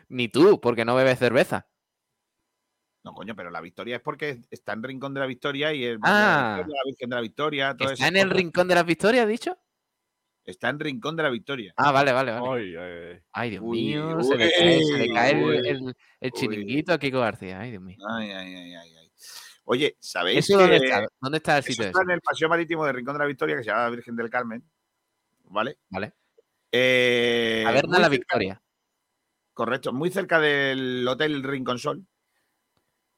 Ni 0.09 0.29
tú, 0.29 0.59
porque 0.63 0.87
no 0.87 0.95
bebes 0.95 1.19
cerveza. 1.19 1.69
No, 3.05 3.13
coño, 3.15 3.35
pero 3.35 3.51
la 3.51 3.61
Victoria 3.61 3.97
es 3.97 4.03
porque 4.03 4.43
está 4.51 4.73
en 4.75 4.83
Rincón 4.83 5.13
de 5.15 5.21
la 5.21 5.27
Victoria 5.27 5.73
y 5.73 5.85
el 5.85 5.99
Ah. 6.03 6.63
la 6.67 6.79
Virgen 6.87 7.11
de 7.11 7.17
la 7.17 7.23
Victoria. 7.23 7.71
¿Está 7.79 8.07
en 8.09 8.17
el 8.17 8.23
cosas. 8.29 8.37
rincón 8.37 8.69
de 8.69 8.75
las 8.77 8.87
victorias, 8.87 9.27
dicho? 9.29 9.59
Está 10.45 10.69
en 10.69 10.79
Rincón 10.81 11.17
de 11.17 11.23
la 11.25 11.31
Victoria. 11.31 11.73
Ah, 11.77 11.91
vale, 11.93 12.13
vale, 12.13 12.33
vale. 12.33 12.49
Ay, 12.63 12.77
ay, 12.77 13.13
ay. 13.15 13.21
Ay, 13.33 13.51
Dios 13.51 13.63
Uy, 13.65 13.79
mío, 13.85 14.23
se 14.23 14.37
le 14.37 14.51
cae, 14.53 14.85
se 14.85 14.99
le 14.99 15.03
uy, 15.09 15.15
cae 15.15 15.31
el, 15.33 15.45
uy, 15.45 15.57
el- 15.57 15.67
el 15.67 15.83
uy. 16.21 16.31
chiringuito 16.33 16.93
a 16.93 16.99
Kiko 16.99 17.21
García. 17.21 17.61
Ay, 17.61 17.71
Dios 17.71 17.83
mío. 17.83 17.97
Ay, 18.09 18.31
ay, 18.31 18.55
ay, 18.55 18.75
ay, 18.75 18.97
ay. 18.99 19.13
Oye, 19.65 19.97
¿sabéis 20.01 20.39
¿Eso 20.49 20.59
dónde 20.59 20.77
está? 20.77 21.07
¿Dónde 21.21 21.39
está 21.39 21.53
el 21.55 21.59
eso 21.61 21.69
sitio 21.73 21.85
está 21.87 22.01
ese? 22.01 22.05
en 22.05 22.11
el 22.15 22.21
paseo 22.21 22.49
marítimo 22.49 22.85
de 22.85 22.93
Rincón 22.93 23.15
de 23.15 23.19
la 23.21 23.27
Victoria 23.27 23.57
que 23.57 23.63
se 23.63 23.71
llama 23.71 23.89
Virgen 23.91 24.17
del 24.17 24.31
Carmen? 24.31 24.63
¿Vale? 25.45 25.79
Vale. 25.91 26.13
Eh, 26.73 27.63
Taberna 27.65 27.89
muy 27.89 27.99
La 27.99 28.05
cerca- 28.05 28.09
Victoria. 28.11 28.63
Correcto, 29.55 29.93
muy 29.93 30.11
cerca 30.11 30.41
del 30.41 31.07
Hotel 31.07 31.43
Rincón 31.45 31.79
Sol. 31.79 32.05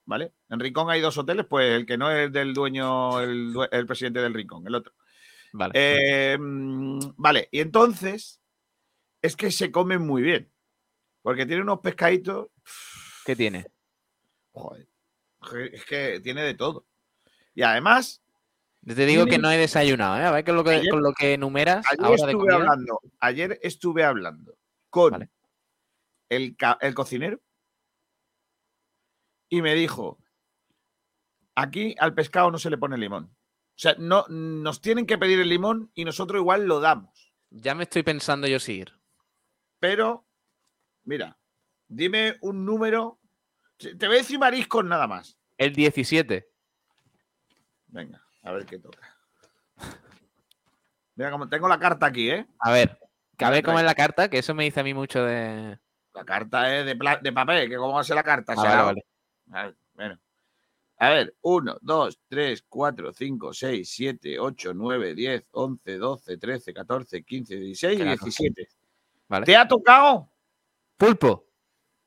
¿Vale? 0.06 0.34
En 0.50 0.60
Rincón 0.60 0.90
hay 0.90 1.00
dos 1.00 1.16
hoteles, 1.16 1.46
pues 1.46 1.70
el 1.72 1.86
que 1.86 1.96
no 1.96 2.10
es 2.10 2.30
del 2.32 2.52
dueño, 2.52 3.20
el, 3.20 3.54
presidente 3.86 4.20
del 4.20 4.34
Rincón, 4.34 4.66
el 4.66 4.74
otro. 4.74 4.92
Vale. 5.52 5.72
Eh, 5.74 6.36
mm, 6.38 7.14
vale, 7.16 7.48
y 7.50 7.60
entonces 7.60 8.40
es 9.22 9.36
que 9.36 9.50
se 9.50 9.70
comen 9.70 10.02
muy 10.02 10.22
bien. 10.22 10.50
Porque 11.22 11.46
tiene 11.46 11.62
unos 11.62 11.80
pescaditos. 11.80 12.48
¿Qué 13.24 13.34
tiene? 13.34 13.66
Joder, 14.52 14.86
es 15.72 15.84
que 15.86 16.20
tiene 16.20 16.42
de 16.42 16.54
todo. 16.54 16.86
Y 17.54 17.62
además, 17.62 18.22
te 18.86 19.06
digo 19.06 19.24
que 19.24 19.38
no 19.38 19.50
he 19.50 19.56
desayunado, 19.56 20.18
¿eh? 20.18 20.24
A 20.24 20.30
ver 20.30 20.44
con 20.44 20.56
lo 20.56 20.64
que, 20.64 20.70
Ayer- 20.70 20.90
con 20.90 21.02
lo 21.02 21.12
que 21.14 21.34
enumeras 21.34 21.86
ayer 21.86 22.04
ahora 22.04 22.30
estuve 22.30 22.52
hablando, 22.52 23.00
ayer 23.20 23.58
estuve 23.62 24.04
hablando 24.04 24.58
con 24.90 25.12
Vale. 25.12 25.30
el, 26.28 26.56
el 26.80 26.94
cocinero 26.94 27.40
y 29.58 29.62
me 29.62 29.74
dijo: 29.74 30.18
aquí 31.54 31.94
al 31.98 32.14
pescado 32.14 32.50
no 32.50 32.58
se 32.58 32.70
le 32.70 32.78
pone 32.78 32.96
limón. 32.98 33.24
O 33.24 33.76
sea, 33.78 33.94
no, 33.98 34.24
nos 34.28 34.80
tienen 34.80 35.06
que 35.06 35.18
pedir 35.18 35.40
el 35.40 35.48
limón 35.48 35.90
y 35.94 36.04
nosotros 36.04 36.40
igual 36.40 36.66
lo 36.66 36.80
damos. 36.80 37.32
Ya 37.50 37.74
me 37.74 37.84
estoy 37.84 38.02
pensando 38.02 38.46
yo 38.46 38.60
seguir. 38.60 38.92
Pero, 39.80 40.24
mira, 41.04 41.38
dime 41.88 42.36
un 42.40 42.64
número. 42.64 43.18
Te 43.76 44.06
voy 44.06 44.16
a 44.16 44.18
decir 44.20 44.38
mariscos 44.38 44.84
nada 44.84 45.06
más. 45.06 45.38
El 45.58 45.74
17. 45.74 46.48
Venga, 47.88 48.22
a 48.42 48.52
ver 48.52 48.64
qué 48.66 48.78
toca. 48.78 49.16
Mira, 51.16 51.30
como 51.30 51.48
tengo 51.48 51.68
la 51.68 51.78
carta 51.78 52.06
aquí, 52.06 52.30
¿eh? 52.30 52.46
A 52.58 52.70
ver, 52.72 52.98
que 53.36 53.44
a 53.44 53.50
ver 53.50 53.64
cómo 53.64 53.78
es 53.78 53.84
la 53.84 53.94
carta, 53.94 54.28
que 54.28 54.38
eso 54.38 54.54
me 54.54 54.64
dice 54.64 54.80
a 54.80 54.84
mí 54.84 54.94
mucho 54.94 55.24
de. 55.24 55.78
La 56.12 56.24
carta 56.24 56.76
es 56.76 56.86
de, 56.86 56.94
de 57.22 57.32
papel, 57.32 57.68
que 57.68 57.76
cómo 57.76 57.94
va 57.94 58.00
a 58.00 58.04
ser 58.04 58.16
la 58.16 58.22
carta. 58.22 58.52
Ah, 58.52 58.56
Será- 58.56 58.68
vale, 58.70 58.84
vale. 58.84 59.06
A 59.52 59.64
ver, 59.64 59.76
bueno. 59.94 60.18
A 60.98 61.10
ver, 61.10 61.34
1, 61.42 61.78
2, 61.82 62.18
3, 62.28 62.64
4, 62.68 63.12
5, 63.12 63.52
6, 63.52 63.90
7, 63.90 64.38
8, 64.38 64.72
9, 64.74 65.14
10, 65.14 65.44
11, 65.50 65.98
12, 65.98 66.36
13, 66.38 66.72
14, 66.74 67.22
15, 67.24 67.56
16 67.56 67.92
y 67.94 67.96
Claro. 68.02 68.10
17. 68.10 68.68
Vale. 69.28 69.46
¿Te 69.46 69.56
ha 69.56 69.66
tocado? 69.66 70.30
Pulpo. 70.96 71.46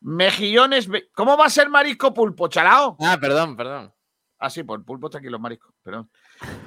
Mejillones. 0.01 0.87
¿Cómo 1.13 1.35
va 1.37 1.45
a 1.45 1.49
ser 1.49 1.69
marisco 1.69 2.13
pulpo, 2.13 2.47
chalao? 2.47 2.95
Ah, 3.01 3.17
perdón, 3.19 3.57
perdón. 3.57 3.93
Ah, 4.39 4.49
sí, 4.49 4.63
por 4.63 4.83
pulpo 4.85 5.07
está 5.07 5.17
aquí 5.17 5.27
los 5.29 5.41
mariscos, 5.41 5.73
perdón. 5.83 6.09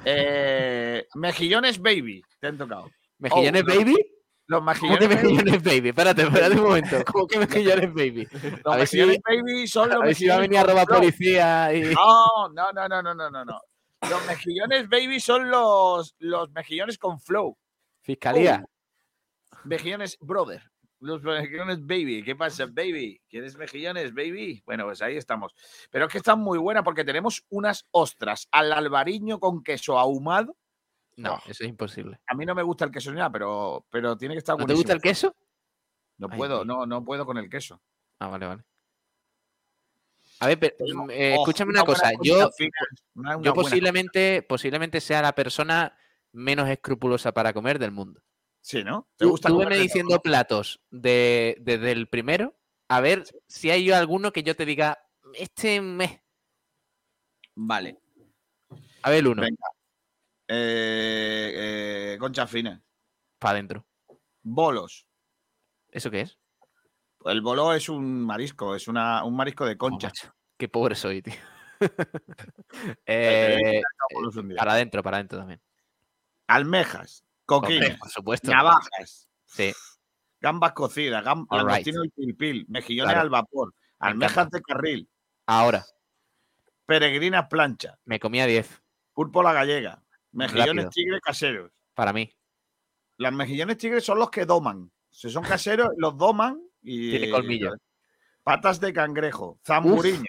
Eh, 0.05 1.07
mejillones 1.15 1.81
baby, 1.81 2.21
te 2.39 2.47
han 2.47 2.57
tocado. 2.57 2.91
¿Mejillones 3.17 3.63
Oh, 3.63 3.65
baby? 3.65 3.95
Los 4.51 4.59
¿Cómo 4.59 4.97
mejillones 4.97 5.63
baby. 5.63 5.79
baby? 5.79 5.89
Espérate, 5.89 6.23
espérate 6.23 6.55
un 6.57 6.63
momento. 6.63 6.97
¿Cómo 7.05 7.25
que 7.25 7.39
mejillones 7.39 7.93
baby? 7.93 8.27
Los 8.65 8.65
A 8.73 8.75
ver 8.75 8.85
si, 8.85 8.97
mejillones 8.97 9.21
baby 9.25 9.65
son 9.65 9.89
los 9.89 10.01
a 10.01 10.03
ver 10.03 10.13
si 10.13 10.27
va 10.27 10.35
a 10.35 10.39
venir 10.39 10.59
a 10.59 10.63
robar 10.63 10.87
policía 10.87 11.73
y. 11.73 11.83
No, 11.95 12.49
no, 12.53 12.73
no, 12.73 12.89
no, 12.89 13.01
no, 13.01 13.15
no, 13.15 13.29
no, 13.29 13.45
no. 13.45 13.61
Los 14.09 14.27
mejillones 14.27 14.89
baby 14.89 15.21
son 15.21 15.49
los, 15.49 16.15
los 16.19 16.51
mejillones 16.51 16.97
con 16.97 17.17
flow. 17.21 17.57
Fiscalía. 18.01 18.65
Mejillones 19.63 20.17
brother. 20.19 20.61
Los 20.99 21.23
mejillones 21.23 21.79
baby. 21.85 22.21
¿Qué 22.21 22.35
pasa, 22.35 22.65
baby? 22.65 23.21
¿Quieres 23.29 23.55
mejillones, 23.55 24.13
baby? 24.13 24.61
Bueno, 24.65 24.83
pues 24.83 25.01
ahí 25.01 25.15
estamos. 25.15 25.55
Pero 25.89 26.07
es 26.07 26.11
que 26.11 26.17
están 26.17 26.41
muy 26.41 26.57
buenas 26.59 26.83
porque 26.83 27.05
tenemos 27.05 27.45
unas 27.47 27.87
ostras 27.91 28.49
al 28.51 28.73
albariño 28.73 29.39
con 29.39 29.63
queso 29.63 29.97
ahumado. 29.97 30.57
No, 31.21 31.35
Oh. 31.35 31.41
eso 31.45 31.63
es 31.63 31.69
imposible. 31.69 32.19
A 32.27 32.35
mí 32.35 32.45
no 32.45 32.55
me 32.55 32.63
gusta 32.63 32.85
el 32.85 32.91
queso 32.91 33.11
ni 33.11 33.17
nada, 33.17 33.31
pero, 33.31 33.85
pero 33.89 34.17
tiene 34.17 34.33
que 34.35 34.39
estar 34.39 34.57
¿No 34.57 34.65
te 34.65 34.73
gusta 34.73 34.93
el 34.93 35.01
queso? 35.01 35.35
No 36.17 36.27
Ay, 36.31 36.37
puedo, 36.37 36.65
no, 36.65 36.85
no 36.85 37.03
puedo 37.03 37.25
con 37.25 37.37
el 37.37 37.49
queso. 37.49 37.81
Ah, 38.19 38.27
vale, 38.27 38.45
vale. 38.47 38.63
A 40.39 40.47
ver, 40.47 40.59
pero, 40.59 40.75
mm, 40.79 41.09
eh, 41.11 41.35
oh, 41.37 41.41
escúchame 41.41 41.69
una 41.71 41.81
una 41.83 41.85
cosa. 41.85 42.11
Yo, 42.23 42.49
una- 43.15 43.37
una 43.37 43.43
yo 43.45 43.53
posiblemente, 43.53 44.41
posiblemente 44.41 44.99
sea 45.01 45.21
la 45.21 45.33
persona 45.33 45.95
menos 46.31 46.67
escrupulosa 46.69 47.31
para 47.31 47.53
comer 47.53 47.77
del 47.77 47.91
mundo. 47.91 48.21
Sí, 48.61 48.83
¿no? 48.83 49.07
¿Te 49.17 49.25
gusta 49.25 49.49
tú 49.49 49.59
todo, 49.59 49.69
diciendo 49.69 50.19
platos 50.21 50.81
de, 50.89 51.57
desde 51.61 51.91
el 51.91 52.07
primero, 52.07 52.55
a 52.87 53.01
ver 53.01 53.23
si 53.47 53.69
hay 53.69 53.83
yo 53.83 53.95
alguno 53.95 54.31
que 54.31 54.43
yo 54.43 54.55
te 54.55 54.65
diga, 54.65 54.99
este 55.33 55.81
me. 55.81 56.23
Vale. 57.55 57.99
A 59.03 59.09
ver, 59.09 59.27
uno, 59.27 59.41
Venga. 59.41 59.65
Eh, 60.53 62.13
eh, 62.13 62.17
concha 62.19 62.45
fina. 62.45 62.81
para 63.39 63.53
adentro. 63.53 63.85
Bolos. 64.43 65.07
¿Eso 65.89 66.11
qué 66.11 66.21
es? 66.21 66.37
El 67.23 67.41
bolo 67.41 67.73
es 67.73 67.87
un 67.87 68.25
marisco, 68.25 68.75
es 68.75 68.89
una, 68.89 69.23
un 69.23 69.35
marisco 69.35 69.65
de 69.65 69.77
concha. 69.77 70.11
qué 70.57 70.67
pobre 70.67 70.95
soy, 70.95 71.21
tío. 71.21 71.33
Eh, 73.05 73.81
para 74.57 74.73
adentro, 74.73 75.01
para 75.01 75.17
adentro 75.17 75.39
también. 75.39 75.61
Almejas, 76.47 77.23
coquines, 77.45 77.97
por 77.97 78.09
supuesto. 78.09 78.51
navajas, 78.51 79.27
Sí, 79.45 79.73
gambas 80.39 80.73
cocidas, 80.73 81.23
gam 81.23 81.45
All 81.49 81.65
right. 81.67 81.87
pilpil, 82.15 82.65
mejillones 82.69 83.13
Claro. 83.13 83.21
al 83.21 83.29
vapor, 83.29 83.73
Me 83.99 84.07
almejas 84.09 84.49
de 84.51 84.61
carril, 84.61 85.09
ahora, 85.47 85.83
peregrinas 86.85 87.47
plancha, 87.47 87.97
me 88.05 88.19
comía 88.19 88.45
10 88.45 88.81
pulpo 89.13 89.41
la 89.43 89.53
gallega, 89.53 90.03
mejillones 90.31 90.85
Rápido. 90.85 90.89
tigre 90.89 91.19
caseros. 91.21 91.71
para 91.93 92.13
mí. 92.13 92.31
Las 93.17 93.33
mejillones 93.33 93.77
tigres 93.77 94.03
son 94.03 94.17
los 94.19 94.29
que 94.29 94.45
doman. 94.45 94.91
Si 95.09 95.29
son 95.29 95.43
caseros, 95.43 95.89
los 95.97 96.17
doman 96.17 96.61
y. 96.81 97.11
Tiene 97.11 97.29
colmillo. 97.31 97.71
patas 98.43 98.79
de 98.79 98.93
cangrejo, 98.93 99.59
zamburiña, 99.65 100.25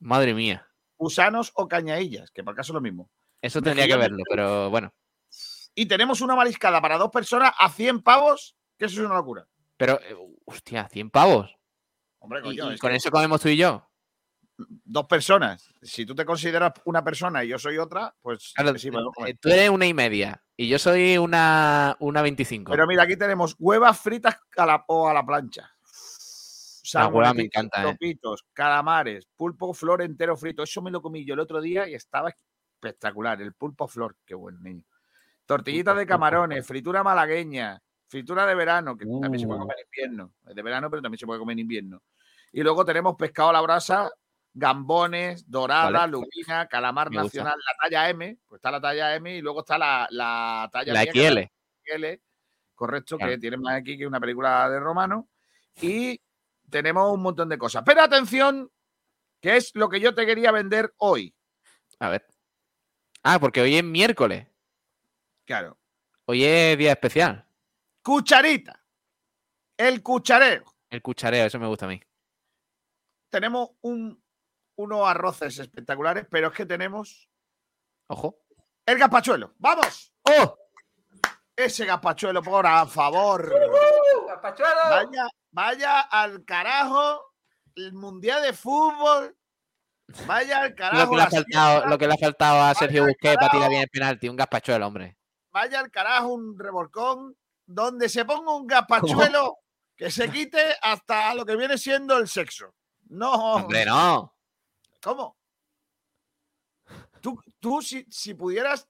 Madre 0.00 0.34
mía. 0.34 0.66
gusanos 0.96 1.52
o 1.54 1.68
cañaillas, 1.68 2.30
que 2.30 2.42
por 2.42 2.52
acaso 2.54 2.72
es 2.72 2.74
lo 2.74 2.80
mismo. 2.80 3.10
Eso 3.40 3.60
tendría 3.62 3.86
que 3.86 3.96
verlo, 3.96 4.22
pero 4.28 4.70
bueno. 4.70 4.92
Y 5.74 5.86
tenemos 5.86 6.20
una 6.20 6.34
mariscada 6.36 6.80
para 6.80 6.96
dos 6.96 7.10
personas 7.10 7.52
a 7.58 7.68
100 7.68 8.02
pavos, 8.02 8.56
que 8.78 8.86
eso 8.86 9.00
es 9.00 9.06
una 9.06 9.16
locura. 9.16 9.46
Pero, 9.76 10.00
eh, 10.00 10.16
hostia, 10.44 10.88
100 10.88 11.10
pavos. 11.10 11.54
Hombre, 12.20 12.38
¿Y, 12.40 12.42
coño, 12.42 12.70
y 12.70 12.74
es 12.74 12.80
con 12.80 12.90
que 12.90 12.96
eso 12.96 13.10
comemos 13.10 13.40
tú 13.40 13.48
y 13.48 13.56
yo? 13.56 13.86
Dos 14.56 15.06
personas. 15.06 15.68
Si 15.82 16.06
tú 16.06 16.14
te 16.14 16.24
consideras 16.24 16.72
una 16.84 17.02
persona 17.02 17.44
y 17.44 17.48
yo 17.48 17.58
soy 17.58 17.78
otra, 17.78 18.14
pues 18.22 18.52
Claro, 18.54 18.78
sí, 18.78 18.88
eh, 19.26 19.34
tú 19.40 19.48
eres 19.48 19.70
una 19.70 19.86
y 19.86 19.94
media 19.94 20.40
y 20.56 20.68
yo 20.68 20.78
soy 20.78 21.18
una, 21.18 21.96
una 22.00 22.22
25. 22.22 22.70
Pero 22.70 22.86
mira, 22.86 23.02
aquí 23.02 23.16
tenemos 23.16 23.56
huevas 23.58 23.98
fritas 24.00 24.38
a 24.56 24.66
la, 24.66 24.84
o 24.88 25.08
a 25.08 25.14
la 25.14 25.24
plancha. 25.24 25.70
La 26.92 27.08
hueva 27.08 27.34
me 27.34 27.42
encanta, 27.44 27.82
¿eh? 27.82 27.92
topitos, 27.92 28.44
calamares, 28.52 29.26
pulpo 29.36 29.74
flor 29.74 30.02
entero 30.02 30.36
frito. 30.36 30.62
Eso 30.62 30.80
me 30.82 30.90
lo 30.92 31.02
comí 31.02 31.24
yo 31.24 31.34
el 31.34 31.40
otro 31.40 31.60
día 31.60 31.88
y 31.88 31.94
estaba 31.94 32.28
espectacular. 32.30 33.40
El 33.42 33.54
pulpo 33.54 33.88
flor, 33.88 34.16
qué 34.24 34.34
buen 34.34 34.62
niño. 34.62 34.84
Tortillitas 35.46 35.96
de 35.96 36.06
camarones, 36.06 36.64
fritura 36.64 37.02
malagueña, 37.02 37.82
fritura 38.06 38.46
de 38.46 38.54
verano, 38.54 38.96
que 38.96 39.06
también 39.06 39.40
se 39.40 39.46
puede 39.46 39.58
Uh. 39.58 39.62
comer 39.62 39.76
en 39.80 39.86
invierno. 39.86 40.34
Es 40.46 40.54
de 40.54 40.62
verano, 40.62 40.90
pero 40.90 41.02
también 41.02 41.18
se 41.18 41.26
puede 41.26 41.40
comer 41.40 41.54
en 41.54 41.58
invierno. 41.60 42.02
Y 42.52 42.62
luego 42.62 42.84
tenemos 42.84 43.16
pescado 43.16 43.48
a 43.48 43.52
la 43.54 43.60
brasa, 43.60 44.10
gambones, 44.54 45.50
dorada, 45.50 45.90
Vale. 45.90 46.12
lubina, 46.12 46.66
calamar 46.68 47.10
Me 47.10 47.20
gusta. 47.22 47.38
nacional, 47.40 47.58
la 47.58 47.74
talla 47.82 48.08
M, 48.10 48.38
pues 48.46 48.58
está 48.60 48.70
la 48.70 48.80
talla 48.80 49.14
M 49.16 49.36
y 49.36 49.40
luego 49.40 49.60
está 49.60 49.76
la, 49.76 50.06
la 50.10 50.70
talla 50.72 50.92
La 50.92 51.02
mía, 51.02 51.12
XL. 51.12 51.50
XL, 51.84 52.06
correcto, 52.74 53.16
Claro. 53.18 53.32
que 53.32 53.38
tiene 53.38 53.56
más 53.56 53.74
aquí 53.74 53.98
que 53.98 54.06
una 54.06 54.20
película 54.20 54.68
de 54.70 54.78
romano. 54.80 55.28
Y 55.80 56.20
tenemos 56.70 57.12
un 57.12 57.20
montón 57.22 57.48
de 57.48 57.58
cosas. 57.58 57.82
Pero 57.84 58.00
atención, 58.02 58.70
que 59.40 59.56
es 59.56 59.72
lo 59.74 59.88
que 59.88 59.98
yo 60.00 60.14
te 60.14 60.24
quería 60.24 60.52
vender 60.52 60.94
hoy. 60.98 61.34
A 61.98 62.08
ver. 62.08 62.24
Ah, 63.24 63.38
porque 63.40 63.60
hoy 63.60 63.76
es 63.76 63.84
miércoles. 63.84 64.46
Claro. 65.44 65.76
Hoy 66.26 66.44
es 66.44 66.78
día 66.78 66.92
especial. 66.92 67.44
Cucharita. 68.02 68.80
El 69.76 70.02
cuchareo. 70.02 70.64
El 70.90 71.02
cuchareo, 71.02 71.46
eso 71.46 71.58
me 71.58 71.66
gusta 71.66 71.86
a 71.86 71.88
mí. 71.88 72.00
Tenemos 73.30 73.70
un, 73.80 74.22
unos 74.76 75.06
arroces 75.08 75.58
espectaculares, 75.58 76.26
pero 76.30 76.48
es 76.48 76.54
que 76.54 76.66
tenemos 76.66 77.28
Ojo. 78.08 78.38
el 78.86 78.98
gazpachuelo. 78.98 79.54
¡Vamos! 79.58 80.12
¡Oh! 80.24 80.56
Ese 81.56 81.86
gazpachuelo, 81.86 82.42
por 82.42 82.66
favor. 82.88 83.52
Vaya, 84.90 85.28
vaya 85.52 86.00
al 86.00 86.44
carajo 86.44 87.32
el 87.76 87.92
Mundial 87.92 88.42
de 88.42 88.52
Fútbol. 88.52 89.36
Vaya 90.26 90.62
al 90.62 90.70
Lo 90.70 90.76
carajo. 90.76 91.10
que, 91.10 91.16
le 91.16 91.22
ha 91.22 91.30
faltado, 91.30 91.86
lo 91.86 91.98
que 91.98 92.06
le 92.06 92.14
ha 92.14 92.18
faltado 92.18 92.62
a 92.62 92.74
Sergio 92.74 93.06
Busquets 93.06 93.36
para 93.36 93.50
tirar 93.50 93.70
bien 93.70 93.82
el 93.82 93.88
penalti. 93.88 94.28
Un 94.28 94.36
gazpachuelo, 94.36 94.86
hombre. 94.86 95.16
vaya 95.52 95.80
al 95.80 95.90
carajo 95.90 96.28
un 96.34 96.58
revolcón 96.58 97.36
donde 97.66 98.08
se 98.08 98.24
ponga 98.24 98.54
un 98.54 98.66
gazpachuelo 98.66 99.58
que 99.96 100.10
se 100.10 100.28
quite 100.30 100.76
hasta 100.82 101.34
lo 101.34 101.46
que 101.46 101.56
viene 101.56 101.78
siendo 101.78 102.18
el 102.18 102.28
sexo. 102.28 102.74
No. 103.08 103.32
Hombre, 103.32 103.84
no. 103.86 104.33
¿Cómo? 105.04 105.36
Tú, 107.20 107.38
tú 107.60 107.80
si, 107.82 108.04
si 108.10 108.32
pudieras 108.34 108.88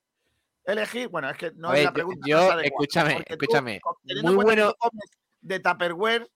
elegir, 0.65 1.09
bueno, 1.09 1.29
es 1.29 1.37
que 1.37 1.51
no 1.57 1.73
es 1.75 1.85
la 1.85 1.93
pregunta. 1.93 2.25
yo, 2.27 2.39
adecuada, 2.39 2.63
escúchame, 2.65 3.17
tú, 3.17 3.33
escúchame, 3.35 3.81
muy 4.23 4.35
bueno- 4.37 4.75
de 5.41 5.61
Tupperware 5.61 6.31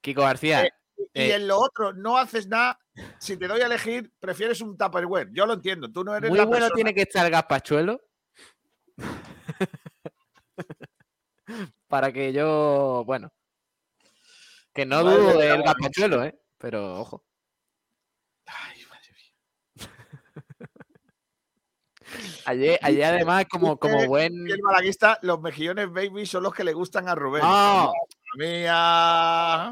Kiko 0.00 0.20
García. 0.22 0.64
eh, 0.64 0.70
y 1.14 1.20
eh, 1.22 1.34
en 1.36 1.48
lo 1.48 1.58
otro 1.58 1.92
no 1.94 2.16
haces 2.18 2.46
nada, 2.46 2.78
si 3.18 3.36
te 3.36 3.48
doy 3.48 3.60
a 3.62 3.66
elegir, 3.66 4.12
prefieres 4.20 4.60
un 4.60 4.76
Tupperware. 4.76 5.30
Yo 5.32 5.44
lo 5.46 5.54
entiendo, 5.54 5.90
tú 5.90 6.04
no 6.04 6.14
eres 6.14 6.28
muy 6.30 6.38
la 6.38 6.44
bueno 6.44 6.60
persona- 6.66 6.74
tiene 6.76 6.94
que 6.94 7.02
estar 7.02 7.24
el 7.26 7.32
gazpachuelo. 7.32 8.00
para 11.88 12.12
que 12.12 12.32
yo, 12.32 13.02
bueno. 13.06 13.32
Que 14.72 14.84
no 14.86 15.02
dudo 15.02 15.38
del 15.38 15.48
madre 15.58 15.62
gazpachuelo, 15.64 16.24
¿eh? 16.24 16.38
Pero 16.58 17.00
ojo. 17.00 17.24
Ayer, 22.46 22.78
ayer 22.82 23.04
además, 23.04 23.44
como, 23.50 23.78
como 23.78 24.06
buen. 24.06 24.44
que 24.46 24.52
el 24.52 24.62
malaguista, 24.62 25.18
los 25.22 25.40
mejillones 25.40 25.90
baby 25.92 26.26
son 26.26 26.42
los 26.42 26.54
que 26.54 26.64
le 26.64 26.72
gustan 26.72 27.08
a 27.08 27.14
Rubén. 27.14 27.42
No. 27.42 27.92
Mía. 28.36 29.68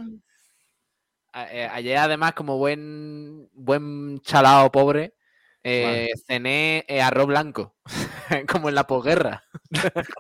A- 1.34 1.48
eh, 1.50 1.68
Ayer, 1.72 1.96
además, 1.98 2.34
como 2.34 2.58
buen, 2.58 3.48
buen 3.52 4.20
chalao 4.20 4.70
pobre, 4.70 5.14
eh, 5.62 6.10
cené 6.26 6.84
eh, 6.88 7.00
arroz 7.00 7.26
blanco, 7.26 7.76
como 8.50 8.68
en 8.68 8.74
la 8.74 8.86
posguerra. 8.86 9.42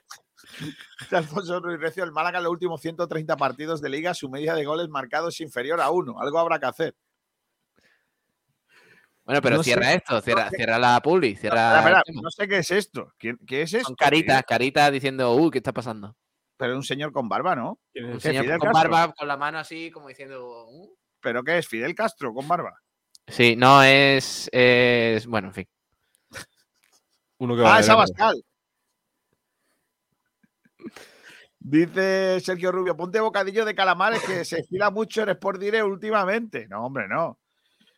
Alfonso 1.10 1.60
Ruiz 1.60 1.80
Recio, 1.80 2.04
el 2.04 2.12
Málaga 2.12 2.38
en 2.38 2.44
los 2.44 2.52
últimos 2.52 2.80
130 2.80 3.36
partidos 3.36 3.80
de 3.80 3.88
liga, 3.88 4.14
su 4.14 4.28
media 4.30 4.54
de 4.54 4.64
goles 4.64 4.88
marcados 4.88 5.34
es 5.34 5.40
inferior 5.40 5.80
a 5.80 5.90
uno. 5.90 6.20
Algo 6.20 6.38
habrá 6.38 6.58
que 6.58 6.66
hacer. 6.66 6.94
Bueno, 9.24 9.40
pero 9.40 9.56
No 9.56 9.62
sé, 9.62 9.70
cierra 9.70 9.92
esto, 9.92 10.20
cierra, 10.20 10.44
no 10.46 10.50
sé. 10.50 10.56
cierra 10.56 10.78
la 10.78 11.00
publi, 11.00 11.36
cierra. 11.36 11.92
No 12.12 12.30
sé 12.30 12.48
qué 12.48 12.58
es 12.58 12.70
esto. 12.72 13.12
¿Qué, 13.18 13.36
qué 13.46 13.62
es 13.62 13.72
esto? 13.74 13.86
Son 13.88 13.94
caritas, 13.96 14.38
tío? 14.38 14.46
caritas 14.48 14.90
diciendo, 14.92 15.34
uy, 15.36 15.50
¿qué 15.50 15.58
está 15.58 15.72
pasando? 15.72 16.16
Pero 16.56 16.74
un 16.76 16.82
señor 16.82 17.12
con 17.12 17.28
barba, 17.28 17.54
¿no? 17.54 17.78
Un 17.94 18.12
¿Qué, 18.14 18.20
señor 18.20 18.44
Fidel 18.44 18.58
con 18.58 18.72
Castro? 18.72 18.90
barba, 18.90 19.12
con 19.14 19.28
la 19.28 19.36
mano 19.36 19.58
así, 19.58 19.90
como 19.90 20.08
diciendo. 20.08 20.66
"Uh". 20.68 20.94
¿Pero 21.20 21.42
qué 21.44 21.58
es? 21.58 21.68
¿Fidel 21.68 21.94
Castro 21.94 22.34
con 22.34 22.46
barba? 22.48 22.74
Sí, 23.28 23.54
no, 23.56 23.82
es, 23.84 24.48
es. 24.52 25.26
Bueno, 25.26 25.48
en 25.48 25.54
fin. 25.54 25.68
Uno 27.38 27.54
que 27.56 27.62
Ah, 27.62 27.64
va 27.64 27.80
es 27.80 27.86
de 27.86 27.92
lejos. 27.92 28.10
Abascal. 28.10 28.42
Dice 31.58 32.40
Sergio 32.40 32.72
Rubio, 32.72 32.96
ponte 32.96 33.20
bocadillo 33.20 33.64
de 33.64 33.74
calamares 33.74 34.20
que 34.24 34.44
se 34.44 34.60
estila 34.60 34.90
mucho 34.90 35.22
en 35.22 35.28
Sport 35.30 35.60
Direct 35.60 35.84
últimamente. 35.84 36.66
No, 36.68 36.86
hombre, 36.86 37.06
no. 37.08 37.38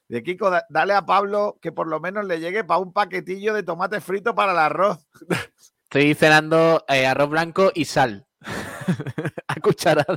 De 0.09 0.23
Kiko, 0.23 0.51
da- 0.51 0.67
dale 0.69 0.93
a 0.95 1.05
Pablo 1.07 1.59
que 1.63 1.73
por 1.73 1.87
lo 1.87 2.01
menos 2.01 2.25
le 2.27 2.39
llegue 2.41 2.65
para 2.65 2.79
un 2.81 2.93
paquetillo 2.93 3.55
de 3.55 3.63
tomate 3.63 4.01
frito 4.01 4.35
para 4.35 4.53
el 4.53 4.59
arroz. 4.59 5.07
Estoy 5.85 6.15
cenando 6.15 6.85
eh, 6.89 7.07
arroz 7.07 7.31
blanco 7.31 7.71
y 7.75 7.85
sal. 7.85 8.27
a 9.49 9.55
cucharada. 9.61 10.17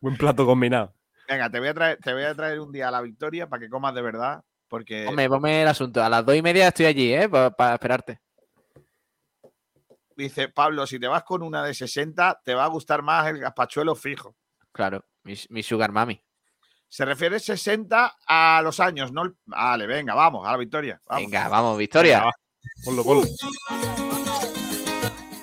Buen 0.00 0.16
plato 0.16 0.44
combinado. 0.44 0.94
Venga, 1.28 1.48
te 1.48 1.58
voy 1.60 1.68
a 1.68 1.74
traer, 1.74 1.98
te 1.98 2.12
voy 2.12 2.24
a 2.24 2.34
traer 2.34 2.60
un 2.60 2.72
día 2.72 2.88
a 2.88 2.90
la 2.90 3.00
victoria 3.00 3.48
para 3.48 3.60
que 3.60 3.70
comas 3.70 3.94
de 3.94 4.02
verdad. 4.02 4.42
Porque 4.68 5.06
Hombre, 5.06 5.28
ponme 5.28 5.62
el 5.62 5.68
asunto. 5.68 6.02
A 6.02 6.08
las 6.08 6.24
dos 6.26 6.34
y 6.34 6.42
media 6.42 6.68
estoy 6.68 6.86
allí, 6.86 7.14
¿eh? 7.14 7.28
Para 7.28 7.74
esperarte. 7.74 8.20
dice 10.16 10.48
Pablo, 10.48 10.86
si 10.86 10.98
te 10.98 11.06
vas 11.06 11.22
con 11.24 11.42
una 11.42 11.64
de 11.64 11.72
60, 11.74 12.40
te 12.44 12.54
va 12.54 12.64
a 12.64 12.68
gustar 12.68 13.02
más 13.02 13.28
el 13.28 13.38
gazpachuelo 13.38 13.94
fijo. 13.94 14.34
Claro, 14.72 15.04
mi, 15.22 15.34
mi 15.50 15.62
sugar 15.62 15.92
mami. 15.92 16.20
Se 16.92 17.06
refiere 17.06 17.40
60 17.40 18.18
a 18.26 18.60
los 18.62 18.78
años, 18.78 19.12
no 19.12 19.22
Vale, 19.46 19.86
venga, 19.86 20.12
vamos, 20.12 20.46
a 20.46 20.50
la 20.50 20.58
victoria. 20.58 21.00
vamos. 21.08 21.24
Venga, 21.24 21.48
vamos, 21.48 21.78
Victoria. 21.78 22.18
Venga, 22.18 22.26
va. 22.26 22.32
Ponlo, 22.84 23.02
ponlo. 23.02 23.26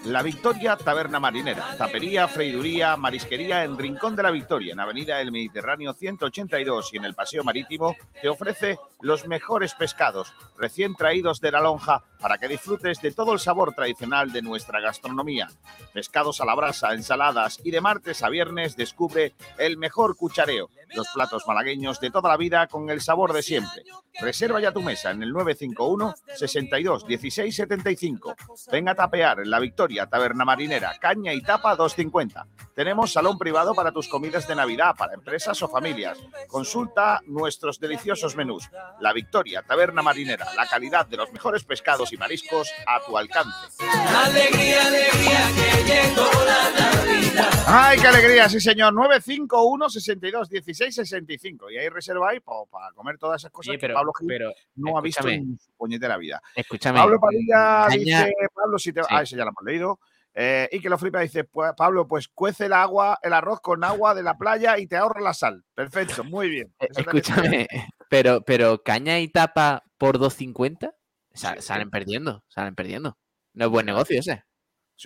La 0.06 0.22
Victoria 0.22 0.76
Taberna 0.76 1.20
Marinera, 1.20 1.76
tapería, 1.78 2.28
freiduría, 2.28 2.98
marisquería 2.98 3.64
en 3.64 3.78
Rincón 3.78 4.16
de 4.16 4.24
la 4.24 4.32
Victoria, 4.32 4.74
en 4.74 4.80
Avenida 4.80 5.18
del 5.18 5.32
Mediterráneo 5.32 5.94
182 5.94 6.94
y 6.94 6.98
en 6.98 7.06
el 7.06 7.14
Paseo 7.14 7.44
Marítimo, 7.44 7.96
te 8.22 8.30
ofrece 8.30 8.80
los 9.02 9.28
mejores 9.28 9.76
pescados 9.76 10.34
recién 10.58 10.96
traídos 10.96 11.42
de 11.42 11.52
la 11.52 11.62
lonja 11.62 12.04
para 12.20 12.38
que 12.38 12.48
disfrutes 12.48 13.02
de 13.02 13.12
todo 13.12 13.34
el 13.34 13.40
sabor 13.40 13.74
tradicional 13.74 14.32
de 14.32 14.42
nuestra 14.42 14.80
gastronomía. 14.80 15.48
Pescados 15.94 16.42
a 16.42 16.46
la 16.46 16.56
brasa, 16.56 16.94
ensaladas 16.94 17.60
y 17.64 17.70
de 17.70 17.82
martes 17.82 18.24
a 18.24 18.30
viernes 18.30 18.76
descubre 18.76 19.34
el 19.58 19.78
mejor 19.78 20.16
cuchareo, 20.16 20.70
los 20.95 21.07
platos 21.10 21.44
malagueños 21.48 21.99
de 21.99 22.11
toda 22.11 22.30
la 22.30 22.38
vida 22.38 22.68
con 22.68 22.90
el 22.90 23.02
sabor 23.02 23.34
de 23.34 23.41
siempre. 23.41 23.84
Reserva 24.20 24.60
ya 24.60 24.74
tu 24.74 24.82
mesa 24.82 25.11
en 25.11 25.24
el 25.24 25.32
951 25.32 26.14
62 26.36 27.07
16 27.07 27.56
75. 27.56 28.36
Venga 28.72 28.91
a 28.91 28.95
tapear 28.95 29.40
en 29.40 29.49
la 29.49 29.60
Victoria 29.60 30.07
Taberna 30.07 30.44
Marinera, 30.44 30.98
caña 30.99 31.34
y 31.34 31.41
tapa 31.41 31.76
250. 31.76 32.48
Tenemos 32.76 33.14
salón 33.14 33.38
privado 33.38 33.74
para 33.74 33.91
tus 33.91 34.10
comidas 34.10 34.48
de 34.48 34.56
Navidad, 34.56 34.95
para 34.98 35.14
empresas 35.14 35.61
o 35.61 35.70
familias. 35.70 36.18
Consulta 36.48 37.22
nuestros 37.28 37.80
deliciosos 37.80 38.36
menús. 38.36 38.70
La 38.99 39.14
Victoria 39.14 39.61
Taberna 39.61 40.02
Marinera, 40.02 40.53
la 40.56 40.68
calidad 40.68 41.07
de 41.07 41.18
los 41.18 41.32
mejores 41.32 41.64
pescados 41.64 42.11
y 42.11 42.18
mariscos 42.18 42.70
a 42.86 42.99
tu 43.06 43.18
alcance. 43.18 43.56
Alegría, 43.80 44.86
alegría, 44.86 45.48
que 45.56 45.84
llegó 45.84 46.30
la 46.45 46.70
Navidad. 46.72 47.64
¡Ay, 47.68 47.99
qué 47.99 48.07
alegría! 48.07 48.49
Sí, 48.49 48.60
señor. 48.60 48.94
951 48.94 49.90
62 49.90 50.49
16 50.49 50.78
65. 50.91 51.69
Y 51.72 51.77
ahí 51.77 51.89
reserváis 51.89 52.41
pa- 52.41 52.65
para 52.69 52.91
comer 52.93 53.18
todas 53.18 53.41
esas 53.41 53.51
cosas 53.51 53.69
Oye, 53.72 53.77
que 53.77 53.81
pero- 53.88 53.93
Pablo 53.95 54.14
Gil 54.14 54.27
pero, 54.27 54.53
no 54.76 54.97
ha 54.97 55.01
visto 55.01 55.27
en 55.27 55.57
su 55.60 55.72
puñetera 55.73 56.18
vida. 56.18 56.41
Escúchame. 56.56 56.99
Pablo 56.99 57.19
Padilla 57.19 57.88
dice, 57.91 58.34
Pablo, 58.53 58.80
si 58.80 58.93
te... 58.93 59.01
Sí. 59.03 59.07
Ah, 59.11 59.22
ese 59.23 59.35
ya 59.38 59.43
lo 59.43 59.49
hemos 59.51 59.64
leído. 59.64 59.99
Eh, 60.34 60.69
y 60.72 60.80
que 60.80 60.89
lo 60.89 60.97
flipa 60.97 61.19
dice, 61.22 61.43
pues, 61.43 61.73
Pablo, 61.76 62.07
pues 62.07 62.27
cuece 62.30 62.68
el 62.68 62.73
agua, 62.73 63.19
el 63.23 63.34
arroz 63.34 63.60
con 63.61 63.84
agua 63.84 64.14
de 64.14 64.23
la 64.23 64.38
playa 64.38 64.77
y 64.77 64.88
te 64.88 64.95
ahorra 64.95 65.19
la 65.22 65.34
sal. 65.34 65.65
Perfecto, 65.73 66.23
muy 66.23 66.49
bien. 66.49 66.73
Eh, 66.80 66.88
Escúchame, 66.95 67.68
pero, 68.10 68.41
pero 68.41 68.81
caña 68.84 69.19
y 69.19 69.27
tapa 69.27 69.84
por 69.97 70.18
2.50 70.19 70.93
sa- 71.34 71.60
salen 71.61 71.89
perdiendo, 71.89 72.43
salen 72.47 72.76
perdiendo. 72.76 73.18
No 73.53 73.65
es 73.65 73.72
buen 73.72 73.85
negocio 73.88 74.19
ese. 74.19 74.43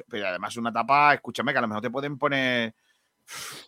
Pero 0.09 0.27
además 0.27 0.57
una 0.57 0.73
tapa, 0.73 1.13
escúchame, 1.13 1.51
que 1.53 1.57
a 1.57 1.61
lo 1.61 1.67
mejor 1.67 1.81
te 1.81 1.89
pueden 1.89 2.17
poner 2.17 2.75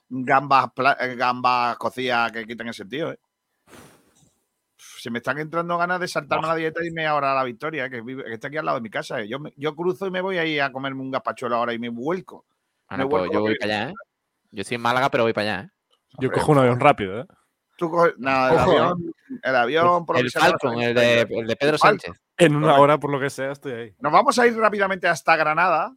gambas, 0.09 0.69
eh, 0.99 1.15
gambas 1.15 1.77
cocidas 1.77 2.31
que 2.31 2.45
quitan 2.45 2.67
ese 2.67 2.79
sentido, 2.83 3.11
¿eh? 3.11 3.19
Se 4.77 5.09
me 5.11 5.19
están 5.19 5.37
entrando 5.37 5.77
ganas 5.77 5.99
de 5.99 6.07
saltarme 6.07 6.47
la 6.47 6.55
dieta 6.55 6.83
y 6.83 6.87
irme 6.87 7.05
ahora 7.05 7.31
a 7.31 7.35
la 7.35 7.43
Victoria, 7.43 7.89
que, 7.89 8.01
vive- 8.01 8.23
que 8.25 8.33
está 8.33 8.47
aquí 8.47 8.57
al 8.57 8.65
lado 8.65 8.77
de 8.77 8.81
mi 8.81 8.89
casa. 8.89 9.21
¿eh? 9.21 9.27
Yo, 9.27 9.37
yo 9.55 9.75
cruzo 9.75 10.07
y 10.07 10.11
me 10.11 10.19
voy 10.21 10.37
ahí 10.39 10.59
a 10.59 10.71
comerme 10.71 11.01
un 11.01 11.11
gazpachuelo 11.11 11.55
ahora 11.55 11.73
y 11.73 11.79
me 11.79 11.89
vuelco. 11.89 12.45
Ah, 12.87 12.97
no, 12.97 13.07
pues 13.07 13.21
vuelco 13.21 13.33
yo 13.33 13.39
voy 13.41 13.55
para 13.57 13.81
allá, 13.81 13.89
¿eh? 13.91 13.93
Yo 14.51 14.61
estoy 14.61 14.75
en 14.75 14.81
Málaga, 14.81 15.09
pero 15.11 15.23
voy 15.23 15.33
para 15.33 15.51
allá, 15.57 15.63
¿eh? 15.65 15.69
Yo 16.19 16.31
cojo 16.31 16.51
un 16.53 16.57
avión 16.59 16.79
rápido, 16.79 17.21
¿eh? 17.21 17.25
Tú 17.77 17.89
coges- 17.89 18.15
no, 18.17 18.47
el 18.49 18.55
Ojo, 18.55 18.71
¿eh? 18.71 18.77
avión, 18.79 19.13
el 19.43 19.55
avión, 19.55 20.05
por 20.05 20.15
lo 20.15 20.21
El 20.21 20.31
que 20.31 20.39
Falcon, 20.39 20.75
de, 20.77 20.85
allá. 20.85 21.21
el 21.29 21.47
de 21.47 21.55
Pedro. 21.55 21.77
Sánchez. 21.77 22.13
En 22.37 22.55
una 22.55 22.75
hora, 22.79 22.97
por 22.99 23.11
lo 23.11 23.19
que 23.19 23.29
sea, 23.29 23.51
estoy 23.51 23.71
ahí. 23.73 23.95
Nos 23.99 24.11
vamos 24.11 24.37
a 24.39 24.47
ir 24.47 24.55
rápidamente 24.57 25.07
hasta 25.07 25.35
Granada, 25.35 25.93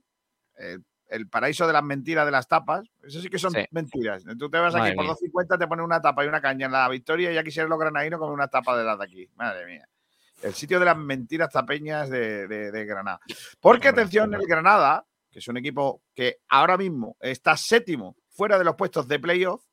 eh, 0.58 0.78
el 1.08 1.28
paraíso 1.28 1.66
de 1.66 1.72
las 1.72 1.82
mentiras 1.84 2.24
de 2.26 2.32
las 2.32 2.46
tapas. 2.48 2.86
Eso 3.02 3.20
sí 3.20 3.28
que 3.28 3.38
son 3.38 3.52
Sí. 3.52 3.64
mentiras. 3.70 4.24
Tú 4.38 4.48
te 4.50 4.58
vas 4.58 4.74
aquí 4.74 4.94
por 4.94 5.04
mía. 5.04 5.14
2.50, 5.14 5.58
te 5.58 5.66
ponen 5.66 5.84
una 5.84 6.00
tapa 6.00 6.24
y 6.24 6.28
una 6.28 6.40
caña 6.40 6.66
en 6.66 6.72
la 6.72 6.88
victoria 6.88 7.30
y 7.30 7.34
ya 7.34 7.42
quisieran 7.42 7.70
los 7.70 7.78
granadinos 7.78 8.20
con 8.20 8.30
una 8.30 8.48
tapa 8.48 8.76
de 8.76 8.84
las 8.84 8.98
de 8.98 9.04
aquí. 9.04 9.28
Madre 9.36 9.66
mía. 9.66 9.88
El 10.42 10.54
sitio 10.54 10.78
de 10.78 10.84
las 10.84 10.96
mentiras 10.96 11.50
tapeñas 11.50 12.08
de, 12.10 12.46
de- 12.46 12.70
de 12.70 12.84
Granada. 12.84 13.18
Porque, 13.60 13.88
atención, 13.88 14.32
el 14.34 14.46
Granada, 14.46 15.04
que 15.30 15.40
es 15.40 15.48
un 15.48 15.56
equipo 15.56 16.02
que 16.14 16.38
ahora 16.48 16.76
mismo 16.76 17.16
está 17.20 17.56
séptimo 17.56 18.16
fuera 18.28 18.56
de 18.58 18.64
los 18.64 18.76
puestos 18.76 19.08
de 19.08 19.18
playoff, 19.18 19.64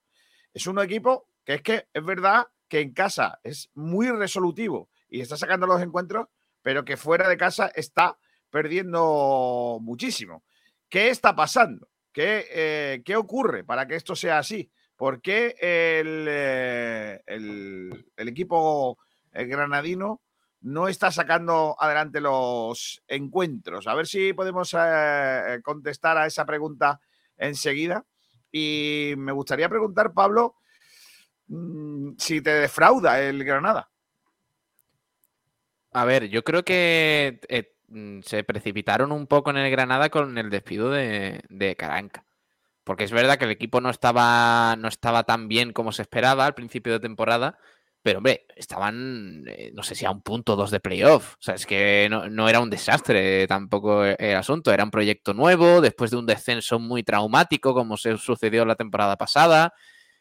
es 0.53 0.65
un 0.67 0.79
equipo 0.79 1.27
que 1.43 1.55
es 1.55 1.61
que 1.61 1.87
es 1.93 2.03
verdad 2.03 2.47
que 2.67 2.79
en 2.79 2.93
casa 2.93 3.39
es 3.43 3.69
muy 3.75 4.09
resolutivo 4.09 4.89
y 5.07 5.21
está 5.21 5.37
sacando 5.37 5.67
los 5.67 5.79
encuentros, 5.81 6.27
pero 6.63 6.83
que 6.83 6.97
fuera 6.97 7.29
de 7.29 7.37
casa 7.37 7.67
está 7.75 8.17
perdiendo 8.49 9.77
muchísimo. 9.81 10.43
¿Qué 10.89 11.09
está 11.09 11.35
pasando? 11.35 11.87
¿Qué, 12.11 12.45
eh, 12.49 13.01
qué 13.03 13.15
ocurre 13.15 13.63
para 13.63 13.87
que 13.87 13.95
esto 13.95 14.15
sea 14.15 14.39
así? 14.39 14.71
¿Por 14.95 15.21
qué 15.21 15.55
el, 15.59 16.25
eh, 16.29 17.21
el- 17.25 18.05
equipo 18.15 18.97
granadino 19.33 20.21
no 20.61 20.87
está 20.87 21.11
sacando 21.11 21.75
adelante 21.77 22.21
los 22.21 23.03
encuentros? 23.07 23.87
A 23.87 23.93
ver 23.95 24.07
si 24.07 24.31
podemos 24.33 24.73
eh, 24.79 25.59
contestar 25.63 26.17
a 26.17 26.25
esa 26.25 26.45
pregunta 26.45 26.99
enseguida. 27.37 28.05
Y 28.51 29.13
me 29.17 29.33
gustaría 29.33 29.67
preguntar, 29.67 30.13
Pablo, 30.13 30.55
mm, 31.47 32.13
si 32.17 32.39
te 32.41 32.51
defrauda 32.51 33.19
el 33.21 33.43
Granada. 33.43 33.89
A 35.91 36.05
ver, 36.05 36.29
yo 36.29 36.43
creo 36.43 36.63
que 36.63 37.39
se 38.23 38.43
precipitaron 38.43 39.11
un 39.11 39.27
poco 39.27 39.49
en 39.49 39.57
el 39.57 39.71
Granada 39.71 40.09
con 40.09 40.37
el 40.37 40.49
despido 40.49 40.89
de, 40.91 41.41
de 41.49 41.75
Caranca. 41.75 42.25
Porque 42.83 43.03
es 43.03 43.11
verdad 43.11 43.37
que 43.37 43.45
el 43.45 43.51
equipo 43.51 43.81
no 43.81 43.89
estaba, 43.89 44.75
no 44.77 44.87
estaba 44.87 45.23
tan 45.23 45.47
bien 45.47 45.73
como 45.73 45.91
se 45.91 46.03
esperaba 46.03 46.45
al 46.45 46.53
principio 46.55 46.93
de 46.93 46.99
temporada, 46.99 47.57
pero 48.05 48.19
hombre, 48.19 48.45
estaban, 48.55 49.45
eh, 49.47 49.71
no 49.73 49.81
sé 49.81 49.95
si 49.95 50.05
a 50.05 50.11
un 50.11 50.21
punto 50.21 50.53
o 50.53 50.55
dos 50.55 50.69
de 50.69 50.79
playoff. 50.79 51.33
O 51.33 51.37
sea, 51.41 51.55
es 51.55 51.65
que 51.65 52.07
no, 52.07 52.29
no 52.29 52.47
era 52.47 52.59
un 52.59 52.69
desastre 52.69 53.47
tampoco 53.47 54.05
el 54.05 54.35
asunto. 54.35 54.71
Era 54.71 54.83
un 54.83 54.91
proyecto 54.91 55.33
nuevo, 55.33 55.81
después 55.81 56.11
de 56.11 56.17
un 56.17 56.27
descenso 56.27 56.77
muy 56.77 57.01
traumático, 57.01 57.73
como 57.73 57.97
se 57.97 58.15
sucedió 58.17 58.63
la 58.63 58.75
temporada 58.75 59.17
pasada. 59.17 59.73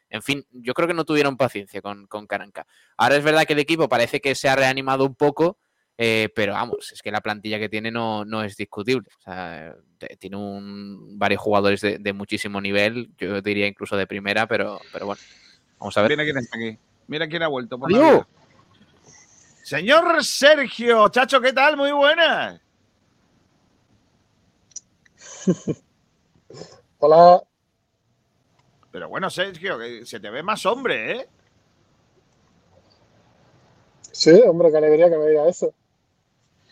En 0.09 0.22
fin, 0.22 0.46
yo 0.51 0.72
creo 0.72 0.88
que 0.88 0.94
no 0.94 1.05
tuvieron 1.05 1.36
paciencia 1.36 1.82
con, 1.82 2.06
con 2.06 2.26
Caranca. 2.26 2.66
Ahora 2.96 3.16
es 3.16 3.22
verdad 3.22 3.44
que 3.44 3.52
el 3.52 3.59
equipo 3.59 3.86
parece 3.86 4.22
que 4.22 4.34
se 4.34 4.48
ha 4.48 4.56
reanimado 4.56 5.05
un 5.05 5.14
poco, 5.14 5.59
eh, 5.96 6.28
pero 6.34 6.54
vamos, 6.54 6.92
es 6.92 7.02
que 7.02 7.10
la 7.10 7.20
plantilla 7.20 7.58
que 7.58 7.68
tiene 7.68 7.90
no, 7.90 8.24
no 8.24 8.42
es 8.42 8.56
discutible. 8.56 9.08
O 9.18 9.22
sea, 9.22 9.74
tiene 10.18 10.36
un, 10.36 11.18
varios 11.18 11.40
jugadores 11.40 11.80
de, 11.80 11.98
de 11.98 12.12
muchísimo 12.12 12.60
nivel, 12.60 13.10
yo 13.16 13.40
diría 13.40 13.66
incluso 13.66 13.96
de 13.96 14.06
primera, 14.06 14.46
pero, 14.46 14.80
pero 14.92 15.06
bueno, 15.06 15.22
vamos 15.78 15.96
a 15.96 16.02
ver. 16.02 16.10
Mira 16.10 16.24
quién 16.24 16.38
está 16.38 16.56
aquí. 16.56 16.78
Mira 17.06 17.28
quién 17.28 17.42
ha 17.42 17.48
vuelto. 17.48 17.78
por. 17.78 17.90
Señor 19.62 20.22
Sergio, 20.22 21.08
Chacho, 21.08 21.40
¿qué 21.40 21.52
tal? 21.52 21.76
Muy 21.76 21.92
buenas. 21.92 22.60
Hola, 26.98 27.42
Pero 28.90 29.08
bueno, 29.08 29.30
Sergio, 29.30 29.78
que 29.78 30.04
se 30.04 30.20
te 30.20 30.30
ve 30.30 30.42
más 30.42 30.64
hombre, 30.66 31.12
¿eh? 31.12 31.28
sí, 34.12 34.42
hombre, 34.46 34.70
qué 34.70 34.78
alegría 34.78 35.10
que 35.10 35.18
me 35.18 35.26
diga 35.26 35.48
eso. 35.48 35.74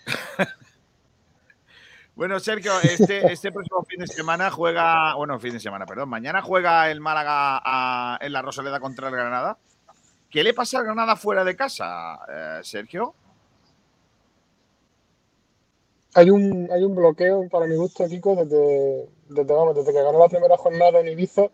Bueno, 2.14 2.38
Sergio, 2.40 2.72
este, 2.82 3.32
este 3.32 3.50
próximo 3.50 3.82
fin 3.84 4.00
de 4.00 4.06
semana 4.06 4.50
juega, 4.50 5.14
bueno, 5.14 5.40
fin 5.40 5.54
de 5.54 5.60
semana, 5.60 5.86
perdón, 5.86 6.10
mañana 6.10 6.42
juega 6.42 6.90
el 6.90 7.00
Málaga 7.00 8.18
en 8.20 8.32
la 8.32 8.42
Rosaleda 8.42 8.80
contra 8.80 9.08
el 9.08 9.16
Granada. 9.16 9.56
¿Qué 10.28 10.44
le 10.44 10.52
pasa 10.52 10.78
al 10.78 10.84
Granada 10.84 11.16
fuera 11.16 11.42
de 11.42 11.56
casa, 11.56 12.20
eh, 12.28 12.60
Sergio? 12.62 13.14
Hay 16.14 16.28
un, 16.28 16.68
hay 16.70 16.84
un 16.84 16.94
bloqueo 16.94 17.48
para 17.48 17.66
mi 17.66 17.76
gusto, 17.76 18.06
Kiko, 18.06 18.36
desde, 18.44 19.08
desde 19.28 19.92
que 19.92 20.02
ganó 20.02 20.18
la 20.18 20.28
primera 20.28 20.58
jornada 20.58 21.00
en 21.00 21.08
Ibiza 21.08 21.46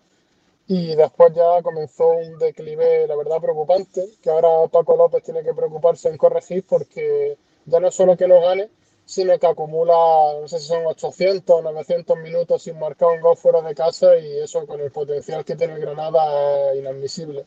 y 0.66 0.96
después 0.96 1.32
ya 1.34 1.62
comenzó 1.62 2.08
un 2.08 2.36
declive, 2.38 3.06
la 3.06 3.14
verdad, 3.14 3.40
preocupante, 3.40 4.04
que 4.20 4.28
ahora 4.28 4.68
Paco 4.70 4.96
López 4.96 5.22
tiene 5.22 5.44
que 5.44 5.54
preocuparse 5.54 6.08
en 6.08 6.16
corregir 6.16 6.64
porque 6.68 7.38
ya 7.68 7.80
no 7.80 7.90
solo 7.90 8.16
que 8.16 8.26
no 8.26 8.40
gane, 8.40 8.70
sino 9.04 9.38
que 9.38 9.46
acumula, 9.46 9.94
no 10.40 10.46
sé 10.48 10.58
si 10.58 10.66
son 10.66 10.84
800 10.86 11.56
o 11.56 11.62
900 11.62 12.18
minutos 12.18 12.62
sin 12.62 12.78
marcar 12.78 13.08
un 13.08 13.20
gol 13.20 13.36
fuera 13.36 13.62
de 13.62 13.74
casa 13.74 14.16
y 14.18 14.40
eso 14.40 14.66
con 14.66 14.80
el 14.80 14.90
potencial 14.90 15.44
que 15.44 15.56
tiene 15.56 15.78
Granada 15.78 16.72
es 16.72 16.80
inadmisible. 16.80 17.46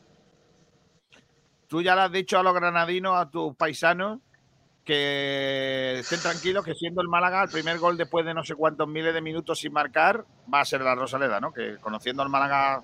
Tú 1.68 1.80
ya 1.80 1.94
le 1.94 2.02
has 2.02 2.12
dicho 2.12 2.38
a 2.38 2.42
los 2.42 2.52
granadinos, 2.52 3.16
a 3.16 3.30
tus 3.30 3.54
paisanos, 3.56 4.18
que 4.84 6.00
estén 6.00 6.20
tranquilos, 6.20 6.64
que 6.64 6.74
siendo 6.74 7.00
el 7.00 7.08
Málaga 7.08 7.44
el 7.44 7.48
primer 7.48 7.78
gol 7.78 7.96
después 7.96 8.26
de 8.26 8.34
no 8.34 8.44
sé 8.44 8.54
cuántos 8.54 8.88
miles 8.88 9.14
de 9.14 9.20
minutos 9.20 9.60
sin 9.60 9.72
marcar, 9.72 10.24
va 10.52 10.60
a 10.60 10.64
ser 10.64 10.80
la 10.80 10.94
Rosaleda, 10.94 11.40
¿no? 11.40 11.52
Que 11.52 11.76
conociendo 11.78 12.22
al 12.22 12.28
Málaga, 12.28 12.82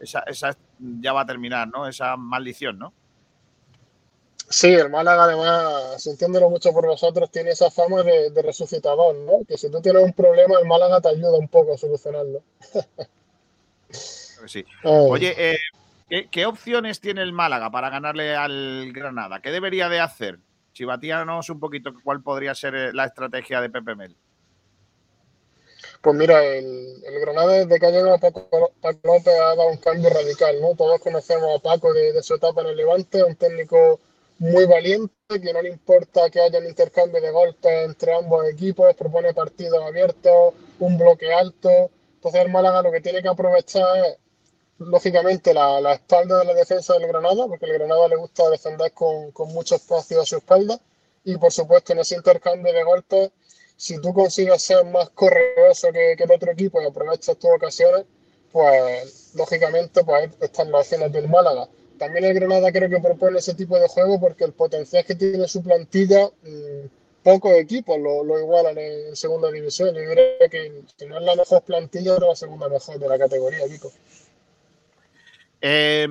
esa, 0.00 0.20
esa 0.20 0.56
ya 0.78 1.12
va 1.12 1.20
a 1.20 1.26
terminar, 1.26 1.68
¿no? 1.68 1.86
Esa 1.86 2.16
maldición, 2.16 2.78
¿no? 2.78 2.94
Sí, 4.48 4.72
el 4.72 4.90
Málaga 4.90 5.24
además, 5.24 6.02
sintiéndolo 6.02 6.50
mucho 6.50 6.72
por 6.72 6.86
vosotros, 6.86 7.30
tiene 7.30 7.50
esa 7.50 7.70
fama 7.70 8.02
de, 8.02 8.30
de 8.30 8.42
resucitador, 8.42 9.14
¿no? 9.16 9.44
Que 9.48 9.56
si 9.56 9.70
tú 9.70 9.80
tienes 9.80 10.02
un 10.02 10.12
problema, 10.12 10.58
el 10.60 10.66
Málaga 10.66 11.00
te 11.00 11.08
ayuda 11.08 11.38
un 11.38 11.48
poco 11.48 11.74
a 11.74 11.78
solucionarlo. 11.78 12.42
Sí. 14.46 14.64
Oye, 14.84 15.34
eh, 15.36 15.58
¿qué, 16.08 16.28
qué 16.30 16.46
opciones 16.46 17.00
tiene 17.00 17.22
el 17.22 17.32
Málaga 17.32 17.70
para 17.70 17.90
ganarle 17.90 18.36
al 18.36 18.92
Granada? 18.92 19.40
¿Qué 19.40 19.50
debería 19.50 19.88
de 19.88 20.00
hacer? 20.00 20.38
Chivatíanos 20.72 21.48
un 21.50 21.60
poquito 21.60 21.92
cuál 22.02 22.22
podría 22.22 22.54
ser 22.54 22.74
eh, 22.74 22.92
la 22.92 23.06
estrategia 23.06 23.60
de 23.60 23.70
Pepe 23.70 23.94
Mel. 23.94 24.14
Pues 26.02 26.16
mira, 26.16 26.44
el, 26.44 27.02
el 27.02 27.20
Granada 27.20 27.52
desde 27.52 27.80
que 27.80 27.86
ha 27.86 27.90
llegado 27.90 28.18
Paco, 28.18 28.72
Paco 28.80 29.00
López 29.04 29.34
ha 29.34 29.56
dado 29.56 29.68
un 29.68 29.78
cambio 29.78 30.10
radical, 30.10 30.60
¿no? 30.60 30.74
Todos 30.74 31.00
conocemos 31.00 31.58
a 31.58 31.62
Paco 31.62 31.94
de, 31.94 32.12
de 32.12 32.22
su 32.22 32.34
etapa 32.34 32.60
en 32.60 32.68
el 32.68 32.76
Levante, 32.76 33.22
un 33.24 33.36
técnico 33.36 34.00
muy 34.38 34.66
valiente, 34.66 35.40
que 35.40 35.52
no 35.52 35.62
le 35.62 35.70
importa 35.70 36.28
que 36.30 36.40
haya 36.40 36.58
un 36.58 36.66
intercambio 36.66 37.20
de 37.20 37.30
golpes 37.30 37.84
entre 37.84 38.14
ambos 38.14 38.46
equipos, 38.48 38.94
propone 38.94 39.32
partidos 39.34 39.82
abiertos, 39.82 40.54
un 40.80 40.98
bloque 40.98 41.32
alto. 41.32 41.90
Entonces 42.14 42.40
el 42.42 42.50
Málaga 42.50 42.82
lo 42.82 42.90
que 42.90 43.00
tiene 43.00 43.22
que 43.22 43.28
aprovechar 43.28 43.96
es, 43.98 44.18
lógicamente, 44.78 45.54
la, 45.54 45.80
la 45.80 45.94
espalda 45.94 46.38
de 46.38 46.44
la 46.46 46.54
defensa 46.54 46.94
del 46.94 47.08
Granada, 47.08 47.46
porque 47.46 47.66
el 47.66 47.74
Granada 47.74 48.08
le 48.08 48.16
gusta 48.16 48.48
defender 48.50 48.92
con, 48.92 49.30
con 49.32 49.48
mucho 49.52 49.76
espacio 49.76 50.20
a 50.20 50.26
su 50.26 50.36
espalda. 50.36 50.80
Y 51.24 51.36
por 51.36 51.52
supuesto, 51.52 51.92
en 51.92 52.00
ese 52.00 52.16
intercambio 52.16 52.72
de 52.72 52.82
golpes, 52.82 53.30
si 53.76 54.00
tú 54.00 54.12
consigues 54.12 54.62
ser 54.62 54.84
más 54.84 55.10
correoso 55.10 55.90
que, 55.92 56.14
que 56.16 56.24
el 56.24 56.32
otro 56.32 56.52
equipo 56.52 56.80
y 56.80 56.86
aprovechas 56.86 57.36
tus 57.38 57.50
ocasiones, 57.50 58.04
pues 58.52 59.32
lógicamente 59.34 60.04
pues 60.04 60.22
ahí 60.22 60.30
están 60.40 60.70
las 60.70 60.82
opciones 60.82 61.12
del 61.12 61.28
Málaga. 61.28 61.68
También 61.98 62.24
el 62.24 62.34
Granada 62.34 62.72
creo 62.72 62.88
que 62.90 63.00
propone 63.00 63.38
ese 63.38 63.54
tipo 63.54 63.78
de 63.78 63.88
juego 63.88 64.20
porque 64.20 64.44
el 64.44 64.52
potencial 64.52 65.04
que 65.04 65.14
tiene 65.14 65.46
su 65.46 65.62
plantilla, 65.62 66.28
mmm, 66.42 66.86
pocos 67.22 67.52
equipos 67.54 67.98
lo, 67.98 68.24
lo, 68.24 68.38
igualan 68.38 68.76
en 68.78 69.16
segunda 69.16 69.50
división. 69.50 69.94
Yo 69.94 70.00
diría 70.00 70.48
que 70.50 70.82
si 70.96 71.06
no 71.06 71.18
es 71.18 71.24
la 71.24 71.36
mejor 71.36 71.62
plantilla, 71.62 72.14
es 72.14 72.20
la 72.20 72.36
segunda 72.36 72.68
mejor 72.68 72.98
de 72.98 73.08
la 73.08 73.18
categoría, 73.18 73.66
Kiko. 73.66 73.92
Eh, 75.66 76.06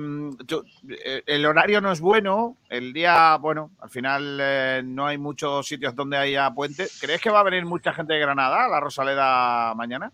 eh, 0.88 1.22
el 1.26 1.46
horario 1.46 1.80
no 1.80 1.92
es 1.92 2.00
bueno, 2.00 2.56
el 2.68 2.92
día, 2.92 3.36
bueno, 3.36 3.70
al 3.78 3.88
final 3.88 4.38
eh, 4.40 4.82
no 4.84 5.06
hay 5.06 5.16
muchos 5.16 5.68
sitios 5.68 5.94
donde 5.94 6.16
haya 6.16 6.50
puente. 6.50 6.88
¿Crees 7.00 7.20
que 7.20 7.30
va 7.30 7.38
a 7.38 7.44
venir 7.44 7.64
mucha 7.64 7.92
gente 7.92 8.14
de 8.14 8.18
Granada 8.18 8.64
a 8.64 8.68
la 8.68 8.80
Rosaleda 8.80 9.72
mañana? 9.76 10.10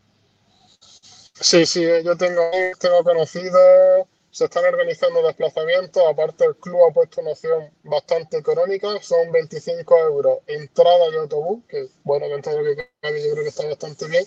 Sí, 1.32 1.64
sí, 1.64 1.82
yo 2.04 2.18
tengo, 2.18 2.42
tengo 2.78 3.02
conocidos, 3.02 4.06
se 4.30 4.44
están 4.44 4.64
organizando 4.64 5.22
desplazamientos, 5.22 6.02
aparte 6.08 6.44
el 6.44 6.56
club 6.56 6.84
ha 6.88 6.92
puesto 6.92 7.20
una 7.20 7.32
opción 7.32 7.70
bastante 7.82 8.38
económica, 8.38 8.88
son 9.02 9.32
25 9.32 9.98
euros 9.98 10.38
entrada 10.46 11.08
y 11.12 11.16
autobús, 11.16 11.64
que 11.68 11.88
bueno, 12.04 12.28
dentro 12.28 12.54
de 12.54 12.62
lo 12.62 12.76
que 12.76 12.90
cabe 13.00 13.22
yo 13.22 13.32
creo 13.32 13.42
que 13.42 13.48
está 13.48 13.66
bastante 13.66 14.06
bien. 14.08 14.24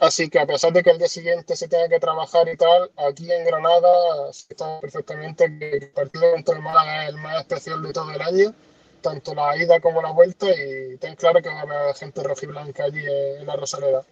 Así 0.00 0.30
que 0.30 0.38
a 0.38 0.46
pesar 0.46 0.72
de 0.72 0.82
que 0.84 0.90
el 0.90 0.98
día 0.98 1.08
siguiente 1.08 1.56
se 1.56 1.66
tenga 1.66 1.88
que 1.88 1.98
trabajar 1.98 2.48
y 2.48 2.56
tal, 2.56 2.90
aquí 2.96 3.32
en 3.32 3.44
Granada 3.44 4.32
se 4.32 4.46
está 4.52 4.80
perfectamente 4.80 5.58
que 5.58 5.76
el 5.78 5.90
partido 5.90 6.30
contra 6.32 6.54
el 6.54 6.62
Málaga 6.62 7.04
es 7.04 7.08
el 7.10 7.16
más 7.16 7.40
especial 7.40 7.82
de 7.82 7.92
todo 7.92 8.10
el 8.12 8.22
año, 8.22 8.54
tanto 9.00 9.34
la 9.34 9.56
ida 9.56 9.80
como 9.80 10.00
la 10.00 10.12
vuelta, 10.12 10.46
y 10.50 10.96
ten 10.98 11.16
claro 11.16 11.42
que 11.42 11.48
va 11.48 11.60
a 11.60 11.62
haber 11.62 11.94
gente 11.96 12.22
rojiblanca 12.22 12.84
allí 12.84 13.04
en 13.04 13.46
la 13.46 13.56
Rosaleda. 13.56 14.04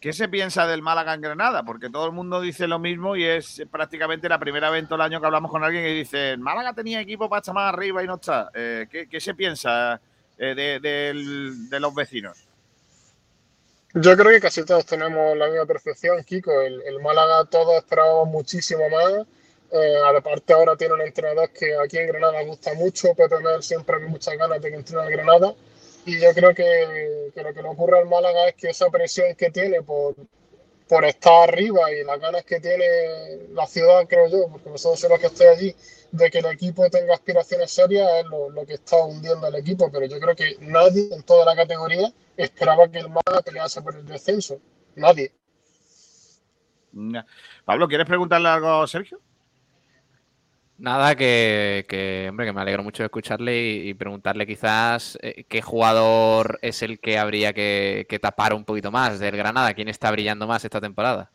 ¿Qué 0.00 0.12
se 0.12 0.28
piensa 0.28 0.66
del 0.66 0.80
Málaga 0.80 1.14
en 1.14 1.20
Granada? 1.20 1.64
Porque 1.64 1.90
todo 1.90 2.06
el 2.06 2.12
mundo 2.12 2.40
dice 2.40 2.68
lo 2.68 2.78
mismo 2.78 3.16
y 3.16 3.24
es 3.24 3.62
prácticamente 3.70 4.28
la 4.28 4.38
primera 4.38 4.70
vez 4.70 4.82
en 4.82 4.88
todo 4.88 4.96
el 4.96 5.02
año 5.02 5.20
que 5.20 5.26
hablamos 5.26 5.50
con 5.50 5.64
alguien 5.64 5.84
y 5.86 5.94
dice, 5.94 6.36
Málaga 6.36 6.72
tenía 6.72 7.00
equipo 7.00 7.28
para 7.28 7.40
estar 7.40 7.54
más 7.54 7.72
arriba 7.72 8.02
y 8.02 8.06
no 8.06 8.14
está. 8.14 8.50
Eh, 8.54 8.86
¿qué, 9.10 9.20
se 9.20 9.34
piensa 9.34 10.00
eh, 10.38 10.54
de, 10.80 11.80
los 11.80 11.94
vecinos? 11.94 12.38
Yo 13.94 14.16
creo 14.16 14.30
que 14.30 14.40
casi 14.40 14.64
todos 14.64 14.86
tenemos 14.86 15.36
la 15.36 15.48
misma 15.48 15.66
percepción, 15.66 16.22
Kiko. 16.22 16.62
El, 16.62 16.80
el 16.82 17.00
Málaga 17.00 17.44
todos 17.46 17.76
esperábamos 17.78 18.28
muchísimo 18.28 18.88
más. 18.88 19.26
Eh, 19.70 19.96
aparte 20.16 20.54
ahora 20.54 20.76
tiene 20.76 20.94
un 20.94 21.02
entrenador 21.02 21.50
que 21.50 21.76
aquí 21.76 21.98
en 21.98 22.06
Granada 22.06 22.42
gusta 22.44 22.72
mucho. 22.74 23.14
Pepe 23.14 23.40
Mel 23.40 23.62
siempre 23.62 23.98
muchas 24.00 24.36
ganas 24.36 24.62
de 24.62 24.70
que 24.70 24.76
entrene 24.76 25.02
al 25.02 25.10
Granada. 25.10 25.54
Y 26.08 26.18
yo 26.18 26.32
creo 26.32 26.54
que, 26.54 27.30
que 27.34 27.42
lo 27.42 27.52
que 27.52 27.62
le 27.62 27.68
ocurre 27.68 27.98
al 27.98 28.08
Málaga 28.08 28.48
es 28.48 28.54
que 28.54 28.70
esa 28.70 28.88
presión 28.88 29.34
que 29.34 29.50
tiene 29.50 29.82
por, 29.82 30.14
por 30.88 31.04
estar 31.04 31.50
arriba 31.50 31.92
y 31.92 32.02
las 32.02 32.18
ganas 32.18 32.44
que 32.44 32.60
tiene 32.60 32.86
la 33.52 33.66
ciudad, 33.66 34.06
creo 34.08 34.26
yo, 34.26 34.48
porque 34.50 34.70
vosotros 34.70 34.98
sois 35.00 35.10
los 35.10 35.20
que 35.20 35.26
estáis 35.26 35.50
allí, 35.50 35.76
de 36.10 36.30
que 36.30 36.38
el 36.38 36.46
equipo 36.46 36.88
tenga 36.88 37.12
aspiraciones 37.12 37.70
serias 37.70 38.08
es 38.20 38.24
lo, 38.24 38.48
lo 38.48 38.64
que 38.64 38.74
está 38.74 39.04
hundiendo 39.04 39.48
al 39.48 39.56
equipo. 39.56 39.92
Pero 39.92 40.06
yo 40.06 40.18
creo 40.18 40.34
que 40.34 40.56
nadie 40.60 41.10
en 41.12 41.22
toda 41.24 41.44
la 41.44 41.54
categoría 41.54 42.10
esperaba 42.38 42.88
que 42.88 43.00
el 43.00 43.10
Málaga 43.10 43.42
pelease 43.44 43.82
por 43.82 43.94
el 43.94 44.06
descenso. 44.06 44.58
Nadie. 44.96 45.30
Pablo, 47.66 47.86
¿quieres 47.86 48.06
preguntarle 48.06 48.48
algo 48.48 48.80
a 48.82 48.86
Sergio? 48.86 49.20
Nada, 50.78 51.16
que, 51.16 51.86
que, 51.88 52.28
hombre, 52.30 52.46
que 52.46 52.52
me 52.52 52.60
alegro 52.60 52.84
mucho 52.84 53.02
de 53.02 53.06
escucharle 53.06 53.60
y, 53.60 53.94
preguntarle 53.94 54.46
quizás 54.46 55.18
eh, 55.22 55.44
qué 55.48 55.60
jugador 55.60 56.60
es 56.62 56.82
el 56.82 57.00
que 57.00 57.18
habría 57.18 57.52
que, 57.52 58.06
que 58.08 58.20
tapar 58.20 58.54
un 58.54 58.64
poquito 58.64 58.92
más 58.92 59.18
del 59.18 59.36
Granada, 59.36 59.74
quién 59.74 59.88
está 59.88 60.08
brillando 60.12 60.46
más 60.46 60.64
esta 60.64 60.80
temporada. 60.80 61.32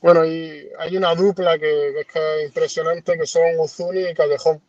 Bueno, 0.00 0.24
y 0.24 0.68
hay 0.78 0.96
una 0.96 1.14
dupla 1.14 1.58
que, 1.58 1.92
que 1.92 2.00
es 2.00 2.06
que 2.06 2.18
es 2.18 2.46
impresionante, 2.48 3.18
que 3.18 3.26
son 3.26 3.42
Uzuni 3.58 4.08
y 4.08 4.14
Callejón. 4.14 4.62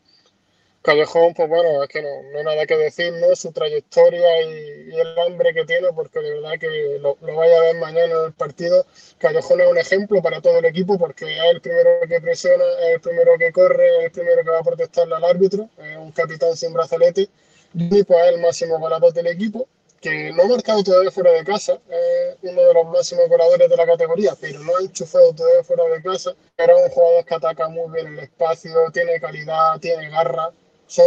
Callejón, 0.82 1.34
pues 1.34 1.50
bueno, 1.50 1.84
es 1.84 1.90
que 1.90 2.02
no, 2.02 2.10
no 2.32 2.40
hay 2.40 2.46
nada 2.46 2.66
que 2.66 2.78
decir, 2.78 3.12
¿no? 3.14 3.36
Su 3.36 3.52
trayectoria 3.52 4.42
y, 4.44 4.90
y 4.92 5.00
el 5.00 5.20
hambre 5.20 5.54
que 5.54 5.66
tiene, 5.66 5.90
porque 5.94 6.20
de 6.20 6.32
verdad 6.32 6.58
que 6.60 6.98
lo, 7.02 7.18
lo 7.22 7.36
vaya 7.36 7.58
a 7.58 7.62
ver 7.64 7.76
mañana 7.76 8.14
en 8.16 8.26
el 8.28 8.34
partido. 8.34 8.86
Callejón 9.18 9.62
es 9.62 9.68
un 9.68 9.78
ejemplo 9.78 10.22
para 10.22 10.42
todo 10.42 10.58
el 10.60 10.66
equipo, 10.66 10.98
porque 10.98 11.26
es 11.26 11.44
el 11.52 11.62
primero 11.62 12.00
que 12.08 12.22
presiona, 12.22 12.64
es 12.82 12.96
el 12.96 13.02
primero 13.02 13.38
que 13.38 13.52
corre, 13.52 13.98
es 14.00 14.06
el 14.06 14.12
primero 14.12 14.44
que 14.44 14.50
va 14.52 14.60
a 14.60 14.64
protestarle 14.64 15.16
al 15.16 15.24
árbitro, 15.26 15.70
es 15.78 15.98
un 15.98 16.12
capitán 16.14 16.56
sin 16.56 16.74
brazalete. 16.74 17.28
Y 17.74 18.04
pues 18.04 18.20
es 18.26 18.34
el 18.34 18.42
máximo 18.42 18.80
goleador 18.80 19.14
del 19.14 19.28
equipo, 19.28 19.68
que 20.02 20.32
no 20.32 20.44
ha 20.44 20.48
marcado 20.48 20.82
todavía 20.82 21.12
fuera 21.12 21.32
de 21.32 21.44
casa, 21.44 21.78
es 21.90 22.38
uno 22.42 22.62
de 22.62 22.74
los 22.74 22.86
máximos 22.88 23.28
goleadores 23.28 23.70
de 23.70 23.76
la 23.76 23.86
categoría, 23.86 24.34
pero 24.40 24.60
no 24.62 24.78
ha 24.78 24.82
enchufado 24.82 25.34
todavía 25.34 25.64
fuera 25.64 25.84
de 25.84 26.02
casa. 26.02 26.34
Era 26.58 26.76
un 26.76 26.90
jugador 26.90 27.26
que 27.26 27.36
ataca 27.36 27.68
muy 27.68 27.92
bien 27.92 28.08
el 28.14 28.20
espacio, 28.20 28.72
tiene 28.94 29.20
calidad, 29.20 29.78
tiene 29.82 30.10
garra. 30.10 30.52
Son, 30.90 31.06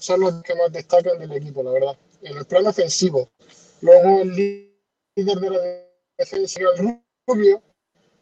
son 0.00 0.20
los 0.20 0.42
que 0.42 0.54
más 0.54 0.72
destacan 0.72 1.18
del 1.18 1.32
equipo, 1.32 1.62
la 1.62 1.70
verdad. 1.70 1.98
En 2.22 2.38
el 2.38 2.46
plano 2.46 2.70
ofensivo. 2.70 3.30
Luego 3.82 4.22
el 4.22 4.34
líder 4.34 5.38
de 5.38 5.50
la 5.50 5.58
defensa, 6.16 6.60
el 6.60 6.98
Rubio, 7.26 7.62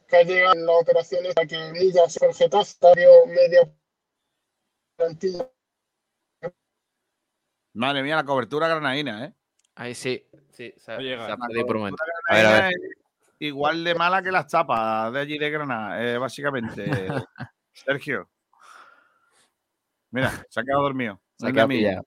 que 0.08 0.16
ha 0.16 0.22
llegado 0.24 0.54
en 0.54 0.66
las 0.66 0.82
operaciones 0.82 1.32
a 1.36 1.46
que 1.46 1.70
Milla 1.70 2.08
se 2.08 2.26
el 2.26 3.26
media 3.26 3.72
plantilla. 4.96 5.48
Madre 7.74 8.02
mía, 8.02 8.16
la 8.16 8.24
cobertura 8.24 8.66
granadina, 8.66 9.26
¿eh? 9.26 9.34
Ahí 9.76 9.94
sí, 9.94 10.26
sí, 10.50 10.74
se, 10.76 10.98
llega. 10.98 11.26
se 11.26 11.32
ha 11.32 11.36
perdido 11.36 11.66
por 11.66 11.76
un 11.76 11.82
momento. 11.82 12.02
A 12.28 12.34
ver, 12.34 12.46
a 12.46 12.52
ver. 12.52 12.72
granadina 12.72 12.74
es 12.74 13.00
Igual 13.38 13.84
de 13.84 13.94
mala 13.94 14.22
que 14.22 14.32
las 14.32 14.48
tapas 14.48 15.12
de 15.12 15.20
allí 15.20 15.38
de 15.38 15.50
Granada, 15.50 16.02
eh, 16.04 16.18
básicamente. 16.18 16.84
Sergio. 17.72 18.28
Mira, 20.10 20.30
se 20.48 20.60
ha 20.60 20.62
quedado 20.62 20.82
dormido. 20.82 21.20
Se 21.36 21.46
ha 21.46 21.52
quedado 21.52 21.68
pillado. 21.68 22.06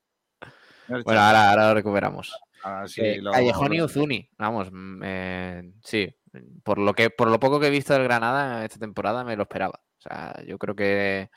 Bueno, 1.06 1.22
ahora, 1.22 1.50
ahora 1.50 1.68
lo 1.70 1.74
recuperamos. 1.76 2.34
Ah, 2.64 2.86
sí, 2.88 3.02
Eh, 3.02 3.22
lo- 3.22 3.32
Callejón 3.32 3.74
y 3.74 3.82
Uzuni, 3.82 4.30
vamos, 4.38 4.70
mm, 4.72 5.02
eh, 5.04 5.74
sí, 5.84 6.16
por 6.64 6.78
lo 6.78 6.94
que 6.94 7.10
por 7.10 7.30
lo 7.30 7.40
poco 7.40 7.60
que 7.60 7.68
he 7.68 7.72
visto 7.72 7.94
del 7.94 8.04
Granada 8.04 8.64
esta 8.64 8.80
temporada 8.80 9.24
me 9.24 9.36
lo 9.36 9.44
esperaba. 9.44 9.82
O 9.98 10.02
sea, 10.02 10.36
yo 10.46 10.58
creo 10.58 10.76
que, 10.76 11.30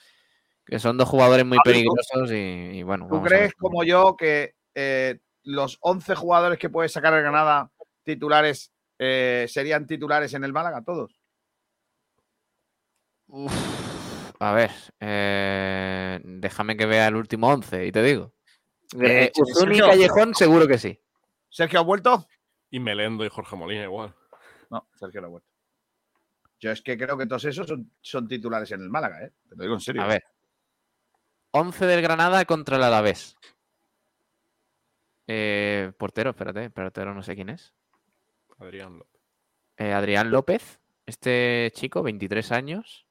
que 0.65 0.79
son 0.79 0.97
dos 0.97 1.09
jugadores 1.09 1.45
muy 1.45 1.59
Pablo, 1.59 1.73
¿tú- 1.73 1.73
peligrosos 1.73 2.33
y, 2.33 2.79
y 2.79 2.83
bueno, 2.83 3.07
¿Tú 3.09 3.23
crees, 3.23 3.55
como 3.55 3.85
yo, 3.85 4.17
que 4.17 4.55
eh, 4.75 5.19
los 5.45 5.79
11 5.81 6.15
jugadores 6.15 6.59
que 6.59 6.71
puede 6.71 6.89
sacar 6.89 7.15
el 7.15 7.23
Granada 7.23 7.71
titulares 8.03 8.73
serían 8.99 9.87
titulares 9.87 10.33
en 10.35 10.45
el 10.45 10.53
Málaga, 10.53 10.83
todos? 10.83 11.21
A 14.39 14.53
ver, 14.53 14.71
eh, 15.01 16.21
déjame 16.23 16.77
que 16.77 16.87
vea 16.87 17.09
el 17.09 17.17
último 17.17 17.49
11 17.49 17.87
y 17.87 17.93
te 17.93 18.03
digo. 18.03 18.33
Eh, 19.01 19.33
Uzuni. 19.37 19.79
Callejón 19.79 20.35
seguro 20.35 20.69
que 20.69 20.79
sí. 20.79 21.01
¿Sergio 21.49 21.81
ha 21.81 21.83
vuelto? 21.83 22.27
Y 22.71 22.81
Melendo 22.81 23.25
y 23.25 23.29
Jorge 23.29 23.57
Molina 23.57 23.85
igual. 23.85 24.15
No, 24.71 24.89
Sergio 24.95 25.21
no 25.21 25.27
ha 25.29 25.31
vuelto. 25.31 25.49
Yo 26.59 26.71
es 26.71 26.83
que 26.83 26.97
creo 26.97 27.17
que 27.17 27.27
todos 27.27 27.45
esos 27.45 27.67
son, 27.67 27.91
son 28.01 28.29
titulares 28.29 28.71
en 28.73 28.83
el 28.83 28.89
Málaga, 28.89 29.25
¿eh? 29.25 29.33
Te 29.49 29.57
lo 29.57 29.63
digo 29.63 29.75
en 29.75 29.81
serio. 29.81 30.03
A 30.03 30.07
ver. 30.07 30.25
11 31.53 31.87
del 31.87 32.03
Granada 32.03 32.45
contra 32.45 32.77
el 32.77 32.83
Alavés. 32.83 33.37
Eh, 35.27 35.93
portero, 35.99 36.31
espérate, 36.31 36.71
portero 36.71 37.15
no 37.15 37.23
sé 37.23 37.35
quién 37.35 37.49
es. 37.49 37.75
Adrián 38.59 38.99
López. 38.99 39.21
Eh, 39.77 39.93
Adrián 39.93 40.31
López, 40.31 40.81
este 41.05 41.71
chico, 41.75 42.03
23 42.03 42.53
años, 42.53 43.06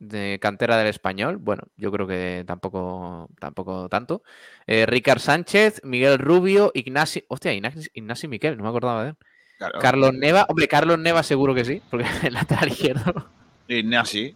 de 0.00 0.38
cantera 0.40 0.76
del 0.76 0.88
español. 0.88 1.36
Bueno, 1.36 1.62
yo 1.76 1.92
creo 1.92 2.08
que 2.08 2.42
tampoco, 2.46 3.28
tampoco 3.38 3.88
tanto. 3.88 4.22
Eh, 4.66 4.86
Ricard 4.86 5.20
Sánchez, 5.20 5.82
Miguel 5.84 6.18
Rubio, 6.18 6.72
Ignasi. 6.74 7.24
Hostia, 7.28 7.52
Ignasi, 7.52 7.88
Ignasi 7.94 8.26
Miquel, 8.26 8.56
no 8.56 8.64
me 8.64 8.70
acordaba 8.70 9.04
de 9.04 9.10
él. 9.10 9.16
Claro. 9.58 9.78
Carlos 9.78 10.14
Neva, 10.14 10.46
hombre, 10.48 10.66
Carlos 10.66 10.98
Neva 10.98 11.22
seguro 11.22 11.54
que 11.54 11.64
sí, 11.64 11.82
porque 11.90 12.06
es 12.06 12.24
el 12.24 12.34
lateral 12.34 12.70
izquierdo. 12.70 13.30
Ignasi. 13.68 14.34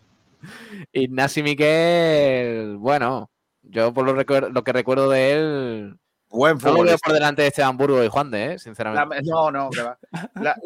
Ignasi 0.93 1.43
Miquel, 1.43 2.77
bueno, 2.77 3.31
yo 3.63 3.93
por 3.95 4.05
lo, 4.05 4.13
lo 4.51 4.65
que 4.65 4.73
recuerdo 4.73 5.09
de 5.09 5.33
él. 5.33 5.99
Buen 6.35 6.57
No 6.59 6.61
lo 6.61 6.65
veo 6.65 6.75
futbolista. 6.75 6.99
por 7.07 7.15
delante 7.15 7.43
de 7.43 7.49
Esteban 7.49 7.77
Burgo 7.77 8.03
y 8.03 8.09
Juan 8.09 8.31
de, 8.31 8.53
¿eh? 8.55 8.59
Sinceramente. 8.59 9.07
me- 9.17 9.23
no, 9.23 9.51
no, 9.51 9.71
que 9.71 9.83
va. 9.83 9.99
La, 10.41 10.57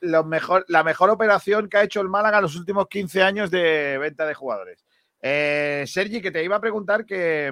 lo 0.00 0.24
mejor, 0.24 0.64
la 0.68 0.84
mejor 0.84 1.10
operación 1.10 1.68
que 1.68 1.76
ha 1.78 1.82
hecho 1.82 2.00
el 2.00 2.08
Málaga 2.08 2.38
en 2.38 2.42
los 2.42 2.54
últimos 2.56 2.86
15 2.88 3.22
años 3.22 3.50
de 3.50 3.98
venta 3.98 4.24
de 4.24 4.34
jugadores. 4.34 4.84
Eh, 5.20 5.84
Sergi, 5.88 6.22
que 6.22 6.30
te 6.30 6.44
iba 6.44 6.56
a 6.56 6.60
preguntar 6.60 7.04
que, 7.04 7.50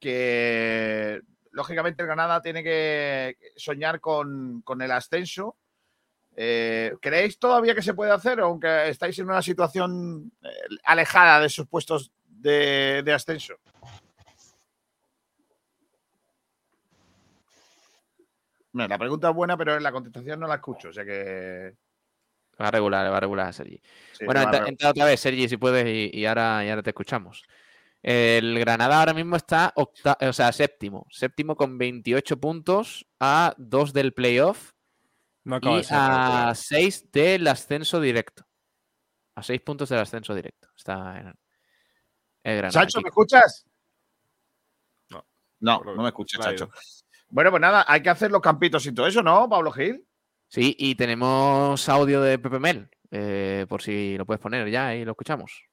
que 0.00 1.20
lógicamente 1.50 2.02
el 2.02 2.06
Granada 2.06 2.40
tiene 2.40 2.62
que 2.62 3.36
soñar 3.56 4.00
con, 4.00 4.62
con 4.62 4.80
el 4.82 4.90
ascenso. 4.90 5.56
Eh, 6.34 6.94
¿Creéis 7.00 7.38
todavía 7.38 7.74
que 7.74 7.82
se 7.82 7.94
puede 7.94 8.12
hacer, 8.12 8.40
aunque 8.40 8.88
estáis 8.88 9.18
en 9.18 9.26
una 9.28 9.42
situación 9.42 10.32
eh, 10.42 10.48
alejada 10.84 11.40
de 11.40 11.46
esos 11.46 11.66
puestos 11.66 12.12
de, 12.26 13.02
de 13.04 13.12
ascenso? 13.12 13.54
La 18.88 18.98
pregunta 18.98 19.30
es 19.30 19.34
buena, 19.34 19.56
pero 19.56 19.78
la 19.80 19.92
contestación 19.92 20.40
no 20.40 20.46
la 20.46 20.56
escucho, 20.56 20.88
o 20.88 20.92
sea 20.92 21.04
que. 21.04 21.74
Va 22.60 22.68
a 22.68 22.70
regular, 22.70 23.10
va 23.12 23.16
a 23.16 23.20
regular, 23.20 23.52
Sergi. 23.52 23.80
Sí, 24.12 24.24
bueno, 24.24 24.42
entra, 24.66 24.90
otra 24.90 25.04
vez, 25.04 25.20
Sergi, 25.20 25.48
si 25.48 25.56
puedes, 25.56 25.86
y, 25.86 26.18
y 26.18 26.24
ahora, 26.26 26.64
y 26.64 26.70
ahora 26.70 26.82
te 26.82 26.90
escuchamos. 26.90 27.44
El 28.02 28.58
Granada 28.58 29.00
ahora 29.00 29.12
mismo 29.14 29.36
está 29.36 29.72
octa- 29.74 30.16
o 30.28 30.32
sea, 30.32 30.52
séptimo. 30.52 31.06
Séptimo 31.10 31.56
con 31.56 31.76
28 31.76 32.38
puntos 32.38 33.06
a 33.18 33.52
2 33.58 33.92
del 33.92 34.14
playoff 34.14 34.72
No 35.44 35.58
y 35.60 35.76
de 35.78 35.84
ser 35.84 35.96
a 35.98 36.08
regular. 36.08 36.56
6 36.56 37.10
del 37.10 37.46
ascenso 37.48 38.00
directo. 38.00 38.46
A 39.34 39.42
6 39.42 39.60
puntos 39.60 39.88
del 39.88 39.98
ascenso 39.98 40.34
directo. 40.34 40.68
Está 40.76 41.18
en 41.18 41.34
el 42.44 42.56
Granada. 42.56 42.86
¿me 43.02 43.08
escuchas? 43.08 43.66
No. 45.10 45.26
No, 45.60 45.82
no 45.84 46.02
me 46.02 46.08
escuchas, 46.08 46.40
Chacho. 46.44 46.70
Bueno, 47.28 47.50
pues 47.50 47.60
nada, 47.60 47.84
hay 47.88 48.02
que 48.02 48.10
hacer 48.10 48.30
los 48.30 48.40
campitos 48.40 48.86
y 48.86 48.92
todo 48.92 49.06
eso, 49.06 49.22
¿no, 49.22 49.48
Pablo 49.48 49.72
Gil? 49.72 50.06
Sí, 50.48 50.76
y 50.78 50.94
tenemos 50.94 51.88
audio 51.88 52.20
de 52.20 52.38
Pepe 52.38 52.58
Mel, 52.58 52.88
eh, 53.10 53.66
por 53.68 53.82
si 53.82 54.16
lo 54.16 54.24
puedes 54.24 54.40
poner 54.40 54.68
ya 54.70 54.94
y 54.94 55.04
lo 55.04 55.12
escuchamos. 55.12 55.64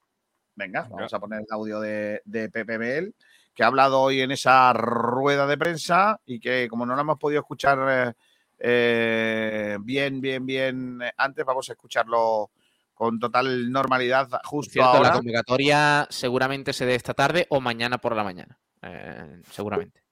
Venga, 0.56 0.88
vamos 0.90 1.14
a 1.14 1.20
poner 1.20 1.42
el 1.42 1.48
audio 1.50 1.80
de, 1.80 2.22
de 2.26 2.50
Pepe 2.50 2.78
Mel, 2.78 3.16
que 3.54 3.64
ha 3.64 3.68
hablado 3.68 4.02
hoy 4.02 4.22
en 4.22 4.32
esa 4.32 4.74
rueda 4.74 5.46
de 5.46 5.58
prensa 5.58 6.20
y 6.26 6.40
que 6.40 6.68
como 6.68 6.86
no 6.86 6.96
lo 6.96 7.02
hemos 7.02 7.20
podido 7.20 7.42
escuchar 7.42 7.80
eh, 7.90 8.14
eh, 8.60 9.78
bien, 9.82 10.22
bien, 10.22 10.46
bien 10.46 11.00
antes, 11.18 11.46
vamos 11.46 11.70
a 11.70 11.74
escucharlo 11.74 12.52
con 12.94 13.20
total 13.20 13.72
normalidad 13.72 14.30
justo 14.46 14.74
Cierto, 14.74 14.90
ahora. 14.92 15.10
la 15.10 15.16
convocatoria 15.16 16.08
seguramente 16.10 16.74
se 16.74 16.86
dé 16.86 16.96
esta 16.96 17.14
tarde 17.14 17.46
o 17.50 17.60
mañana 17.60 17.98
por 17.98 18.16
la 18.16 18.24
mañana. 18.24 18.60
eh, 18.82 19.42
seguramente. 19.52 20.04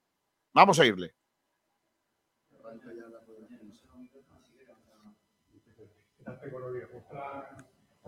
Vamos 0.53 0.79
a 0.79 0.85
irle. 0.85 1.13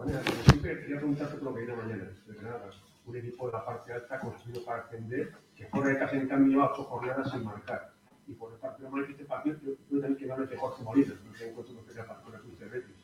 Como 0.03 0.43
siempre, 0.49 0.81
quería 0.81 0.97
preguntarte 0.97 1.37
por 1.37 1.43
lo 1.43 1.53
que 1.53 1.61
viene 1.61 1.81
mañana. 1.81 2.03
De 2.27 2.33
Granada, 2.33 2.69
un 3.05 3.15
equipo 3.15 3.45
de 3.47 3.53
la 3.53 3.65
parte 3.65 3.93
alta 3.93 4.19
construido 4.19 4.65
para 4.65 4.81
ascender, 4.81 5.31
que 5.55 5.69
corre 5.69 5.97
casi 5.97 6.17
en 6.17 6.27
cambio 6.27 6.51
lleva 6.51 6.73
ocho 6.73 6.83
jornadas 6.83 7.31
sin 7.31 7.45
marcar. 7.45 7.93
Y 8.27 8.33
por 8.33 8.51
el 8.51 8.59
partido 8.59 8.89
mal 8.89 9.05
que 9.05 9.13
este 9.13 9.23
partido, 9.23 9.55
yo 9.63 9.75
creo 9.87 10.01
también 10.01 10.17
que 10.17 10.27
gana 10.27 10.45
de 10.45 10.57
Jorge 10.57 10.83
Molina, 10.83 11.13
no 11.25 11.33
sé 11.33 11.47
en 11.47 11.55
cuánto 11.55 11.73
nos 11.73 11.85
queda 11.85 12.05
para 12.05 12.19
con 12.19 12.33
el 12.35 12.69
Betis, 12.69 12.95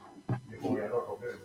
de 0.49 0.57
goleador, 0.57 1.05
Roquero. 1.07 1.37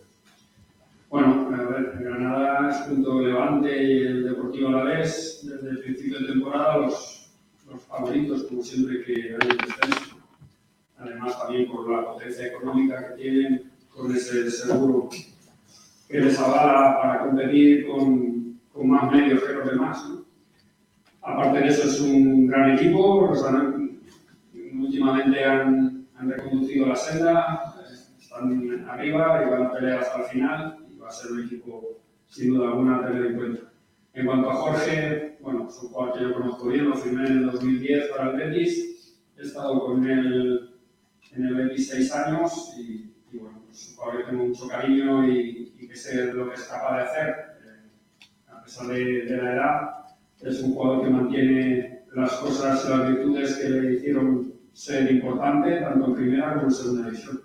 Bueno, 1.09 1.49
a 1.53 1.63
ver, 1.69 2.03
Granada 2.03 2.69
es 2.71 2.87
junto 2.87 3.19
al 3.19 3.23
Levante 3.25 3.83
y 3.83 4.07
el 4.07 4.23
Deportivo 4.25 4.67
Alavés, 4.69 5.39
desde 5.43 5.69
el 5.69 5.79
principio 5.79 6.19
de 6.19 6.27
temporada, 6.33 6.77
los, 6.79 7.31
los 7.69 7.81
favoritos, 7.83 8.43
como 8.43 8.61
siempre, 8.61 9.03
que 9.05 9.13
hay 9.13 9.49
en 9.49 9.57
descenso. 9.57 10.17
Además, 10.97 11.39
también 11.39 11.71
por 11.71 11.89
la 11.89 12.05
potencia 12.05 12.47
económica 12.47 13.07
que 13.07 13.21
tienen, 13.21 13.71
con 13.89 14.13
ese 14.13 14.51
seguro 14.51 15.09
que 16.07 16.19
les 16.19 16.39
avala 16.39 17.01
para 17.01 17.19
competir 17.25 17.87
con, 17.87 18.59
con 18.71 18.89
más 18.89 19.11
medios 19.11 19.43
que 19.43 19.53
los 19.53 19.69
demás. 19.69 20.09
¿no? 20.09 20.25
Aparte 21.21 21.59
de 21.59 21.67
eso, 21.67 21.87
es 21.87 21.99
un 22.01 22.47
gran 22.47 22.71
equipo. 22.77 23.33
últimamente 24.73 25.43
han, 25.43 26.07
han 26.15 26.29
reconducido 26.29 26.87
la 26.87 26.95
senda, 26.95 27.75
están 28.19 28.85
arriba 28.87 29.43
y 29.43 29.49
van 29.49 29.63
a 29.63 29.71
pelear 29.71 29.99
hasta 29.99 30.21
el 30.21 30.25
final. 30.25 30.77
Y 30.89 30.97
va 30.97 31.07
a 31.07 31.11
ser 31.11 31.31
un 31.31 31.45
equipo, 31.45 31.99
sin 32.27 32.53
duda 32.53 32.69
alguna, 32.69 32.97
a 32.97 33.07
tener 33.07 33.25
en 33.25 33.37
cuenta. 33.37 33.61
En 34.13 34.25
cuanto 34.25 34.49
a 34.49 34.55
Jorge, 34.55 35.37
bueno, 35.41 35.67
es 35.67 35.77
un 35.81 35.89
jugador 35.89 36.17
que 36.17 36.23
yo 36.23 36.33
conozco 36.33 36.67
bien, 36.69 36.89
lo 36.89 36.95
firmé 36.95 37.27
en 37.27 37.37
el 37.37 37.45
2010 37.47 38.09
para 38.09 38.31
el 38.31 38.37
Betis. 38.37 39.17
He 39.37 39.41
estado 39.41 39.85
con 39.85 40.07
él 40.07 40.75
en 41.33 41.45
el 41.45 41.55
Betis 41.55 41.89
seis 41.89 42.13
años 42.13 42.73
y, 42.77 43.11
y 43.33 43.37
bueno, 43.37 43.61
es 43.69 43.89
un 43.89 43.95
jugador 43.97 44.17
que 44.17 44.31
tengo 44.31 44.45
mucho 44.45 44.67
cariño 44.67 45.27
y, 45.27 45.73
sé 45.95 46.33
lo 46.33 46.49
que 46.49 46.55
es 46.55 46.63
capaz 46.63 46.97
de 46.97 47.03
hacer. 47.03 47.29
Eh, 47.65 48.51
a 48.51 48.63
pesar 48.63 48.87
de, 48.87 49.25
de 49.25 49.37
la 49.37 49.53
edad, 49.53 49.89
es 50.41 50.61
un 50.61 50.73
jugador 50.73 51.03
que 51.03 51.09
mantiene 51.09 52.05
las 52.13 52.33
cosas, 52.35 52.89
las 52.89 53.09
virtudes 53.09 53.55
que 53.57 53.69
le 53.69 53.93
hicieron 53.93 54.53
ser 54.71 55.11
importante, 55.11 55.79
tanto 55.81 56.07
en 56.07 56.15
primera 56.15 56.53
como 56.53 56.65
en 56.65 56.71
segunda 56.71 57.05
división. 57.05 57.41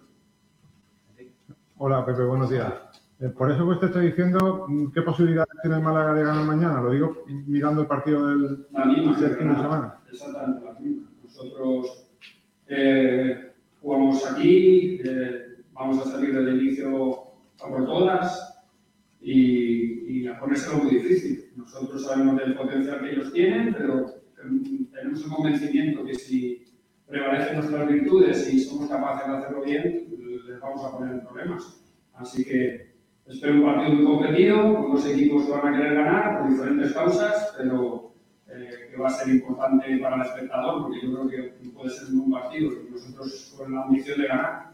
Hola 1.78 2.04
Pepe, 2.04 2.24
buenos 2.24 2.50
días. 2.50 2.72
Eh, 3.20 3.28
por 3.28 3.50
eso 3.50 3.64
que 3.64 3.72
usted 3.72 3.86
está 3.86 4.00
diciendo, 4.00 4.66
mm, 4.68 4.92
¿qué 4.92 5.02
posibilidades 5.02 5.52
tiene 5.62 5.76
el 5.76 5.82
Málaga 5.82 6.14
de 6.14 6.24
ganar 6.24 6.44
mañana? 6.44 6.80
Lo 6.80 6.90
digo 6.90 7.24
mirando 7.46 7.82
el 7.82 7.86
partido 7.86 8.26
del, 8.28 8.66
La 8.72 8.84
misma 8.84 9.18
del 9.18 9.36
fin 9.36 9.48
de 9.48 9.56
semana. 9.56 9.94
Exactamente 10.10 10.64
la 10.64 10.80
misma. 10.80 11.08
Nosotros 11.22 12.06
eh, 12.66 13.52
jugamos 13.80 14.30
aquí, 14.30 15.00
eh, 15.04 15.62
vamos 15.72 16.06
a 16.06 16.10
salir 16.10 16.34
del 16.34 16.60
inicio 16.60 17.29
por 17.68 17.84
todas 17.84 18.64
y, 19.20 20.22
y 20.22 20.26
a 20.26 20.38
ponérselo 20.38 20.84
muy 20.84 20.96
difícil. 20.96 21.50
Nosotros 21.56 22.04
sabemos 22.04 22.36
del 22.38 22.54
potencial 22.54 23.00
que 23.00 23.12
ellos 23.12 23.32
tienen, 23.32 23.74
pero 23.74 24.06
tenemos 24.92 25.24
un 25.24 25.30
convencimiento 25.30 26.04
que 26.04 26.14
si 26.14 26.64
prevalecen 27.06 27.56
nuestras 27.56 27.88
virtudes 27.88 28.52
y 28.52 28.60
somos 28.60 28.88
capaces 28.88 29.28
de 29.28 29.36
hacerlo 29.36 29.62
bien, 29.62 30.06
les 30.46 30.60
vamos 30.60 30.84
a 30.84 30.96
poner 30.96 31.14
en 31.14 31.20
problemas. 31.20 31.84
Así 32.14 32.44
que 32.44 32.94
espero 33.26 33.54
un 33.54 33.64
partido 33.64 33.94
muy 33.94 34.04
competido, 34.04 34.74
con 34.74 34.92
dos 34.92 35.06
equipos 35.06 35.44
que 35.44 35.52
van 35.52 35.74
a 35.74 35.76
querer 35.76 35.94
ganar 35.94 36.40
por 36.40 36.50
diferentes 36.50 36.92
causas, 36.92 37.54
pero 37.56 38.14
eh, 38.48 38.88
que 38.90 38.96
va 38.96 39.08
a 39.08 39.10
ser 39.10 39.34
importante 39.34 39.98
para 39.98 40.16
el 40.16 40.22
espectador, 40.22 40.82
porque 40.82 41.00
yo 41.02 41.12
creo 41.12 41.28
que 41.28 41.70
puede 41.70 41.90
ser 41.90 42.08
un 42.08 42.30
buen 42.30 42.42
partido 42.42 42.70
nosotros 42.90 43.54
con 43.56 43.74
la 43.74 43.82
ambición 43.84 44.20
de 44.20 44.26
ganar. 44.26 44.69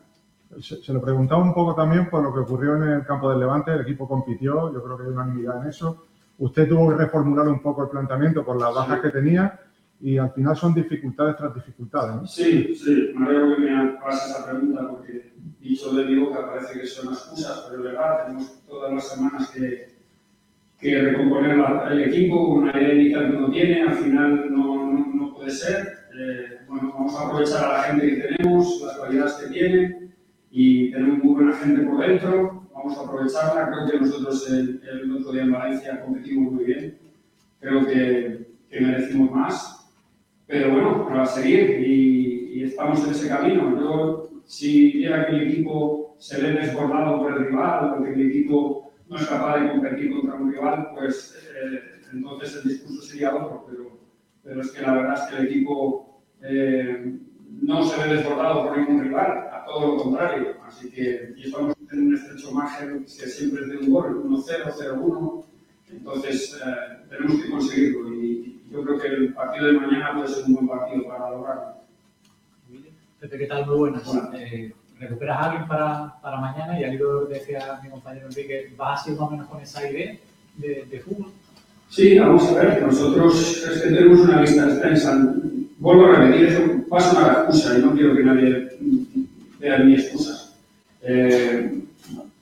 Se, 0.60 0.76
se 0.82 0.92
lo 0.92 1.00
preguntaba 1.02 1.42
un 1.42 1.52
poco 1.52 1.74
también 1.74 2.08
por 2.08 2.22
lo 2.22 2.32
que 2.32 2.40
ocurrió 2.40 2.76
en 2.76 2.82
el 2.84 3.04
campo 3.04 3.30
del 3.30 3.40
Levante, 3.40 3.72
el 3.72 3.80
equipo 3.82 4.08
compitió, 4.08 4.72
yo 4.72 4.82
creo 4.82 4.96
que 4.96 5.02
hay 5.04 5.08
unanimidad 5.10 5.62
en 5.62 5.68
eso. 5.68 6.06
Usted 6.38 6.68
tuvo 6.68 6.90
que 6.90 6.96
reformular 6.96 7.48
un 7.48 7.60
poco 7.60 7.82
el 7.84 7.88
planteamiento 7.90 8.44
por 8.44 8.60
las 8.60 8.74
bajas 8.74 9.00
que 9.00 9.10
tenía 9.10 9.58
y 10.00 10.18
al 10.18 10.30
final 10.30 10.56
son 10.56 10.72
dificultades 10.74 11.36
tras 11.36 11.54
dificultades. 11.54 12.14
¿no? 12.16 12.26
Sí, 12.26 12.74
sí, 12.74 13.12
me 13.16 13.26
alegro 13.26 13.56
que 13.56 13.62
me 13.62 13.70
hagas 13.76 14.30
esa 14.30 14.46
pregunta 14.50 14.86
porque 14.88 15.32
dicho 15.60 15.92
de 15.94 16.04
mi 16.04 16.16
boca 16.20 16.46
parece 16.46 16.80
que 16.80 16.86
son 16.86 17.12
excusas, 17.12 17.66
pero 17.68 17.78
es 17.82 17.92
verdad, 17.92 18.26
tenemos 18.26 18.62
todas 18.66 18.92
las 18.92 19.08
semanas 19.08 19.50
que, 19.50 19.88
que 20.78 21.00
recomponer 21.02 21.56
la- 21.56 21.88
el 21.90 22.02
equipo 22.04 22.48
con 22.50 22.62
una 22.64 22.80
idea 22.80 22.94
inicial 22.94 23.30
que 23.30 23.36
uno 23.36 23.50
tiene, 23.50 23.82
al 23.82 23.94
final 23.94 24.52
no, 24.54 24.92
no, 24.92 25.06
no 25.14 25.34
puede 25.34 25.50
ser. 25.50 26.06
Eh, 26.18 26.58
bueno, 26.68 26.92
vamos 26.94 27.14
a 27.16 27.26
aprovechar 27.26 27.64
a 27.64 27.72
la 27.78 27.82
gente 27.84 28.06
que 28.06 28.22
tenemos, 28.36 28.82
las 28.86 28.96
cualidades 28.98 29.32
que 29.34 29.48
tienen 29.52 30.05
y 30.58 30.90
tenemos 30.90 31.22
muy 31.22 31.34
buena 31.34 31.52
gente 31.52 31.82
por 31.82 32.00
dentro, 32.00 32.66
vamos 32.72 32.96
a 32.96 33.02
aprovecharla. 33.02 33.70
Creo 33.70 33.90
que 33.90 34.06
nosotros 34.06 34.50
el, 34.50 34.80
el 34.90 35.12
otro 35.12 35.32
día 35.32 35.42
en 35.42 35.52
Valencia 35.52 36.02
competimos 36.02 36.54
muy 36.54 36.64
bien, 36.64 36.98
creo 37.60 37.84
que, 37.84 38.46
que 38.70 38.80
merecimos 38.80 39.30
más. 39.32 39.92
Pero 40.46 40.72
bueno, 40.72 41.06
para 41.06 41.26
seguir 41.26 41.78
y, 41.86 42.52
y 42.54 42.64
estamos 42.64 43.04
en 43.04 43.10
ese 43.10 43.28
camino. 43.28 43.78
Yo, 43.78 44.30
si 44.46 44.92
viera 44.92 45.26
que 45.26 45.32
mi 45.32 45.42
equipo 45.42 46.14
se 46.16 46.40
ve 46.40 46.52
desbordado 46.52 47.18
por 47.18 47.34
el 47.34 47.48
rival, 47.48 47.90
porque 47.90 48.16
mi 48.16 48.22
equipo 48.22 48.92
no 49.10 49.16
es 49.16 49.26
capaz 49.26 49.60
de 49.60 49.68
competir 49.72 50.10
contra 50.10 50.36
un 50.36 50.52
rival, 50.52 50.88
pues 50.94 51.38
eh, 51.54 51.80
entonces 52.14 52.62
el 52.64 52.70
discurso 52.70 53.02
sería 53.02 53.34
otro. 53.34 53.66
Pero, 53.68 53.98
pero 54.42 54.62
es 54.62 54.70
que 54.70 54.80
la 54.80 54.94
verdad 54.94 55.14
es 55.16 55.20
que 55.20 55.36
el 55.36 55.48
equipo 55.48 56.22
eh, 56.40 57.18
no 57.62 57.84
se 57.84 58.00
ve 58.00 58.14
desbordado 58.14 58.64
por 58.64 58.78
ningún 58.78 59.02
rival, 59.04 59.48
a 59.52 59.64
todo 59.64 59.96
lo 59.96 60.02
contrario. 60.02 60.56
Así 60.66 60.90
que 60.90 61.34
y 61.36 61.46
estamos 61.46 61.74
en 61.92 62.06
un 62.06 62.14
estrecho 62.14 62.52
margen 62.52 63.04
que 63.04 63.08
siempre 63.28 63.62
es 63.62 63.68
de 63.68 63.78
un 63.78 63.90
gol, 63.90 64.24
1-0, 64.24 64.72
0-1. 64.72 65.44
Entonces 65.90 66.60
eh, 66.64 67.06
tenemos 67.08 67.42
que 67.42 67.50
conseguirlo 67.50 68.14
y 68.14 68.62
yo 68.70 68.82
creo 68.82 68.98
que 68.98 69.06
el 69.08 69.34
partido 69.34 69.66
de 69.66 69.72
mañana 69.72 70.14
puede 70.14 70.28
ser 70.28 70.44
un 70.44 70.54
buen 70.54 70.68
partido 70.68 71.06
para 71.06 71.30
lograrlo. 71.30 71.76
Pepe, 73.20 73.38
¿qué 73.38 73.46
tal? 73.46 73.66
Muy 73.66 73.76
buenas. 73.76 74.02
Eh, 74.34 74.72
¿Recuperas 74.98 75.36
a 75.38 75.44
alguien 75.50 75.68
para, 75.68 76.20
para 76.20 76.40
mañana? 76.40 76.78
Y 76.80 76.84
al 76.84 76.94
hilo 76.94 77.26
decía 77.26 77.80
mi 77.82 77.90
compañero 77.90 78.26
Enrique, 78.26 78.72
¿vas 78.76 79.06
a 79.06 79.10
ir 79.10 79.16
más 79.18 79.28
o 79.28 79.30
menos 79.30 79.48
con 79.48 79.60
esa 79.60 79.88
idea 79.88 80.16
de, 80.56 80.86
de 80.90 81.00
fútbol? 81.00 81.32
Sí, 81.88 82.18
vamos 82.18 82.48
a 82.48 82.54
ver, 82.54 82.82
nosotros 82.82 83.64
es 83.64 83.82
que 83.82 83.90
tenemos 83.90 84.20
una 84.20 84.40
lista 84.40 84.64
extensa. 84.64 85.34
Vuelvo 85.78 86.06
a 86.06 86.16
repetir, 86.16 86.86
va 86.90 86.98
a 86.98 87.00
sonar 87.02 87.30
a 87.30 87.42
excusa 87.42 87.78
y 87.78 87.82
no 87.82 87.92
quiero 87.92 88.16
que 88.16 88.24
nadie 88.24 88.68
vea 89.58 89.78
mi 89.78 89.94
excusas. 89.94 90.56
Eh, 91.02 91.82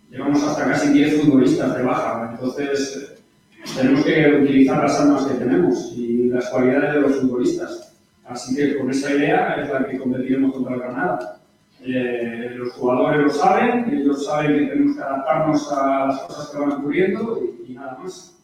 llevamos 0.09 0.43
hasta 0.45 0.67
casi 0.67 0.93
10 0.93 1.21
futbolistas 1.21 1.77
de 1.77 1.83
baja, 1.83 2.31
entonces 2.33 2.97
eh, 2.97 3.65
tenemos 3.77 4.05
que 4.05 4.39
utilizar 4.41 4.81
las 4.85 5.01
armas 5.01 5.27
que 5.27 5.35
tenemos 5.35 5.93
y 5.97 6.29
las 6.29 6.49
cualidades 6.49 6.95
de 6.95 7.01
los 7.01 7.17
futbolistas. 7.17 7.97
Así 8.25 8.55
que 8.55 8.79
con 8.79 8.91
esa 8.91 9.13
idea 9.13 9.55
es 9.55 9.69
la 9.69 9.85
que 9.85 9.99
competiremos 9.99 10.53
contra 10.53 10.75
el 10.75 10.81
Granada. 10.81 11.41
Eh, 11.83 12.53
los 12.57 12.73
jugadores 12.75 13.21
lo 13.21 13.31
saben, 13.31 13.93
ellos 13.93 14.25
saben 14.25 14.59
que 14.59 14.67
tenemos 14.67 14.97
que 14.97 15.03
adaptarnos 15.03 15.73
a 15.73 16.07
las 16.07 16.21
cosas 16.21 16.51
que 16.51 16.59
van 16.59 16.73
ocurriendo 16.73 17.43
y, 17.67 17.73
y 17.73 17.75
nada 17.75 17.99
más. 18.01 18.39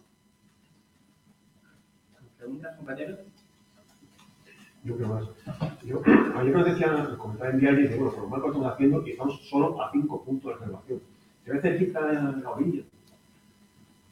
¿Preguntas, 2.36 2.76
compañero? 2.76 3.29
Yo 4.84 4.96
creo 4.96 5.08
más. 5.08 5.24
Yo, 5.84 6.00
ayer 6.36 6.56
nos 6.56 6.64
decían, 6.64 7.16
comentaba 7.16 7.50
en 7.50 7.60
diario, 7.60 7.80
dice, 7.82 7.96
bueno, 7.96 8.12
por 8.12 8.22
lo 8.22 8.28
mal 8.28 8.40
que 8.40 8.46
estamos 8.48 8.72
haciendo 8.72 9.06
y 9.06 9.10
estamos 9.10 9.40
solo 9.48 9.82
a 9.82 9.90
5 9.92 10.24
puntos 10.24 10.52
de 10.54 10.64
salvación. 10.64 11.00
¿Se 11.44 11.52
ve 11.52 11.60
cerquita 11.60 12.00
la 12.00 12.50
orilla? 12.50 12.82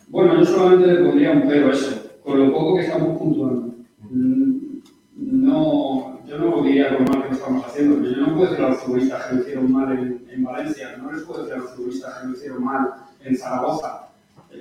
Bueno, 0.08 0.38
yo 0.38 0.44
solamente 0.44 0.86
le 0.86 1.04
pondría 1.04 1.32
un 1.32 1.48
pero 1.48 1.68
a 1.68 1.72
eso, 1.72 2.10
con 2.22 2.38
lo 2.38 2.52
poco 2.52 2.76
que 2.76 2.82
estamos 2.82 3.18
puntuando. 3.18 3.74
Mm, 4.10 4.58
No, 5.16 6.24
yo 6.26 6.38
no 6.38 6.62
diría 6.62 6.90
lo 6.92 7.00
mal 7.00 7.22
que 7.22 7.28
lo 7.28 7.34
estamos 7.34 7.64
haciendo, 7.66 8.08
yo 8.08 8.16
no 8.26 8.34
puedo 8.36 8.50
decir 8.50 8.64
a 8.64 8.68
los 8.70 8.78
futbolistas 8.78 9.26
que 9.26 9.34
lo 9.34 9.40
hicieron 9.42 9.72
mal 9.72 9.92
en, 9.98 10.26
en 10.30 10.44
Valencia, 10.44 10.96
no 10.98 11.12
les 11.12 11.22
puedo 11.22 11.40
decir 11.42 11.54
a 11.54 11.58
los 11.62 11.70
futbolistas 11.74 12.18
que 12.18 12.26
lo 12.26 12.32
hicieron 12.34 12.64
mal 12.64 12.94
en 13.24 13.36
Zaragoza. 13.36 14.07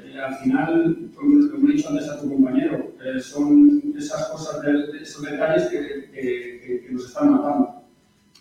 Eh, 0.06 0.20
al 0.20 0.36
final, 0.38 1.10
como 1.16 1.70
he 1.70 1.74
dicho 1.74 1.90
antes 1.90 2.10
a 2.10 2.20
tu 2.22 2.30
compañero, 2.30 2.94
eh, 3.04 3.20
son 3.20 3.94
esas 3.98 4.28
cosas, 4.30 4.62
de, 4.62 5.02
esos 5.02 5.24
detalles 5.24 5.68
que, 5.68 6.10
que- 6.12 6.60
que- 6.66 6.82
que 6.86 6.92
nos 6.92 7.06
están 7.08 7.32
matando. 7.32 7.84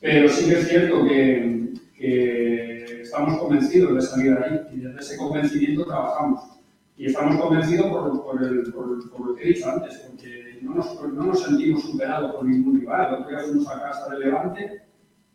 Pero 0.00 0.28
sí 0.28 0.48
que 0.48 0.58
es 0.60 0.68
cierto 0.68 1.04
que, 1.04 1.72
convencidos 3.38 3.94
de 3.94 4.02
salir 4.02 4.34
de 4.38 4.44
ahí 4.44 4.60
y 4.74 4.80
desde 4.80 5.00
ese 5.00 5.16
convencimiento 5.16 5.84
trabajamos. 5.86 6.40
Y 6.96 7.06
estamos 7.06 7.36
convencidos 7.40 7.86
por, 7.88 8.24
por, 8.24 8.42
el, 8.42 8.72
por, 8.72 9.10
por 9.10 9.26
lo 9.28 9.34
que 9.34 9.44
he 9.44 9.48
dicho 9.54 9.70
antes, 9.70 9.96
porque 10.06 10.58
no 10.62 10.74
nos, 10.74 11.02
no 11.12 11.24
nos 11.26 11.42
sentimos 11.42 11.82
superados 11.82 12.34
por 12.34 12.44
ningún 12.44 12.80
rival. 12.80 13.14
El 13.14 13.22
otro 13.24 13.38
fuimos 13.40 13.68
a 13.68 13.82
casa 13.82 14.10
del 14.10 14.20
Levante 14.20 14.82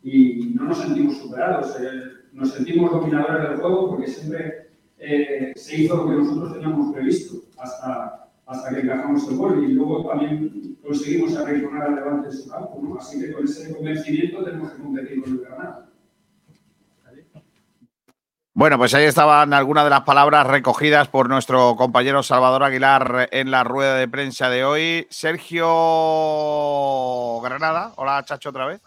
y 0.04 0.54
no 0.56 0.64
nos 0.66 0.80
sentimos 0.80 1.18
superados. 1.18 1.76
eh, 1.80 2.02
nos 2.34 2.52
sentimos 2.54 2.92
dominadores 2.92 3.50
del 3.50 3.58
juego 3.60 3.90
porque 3.90 4.08
siempre 4.08 4.71
eh, 5.04 5.52
se 5.56 5.78
hizo 5.78 5.96
lo 5.96 6.08
que 6.08 6.16
nosotros 6.16 6.54
teníamos 6.54 6.94
previsto 6.94 7.38
hasta, 7.58 8.30
hasta 8.46 8.70
que 8.70 8.82
encajamos 8.82 9.28
el 9.28 9.36
gol 9.36 9.64
y 9.64 9.74
luego 9.74 10.08
también 10.08 10.78
conseguimos 10.84 11.36
arrinconar 11.36 11.88
al 11.88 11.96
Levante 11.96 12.28
en 12.28 12.34
su 12.34 12.48
campo. 12.48 12.80
¿no? 12.84 13.00
Así 13.00 13.20
que 13.20 13.34
con 13.34 13.44
ese 13.44 13.74
convencimiento 13.74 14.44
tenemos 14.44 14.72
que 14.72 14.82
competir 14.82 15.24
con 15.24 15.32
el 15.32 15.40
Granada. 15.40 15.88
Bueno, 18.54 18.78
pues 18.78 18.94
ahí 18.94 19.06
estaban 19.06 19.54
algunas 19.54 19.86
de 19.86 19.90
las 19.90 20.02
palabras 20.02 20.46
recogidas 20.46 21.08
por 21.08 21.30
nuestro 21.30 21.76
compañero 21.76 22.22
Salvador 22.22 22.64
Aguilar 22.64 23.30
en 23.32 23.50
la 23.50 23.64
rueda 23.64 23.96
de 23.96 24.08
prensa 24.08 24.50
de 24.50 24.64
hoy. 24.66 25.08
Sergio 25.10 25.66
Granada. 27.42 27.94
Hola, 27.96 28.24
Chacho, 28.24 28.50
otra 28.50 28.68
vez. 28.68 28.82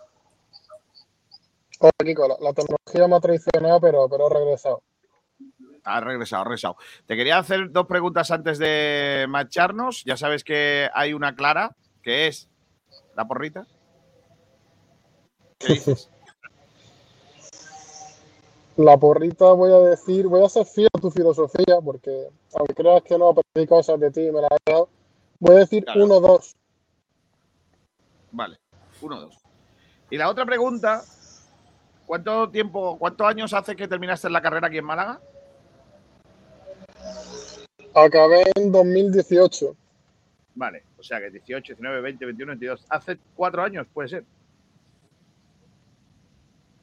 Hola. 1.80 1.90
La, 1.98 2.36
la 2.40 2.52
tecnología 2.52 3.08
me 3.08 3.16
ha 3.16 3.20
traicionado, 3.20 3.80
pero, 3.80 4.08
pero 4.08 4.30
he 4.30 4.34
regresado. 4.34 4.82
Ha 5.84 6.00
regresado, 6.00 6.42
ha 6.42 6.44
regresado. 6.44 6.76
Te 7.06 7.16
quería 7.16 7.38
hacer 7.38 7.70
dos 7.70 7.86
preguntas 7.86 8.30
antes 8.30 8.58
de 8.58 9.26
marcharnos. 9.28 10.02
Ya 10.04 10.16
sabes 10.16 10.42
que 10.42 10.90
hay 10.94 11.12
una 11.12 11.34
clara, 11.34 11.76
que 12.02 12.26
es 12.26 12.48
la 13.14 13.26
porrita. 13.26 13.66
¿Qué 15.58 15.74
dices? 15.74 16.10
La 18.76 18.96
porrita 18.96 19.52
voy 19.52 19.70
a 19.72 19.78
decir, 19.78 20.26
voy 20.26 20.44
a 20.44 20.48
ser 20.48 20.66
fiel 20.66 20.88
a 20.92 21.00
tu 21.00 21.10
filosofía, 21.10 21.80
porque 21.84 22.28
aunque 22.54 22.74
creas 22.74 23.02
que 23.02 23.16
no 23.16 23.28
aprendí 23.28 23.68
cosas 23.68 24.00
de 24.00 24.10
ti 24.10 24.22
y 24.22 24.32
me 24.32 24.40
las 24.40 24.50
he 24.50 24.70
dado, 24.70 24.88
voy 25.38 25.56
a 25.56 25.58
decir 25.60 25.84
Claro. 25.84 26.06
1-2. 26.06 26.54
Vale, 28.32 28.58
uno, 29.00 29.20
dos. 29.20 29.38
Y 30.10 30.16
la 30.16 30.28
otra 30.28 30.44
pregunta, 30.44 31.04
¿cuánto 32.04 32.50
tiempo, 32.50 32.98
cuántos 32.98 33.28
años 33.28 33.52
hace 33.52 33.76
que 33.76 33.86
terminaste 33.86 34.28
la 34.28 34.42
carrera 34.42 34.66
aquí 34.66 34.78
en 34.78 34.84
Málaga? 34.84 35.20
Acabé 37.94 38.42
en 38.56 38.72
2018. 38.72 39.76
Vale, 40.56 40.84
o 40.98 41.02
sea 41.02 41.20
que 41.20 41.30
18, 41.30 41.74
19, 41.74 42.00
20, 42.00 42.24
21, 42.26 42.50
22. 42.52 42.86
Hace 42.88 43.18
cuatro 43.34 43.62
años, 43.62 43.86
puede 43.92 44.08
ser. 44.08 44.24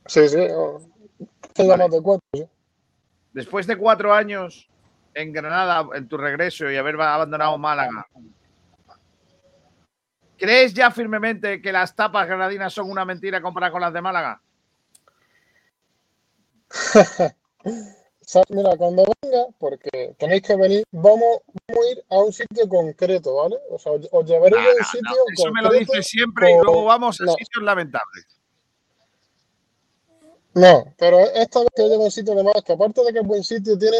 Sí, 0.05 0.27
sí. 0.27 0.47
oh, 0.51 0.81
Tengo 1.53 1.77
más 1.77 1.91
de 1.91 2.01
cuatro, 2.01 2.25
sí. 2.33 2.45
Después 3.33 3.67
de 3.67 3.77
cuatro 3.77 4.13
años 4.13 4.69
en 5.13 5.31
Granada, 5.31 5.87
en 5.95 6.07
tu 6.07 6.17
regreso 6.17 6.69
y 6.69 6.77
haber 6.77 6.99
abandonado 6.99 7.57
Málaga, 7.57 8.07
¿crees 10.37 10.73
ya 10.73 10.91
firmemente 10.91 11.61
que 11.61 11.71
las 11.71 11.95
tapas 11.95 12.27
granadinas 12.27 12.73
son 12.73 12.89
una 12.89 13.05
mentira 13.05 13.41
comparada 13.41 13.71
con 13.71 13.81
las 13.81 13.93
de 13.93 14.01
Málaga? 14.01 14.41
Mira, 18.49 18.77
cuando 18.77 19.03
venga, 19.21 19.47
porque 19.59 20.15
tenéis 20.17 20.41
que 20.41 20.55
venir, 20.55 20.83
vamos, 20.91 21.39
vamos 21.67 21.85
a 21.85 21.91
ir 21.91 22.03
a 22.09 22.19
un 22.19 22.31
sitio 22.31 22.67
concreto, 22.69 23.35
¿vale? 23.35 23.57
O 23.69 23.77
sea, 23.77 23.91
os 23.93 24.25
llevaré 24.25 24.51
No, 24.51 24.57
a 24.57 24.71
un 24.71 24.77
no, 24.77 24.85
sitio 24.85 25.09
no, 25.09 25.33
eso 25.33 25.51
me 25.51 25.61
lo 25.61 25.69
dices 25.71 26.07
siempre 26.07 26.51
y 26.51 26.55
luego 26.55 26.85
vamos 26.85 27.19
a 27.21 27.25
sitios 27.27 27.63
lamentables. 27.63 28.25
No, 30.53 30.93
pero 30.97 31.19
esta 31.19 31.59
vez 31.59 31.69
que 31.75 31.83
llevo 31.87 32.05
un 32.05 32.11
sitio 32.11 32.33
además 32.33 32.55
que 32.65 32.73
aparte 32.73 33.03
de 33.03 33.13
que 33.13 33.19
es 33.19 33.25
buen 33.25 33.43
sitio, 33.43 33.77
tiene, 33.77 33.97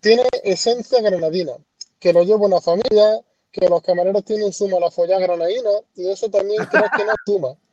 tiene 0.00 0.22
esencia 0.44 1.00
granadina, 1.00 1.52
que 2.00 2.12
lo 2.12 2.22
lleva 2.24 2.46
una 2.46 2.60
familia, 2.60 3.20
que 3.50 3.68
los 3.68 3.82
camareros 3.82 4.24
tienen 4.24 4.52
su 4.52 4.68
mala 4.68 4.90
follada 4.90 5.20
granadina, 5.20 5.70
y 5.94 6.08
eso 6.10 6.30
también 6.30 6.64
creo 6.66 6.84
que 6.96 7.04
no 7.04 7.12
suma. 7.26 7.48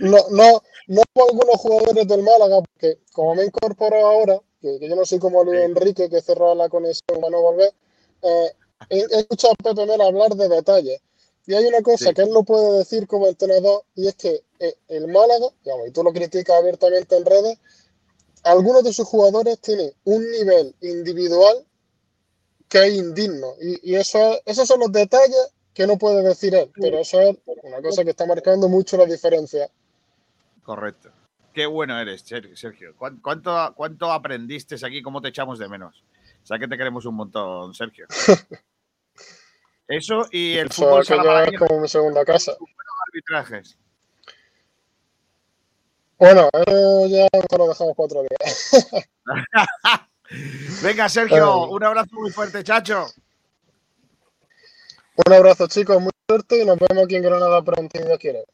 No, 0.00 0.18
no, 0.30 0.62
no 0.86 1.02
como 1.12 1.26
algunos 1.28 1.56
jugadores 1.56 2.06
del 2.06 2.22
Málaga, 2.22 2.60
porque 2.62 3.00
como 3.12 3.34
me 3.34 3.44
incorporo 3.44 3.96
ahora, 4.06 4.40
que, 4.60 4.78
que 4.78 4.88
yo 4.88 4.96
no 4.96 5.04
soy 5.04 5.18
como 5.18 5.44
Luis 5.44 5.60
Enrique, 5.60 6.08
que 6.08 6.20
cerró 6.20 6.54
la 6.54 6.68
conexión 6.68 7.20
para 7.20 7.30
no 7.30 7.40
volver, 7.42 7.72
eh, 8.22 8.52
he, 8.90 8.98
he 8.98 9.18
escuchado 9.20 9.54
a 9.54 9.62
Pepe 9.62 9.86
Mel 9.86 10.00
hablar 10.00 10.34
de 10.34 10.48
detalles. 10.48 11.00
Y 11.46 11.54
hay 11.54 11.64
una 11.66 11.80
cosa 11.82 12.06
Sí. 12.08 12.14
que 12.14 12.22
él 12.22 12.30
no 12.30 12.42
puede 12.44 12.78
decir 12.78 13.06
como 13.06 13.26
entrenador, 13.26 13.82
y 13.94 14.06
es 14.08 14.14
que 14.16 14.42
eh, 14.60 14.74
el 14.88 15.08
Málaga, 15.08 15.46
digamos, 15.64 15.88
y 15.88 15.90
tú 15.92 16.02
lo 16.02 16.12
criticas 16.12 16.56
abiertamente 16.56 17.16
en 17.16 17.24
redes, 17.24 17.58
algunos 18.44 18.84
de 18.84 18.92
sus 18.92 19.06
jugadores 19.06 19.58
tienen 19.60 19.92
un 20.04 20.30
nivel 20.30 20.74
individual 20.82 21.64
que 22.68 22.86
es 22.86 22.94
indigno. 22.94 23.54
Y, 23.60 23.92
y 23.92 23.96
eso 23.96 24.18
es- 24.34 24.42
esos 24.44 24.68
son 24.68 24.80
los 24.80 24.92
detalles 24.92 25.52
que 25.72 25.86
no 25.86 25.96
puede 25.96 26.22
decir 26.22 26.54
él, 26.54 26.70
pero 26.80 26.98
eso 26.98 27.20
es 27.20 27.36
una 27.62 27.80
cosa 27.80 28.04
que 28.04 28.10
está 28.10 28.26
marcando 28.26 28.68
mucho 28.68 28.96
la 28.96 29.06
diferencia. 29.06 29.70
Correcto. 30.62 31.10
Qué 31.58 31.66
bueno 31.66 31.98
eres, 31.98 32.20
Ser- 32.20 32.56
Sergio. 32.56 32.94
¿Cuán- 32.96 33.16
¿Cuánto, 33.20 33.74
cuánto 33.74 34.12
aprendiste 34.12 34.76
aquí? 34.86 35.02
¿Cómo 35.02 35.20
te 35.20 35.30
echamos 35.30 35.58
de 35.58 35.68
menos? 35.68 36.04
O 36.40 36.46
sea 36.46 36.56
que 36.56 36.68
te 36.68 36.78
queremos 36.78 37.04
un 37.04 37.16
montón, 37.16 37.74
Sergio. 37.74 38.06
Eso 39.88 40.28
y 40.30 40.56
el 40.56 40.70
fútbol 40.70 41.00
es 41.02 41.58
como 41.58 41.80
mi 41.80 41.88
segunda 41.88 42.24
casa. 42.24 42.52
arbitrajes. 43.08 43.76
Bueno, 46.16 46.48
eso 46.52 47.06
ya 47.08 47.26
lo 47.58 47.66
dejamos 47.66 47.96
para 47.96 48.04
otro 48.04 48.22
día. 48.22 48.38
Venga, 50.84 51.08
Sergio, 51.08 51.64
Eh. 51.64 51.68
un 51.70 51.82
abrazo 51.82 52.10
muy 52.12 52.30
fuerte, 52.30 52.62
chacho. 52.62 53.04
Un 55.26 55.32
abrazo, 55.32 55.66
chicos, 55.66 56.00
mucha 56.00 56.16
suerte 56.28 56.62
y 56.62 56.64
nos 56.64 56.78
vemos 56.78 57.04
aquí 57.04 57.16
en 57.16 57.22
Granada 57.24 57.60
pronto, 57.62 57.98
si 57.98 58.04
Dios 58.04 58.18
quiere. 58.20 58.44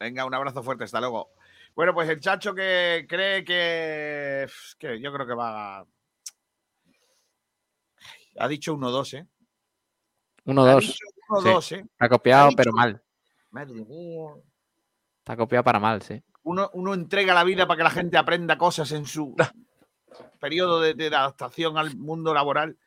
Venga, 0.00 0.24
un 0.24 0.34
abrazo 0.34 0.64
fuerte, 0.64 0.82
hasta 0.82 0.98
luego. 0.98 1.30
Bueno, 1.76 1.92
pues 1.94 2.08
el 2.08 2.20
chacho 2.20 2.54
que 2.54 3.06
cree 3.08 3.44
que, 3.44 4.46
que 4.78 4.98
yo 5.00 5.12
creo 5.12 5.26
que 5.26 5.34
va 5.34 5.78
a... 5.80 5.84
Ha 8.38 8.48
dicho 8.48 8.74
1-2, 8.76 9.14
¿eh? 9.18 9.26
Ha 10.46 10.50
1-2. 10.50 10.80
dicho 10.80 10.94
1-2, 11.28 11.76
¿eh? 11.76 11.86
Ha 11.98 12.08
copiado, 12.08 12.44
Ha 12.46 12.48
dicho- 12.48 12.56
pero 12.56 12.72
mal. 12.72 13.02
Madre 13.50 13.74
mía. 13.84 14.28
Está 15.18 15.36
copiado 15.36 15.64
para 15.64 15.78
mal, 15.80 16.02
sí. 16.02 16.22
Uno, 16.44 16.70
uno 16.74 16.94
entrega 16.94 17.34
la 17.34 17.44
vida 17.44 17.66
para 17.66 17.78
que 17.78 17.84
la 17.84 17.90
gente 17.90 18.16
aprenda 18.16 18.56
cosas 18.56 18.90
en 18.92 19.04
su 19.06 19.34
periodo 20.40 20.80
de, 20.80 20.94
de 20.94 21.06
adaptación 21.08 21.76
al 21.76 21.96
mundo 21.96 22.32
laboral 22.32 22.78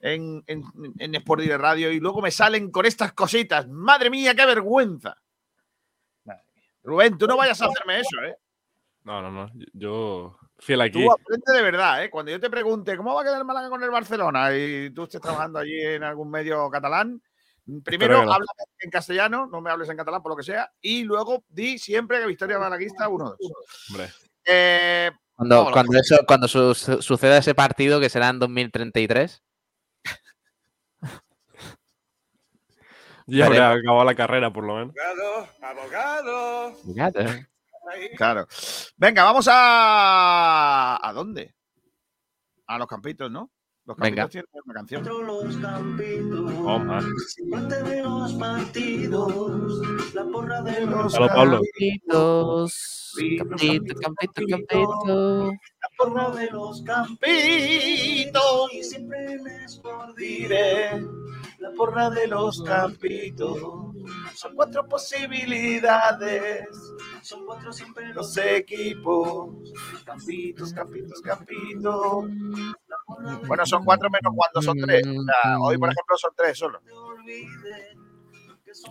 en, 0.00 0.42
en, 0.46 0.62
en 0.98 1.14
Sport 1.16 1.42
Direct 1.42 1.60
Radio 1.60 1.90
y 1.92 2.00
luego 2.00 2.22
me 2.22 2.30
salen 2.30 2.70
con 2.70 2.86
estas 2.86 3.12
cositas. 3.12 3.68
Madre 3.68 4.08
mía, 4.08 4.34
qué 4.34 4.46
vergüenza. 4.46 5.19
Rubén, 6.82 7.18
tú 7.18 7.26
no 7.26 7.36
vayas 7.36 7.60
a 7.62 7.66
hacerme 7.66 8.00
eso, 8.00 8.22
¿eh? 8.24 8.34
No, 9.04 9.22
no, 9.22 9.30
no. 9.30 9.50
Yo 9.72 10.36
fiel 10.58 10.80
aquí. 10.82 11.02
Tú 11.04 11.10
aprende 11.10 11.52
de 11.52 11.62
verdad, 11.62 12.04
¿eh? 12.04 12.10
Cuando 12.10 12.30
yo 12.32 12.40
te 12.40 12.50
pregunte 12.50 12.96
cómo 12.96 13.14
va 13.14 13.22
a 13.22 13.24
quedar 13.24 13.38
el 13.38 13.44
Málaga 13.44 13.70
con 13.70 13.82
el 13.82 13.90
Barcelona 13.90 14.54
y 14.56 14.90
tú 14.90 15.04
estés 15.04 15.20
trabajando 15.20 15.58
allí 15.58 15.78
en 15.80 16.02
algún 16.04 16.30
medio 16.30 16.68
catalán, 16.70 17.20
primero 17.84 18.20
que 18.20 18.26
no. 18.26 18.32
habla 18.32 18.46
en 18.80 18.90
castellano, 18.90 19.46
no 19.46 19.60
me 19.60 19.70
hables 19.70 19.88
en 19.88 19.96
catalán 19.96 20.22
por 20.22 20.32
lo 20.32 20.36
que 20.36 20.42
sea, 20.42 20.70
y 20.80 21.02
luego 21.04 21.44
di 21.48 21.78
siempre 21.78 22.20
que 22.20 22.26
victoria 22.26 22.58
malaguista 22.58 23.08
1-2. 23.08 23.36
Hombre. 23.90 24.10
Eh, 24.44 25.10
Cuando, 25.34 25.70
cuando, 25.72 25.98
eso, 25.98 26.18
cuando 26.26 26.48
su- 26.48 26.74
su- 26.74 27.00
suceda 27.02 27.38
ese 27.38 27.54
partido, 27.54 28.00
que 28.00 28.10
será 28.10 28.28
en 28.28 28.38
2033, 28.38 29.42
Ya 33.30 33.48
Veremos. 33.48 33.66
habrá 33.68 33.80
acabado 33.80 34.04
la 34.04 34.14
carrera, 34.14 34.52
por 34.52 34.64
lo 34.64 34.76
menos. 34.76 34.94
Abogado, 34.96 35.48
abogado. 35.62 36.74
fíjate. 36.86 37.46
Claro. 38.16 38.46
Venga, 38.96 39.24
vamos 39.24 39.48
a. 39.50 40.98
¿A 41.02 41.12
dónde? 41.12 41.54
A 42.66 42.78
los 42.78 42.86
campitos, 42.86 43.30
¿no? 43.30 43.50
Los 43.84 43.96
Venga. 43.96 44.22
campitos 44.22 44.30
tienen 44.52 44.64
una 44.64 44.74
canción. 44.74 45.26
Los 45.26 45.56
campitos, 45.56 46.52
Oh, 46.64 46.78
man. 46.78 47.04
parte 47.50 47.82
de 47.82 48.02
los 48.02 48.32
partidos, 48.34 50.14
la 50.14 50.24
porra 50.24 50.62
de 50.62 50.86
los 50.86 51.14
Halo, 51.14 51.26
Pablo. 51.28 51.60
Campitos, 51.62 53.16
campito, 53.38 53.94
campito, 54.00 54.42
campito. 54.48 55.50
La 56.00 56.06
porra 56.06 56.30
de 56.30 56.50
los 56.50 56.82
campitos 56.82 58.72
y 58.72 58.82
siempre 58.82 59.36
les 59.36 59.80
diré 60.16 61.04
la 61.58 61.70
porra 61.76 62.08
de 62.10 62.26
los 62.26 62.62
campitos 62.62 63.58
son 64.34 64.54
cuatro 64.54 64.88
posibilidades 64.88 66.66
son 67.22 67.44
cuatro 67.44 67.72
siempre 67.72 68.14
los 68.14 68.36
equipos 68.38 69.50
campitos 70.04 70.72
campitos 70.72 71.20
campitos 71.20 72.24
Bueno, 73.46 73.66
son 73.66 73.84
cuatro 73.84 74.08
menos 74.08 74.32
cuando 74.34 74.62
son 74.62 74.78
tres. 74.78 75.06
O 75.06 75.22
sea, 75.24 75.60
hoy, 75.60 75.76
por 75.76 75.88
ejemplo, 75.90 76.16
son 76.16 76.30
tres 76.36 76.58
solo. 76.58 76.80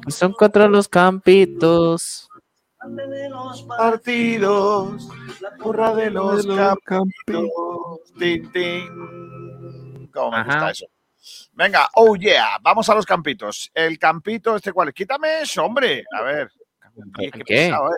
Son 0.08 0.34
cuatro 0.34 0.68
los 0.68 0.88
campitos. 0.88 2.29
Partidos, 3.68 5.08
la 5.42 5.52
porra 5.58 5.96
de 5.96 6.10
los, 6.12 6.46
campitos. 6.84 7.50
Tin, 8.18 8.52
tin. 8.52 10.10
¿Cómo 10.12 10.32
me 10.32 10.38
Ajá. 10.38 10.44
gusta 10.46 10.72
eso? 10.72 10.86
Venga, 11.54 11.90
oh 11.96 12.16
yeah, 12.16 12.58
vamos 12.62 12.90
a 12.90 12.96
los 12.96 13.06
campitos. 13.06 13.70
El 13.74 14.00
campito, 14.00 14.56
este 14.56 14.72
cuál 14.72 14.90
es. 14.90 14.94
Quítame 14.94 15.42
eso, 15.42 15.64
hombre. 15.64 16.04
A 16.18 16.22
ver. 16.22 16.52
Qué, 17.18 17.32
¿Qué? 17.32 17.44
pesado, 17.46 17.90
¿eh? 17.90 17.98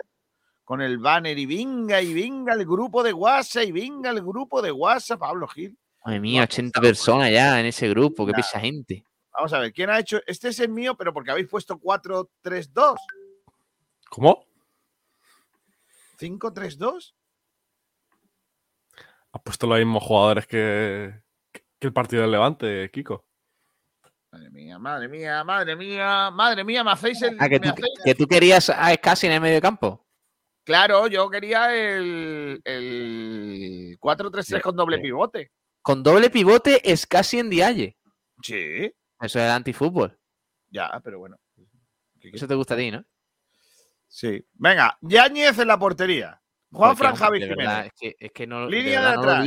Con 0.64 0.80
el 0.80 0.98
banner 0.98 1.38
y 1.38 1.46
venga, 1.46 2.00
y 2.00 2.14
venga 2.14 2.54
el 2.54 2.64
grupo 2.64 3.02
de 3.02 3.12
WhatsApp, 3.12 3.64
y 3.64 3.72
venga 3.72 4.10
el 4.10 4.22
grupo 4.22 4.62
de 4.62 4.72
WhatsApp, 4.72 5.20
Pablo 5.20 5.48
Gil. 5.48 5.76
Madre 6.04 6.20
mía, 6.20 6.42
80 6.44 6.80
personas 6.80 7.30
ya 7.30 7.58
en 7.60 7.66
ese 7.66 7.88
grupo, 7.88 8.26
qué 8.26 8.32
pesa 8.32 8.58
gente. 8.58 9.04
Vamos 9.32 9.52
a 9.52 9.58
ver, 9.58 9.72
¿quién 9.72 9.90
ha 9.90 9.98
hecho? 9.98 10.20
Este 10.26 10.48
es 10.48 10.60
el 10.60 10.68
mío, 10.68 10.96
pero 10.96 11.12
porque 11.12 11.30
habéis 11.30 11.48
puesto 11.48 11.78
4-3-2. 11.78 12.96
¿Cómo? 14.08 14.44
5-3-2. 16.22 17.14
Ha 19.32 19.42
puesto 19.42 19.66
los 19.66 19.78
mismos 19.78 20.02
jugadores 20.02 20.46
que, 20.46 21.22
que 21.52 21.86
el 21.86 21.92
partido 21.92 22.22
del 22.22 22.32
Levante, 22.32 22.90
Kiko. 22.92 23.24
Madre 24.30 24.50
mía, 24.50 24.78
madre 24.78 25.08
mía, 25.08 25.44
madre 25.44 25.76
mía, 25.76 26.30
madre 26.30 26.64
mía, 26.64 26.84
me 26.84 26.92
hacéis 26.92 27.20
el. 27.22 27.36
Ah, 27.40 27.48
que 27.48 27.60
tú, 27.60 27.68
hacéis- 27.68 28.02
que 28.04 28.14
tú 28.14 28.26
querías 28.26 28.70
a 28.70 28.92
Escasi 28.92 29.26
en 29.26 29.32
el 29.34 29.40
medio 29.40 29.60
campo. 29.60 30.06
Claro, 30.64 31.08
yo 31.08 31.28
quería 31.28 31.74
el, 31.74 32.60
el 32.64 33.98
4-3-3 34.00 34.60
con 34.62 34.76
doble 34.76 34.98
pivote. 35.00 35.50
Con 35.82 36.02
doble 36.02 36.30
pivote, 36.30 36.90
Escasi 36.90 37.40
en 37.40 37.50
Dialle. 37.50 37.96
Sí, 38.42 38.92
Eso 39.20 39.38
es 39.40 39.50
antifútbol. 39.50 40.16
ya, 40.70 40.88
pero 41.02 41.18
bueno. 41.18 41.36
Eso 42.20 42.46
te 42.46 42.54
gusta 42.54 42.74
a 42.74 42.76
ti, 42.76 42.90
¿no? 42.92 43.04
Sí. 44.12 44.46
Venga, 44.52 44.98
Yáñez 45.00 45.58
en 45.58 45.68
la 45.68 45.78
portería. 45.78 46.38
Juan 46.70 46.96
Fran 46.98 47.16
Javi 47.16 47.40
verdad, 47.40 47.54
Jiménez. 47.56 47.86
Es 47.86 47.92
que, 47.98 48.16
es 48.26 48.32
que 48.32 48.46
no, 48.46 48.66
Línea 48.68 49.00
verdad 49.00 49.10
de 49.10 49.16
no 49.16 49.22
lo 49.22 49.30
atrás. 49.30 49.46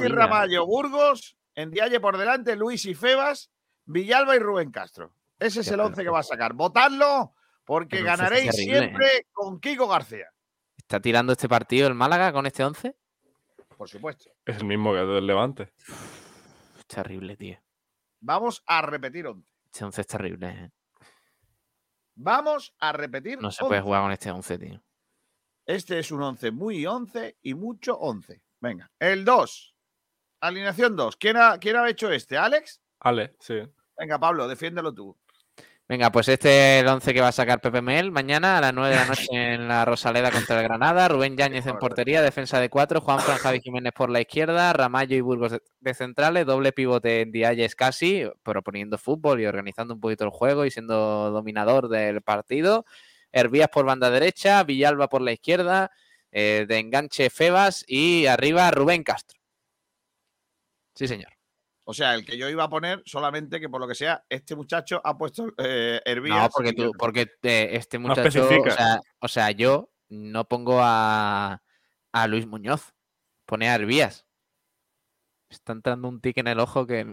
no 0.00 0.08
lo. 0.14 0.16
Ramallo, 0.16 0.66
Burgos, 0.66 1.36
en 1.54 1.70
Dialle 1.70 2.00
por 2.00 2.16
delante, 2.16 2.56
Luis 2.56 2.84
y 2.86 2.94
Febas, 2.94 3.50
Villalba 3.84 4.36
y 4.36 4.38
Rubén 4.38 4.70
Castro. 4.70 5.14
Ese 5.38 5.60
es 5.60 5.68
el 5.68 5.74
pero- 5.74 5.86
11 5.86 6.02
que 6.02 6.08
va 6.08 6.20
a 6.20 6.22
sacar. 6.22 6.54
Votadlo 6.54 7.34
porque 7.64 8.02
ganaréis 8.02 8.50
terrible, 8.52 8.72
¿eh? 8.76 8.80
siempre 8.80 9.26
con 9.32 9.60
Kiko 9.60 9.86
García. 9.86 10.26
¿Está 10.78 11.00
tirando 11.00 11.32
este 11.32 11.48
partido 11.48 11.88
el 11.88 11.94
Málaga 11.94 12.32
con 12.32 12.46
este 12.46 12.64
11? 12.64 12.96
Por 13.76 13.88
supuesto. 13.88 14.30
Es 14.46 14.56
el 14.56 14.64
mismo 14.64 14.92
que 14.94 15.00
el 15.00 15.08
del 15.08 15.26
Levante. 15.26 15.72
Es 16.78 16.86
terrible, 16.86 17.36
tío. 17.36 17.58
Vamos 18.20 18.62
a 18.66 18.80
repetir 18.82 19.26
11. 19.26 19.46
Este 19.66 19.84
11 19.84 20.00
es 20.00 20.06
terrible. 20.06 20.48
¿eh? 20.48 20.70
Vamos 22.14 22.74
a 22.78 22.92
repetir 22.92 23.40
No 23.40 23.50
se 23.50 23.62
11. 23.62 23.68
puede 23.68 23.80
jugar 23.82 24.02
con 24.02 24.12
este 24.12 24.30
11, 24.30 24.58
tío. 24.58 24.82
Este 25.66 25.98
es 25.98 26.10
un 26.10 26.22
11 26.22 26.50
muy 26.50 26.84
11 26.86 27.38
y 27.42 27.54
mucho 27.54 27.96
11. 27.98 28.42
Venga, 28.60 28.90
el 28.98 29.24
2. 29.24 29.74
Alineación 30.40 30.96
2. 30.96 31.16
¿Quién 31.16 31.36
ha, 31.36 31.58
¿Quién 31.58 31.76
ha 31.76 31.88
hecho 31.88 32.10
este? 32.10 32.36
¿Alex? 32.36 32.82
Ale, 33.00 33.36
sí. 33.40 33.62
Venga, 33.96 34.18
Pablo, 34.18 34.48
defiéndelo 34.48 34.92
tú. 34.92 35.16
Venga, 35.92 36.10
pues 36.10 36.26
este 36.28 36.78
es 36.78 36.84
el 36.84 36.88
11 36.88 37.12
que 37.12 37.20
va 37.20 37.28
a 37.28 37.32
sacar 37.32 37.60
Pepe 37.60 37.82
Mel 37.82 38.10
mañana 38.12 38.56
a 38.56 38.62
las 38.62 38.72
9 38.72 38.88
de 38.88 38.96
la 38.96 39.04
noche 39.04 39.26
en 39.30 39.68
la 39.68 39.84
Rosaleda 39.84 40.30
contra 40.30 40.58
el 40.58 40.62
Granada. 40.62 41.06
Rubén 41.06 41.36
Yáñez 41.36 41.66
en 41.66 41.76
portería, 41.76 42.22
defensa 42.22 42.58
de 42.60 42.70
4. 42.70 43.02
Juan 43.02 43.20
Fran 43.20 43.36
Javi 43.36 43.60
Jiménez 43.60 43.92
por 43.92 44.08
la 44.08 44.22
izquierda. 44.22 44.72
Ramallo 44.72 45.14
y 45.14 45.20
Burgos 45.20 45.58
de, 45.80 45.94
centrales. 45.94 46.46
Doble 46.46 46.72
pivote 46.72 47.20
en 47.20 47.30
Dialles 47.30 47.76
casi, 47.76 48.24
proponiendo 48.42 48.96
fútbol 48.96 49.42
y 49.42 49.44
organizando 49.44 49.92
un 49.92 50.00
poquito 50.00 50.24
el 50.24 50.30
juego 50.30 50.64
y 50.64 50.70
siendo 50.70 51.30
dominador 51.30 51.90
del 51.90 52.22
partido. 52.22 52.86
Hervías 53.30 53.68
por 53.68 53.84
banda 53.84 54.08
derecha, 54.08 54.64
Villalba 54.64 55.10
por 55.10 55.20
la 55.20 55.32
izquierda. 55.32 55.90
eh, 56.30 56.64
de 56.66 56.78
enganche 56.78 57.28
Febas 57.28 57.84
y 57.86 58.24
arriba 58.24 58.70
Rubén 58.70 59.02
Castro. 59.04 59.38
Sí, 60.94 61.06
señor. 61.06 61.41
O 61.84 61.94
sea, 61.94 62.14
el 62.14 62.24
que 62.24 62.38
yo 62.38 62.48
iba 62.48 62.64
a 62.64 62.68
poner, 62.70 63.02
solamente 63.04 63.58
que 63.60 63.68
por 63.68 63.80
lo 63.80 63.88
que 63.88 63.94
sea, 63.96 64.24
este 64.28 64.54
muchacho 64.54 65.00
ha 65.04 65.18
puesto 65.18 65.52
eh, 65.58 66.00
Hervías. 66.04 66.38
No, 66.44 66.48
porque 66.50 66.72
tú, 66.72 66.92
porque 66.96 67.22
eh, 67.42 67.70
este 67.72 67.98
No 67.98 68.08
muchacho, 68.08 68.22
o 68.22 68.28
especifica. 68.44 68.70
sea, 68.70 69.00
o 69.20 69.28
sea, 69.28 69.50
yo 69.50 69.90
no 70.08 70.46
pongo 70.46 70.78
a, 70.80 71.60
a 72.12 72.26
Luis 72.28 72.46
Muñoz, 72.46 72.94
pone 73.46 73.68
a 73.68 73.74
Hervías. 73.74 74.26
Me 75.50 75.54
Está 75.56 75.72
entrando 75.72 76.08
un 76.08 76.20
tic 76.20 76.38
en 76.38 76.46
el 76.46 76.60
ojo 76.60 76.86
que 76.86 77.04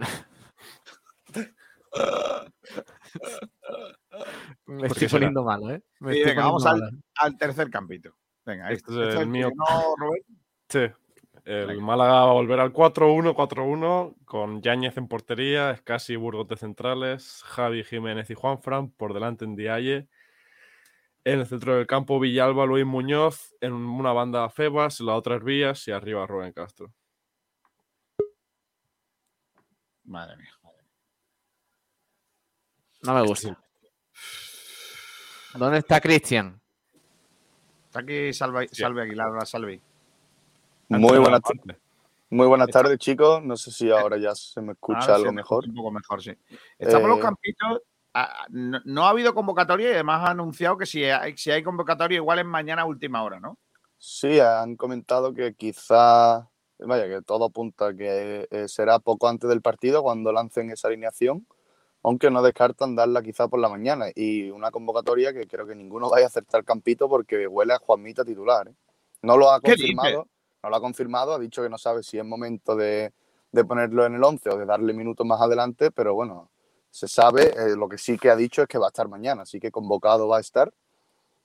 me 4.65 4.87
estoy 4.87 4.99
qué 4.99 5.09
será. 5.09 5.11
poniendo 5.11 5.43
malo, 5.43 5.71
¿eh? 5.71 5.83
Me 5.99 6.13
Sí, 6.13 6.19
estoy 6.19 6.31
venga, 6.35 6.45
vamos 6.45 6.65
al, 6.65 6.79
poniendo 6.79 7.01
al 7.15 7.37
tercer 7.37 7.69
campito. 7.69 8.15
Venga, 8.45 8.71
Este 8.71 8.91
este, 8.91 9.01
es 9.03 9.07
este 9.09 9.21
el 9.23 9.27
mío. 9.29 9.49
¿no, 9.55 9.95
Rubén? 9.97 10.21
Sí. 10.69 10.79
El 11.49 11.81
Málaga 11.81 12.11
va 12.11 12.29
a 12.29 12.33
volver 12.33 12.59
al 12.59 12.71
4-1, 12.71 13.33
4-1, 13.33 14.13
con 14.23 14.61
Yáñez 14.61 14.95
en 14.97 15.07
portería, 15.07 15.71
Escasi 15.71 16.13
y 16.13 16.15
Burgos 16.15 16.47
de 16.47 16.57
centrales, 16.57 17.41
Javi 17.43 17.83
Jiménez 17.83 18.29
y 18.29 18.35
Juanfran 18.35 18.91
por 18.91 19.15
delante 19.15 19.45
en 19.45 19.55
Dialle. 19.55 20.07
En 21.23 21.39
el 21.39 21.47
centro 21.47 21.75
del 21.75 21.87
campo, 21.87 22.19
Villalba, 22.19 22.67
Luis 22.67 22.85
Muñoz, 22.85 23.55
en 23.61 23.73
una 23.73 24.13
banda 24.13 24.47
Febas, 24.51 24.99
en 24.99 25.07
la 25.07 25.15
otra 25.15 25.37
Hervías 25.37 25.87
y 25.87 25.91
arriba 25.91 26.27
Rubén 26.27 26.53
Castro. 26.53 26.93
Madre 30.03 30.37
mía. 30.37 30.53
No 33.01 33.15
me 33.15 33.23
gusta. 33.23 33.59
¿Dónde 35.55 35.79
está 35.79 35.99
Cristian? 35.99 36.61
Está 37.85 38.01
aquí 38.01 38.31
Salve, 38.33 38.67
Salve 38.67 39.01
Aguilar, 39.01 39.31
la 39.31 39.47
Salve. 39.47 39.88
Muy 40.89 41.19
buenas, 41.19 41.41
Parte. 41.41 41.61
ta- 41.67 41.77
muy 42.31 42.47
buenas 42.47 42.69
tardes, 42.69 42.97
chicos. 42.97 43.43
No 43.43 43.55
sé 43.57 43.71
si 43.71 43.91
ahora 43.91 44.17
ya 44.17 44.33
se 44.35 44.59
me 44.61 44.73
escucha 44.73 44.99
Ahora 44.99 45.15
algo 45.15 45.33
mejor. 45.33 45.65
Un 45.67 45.75
poco 45.75 45.91
mejor, 45.91 46.21
sí. 46.21 46.31
Estamos 46.79 47.03
en 47.03 47.09
los 47.09 47.17
Eh, 47.19 47.21
campitos. 47.21 47.81
ah, 48.15 48.45
No, 48.49 48.79
no 48.85 49.05
ha 49.05 49.09
habido 49.09 49.33
convocatoria 49.35 49.89
y 49.89 49.93
además 49.93 50.27
ha 50.27 50.31
anunciado 50.31 50.77
que 50.77 50.85
si 50.87 51.03
hay, 51.05 51.37
si 51.37 51.51
hay 51.51 51.61
convocatoria, 51.63 52.15
igual 52.17 52.39
es 52.39 52.45
mañana 52.45 52.81
a 52.83 52.85
última 52.85 53.23
hora, 53.23 53.39
¿no? 53.39 53.57
Sí, 53.97 54.39
han 54.39 54.75
comentado 54.75 55.33
que 55.33 55.53
quizá, 55.53 56.49
vaya, 56.79 57.07
que 57.07 57.21
todo 57.21 57.45
apunta 57.45 57.93
que 57.95 58.47
eh, 58.49 58.67
será 58.67 58.97
poco 58.99 59.27
antes 59.27 59.49
del 59.49 59.61
partido 59.61 60.01
cuando 60.01 60.31
lancen 60.31 60.71
esa 60.71 60.87
alineación, 60.87 61.45
aunque 62.01 62.31
no 62.31 62.41
descartan 62.41 62.95
darla 62.95 63.21
quizá 63.21 63.47
por 63.47 63.59
la 63.59 63.69
mañana. 63.69 64.05
Y 64.15 64.49
una 64.49 64.71
convocatoria 64.71 65.33
que 65.33 65.45
creo 65.47 65.67
que 65.67 65.75
ninguno 65.75 66.09
vaya 66.09 66.25
a 66.25 66.29
acertar 66.29 66.63
campito 66.63 67.09
porque 67.09 67.45
huele 67.47 67.73
a 67.73 67.77
Juanmita 67.79 68.23
titular. 68.25 68.69
¿eh? 68.69 68.73
No 69.21 69.35
lo 69.37 69.51
ha 69.51 69.59
¿Qué 69.59 69.71
confirmado, 69.71 70.27
no 70.63 70.69
lo 70.69 70.75
ha 70.75 70.81
confirmado, 70.81 71.33
ha 71.33 71.39
dicho 71.39 71.61
que 71.61 71.69
no 71.69 71.77
sabe 71.77 72.03
si 72.03 72.17
es 72.17 72.25
momento 72.25 72.75
de, 72.75 73.13
de 73.51 73.65
ponerlo 73.65 74.05
en 74.05 74.15
el 74.15 74.23
11 74.23 74.49
o 74.49 74.57
de 74.57 74.65
darle 74.65 74.93
minutos 74.93 75.25
más 75.25 75.41
adelante, 75.41 75.91
pero 75.91 76.13
bueno, 76.13 76.49
se 76.91 77.07
sabe, 77.07 77.53
eh, 77.55 77.75
lo 77.77 77.87
que 77.87 77.97
sí 77.97 78.17
que 78.17 78.29
ha 78.29 78.35
dicho 78.35 78.61
es 78.61 78.67
que 78.67 78.77
va 78.77 78.87
a 78.87 78.89
estar 78.89 79.07
mañana, 79.07 79.43
así 79.43 79.59
que 79.59 79.71
convocado 79.71 80.27
va 80.27 80.37
a 80.37 80.41
estar. 80.41 80.71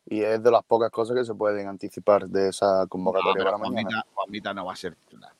Y 0.06 0.20
es 0.20 0.42
de 0.42 0.50
las 0.50 0.62
pocas 0.64 0.90
cosas 0.90 1.16
que 1.16 1.24
se 1.24 1.34
pueden 1.34 1.66
anticipar 1.66 2.28
de 2.28 2.50
esa 2.50 2.82
No, 2.82 2.88
convocatoria 2.88 3.34
pero 3.36 3.44
para 3.44 3.58
mañana. 3.58 4.04
Juanmita 4.12 4.52
no 4.52 4.66
va 4.66 4.74
a 4.74 4.76
ser 4.76 4.94
titular. 4.96 5.32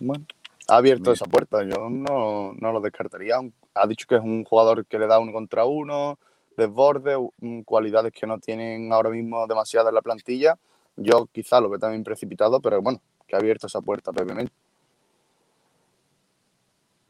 Bueno, 0.00 0.26
ha 0.68 0.76
abierto 0.76 1.04
Mira. 1.04 1.12
esa 1.14 1.24
puerta, 1.24 1.62
yo 1.62 1.88
no, 1.88 2.52
no 2.52 2.72
lo 2.72 2.80
descartaría. 2.80 3.36
Ha 3.74 3.86
dicho 3.86 4.06
que 4.06 4.16
es 4.16 4.22
un 4.22 4.44
jugador 4.44 4.84
que 4.84 4.98
le 4.98 5.06
da 5.06 5.18
uno 5.18 5.32
contra 5.32 5.64
uno, 5.64 6.18
desborde, 6.56 7.16
cualidades 7.64 8.12
que 8.12 8.26
no 8.26 8.38
tienen 8.38 8.92
ahora 8.92 9.08
mismo 9.08 9.46
demasiado 9.46 9.88
en 9.88 9.94
la 9.94 10.02
plantilla. 10.02 10.58
Yo 10.96 11.26
quizá 11.26 11.60
lo 11.60 11.68
veo 11.68 11.78
también 11.78 12.04
precipitado, 12.04 12.60
pero 12.60 12.80
bueno, 12.80 13.00
que 13.26 13.36
ha 13.36 13.38
abierto 13.38 13.66
esa 13.66 13.80
puerta 13.80 14.12
Pepe 14.12 14.34
Mel. 14.34 14.50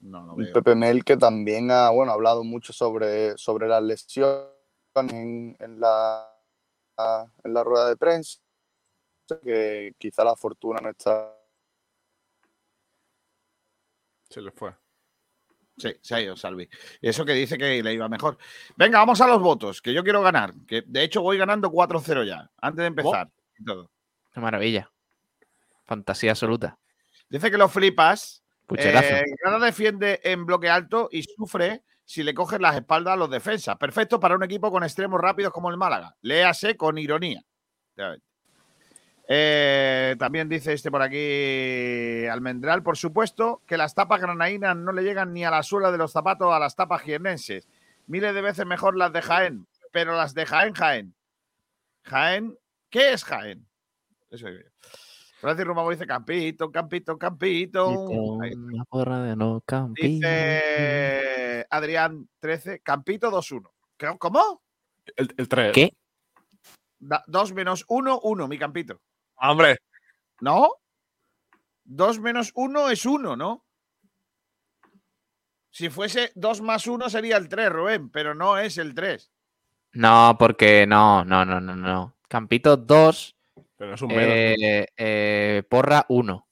No, 0.01 0.25
no 0.25 0.37
veo. 0.37 0.53
Pepe 0.53 0.75
Mel 0.75 1.05
que 1.05 1.17
también 1.17 1.71
ha, 1.71 1.91
bueno, 1.91 2.13
ha 2.13 2.15
hablado 2.15 2.45
mucho 2.45 2.73
sobre, 2.73 3.37
sobre 3.37 3.69
las 3.69 3.83
lesiones 3.83 4.49
en, 4.95 5.57
en 5.59 5.81
la, 5.81 6.31
en 7.43 7.55
la 7.55 7.65
rueda 7.65 7.89
de 7.89 7.97
prensa, 7.97 8.39
que 9.43 9.95
quizá 9.99 10.25
la 10.25 10.37
fortuna 10.37 10.81
no 10.81 10.91
está 10.91 11.35
Se 14.35 14.41
le 14.41 14.51
fue. 14.51 14.75
Sí, 15.77 15.95
se 16.01 16.15
ha 16.15 16.21
ido 16.21 16.37
Salvi. 16.37 16.69
Eso 17.01 17.25
que 17.25 17.33
dice 17.33 17.57
que 17.57 17.83
le 17.83 17.95
iba 17.95 18.09
mejor. 18.09 18.37
Venga, 18.77 18.99
vamos 18.99 19.21
a 19.21 19.29
los 19.29 19.41
votos, 19.41 19.81
que 19.81 19.93
yo 19.93 20.03
quiero 20.03 20.23
ganar. 20.23 20.55
Que 20.67 20.83
de 20.87 21.05
hecho 21.05 21.23
voy 21.23 21.39
ganando 21.39 21.71
4-0 21.71 22.27
ya, 22.27 22.51
antes 22.59 22.83
de 22.83 22.87
empezar. 22.87 23.31
Y 23.59 23.65
todo. 23.65 23.91
Qué 24.33 24.41
maravilla. 24.41 24.91
Fantasía 25.85 26.33
absoluta. 26.33 26.79
Dice 27.29 27.51
que 27.51 27.59
lo 27.59 27.69
flipas. 27.69 28.43
Eh, 28.77 29.23
Granada 29.43 29.67
defiende 29.67 30.21
en 30.25 30.47
bloque 30.47 30.71
alto 30.71 31.09
y 31.13 31.23
sufre 31.23 31.83
si 32.05 32.23
le 32.23 32.35
coges 32.35 32.61
las 32.61 32.77
espaldas 32.77 33.15
a 33.15 33.17
los 33.17 33.31
defensas. 33.31 33.77
Perfecto 33.77 34.19
para 34.19 34.35
un 34.35 34.43
equipo 34.43 34.71
con 34.71 34.83
extremos 34.83 35.21
rápidos 35.21 35.53
como 35.53 35.71
el 35.71 35.77
Málaga. 35.77 36.17
Léase 36.23 36.77
con 36.77 36.99
ironía. 36.99 37.43
Eh, 39.27 40.17
también 40.19 40.49
dice 40.49 40.75
este 40.75 40.91
por 40.91 41.01
aquí 41.01 42.27
Almendral, 42.27 42.83
por 42.83 42.97
supuesto, 42.97 43.63
que 43.67 43.79
las 43.79 43.95
tapas 43.95 44.21
granadinas 44.21 44.77
no 44.77 44.93
le 44.93 45.03
llegan 45.03 45.33
ni 45.33 45.45
a 45.45 45.51
la 45.51 45.63
suela 45.63 45.91
de 45.91 45.99
los 45.99 46.13
zapatos 46.13 46.53
a 46.53 46.59
las 46.59 46.77
tapas 46.77 47.03
jiennenses. 47.03 47.69
Miles 48.07 48.35
de 48.35 48.43
veces 48.43 48.67
mejor 48.67 48.97
las 48.97 49.13
de 49.13 49.23
Jaén, 49.23 49.67
pero 49.93 50.15
las 50.15 50.35
de 50.35 50.45
Jaén, 50.45 50.75
Jaén. 50.75 51.15
Jaén. 52.03 52.59
¿Qué 52.95 53.13
es 53.13 53.25
Jaén? 53.25 53.67
Eso 54.31 54.47
digo 54.47 54.61
yo. 54.63 54.69
Francis 55.41 55.65
Romamo 55.67 55.91
dice 55.91 56.07
Campito, 56.07 56.71
Campito, 56.71 57.19
Campito. 57.19 57.89
Una 57.89 58.85
porra 58.85 59.21
de 59.25 59.35
no 59.35 59.61
campito. 59.67 60.07
Dice 60.07 61.67
Adrián 61.71 62.29
13, 62.39 62.79
Campito 62.83 63.33
2-1. 63.33 63.69
¿Qué- 63.97 64.15
¿Cómo? 64.17 64.63
El, 65.17 65.35
el 65.37 65.49
3. 65.49 65.73
¿Qué? 65.73 65.93
2 67.27 67.53
menos 67.53 67.85
1, 67.89 68.21
1, 68.23 68.47
mi 68.47 68.59
Campito. 68.59 69.01
¡Hombre! 69.39 69.79
¿No? 70.41 70.69
2 71.83 72.21
menos 72.21 72.53
1 72.55 72.91
es 72.91 73.05
1, 73.05 73.35
¿no? 73.35 73.67
Si 75.71 75.91
fuese 75.91 76.31
2 76.37 76.61
más 76.61 76.87
1 76.87 77.11
sería 77.11 77.39
el 77.39 77.49
3, 77.49 77.71
Rubén, 77.71 78.09
pero 78.11 78.37
no 78.37 78.57
es 78.57 78.79
el 78.79 78.95
3. 78.95 79.33
No, 79.95 80.37
porque 80.39 80.87
no, 80.87 81.25
no, 81.25 81.45
no, 81.45 81.61
no, 81.61 81.75
no. 81.75 82.14
Campito 82.39 82.77
2, 82.77 83.37
Pero 83.77 83.91
no 83.91 83.95
es 83.95 84.03
un 84.03 84.09
menos. 84.09 84.25
¿no? 84.27 84.33
eh, 84.35 84.89
eh, 84.97 85.63
porra 85.71 86.05
1. 86.09 86.49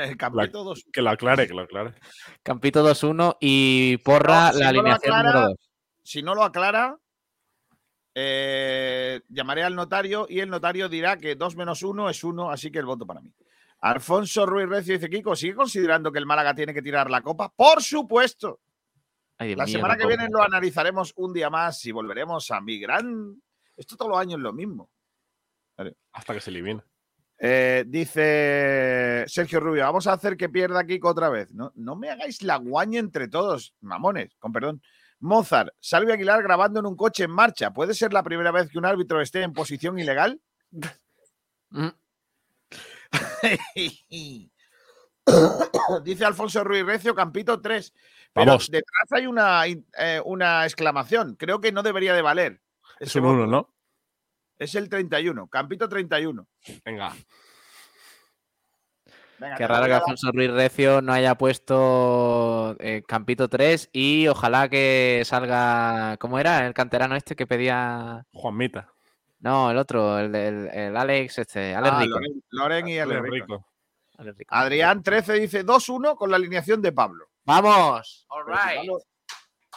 el 0.00 0.16
Campito 0.18 0.64
2. 0.64 0.84
Que 0.92 1.00
lo 1.02 1.10
aclare, 1.10 1.46
que 1.46 1.54
lo 1.54 1.62
aclare. 1.62 1.94
Campito 2.42 2.84
2-1 2.84 3.36
y 3.40 3.98
porra 3.98 4.48
No, 4.48 4.52
si 4.54 4.58
la 4.58 4.66
no 4.66 4.72
lo 4.72 4.80
alineación 4.80 5.14
aclara- 5.14 5.32
número 5.32 5.48
2. 5.50 5.70
Si 6.02 6.22
no 6.22 6.34
lo 6.34 6.42
aclara, 6.42 6.96
eh, 8.12 9.20
llamaré 9.28 9.62
al 9.62 9.76
notario 9.76 10.26
y 10.28 10.40
el 10.40 10.48
notario 10.50 10.88
dirá 10.88 11.16
que 11.18 11.36
2 11.36 11.54
menos 11.54 11.84
1 11.84 12.10
es 12.10 12.24
1, 12.24 12.50
así 12.50 12.72
que 12.72 12.80
el 12.80 12.84
voto 12.86 13.06
para 13.06 13.20
mí. 13.20 13.32
Alfonso 13.78 14.44
Ruiz 14.44 14.68
Recio 14.68 14.94
dice, 14.94 15.08
Kiko, 15.08 15.36
¿sigue 15.36 15.54
considerando 15.54 16.10
que 16.10 16.18
el 16.18 16.26
Málaga 16.26 16.52
tiene 16.52 16.74
que 16.74 16.82
tirar 16.82 17.08
la 17.10 17.20
copa? 17.20 17.52
Por 17.54 17.80
supuesto. 17.80 18.58
Ay, 19.38 19.54
La 19.54 19.66
semana 19.66 19.94
no 19.94 20.00
que 20.00 20.06
viene 20.06 20.28
lo 20.30 20.42
analizaremos 20.42 21.12
un 21.16 21.32
día 21.32 21.50
más 21.50 21.84
y 21.84 21.92
volveremos 21.92 22.50
a 22.50 22.60
mi 22.60 22.78
gran... 22.78 23.40
Esto 23.76 23.96
todos 23.96 24.10
los 24.10 24.18
años 24.18 24.38
es 24.38 24.42
lo 24.42 24.52
mismo. 24.52 24.90
Hasta 26.12 26.32
que 26.34 26.40
se 26.40 26.50
elimine. 26.50 26.82
Eh, 27.38 27.84
dice 27.86 29.24
Sergio 29.28 29.60
Rubio, 29.60 29.82
vamos 29.82 30.06
a 30.06 30.14
hacer 30.14 30.38
que 30.38 30.48
pierda 30.48 30.86
Kiko 30.86 31.08
otra 31.08 31.28
vez. 31.28 31.52
No, 31.52 31.70
no 31.74 31.96
me 31.96 32.08
hagáis 32.08 32.42
la 32.42 32.56
guaña 32.56 32.98
entre 32.98 33.28
todos, 33.28 33.74
mamones, 33.80 34.34
con 34.38 34.52
perdón. 34.52 34.82
Mozart, 35.20 35.74
Salvi 35.80 36.12
Aguilar 36.12 36.42
grabando 36.42 36.80
en 36.80 36.86
un 36.86 36.96
coche 36.96 37.24
en 37.24 37.30
marcha. 37.30 37.72
¿Puede 37.72 37.94
ser 37.94 38.12
la 38.12 38.22
primera 38.22 38.52
vez 38.52 38.70
que 38.70 38.78
un 38.78 38.86
árbitro 38.86 39.20
esté 39.20 39.42
en 39.42 39.52
posición 39.52 39.98
ilegal? 39.98 40.40
Mm. 41.68 41.88
dice 46.04 46.24
Alfonso 46.24 46.62
Ruiz 46.64 46.84
Recio, 46.84 47.14
Campito 47.14 47.60
3. 47.60 47.92
Pero 48.32 48.46
Vamos. 48.46 48.70
detrás 48.70 49.12
hay 49.12 49.26
una, 49.26 49.66
eh, 49.66 50.20
una 50.24 50.64
exclamación. 50.64 51.36
Creo 51.36 51.60
que 51.60 51.72
no 51.72 51.82
debería 51.82 52.14
de 52.14 52.22
valer. 52.22 52.60
Es 53.00 53.14
un 53.16 53.22
voto. 53.22 53.34
1, 53.34 53.46
¿no? 53.46 53.74
Es 54.58 54.74
el 54.74 54.88
31. 54.88 55.48
Campito 55.48 55.88
31. 55.88 56.46
Venga. 56.84 57.12
Venga, 59.38 59.56
Qué 59.56 59.66
raro 59.66 59.84
que 59.84 59.92
Alfonso 59.92 60.32
Ruiz 60.32 60.50
Recio 60.50 61.02
no 61.02 61.12
haya 61.12 61.34
puesto 61.34 62.74
eh, 62.80 63.02
Campito 63.06 63.48
3 63.48 63.90
y 63.92 64.28
ojalá 64.28 64.68
que 64.70 65.22
salga. 65.26 66.16
¿Cómo 66.18 66.38
era? 66.38 66.66
El 66.66 66.72
canterano 66.72 67.16
este 67.16 67.36
que 67.36 67.46
pedía. 67.46 68.24
Juanmita. 68.32 68.92
No, 69.40 69.70
el 69.70 69.76
otro, 69.76 70.18
el, 70.18 70.32
del- 70.32 70.68
el 70.72 70.96
Alex, 70.96 71.38
este, 71.38 71.74
Alex 71.74 71.92
Ah, 71.94 72.00
Rico. 72.02 72.14
Loren, 72.18 72.42
Loren 72.50 72.88
y 72.88 72.98
Alex 72.98 73.18
Alex 73.18 73.30
Rico. 73.32 73.46
Rico. 73.56 73.66
Adrián 74.48 75.02
13 75.02 75.32
dice 75.34 75.64
2-1 75.64 76.16
con 76.16 76.30
la 76.30 76.36
alineación 76.36 76.80
de 76.80 76.92
Pablo. 76.92 77.28
¡Vamos! 77.44 78.26
All 78.28 78.44
Pero 78.44 78.56
si. 78.58 78.76
Pablo, 78.76 78.98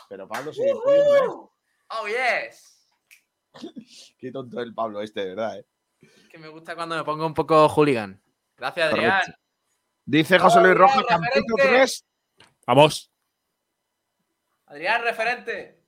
pero 0.09 0.27
Pablo 0.27 0.53
sigue 0.53 0.69
¿eh? 0.69 1.27
¡Oh, 1.91 2.07
yes! 2.07 2.87
Qué 4.17 4.31
tonto 4.31 4.61
el 4.61 4.73
Pablo 4.73 5.01
este, 5.01 5.21
de 5.21 5.29
verdad. 5.35 5.59
¿eh? 5.59 5.65
Que 6.31 6.37
me 6.37 6.47
gusta 6.47 6.75
cuando 6.75 6.95
me 6.95 7.03
pongo 7.03 7.25
un 7.25 7.33
poco 7.33 7.67
hooligan. 7.67 8.21
Gracias, 8.57 8.91
Adrián. 8.91 9.19
Correcto. 9.19 9.41
Dice 10.05 10.39
José 10.39 10.59
Luis 10.61 10.73
¡Oh, 10.73 10.77
Rojas, 10.77 11.05
Campito 11.07 11.55
referente! 11.55 11.77
3. 11.77 12.05
Vamos. 12.65 13.11
Adrián, 14.65 15.03
referente. 15.03 15.83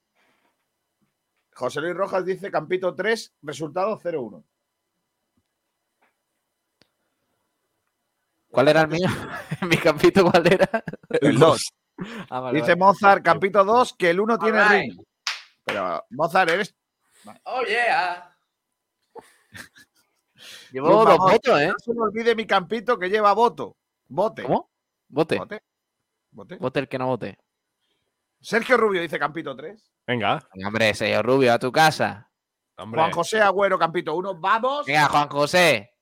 José 1.53 1.81
Luis 1.81 1.95
Rojas 1.95 2.25
dice 2.25 2.51
Campito 2.51 2.95
3, 2.95 3.35
resultado 3.41 3.99
0-1. 3.99 4.43
¿Cuál 8.51 8.67
era 8.67 8.81
el 8.81 8.87
mío? 8.87 9.07
¿Mi 9.69 9.77
campito 9.77 10.29
cuál 10.29 10.45
era? 10.51 10.83
El 11.09 11.39
2. 11.39 11.61
Ah, 12.29 12.39
vale, 12.39 12.59
Dice 12.59 12.75
vale. 12.75 12.79
Mozart, 12.79 13.23
Campito 13.23 13.63
2, 13.63 13.93
que 13.93 14.09
el 14.09 14.19
1 14.19 14.39
tiene 14.39 14.63
right. 14.63 14.71
ritmo. 14.71 15.03
Pero 15.63 16.03
Mozart, 16.09 16.49
eres. 16.49 16.75
¡Oh, 17.43 17.63
yeah! 17.63 18.35
Llevo 20.71 20.87
Por 20.87 21.07
dos 21.07 21.17
votos, 21.17 21.61
¿eh? 21.61 21.67
No 21.67 21.75
se 21.77 21.93
me 21.93 22.01
olvide 22.01 22.35
mi 22.35 22.45
Campito 22.45 22.97
que 22.97 23.09
lleva 23.09 23.33
voto. 23.33 23.77
Vote. 24.07 24.43
¿Cómo? 24.43 24.69
Vote. 25.09 25.37
Vote. 25.37 25.63
Vote. 26.31 26.57
Vote 26.57 26.79
el 26.79 26.87
que 26.87 26.97
no 26.97 27.07
vote. 27.07 27.37
Sergio 28.39 28.77
Rubio 28.77 29.01
dice 29.01 29.19
Campito 29.19 29.55
3. 29.55 29.91
Venga. 30.07 30.41
Venga, 30.53 30.67
Hombre, 30.67 30.93
señor 30.93 31.25
Rubio, 31.25 31.53
a 31.53 31.59
tu 31.59 31.71
casa. 31.71 32.29
Hombre. 32.77 32.99
Juan 32.99 33.11
José 33.11 33.41
Agüero, 33.41 33.77
Campito 33.77 34.15
1. 34.15 34.39
Vamos. 34.39 34.85
Venga, 34.85 35.07
Juan 35.07 35.29
José. 35.29 35.93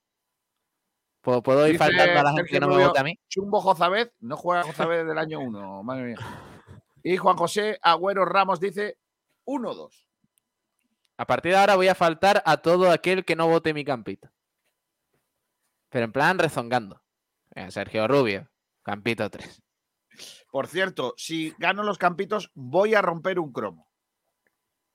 ¿Puedo, 1.21 1.43
puedo 1.43 1.67
ir 1.67 1.77
faltando 1.77 2.19
a 2.19 2.23
la 2.23 2.33
gente 2.33 2.49
que 2.49 2.59
no 2.59 2.67
me 2.67 2.85
vote 2.85 2.99
a 2.99 3.03
mí? 3.03 3.19
Chumbo 3.27 3.59
Jozabed. 3.61 4.11
No 4.19 4.37
juega 4.37 4.63
Jozabed 4.63 5.05
del 5.05 5.17
año 5.17 5.39
1. 5.39 5.83
Madre 5.83 6.03
mía. 6.03 6.17
Y 7.03 7.17
Juan 7.17 7.37
José 7.37 7.79
Agüero 7.81 8.25
Ramos 8.25 8.59
dice 8.59 8.97
1-2. 9.45 10.05
A 11.17 11.25
partir 11.25 11.51
de 11.51 11.57
ahora 11.57 11.75
voy 11.75 11.89
a 11.89 11.95
faltar 11.95 12.41
a 12.45 12.57
todo 12.57 12.91
aquel 12.91 13.25
que 13.25 13.35
no 13.35 13.47
vote 13.47 13.73
mi 13.73 13.83
campito. 13.83 14.29
Pero 15.89 16.05
en 16.05 16.11
plan 16.11 16.39
rezongando. 16.39 17.01
Sergio 17.69 18.07
Rubio, 18.07 18.49
campito 18.83 19.29
3. 19.29 19.61
Por 20.51 20.67
cierto, 20.67 21.13
si 21.17 21.53
gano 21.57 21.83
los 21.83 21.97
campitos, 21.97 22.51
voy 22.53 22.95
a 22.95 23.01
romper 23.01 23.39
un 23.39 23.51
cromo. 23.51 23.88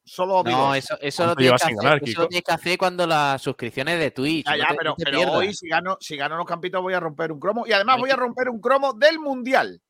Solo 0.06 0.42
digo 0.42 0.58
No, 0.58 0.74
eso. 0.74 0.98
eso, 1.00 1.22
lo 1.22 1.28
¿Cuánto 1.28 1.40
tienes 1.40 1.62
hacer, 1.62 1.76
ganar, 1.76 1.96
eso 1.96 2.04
Kiko? 2.04 2.22
lo 2.22 2.28
tienes 2.28 2.44
que 2.44 2.52
hacer 2.52 2.78
cuando 2.78 3.06
las 3.06 3.40
suscripciones 3.40 3.98
de 3.98 4.10
Twitch. 4.10 4.44
Ya, 4.46 4.52
no 4.52 4.58
ya, 4.58 4.68
te- 4.68 5.04
pero, 5.04 5.24
no 5.26 5.32
hoy 5.32 5.54
si 5.54 5.66
gano, 5.68 5.96
si 6.00 6.16
gano 6.16 6.36
los 6.36 6.46
campitos 6.46 6.82
voy 6.82 6.92
a 6.94 7.00
romper 7.00 7.32
un 7.32 7.40
cromo. 7.40 7.66
Y 7.66 7.72
además 7.72 7.98
voy 7.98 8.10
a 8.10 8.16
romper 8.16 8.48
un 8.50 8.60
cromo 8.60 8.92
del 8.92 9.18
Mundial, 9.18 9.80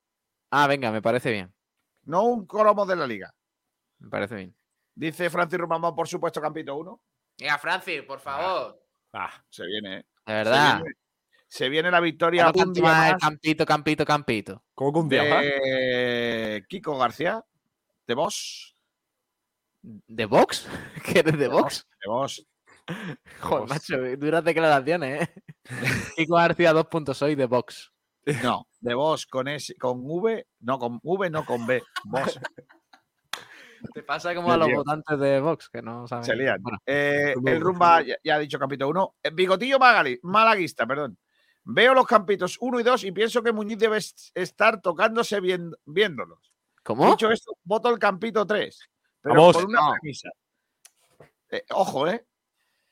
Ah, 0.51 0.69
venga, 0.69 0.93
me 0.93 1.03
parece 1.03 1.33
bien. 1.33 1.53
no 2.05 2.23
un 2.25 2.47
cromo 2.47 2.87
de 2.87 2.95
la 2.97 3.07
Liga. 3.09 3.35
Me 3.99 4.09
parece 4.09 4.37
bien. 4.37 4.55
Dice 4.95 5.29
Francis 5.31 5.59
Román, 5.59 5.95
por 5.97 6.07
supuesto, 6.07 6.41
campito 6.41 6.77
1. 6.77 7.01
Venga, 7.39 7.59
Francis, 7.59 8.03
por 8.03 8.21
favor. 8.21 8.81
Ah, 9.13 9.33
Se 9.49 9.65
viene, 9.67 9.97
¿eh? 9.99 10.07
De 10.27 10.33
verdad. 10.33 10.77
Se 10.79 10.83
viene, 10.83 10.95
se 11.49 11.69
viene 11.69 11.91
la 11.91 12.01
victoria 12.01 12.53
¿Cuándo 12.53 12.69
un 12.69 12.73
día 12.75 12.83
más 12.85 13.07
el 13.07 13.13
más 13.15 13.21
campito, 13.21 13.67
campito, 13.67 14.05
campito? 14.05 14.65
¿Cómo 14.75 14.93
que 14.93 14.99
un 15.01 15.09
día 15.09 15.25
más? 15.25 15.45
Kiko 16.69 16.97
García, 16.99 17.45
de 18.07 18.15
vos. 18.15 18.74
¿De 20.07 20.27
Vox? 20.27 20.67
¿Que 21.05 21.19
eres 21.21 21.39
de 21.39 21.49
Vox? 21.49 21.87
De 22.03 22.09
vos. 22.11 22.47
Joder, 23.41 23.61
Vox. 23.61 23.71
macho, 23.71 24.17
duras 24.19 24.45
declaraciones, 24.45 25.23
¿eh? 25.29 25.35
Kiko 26.17 26.37
García, 26.37 26.73
dos 26.73 26.87
puntos, 26.87 27.19
soy 27.19 27.35
de 27.35 27.47
Vox. 27.47 27.93
No, 28.43 28.67
de 28.81 28.95
vos 28.95 29.27
con 29.27 29.49
S, 29.49 29.75
con 29.79 30.01
V, 30.03 30.47
no, 30.61 30.79
con 30.79 30.99
V, 31.03 31.29
no 31.31 31.45
con 31.45 31.67
B. 31.67 31.83
Vos. 32.05 32.41
Te 33.93 34.03
pasa 34.03 34.35
como 34.35 34.51
a 34.51 34.57
los 34.57 34.71
votantes 34.73 35.19
de 35.19 35.41
Vox, 35.41 35.69
que 35.69 35.83
no 35.83 36.09
saben. 36.09 36.25
Se 36.25 36.35
lían. 36.35 36.63
Bueno, 36.63 36.79
Eh, 36.87 37.35
el 37.45 37.61
rumba, 37.61 38.01
ya, 38.01 38.17
ya 38.25 38.37
ha 38.37 38.39
dicho 38.39 38.59
campito 38.59 38.89
1. 38.89 39.17
Bigotillo 39.35 39.79
Magali, 39.79 40.19
malaguista, 40.23 40.87
perdón. 40.87 41.19
Veo 41.65 41.93
los 41.93 42.07
campitos 42.07 42.57
1 42.61 42.81
y 42.81 42.83
2 42.83 43.05
y 43.05 43.13
pienso 43.13 43.43
que 43.43 43.53
Muñiz 43.53 43.77
debe 43.79 43.99
est- 43.99 44.31
estar 44.35 44.81
tocándose 44.81 45.39
viéndolos. 45.85 46.55
¿Cómo? 46.83 47.11
Dicho 47.11 47.31
esto, 47.31 47.53
voto 47.63 47.91
el 47.91 47.99
campito 47.99 48.47
3. 48.47 48.79
Pero 49.25 49.35
Vamos. 49.37 49.57
con 49.57 49.65
una 49.67 49.81
No. 49.81 49.93
premisa. 50.01 50.29
Eh, 51.51 51.65
ojo, 51.71 52.07
¿eh? 52.09 52.25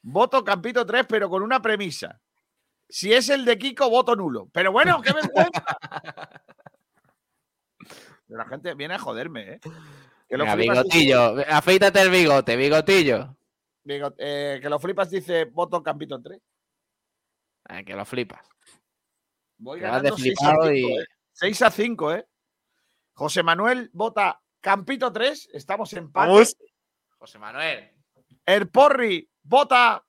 Voto 0.02 0.42
campito 0.42 0.84
3, 0.86 1.04
pero 1.08 1.28
con 1.30 1.42
una 1.42 1.60
premisa. 1.62 2.18
Si 2.88 3.12
es 3.12 3.28
el 3.28 3.44
de 3.44 3.56
Kiko, 3.58 3.88
voto 3.90 4.16
nulo. 4.16 4.48
Pero 4.52 4.72
bueno, 4.72 5.00
qué 5.02 5.12
vergüenza. 5.12 5.64
Pero 8.28 8.38
la 8.38 8.46
gente 8.46 8.74
viene 8.74 8.94
a 8.94 8.98
joderme, 8.98 9.54
¿eh? 9.54 9.60
Que 10.28 10.36
lo 10.38 10.44
Venga, 10.44 10.54
flipas 10.56 10.84
dice- 10.84 10.98
bigotillo, 10.98 11.44
afeítate 11.54 12.00
el 12.00 12.10
bigote, 12.10 12.56
bigotillo. 12.56 13.36
Bigot- 13.84 14.14
eh, 14.18 14.58
que 14.62 14.68
lo 14.70 14.78
flipas 14.78 15.10
dice 15.10 15.44
voto 15.46 15.82
campito 15.82 16.20
3. 16.22 16.40
Ah, 17.64 17.82
que 17.82 17.94
lo 17.94 18.04
flipas. 18.04 18.40
Voy 19.58 19.80
de 19.80 19.86
ganando 19.86 20.16
6 20.16 20.36
a, 20.40 20.46
flipado 20.46 20.62
5, 20.68 20.72
y- 20.72 20.92
¿eh? 20.98 21.04
6 21.32 21.62
a 21.62 21.70
5, 21.70 22.12
¿eh? 22.14 22.26
José 23.14 23.42
Manuel 23.42 23.90
vota 23.92 24.40
Campito 24.66 25.12
3. 25.12 25.50
Estamos 25.52 25.92
en. 25.92 26.10
Vamos. 26.10 26.56
José 27.18 27.38
Manuel. 27.38 27.90
El 28.46 28.68
Porri 28.70 29.28
vota 29.42 30.02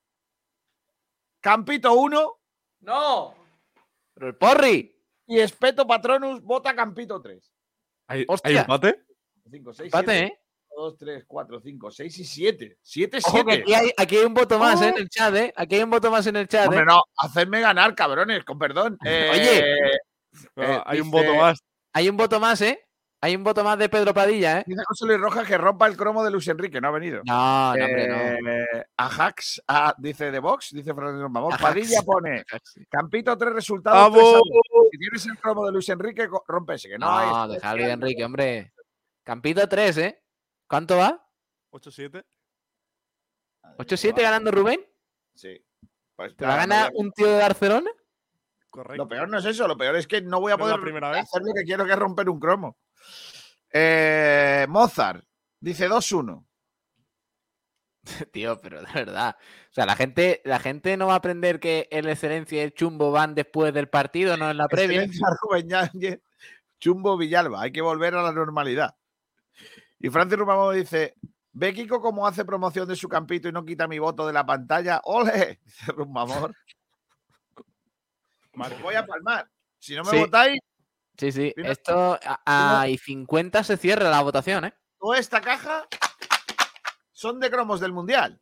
Campito 1.40 1.92
1. 1.92 2.40
¡No! 2.80 3.34
¡Pero 4.14 4.28
el 4.28 4.36
porri! 4.36 4.96
Y 5.26 5.38
Espeto 5.40 5.86
Patronus 5.86 6.40
vota 6.42 6.74
Campito 6.74 7.20
3. 7.20 7.52
¿Hay. 8.08 8.26
¿hay 8.44 8.56
empate? 8.56 9.02
5, 9.50 9.72
6, 9.72 9.86
Empate, 9.86 10.18
¿eh? 10.20 10.38
2, 10.76 10.96
3, 10.98 11.24
4, 11.26 11.60
5, 11.60 11.90
6 11.90 12.18
y 12.18 12.24
7. 12.24 12.78
7, 12.80 13.18
Ojo 13.24 13.44
que 13.44 13.52
7. 13.54 13.62
aquí 13.62 13.74
hay, 13.74 13.90
aquí 13.96 14.16
hay 14.16 14.24
un 14.24 14.34
voto 14.34 14.58
más 14.58 14.80
¿eh? 14.82 14.88
En 14.88 14.98
el 14.98 15.08
chat, 15.08 15.34
¿eh? 15.34 15.52
Aquí 15.56 15.74
hay 15.76 15.82
un 15.82 15.90
voto 15.90 16.10
más 16.10 16.26
en 16.26 16.36
el 16.36 16.48
chat, 16.48 16.66
Hombre, 16.66 16.80
¿eh? 16.82 16.84
no, 16.86 17.02
hacedme 17.16 17.60
ganar, 17.60 17.94
cabrones, 17.94 18.44
con 18.44 18.58
perdón. 18.58 18.98
Eh, 19.04 19.98
No, 20.56 20.62
eh, 20.62 20.82
hay 20.86 21.00
un 21.00 21.10
dice- 21.10 21.22
voto 21.26 21.34
más. 21.36 21.58
Hay 21.92 22.08
un 22.08 22.16
voto 22.16 22.40
más, 22.40 22.60
¿eh? 22.62 22.84
Hay 23.24 23.34
un 23.34 23.42
voto 23.42 23.64
más 23.64 23.78
de 23.78 23.88
Pedro 23.88 24.12
Padilla, 24.12 24.60
¿eh? 24.60 24.64
Dice 24.66 24.82
José 24.86 25.06
Luis 25.06 25.18
Rojas 25.18 25.48
que 25.48 25.56
rompa 25.56 25.86
el 25.86 25.96
cromo 25.96 26.22
de 26.22 26.30
Luis 26.30 26.46
Enrique, 26.46 26.78
no 26.78 26.88
ha 26.88 26.90
venido. 26.90 27.22
No, 27.24 27.74
no, 27.74 27.84
hombre, 27.86 28.06
no. 28.06 28.50
Eh, 28.50 28.86
Ajax, 28.98 29.62
dice 29.96 30.30
de 30.30 30.38
Vox, 30.40 30.72
dice 30.72 30.92
Fernando 30.92 31.26
Mamón. 31.30 31.56
Padilla 31.58 32.02
pone 32.02 32.44
Campito, 32.90 33.34
tres 33.38 33.54
resultados. 33.54 33.98
¡Vamos! 33.98 34.42
tres. 34.42 34.88
Si 34.92 34.98
tienes 34.98 35.26
el 35.26 35.38
cromo 35.38 35.64
de 35.64 35.72
Luis 35.72 35.88
Enrique, 35.88 36.28
rompe 36.46 36.74
ese, 36.74 36.90
que 36.90 36.98
no, 36.98 37.06
No, 37.06 37.44
hay. 37.44 37.54
deja 37.54 37.70
a 37.70 37.74
Luis 37.74 37.88
Enrique, 37.88 38.24
hombre. 38.26 38.74
Campito 39.22 39.66
3, 39.66 39.96
¿eh? 39.96 40.22
¿Cuánto 40.68 40.98
va? 40.98 41.26
8-7. 41.72 42.22
¿8-7 43.78 44.20
ganando 44.20 44.50
Rubén? 44.50 44.84
Sí. 45.34 45.64
Pues, 46.14 46.36
¿Te 46.36 46.44
la 46.46 46.56
gana 46.56 46.90
un 46.92 47.10
tío 47.10 47.26
de 47.26 47.38
Barcelona? 47.38 47.90
Correcto. 48.68 49.02
Lo 49.02 49.08
peor 49.08 49.30
no 49.30 49.38
es 49.38 49.46
eso, 49.46 49.66
lo 49.66 49.78
peor 49.78 49.96
es 49.96 50.06
que 50.06 50.20
no 50.20 50.40
voy 50.40 50.52
a 50.52 50.58
poder 50.58 50.78
primera 50.78 51.08
vez. 51.08 51.22
hacer 51.22 51.40
lo 51.40 51.54
que 51.54 51.62
quiero, 51.64 51.86
que 51.86 51.92
es 51.92 51.98
romper 51.98 52.28
un 52.28 52.38
cromo. 52.38 52.76
Eh, 53.72 54.66
Mozart 54.68 55.24
dice 55.60 55.88
2-1. 55.88 56.44
Tío, 58.32 58.60
pero 58.60 58.82
de 58.82 58.92
verdad. 58.92 59.36
O 59.70 59.72
sea, 59.72 59.86
la 59.86 59.96
gente, 59.96 60.42
la 60.44 60.58
gente 60.58 60.96
no 60.96 61.06
va 61.08 61.14
a 61.14 61.16
aprender 61.16 61.58
que 61.58 61.88
el 61.90 62.08
excelencia 62.08 62.58
y 62.58 62.64
el 62.64 62.74
chumbo 62.74 63.10
van 63.10 63.34
después 63.34 63.72
del 63.72 63.88
partido, 63.88 64.36
no 64.36 64.50
en 64.50 64.58
la 64.58 64.68
previa. 64.68 65.06
Rubén 65.42 65.68
Chumbo 66.78 67.16
Villalba. 67.16 67.62
Hay 67.62 67.72
que 67.72 67.80
volver 67.80 68.14
a 68.14 68.22
la 68.22 68.32
normalidad. 68.32 68.94
Y 69.98 70.10
Francis 70.10 70.38
Rumamo 70.38 70.70
dice: 70.72 71.14
Ve 71.52 71.72
Kiko 71.72 72.00
cómo 72.00 72.26
hace 72.26 72.44
promoción 72.44 72.86
de 72.86 72.96
su 72.96 73.08
campito 73.08 73.48
y 73.48 73.52
no 73.52 73.64
quita 73.64 73.88
mi 73.88 73.98
voto 73.98 74.26
de 74.26 74.32
la 74.34 74.44
pantalla. 74.44 75.00
¡Ole! 75.04 75.60
Dice 75.64 75.92
Rumamor. 75.92 76.54
Voy 78.82 78.94
a 78.94 79.06
palmar. 79.06 79.48
Si 79.78 79.94
no 79.94 80.04
me 80.04 80.10
Sí. 80.10 80.18
votáis, 80.18 80.60
Sí, 81.18 81.30
sí. 81.32 81.52
Mira, 81.56 81.70
Esto 81.72 82.18
a, 82.24 82.80
a 82.82 82.88
y 82.88 82.98
50 82.98 83.62
se 83.64 83.76
cierra 83.76 84.10
la 84.10 84.22
votación, 84.22 84.64
¿eh? 84.66 84.74
toda 84.98 85.18
esta 85.18 85.40
caja 85.40 85.86
son 87.12 87.38
de 87.40 87.50
cromos 87.50 87.78
del 87.80 87.92
Mundial. 87.92 88.40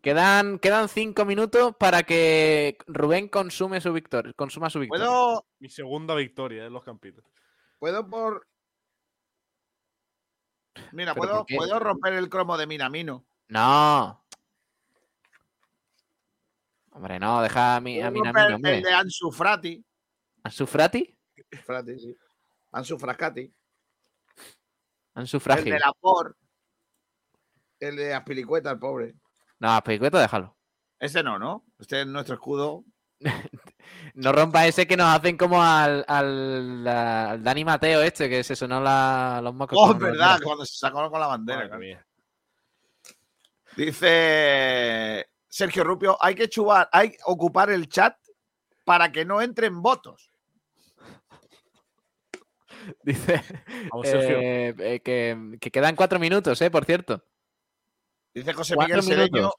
Quedan, 0.00 0.58
quedan 0.60 0.88
cinco 0.88 1.24
minutos 1.24 1.74
para 1.76 2.04
que 2.04 2.78
Rubén 2.86 3.28
consume 3.28 3.80
su 3.80 3.92
victoria, 3.92 4.32
consuma 4.34 4.70
su 4.70 4.78
victoria. 4.78 5.04
Puedo, 5.06 5.46
Mi 5.58 5.68
segunda 5.68 6.14
victoria 6.14 6.64
en 6.66 6.72
los 6.72 6.84
campitos. 6.84 7.24
puedo 7.78 8.08
por. 8.08 8.46
Mira, 10.92 11.12
¿Pero 11.14 11.44
puedo, 11.44 11.58
puedo 11.58 11.78
romper 11.80 12.12
el 12.14 12.28
cromo 12.28 12.56
de 12.56 12.68
Minamino. 12.68 13.26
No. 13.48 14.24
Hombre, 16.92 17.18
no, 17.18 17.42
deja 17.42 17.76
a 17.76 17.80
mi, 17.80 18.00
a 18.00 18.10
Puedo 18.10 18.12
mi 18.12 18.18
romper 18.20 18.34
Namino, 18.34 18.56
hombre. 18.56 18.76
el 18.78 18.82
de 18.84 18.92
Ansu 18.92 19.32
Frati. 19.32 19.84
¿Ansu 20.44 20.66
Frati? 20.66 21.17
Frati, 21.64 21.98
sí. 21.98 22.16
Ansu 22.72 22.98
Frascati. 22.98 23.52
Ansu 25.14 25.36
El 25.38 25.40
Frágil. 25.40 25.72
de 25.72 25.78
la 25.78 25.92
por. 25.98 26.36
El 27.80 27.96
de 27.96 28.14
Aspilicueta, 28.14 28.70
el 28.70 28.78
pobre. 28.78 29.14
No, 29.60 29.80
Pericueta, 29.82 30.20
déjalo. 30.20 30.56
Ese 30.98 31.22
no, 31.22 31.38
¿no? 31.38 31.64
Este 31.78 32.00
es 32.00 32.06
nuestro 32.06 32.34
escudo. 32.34 32.84
No 34.14 34.32
rompa 34.32 34.66
ese 34.66 34.86
que 34.86 34.96
nos 34.96 35.06
hacen 35.14 35.36
como 35.36 35.62
al, 35.62 36.04
al, 36.06 36.86
al 36.86 37.42
Dani 37.42 37.64
Mateo 37.64 38.02
este, 38.02 38.28
que 38.28 38.44
se 38.44 38.54
sonó 38.54 38.80
la, 38.80 39.40
los 39.42 39.54
mocos. 39.54 39.78
Oh, 39.80 39.92
es 39.92 39.98
verdad, 39.98 40.38
cuando 40.44 40.66
se 40.66 40.76
sacó 40.76 41.10
con 41.10 41.20
la 41.20 41.26
bandera. 41.26 41.68
Claro. 41.68 41.82
Dice 43.76 45.26
Sergio 45.48 45.84
Rupio, 45.84 46.18
hay 46.20 46.34
que 46.34 46.48
chubar, 46.48 46.88
hay 46.92 47.12
que 47.12 47.18
ocupar 47.26 47.70
el 47.70 47.88
chat 47.88 48.16
para 48.84 49.10
que 49.10 49.24
no 49.24 49.40
entren 49.40 49.80
votos. 49.80 50.30
Dice 53.02 53.42
eh, 54.04 54.74
eh, 54.78 55.00
que, 55.00 55.58
que 55.60 55.70
quedan 55.70 55.96
cuatro 55.96 56.18
minutos, 56.18 56.60
¿eh? 56.62 56.70
Por 56.70 56.84
cierto. 56.84 57.24
Dice 58.34 58.52
José 58.52 58.76
Miguel 58.76 59.02
minutos. 59.02 59.54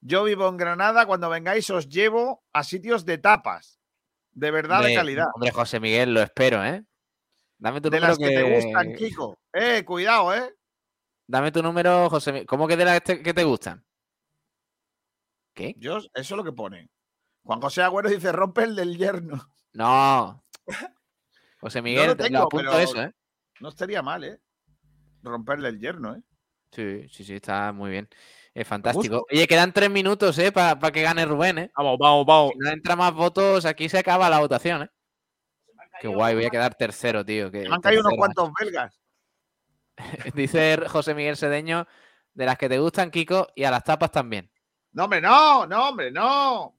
yo 0.00 0.24
vivo 0.24 0.48
en 0.48 0.56
Granada, 0.56 1.06
cuando 1.06 1.28
vengáis 1.28 1.68
os 1.70 1.88
llevo 1.88 2.44
a 2.52 2.64
sitios 2.64 3.04
de 3.04 3.18
tapas. 3.18 3.80
De 4.32 4.50
verdad, 4.50 4.82
de 4.82 4.94
calidad. 4.94 5.26
Hombre, 5.34 5.50
José 5.50 5.80
Miguel, 5.80 6.14
lo 6.14 6.22
espero, 6.22 6.64
¿eh? 6.64 6.84
Dame 7.58 7.80
tu 7.80 7.90
De 7.90 7.98
número 7.98 8.08
las 8.08 8.18
que 8.18 8.28
te 8.28 8.54
gustan, 8.54 8.94
Kiko. 8.94 9.38
Eh, 9.52 9.84
cuidado, 9.84 10.34
eh. 10.34 10.54
Dame 11.26 11.50
tu 11.50 11.62
número, 11.62 12.08
José 12.08 12.32
Miguel. 12.32 12.46
¿Cómo 12.46 12.68
que 12.68 12.76
de 12.76 12.84
las 12.84 13.00
que 13.00 13.34
te 13.34 13.44
gustan? 13.44 13.84
¿Qué? 15.54 15.74
Yo, 15.78 15.98
eso 15.98 16.10
es 16.14 16.30
lo 16.30 16.44
que 16.44 16.52
pone. 16.52 16.88
Juan 17.42 17.60
José 17.60 17.82
Agüero 17.82 18.08
dice, 18.08 18.30
rompe 18.30 18.62
el 18.62 18.76
del 18.76 18.96
yerno. 18.96 19.50
No. 19.72 20.44
José 21.60 21.82
Miguel, 21.82 22.08
lo 22.08 22.16
te- 22.16 22.24
tengo, 22.24 22.38
lo 22.38 22.44
apunto 22.44 22.70
pero- 22.70 22.82
eso, 22.82 23.02
¿eh? 23.02 23.12
No 23.60 23.68
estaría 23.70 24.02
mal, 24.02 24.24
¿eh? 24.24 24.40
Romperle 25.22 25.68
el 25.68 25.80
yerno, 25.80 26.14
¿eh? 26.14 26.22
Sí, 26.72 27.08
sí, 27.10 27.24
sí, 27.24 27.34
está 27.34 27.72
muy 27.72 27.90
bien. 27.90 28.08
Es 28.54 28.66
fantástico. 28.66 29.24
Oye, 29.32 29.46
quedan 29.46 29.72
tres 29.72 29.90
minutos, 29.90 30.38
¿eh? 30.38 30.52
Para 30.52 30.78
que 30.92 31.02
gane 31.02 31.24
Rubén, 31.24 31.58
¿eh? 31.58 31.72
Vamos, 31.76 31.96
vamos, 31.98 32.26
vamos. 32.26 32.52
Si 32.52 32.58
no 32.58 32.70
entra 32.70 32.94
más 32.96 33.12
votos, 33.14 33.64
aquí 33.64 33.88
se 33.88 33.98
acaba 33.98 34.28
la 34.30 34.38
votación, 34.40 34.82
¿eh? 34.82 34.90
Qué 36.00 36.06
guay, 36.08 36.34
voy 36.36 36.44
a 36.44 36.50
quedar 36.50 36.74
tercero, 36.76 37.24
tío. 37.24 37.50
que 37.50 37.68
Me 37.68 37.74
han 37.74 37.80
caído 37.80 38.02
unos 38.02 38.14
cuantos 38.16 38.50
belgas. 38.60 39.00
Dice 40.34 40.76
José 40.88 41.14
Miguel 41.14 41.36
Sedeño, 41.36 41.86
de 42.34 42.46
las 42.46 42.56
que 42.56 42.68
te 42.68 42.78
gustan, 42.78 43.10
Kiko, 43.10 43.48
y 43.56 43.64
a 43.64 43.70
las 43.72 43.82
tapas 43.82 44.12
también. 44.12 44.50
No, 44.92 45.04
hombre, 45.04 45.20
no, 45.20 45.66
no, 45.66 45.88
hombre, 45.88 46.12
no. 46.12 46.77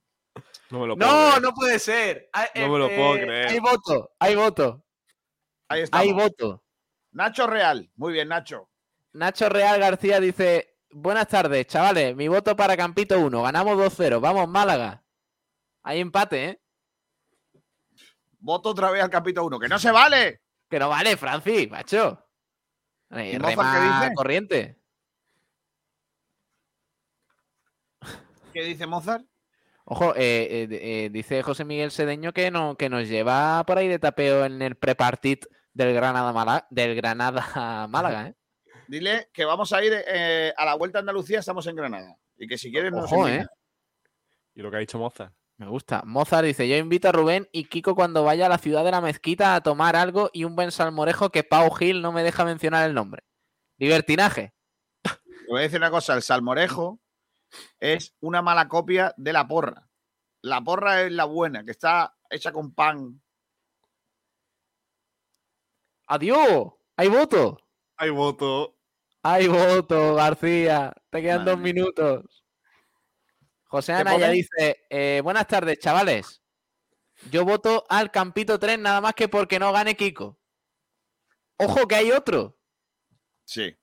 No 0.72 0.80
me 0.82 0.88
lo 0.88 0.96
puedo 0.98 1.12
No, 1.12 1.28
creer. 1.30 1.41
no 1.41 1.54
puede 1.54 1.80
ser. 1.80 2.30
Ah, 2.34 2.48
No 2.56 2.70
me 2.70 2.80
lo 2.80 2.88
puedo 2.88 3.14
creer. 3.14 3.48
Hay 3.50 3.60
voto, 3.60 4.12
hay 4.20 4.36
voto, 4.36 4.84
Ahí 5.68 5.82
está. 5.82 5.98
hay 6.00 6.12
voto. 6.14 6.64
Nacho 7.12 7.48
Real. 7.48 7.90
Muy 7.96 8.14
bien, 8.14 8.28
Nacho. 8.28 8.70
Nacho 9.14 9.50
Real 9.50 9.80
García 9.80 10.20
dice: 10.20 10.78
Buenas 10.91 11.28
tardes, 11.28 11.66
chavales. 11.68 12.16
Mi 12.16 12.28
voto 12.28 12.56
para 12.56 12.78
Campito 12.78 13.20
1. 13.20 13.41
Ganamos 13.44 13.78
2-0. 13.78 14.20
Vamos, 14.22 14.48
Málaga. 14.48 15.04
Hay 15.84 16.00
empate, 16.00 16.46
¿eh? 16.46 16.62
Voto 18.40 18.70
otra 18.70 18.91
vez 18.91 19.02
al 19.04 19.10
capítulo 19.10 19.48
1. 19.48 19.60
¡Que 19.60 19.68
no 19.68 19.80
se 19.80 19.91
vale! 19.91 20.41
Que 20.70 20.78
no 20.80 20.88
vale, 20.90 21.18
Francis, 21.18 21.70
macho. 21.70 22.26
Eh, 23.12 23.32
¿Y 23.34 23.40
Mozart 23.40 23.74
qué 23.74 23.86
dice? 24.06 24.14
corriente. 24.14 24.80
¿Qué 28.54 28.64
dice 28.64 28.86
Mozart? 28.88 29.26
Ojo, 29.91 30.14
eh, 30.16 30.20
eh, 30.20 30.68
eh, 30.70 31.10
dice 31.11 31.41
José 31.41 31.66
Miguel 31.66 31.90
Sedeño 31.90 32.32
que, 32.32 32.52
no, 32.52 32.78
que 32.78 32.90
nos 32.90 33.07
lleva 33.07 33.64
por 33.66 33.80
ahí 33.80 33.88
de 33.88 33.98
tapeo 33.98 34.45
en 34.45 34.61
el 34.61 34.76
prepartit 34.76 35.48
del 35.74 35.95
Granada 35.95 36.32
Málaga, 36.32 36.68
del 36.70 36.95
Granada 36.95 37.88
Málaga, 37.90 38.28
¿eh? 38.28 38.36
Dile 38.88 39.30
que 39.34 39.45
vamos 39.45 39.74
a 39.74 39.84
ir 39.84 39.94
eh, 40.07 40.53
a 40.56 40.66
la 40.66 40.76
vuelta 40.76 40.99
a 40.99 41.02
Andalucía, 41.02 41.40
estamos 41.40 41.66
en 41.66 41.76
Granada. 41.76 42.18
Y 42.38 42.48
que 42.48 42.57
si 42.57 42.72
quieres 42.72 42.91
nos 42.91 43.11
Ojo. 43.11 43.28
¿eh? 43.28 43.45
Y 44.53 44.61
lo 44.61 44.70
que 44.70 44.78
ha 44.78 44.80
dicho 44.80 44.99
Moza. 44.99 45.34
Me 45.57 45.68
gusta. 45.68 46.03
Mozart 46.06 46.45
dice: 46.45 46.68
Yo 46.68 46.76
invito 46.76 47.10
a 47.10 47.11
Rubén 47.11 47.48
y 47.52 47.66
Kiko 47.66 47.95
cuando 47.95 48.24
vaya 48.24 48.45
a 48.45 48.49
la 48.49 48.57
ciudad 48.60 48.84
de 48.84 48.91
la 48.91 49.02
mezquita 49.02 49.56
a 49.56 49.61
tomar 49.61 49.95
algo 49.95 50.30
y 50.34 50.44
un 50.44 50.56
buen 50.56 50.72
salmorejo 50.72 51.32
que 51.32 51.44
Pau 51.44 51.70
Gil 51.72 52.02
no 52.02 52.11
me 52.11 52.24
deja 52.24 52.45
mencionar 52.45 52.88
el 52.88 52.95
nombre. 52.95 53.24
Libertinaje. 53.78 54.53
Te 55.03 55.11
voy 55.49 55.60
a 55.60 55.64
decir 55.64 55.80
una 55.80 55.91
cosa, 55.91 56.14
el 56.14 56.22
salmorejo 56.22 56.99
es 57.80 58.16
una 58.20 58.42
mala 58.42 58.68
copia 58.68 59.14
de 59.18 59.34
la 59.34 59.48
porra. 59.48 59.90
La 60.42 60.62
porra 60.62 61.02
es 61.04 61.12
la 61.12 61.26
buena, 61.26 61.64
que 61.64 61.72
está 61.72 62.16
hecha 62.30 62.52
con 62.52 62.74
pan. 62.74 63.22
¡Adiós! 66.08 66.74
¡Hay 66.98 67.08
voto! 67.08 67.60
Hay 67.98 68.10
voto. 68.10 68.78
¡Hay 69.24 69.48
voto, 69.48 70.16
García! 70.16 70.94
Te 71.10 71.22
quedan 71.22 71.40
Madre 71.40 71.52
dos 71.52 71.60
minutos. 71.60 72.46
José 73.66 73.94
¿Qué 73.94 74.00
Anaya 74.00 74.28
pone? 74.28 74.32
dice: 74.32 74.86
eh, 74.90 75.22
Buenas 75.24 75.48
tardes, 75.48 75.78
chavales. 75.80 76.42
Yo 77.30 77.44
voto 77.44 77.86
al 77.90 78.12
Campito 78.12 78.58
3 78.58 78.80
nada 78.80 79.02
más 79.02 79.14
que 79.14 79.28
porque 79.28 79.60
no 79.60 79.72
gane 79.74 79.96
Kiko. 79.96 80.40
¡Ojo 81.58 81.88
que 81.88 81.96
hay 81.96 82.12
otro! 82.12 82.58
Sí. 83.44 83.78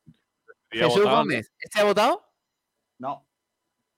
Jesús. 0.71 1.05
Gómez. 1.05 1.53
¿Este 1.59 1.81
ha 1.81 1.85
votado? 1.85 2.25
No. 2.99 3.26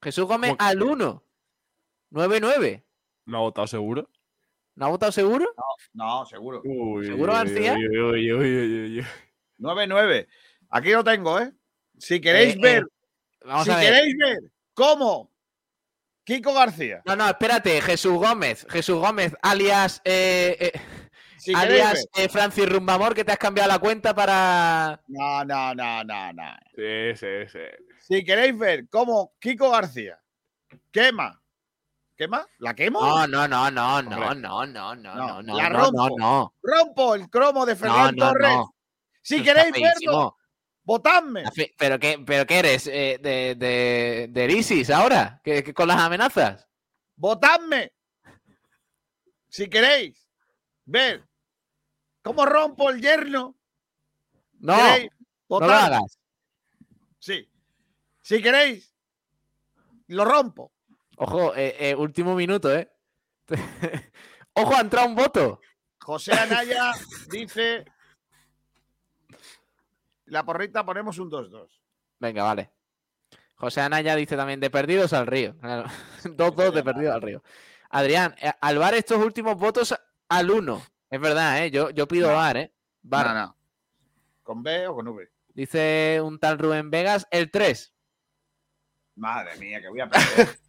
Jesús 0.03 0.25
Gómez 0.27 0.51
¿Cómo 0.57 0.69
al 0.69 0.83
1. 0.83 1.23
9-9. 2.13 2.85
¿No 3.27 3.39
ha 3.39 3.41
votado 3.41 3.67
seguro? 3.67 4.09
¿No 4.75 4.87
ha 4.87 4.89
votado 4.91 5.13
seguro? 5.13 5.47
No, 5.93 6.25
seguro. 6.27 6.63
Uy, 6.65 7.07
¿Seguro, 7.07 7.33
García? 7.33 7.75
uy, 7.75 7.89
uy, 7.99 8.33
uy, 8.33 8.33
uy, 8.33 8.81
uy, 8.81 8.99
uy. 9.01 9.07
9-9. 9.59 10.27
Aquí 10.71 10.91
lo 10.93 11.03
tengo, 11.05 11.39
¿eh? 11.41 11.53
Si 11.99 12.21
queréis 12.21 12.55
Eh, 12.55 12.59
eh, 12.59 12.63
ver, 12.63 12.85
Vamos 13.45 13.65
si 13.65 13.71
a 13.73 13.77
ver. 13.77 13.87
queréis 13.93 14.17
ver 14.19 14.39
cómo 14.75 15.33
Kiko 16.25 16.53
García 16.55 17.03
No, 17.07 17.17
no, 17.17 17.27
espérate. 17.29 17.81
Jesús 17.81 18.15
Gómez. 18.15 18.67
Jesús 18.71 18.99
Gómez, 18.99 19.35
alias. 19.43 20.01
eh, 20.05 20.57
eh, 20.61 20.81
Si 21.39 21.53
alias 21.55 22.07
eh, 22.17 22.29
Francis 22.29 22.69
Rumbamor, 22.69 23.15
que 23.15 23.25
te 23.25 23.33
has 23.33 23.39
cambiado 23.39 23.69
la 23.69 23.79
cuenta 23.81 24.15
para. 24.15 25.01
No, 25.09 25.45
no, 25.45 25.75
no, 25.75 26.05
no, 26.05 26.33
no. 26.33 26.57
Sí, 26.77 27.17
sí, 27.17 27.49
sí. 27.51 27.59
Si 28.09 28.25
queréis 28.25 28.57
ver 28.59 28.89
cómo 28.89 29.35
Kiko 29.39 29.71
García 29.71 30.19
quema. 30.91 31.41
¿Quema? 32.17 32.47
¿La 32.59 32.75
quemo? 32.75 33.01
No, 33.01 33.27
no, 33.29 33.47
no, 33.47 33.71
no, 33.71 34.03
no, 34.03 34.35
no, 34.35 34.35
no, 34.35 34.67
no, 34.67 34.95
no, 34.97 35.43
no, 35.43 35.57
la 35.57 35.69
no, 35.71 35.79
rompo. 35.79 36.09
no, 36.09 36.17
no. 36.19 36.55
Rompo 36.63 37.15
el 37.15 37.29
cromo 37.31 37.65
de 37.65 37.75
No, 37.75 37.79
Ferran 37.79 38.17
no, 38.17 38.29
Torres. 38.33 38.51
no. 38.57 38.75
Si 39.23 39.43
queréis 39.43 39.73
verlo, 39.73 40.37
votadme. 40.83 41.45
¿Pero 41.79 41.99
qué, 42.01 42.19
pero 42.27 42.45
qué 42.47 42.59
eres? 42.59 42.87
eh, 42.89 43.19
de, 43.23 43.55
de, 43.55 44.29
de 44.31 44.53
ISIS 44.53 44.91
ahora? 44.91 45.41
¿Que, 45.45 45.63
que 45.63 45.73
con 45.75 45.87
las 45.87 45.99
amenazas? 46.01 46.67
Votadme. 47.15 47.93
Si 49.49 49.69
queréis 49.69 50.27
ver 50.87 51.25
cómo 52.23 52.45
rompo 52.47 52.91
el 52.91 53.01
yerno. 53.01 53.55
No, 54.61 54.77
no 55.51 55.61
lo 55.61 55.67
hagas. 55.73 56.19
Sí. 57.21 57.49
Si 58.29 58.43
queréis, 58.43 58.95
lo 60.09 60.23
rompo. 60.27 60.71
Ojo, 61.17 61.55
eh, 61.57 61.75
eh, 61.81 61.95
último 61.95 62.35
minuto, 62.35 62.71
¿eh? 62.75 62.93
Ojo, 64.53 64.77
ha 64.77 64.81
entrado 64.81 65.09
un 65.09 65.15
voto. 65.15 65.63
José 66.03 66.35
Anaya 66.35 66.93
dice. 67.31 67.87
La 70.27 70.45
porrita 70.45 70.85
ponemos 70.85 71.17
un 71.19 71.31
2-2. 71.31 71.71
Venga, 72.19 72.43
vale. 72.43 72.71
José 73.55 73.81
Anaya 73.81 74.15
dice 74.15 74.37
también 74.37 74.61
de 74.61 74.69
perdidos 74.69 75.15
al 75.15 75.27
río. 75.27 75.57
Claro. 75.59 75.89
2-2 76.25 76.73
de 76.73 76.85
perdidos 76.85 77.15
al 77.15 77.23
río. 77.23 77.43
Adrián, 77.89 78.35
eh, 78.43 78.53
al 78.61 78.77
VAR 78.77 78.93
estos 78.93 79.25
últimos 79.25 79.57
votos 79.57 79.95
al 80.29 80.51
1. 80.51 80.83
Es 81.09 81.19
verdad, 81.19 81.65
¿eh? 81.65 81.71
Yo, 81.71 81.89
yo 81.89 82.07
pido 82.07 82.29
No. 82.29 82.35
VAR, 82.35 82.59
¿eh? 82.59 82.75
VAR. 83.01 83.29
No, 83.29 83.35
no. 83.35 83.57
¿Con 84.43 84.63
B 84.63 84.87
o 84.87 84.95
con 84.97 85.09
V? 85.09 85.31
Dice 85.55 86.21
un 86.23 86.39
tal 86.39 86.59
Rubén 86.59 86.91
Vegas, 86.91 87.27
el 87.31 87.51
3. 87.51 87.95
Madre 89.19 89.57
mía, 89.59 89.81
que 89.81 89.89
voy 89.89 90.01
a 90.01 90.09
perder. 90.09 90.49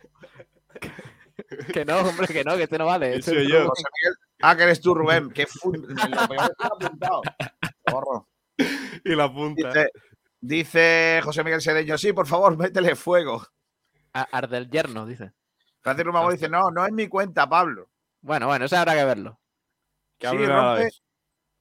Que 1.73 1.85
no, 1.85 1.99
hombre, 2.01 2.27
que 2.27 2.43
no, 2.43 2.55
que 2.57 2.63
este 2.63 2.77
no 2.77 2.85
vale. 2.85 3.15
este 3.15 3.31
soy 3.31 3.43
no 3.45 3.49
yo. 3.49 3.55
vale. 3.59 3.69
José 3.69 3.83
Miguel. 3.95 4.15
Ah, 4.41 4.55
que 4.57 4.63
eres 4.63 4.81
tú, 4.81 4.93
Rubén. 4.93 5.29
Qué 5.31 5.47
fun- 5.47 5.81
Lo 5.87 6.27
peor 6.27 6.51
está 6.51 6.67
apuntado. 6.67 7.21
Y 9.05 9.15
la 9.15 9.31
punta. 9.33 9.69
Dice, 9.69 9.89
dice 10.41 11.21
José 11.23 11.43
Miguel 11.45 11.61
Sedeño, 11.61 11.97
sí, 11.97 12.11
por 12.11 12.27
favor, 12.27 12.57
métele 12.57 12.95
fuego. 12.95 13.41
A- 14.13 14.27
Ardel 14.31 14.69
yerno, 14.69 15.05
dice. 15.05 15.31
Francis 15.81 16.05
Rumamo 16.05 16.29
dice, 16.31 16.49
no, 16.49 16.69
no 16.71 16.85
es 16.85 16.91
mi 16.91 17.07
cuenta, 17.07 17.47
Pablo. 17.47 17.89
Bueno, 18.21 18.47
bueno, 18.47 18.65
eso 18.65 18.75
habrá 18.77 18.93
que 18.95 19.05
verlo. 19.05 19.39
Que 20.17 20.27
Si 20.29 20.45
rompes, 20.45 20.87
eso. 20.87 21.01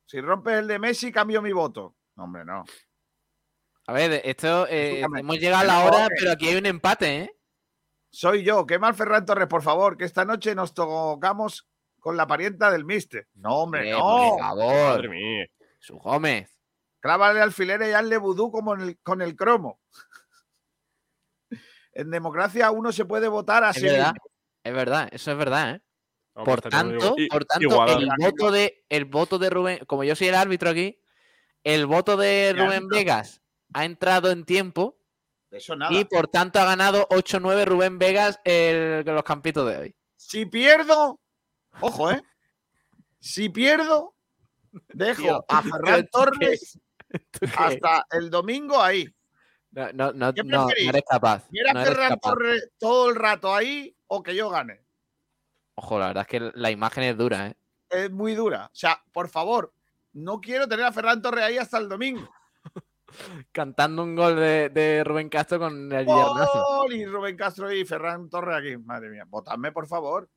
si 0.06 0.20
rompes 0.20 0.54
el 0.58 0.66
de 0.66 0.78
Messi, 0.80 1.12
cambio 1.12 1.40
mi 1.40 1.52
voto. 1.52 1.94
No, 2.16 2.24
hombre, 2.24 2.44
no. 2.44 2.64
A 3.88 3.92
ver, 3.94 4.20
esto 4.24 4.66
eh, 4.68 5.00
hemos 5.00 5.38
llegado 5.38 5.62
a 5.62 5.64
la 5.64 5.84
hora, 5.84 6.08
que- 6.08 6.14
pero 6.18 6.32
aquí 6.32 6.48
hay 6.48 6.56
un 6.56 6.66
empate, 6.66 7.16
¿eh? 7.22 7.30
Soy 8.10 8.42
yo. 8.44 8.66
Qué 8.66 8.78
mal 8.78 8.94
Ferran 8.94 9.24
Torres, 9.24 9.48
por 9.48 9.62
favor, 9.62 9.96
que 9.96 10.04
esta 10.04 10.26
noche 10.26 10.54
nos 10.54 10.74
tocamos 10.74 11.66
con 11.98 12.14
la 12.16 12.26
parienta 12.26 12.70
del 12.70 12.84
mister. 12.84 13.28
No, 13.34 13.62
hombre, 13.62 13.88
Eh, 13.88 13.92
no. 13.92 13.98
por 14.00 14.40
favor. 14.40 14.74
Madre 14.74 15.08
mía. 15.08 15.46
Su 15.78 15.96
Gómez. 15.98 16.54
Clávale 17.00 17.40
alfileres 17.40 17.88
y 17.88 17.92
hazle 17.92 18.18
vudú 18.18 18.50
como 18.50 18.74
en 18.74 18.80
el- 18.82 18.98
con 19.02 19.22
el 19.22 19.34
cromo. 19.34 19.80
En 21.92 22.10
democracia 22.10 22.70
uno 22.70 22.92
se 22.92 23.06
puede 23.06 23.28
votar 23.28 23.62
Es 23.64 23.70
así. 23.70 23.82
verdad, 23.86 24.12
mismo. 24.12 24.30
es 24.64 24.74
verdad, 24.74 25.08
eso 25.12 25.32
es 25.32 25.38
verdad, 25.38 25.70
¿eh? 25.76 25.82
Hombre, 26.34 26.52
Por 26.52 26.70
tanto, 26.70 27.16
por 27.30 27.44
tanto 27.46 27.62
igualado. 27.64 27.98
el 28.00 28.08
voto 28.20 28.50
de 28.52 28.84
el 28.90 29.04
voto 29.06 29.38
de 29.38 29.50
Rubén, 29.50 29.78
como 29.86 30.04
yo 30.04 30.14
soy 30.14 30.28
el 30.28 30.34
árbitro 30.36 30.70
aquí, 30.70 31.00
el 31.64 31.86
voto 31.86 32.16
de 32.18 32.54
Rubén 32.56 32.82
no. 32.82 32.88
Vegas 32.94 33.40
ha 33.78 33.84
entrado 33.84 34.32
en 34.32 34.44
tiempo 34.44 34.98
eso 35.50 35.76
nada. 35.76 35.92
y 35.92 36.04
por 36.04 36.26
tanto 36.26 36.58
ha 36.58 36.64
ganado 36.64 37.06
8-9 37.08 37.64
Rubén 37.64 37.98
Vegas 37.98 38.40
el, 38.44 39.04
los 39.04 39.22
campitos 39.22 39.68
de 39.68 39.76
hoy. 39.76 39.96
Si 40.16 40.46
pierdo, 40.46 41.20
ojo, 41.80 42.10
¿eh? 42.10 42.20
Si 43.20 43.48
pierdo, 43.48 44.14
dejo 44.92 45.22
Tío, 45.22 45.44
a 45.48 45.62
¿pero 45.62 45.76
Ferran 45.78 46.08
Torres 46.08 46.78
hasta 47.56 48.04
el 48.10 48.30
domingo 48.30 48.82
ahí. 48.82 49.08
No, 49.70 49.92
no, 49.92 50.12
no, 50.12 50.34
¿Qué 50.34 50.42
no, 50.42 50.68
eres 50.70 51.02
capaz. 51.08 51.46
¿Quiere 51.48 51.72
no 51.72 51.84
Ferran. 51.84 52.18
Torres 52.18 52.70
todo 52.78 53.10
el 53.10 53.14
rato 53.14 53.54
ahí 53.54 53.96
o 54.08 54.22
que 54.24 54.34
yo 54.34 54.50
gane? 54.50 54.82
Ojo, 55.76 56.00
la 56.00 56.08
verdad 56.08 56.22
es 56.22 56.28
que 56.28 56.50
la 56.54 56.70
imagen 56.72 57.04
es 57.04 57.16
dura, 57.16 57.46
¿eh? 57.46 57.56
Es 57.88 58.10
muy 58.10 58.34
dura. 58.34 58.66
O 58.66 58.76
sea, 58.76 59.00
por 59.12 59.28
favor, 59.28 59.72
no 60.14 60.40
quiero 60.40 60.66
tener 60.66 60.84
a 60.84 60.92
Ferran 60.92 61.22
Torres 61.22 61.44
ahí 61.44 61.58
hasta 61.58 61.78
el 61.78 61.88
domingo. 61.88 62.28
Cantando 63.52 64.02
un 64.02 64.14
gol 64.14 64.36
de, 64.36 64.68
de 64.68 65.02
Rubén 65.04 65.28
Castro 65.28 65.58
con 65.58 65.90
el. 65.92 66.04
Gol 66.04 66.92
Y 66.92 67.06
Rubén 67.06 67.36
Castro 67.36 67.72
y 67.72 67.84
Ferran 67.84 68.28
Torres 68.28 68.56
aquí. 68.58 68.76
Madre 68.76 69.08
mía, 69.10 69.24
votadme, 69.26 69.72
por 69.72 69.86
favor. 69.86 70.28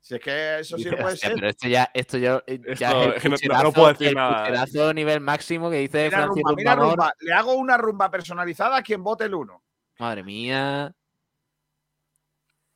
Si 0.00 0.16
es 0.16 0.20
que 0.20 0.58
eso 0.58 0.76
sí 0.76 0.84
no 0.84 0.98
puede 0.98 1.14
Hostia, 1.14 1.28
ser. 1.30 1.34
pero 1.36 1.48
esto 1.48 1.66
ya, 1.66 1.90
esto 1.94 2.18
ya, 2.18 2.42
ya 2.46 2.90
Esto 2.90 3.14
es 3.14 3.24
el 3.42 3.48
no- 3.48 3.72
puedo 3.72 3.88
decir 3.88 4.08
el 4.08 4.14
nada, 4.14 4.92
nivel 4.92 5.20
máximo 5.22 5.70
que 5.70 5.78
dice 5.78 6.04
Mira, 6.04 6.18
Francis 6.24 6.42
rumba, 6.42 6.54
mira, 6.56 6.74
Rumbamor. 6.74 6.96
rumba. 6.98 7.14
Le 7.20 7.32
hago 7.32 7.54
una 7.54 7.78
rumba 7.78 8.10
personalizada 8.10 8.76
a 8.76 8.82
quien 8.82 9.02
vote 9.02 9.24
el 9.24 9.34
uno. 9.34 9.62
Madre 9.98 10.22
mía. 10.22 10.94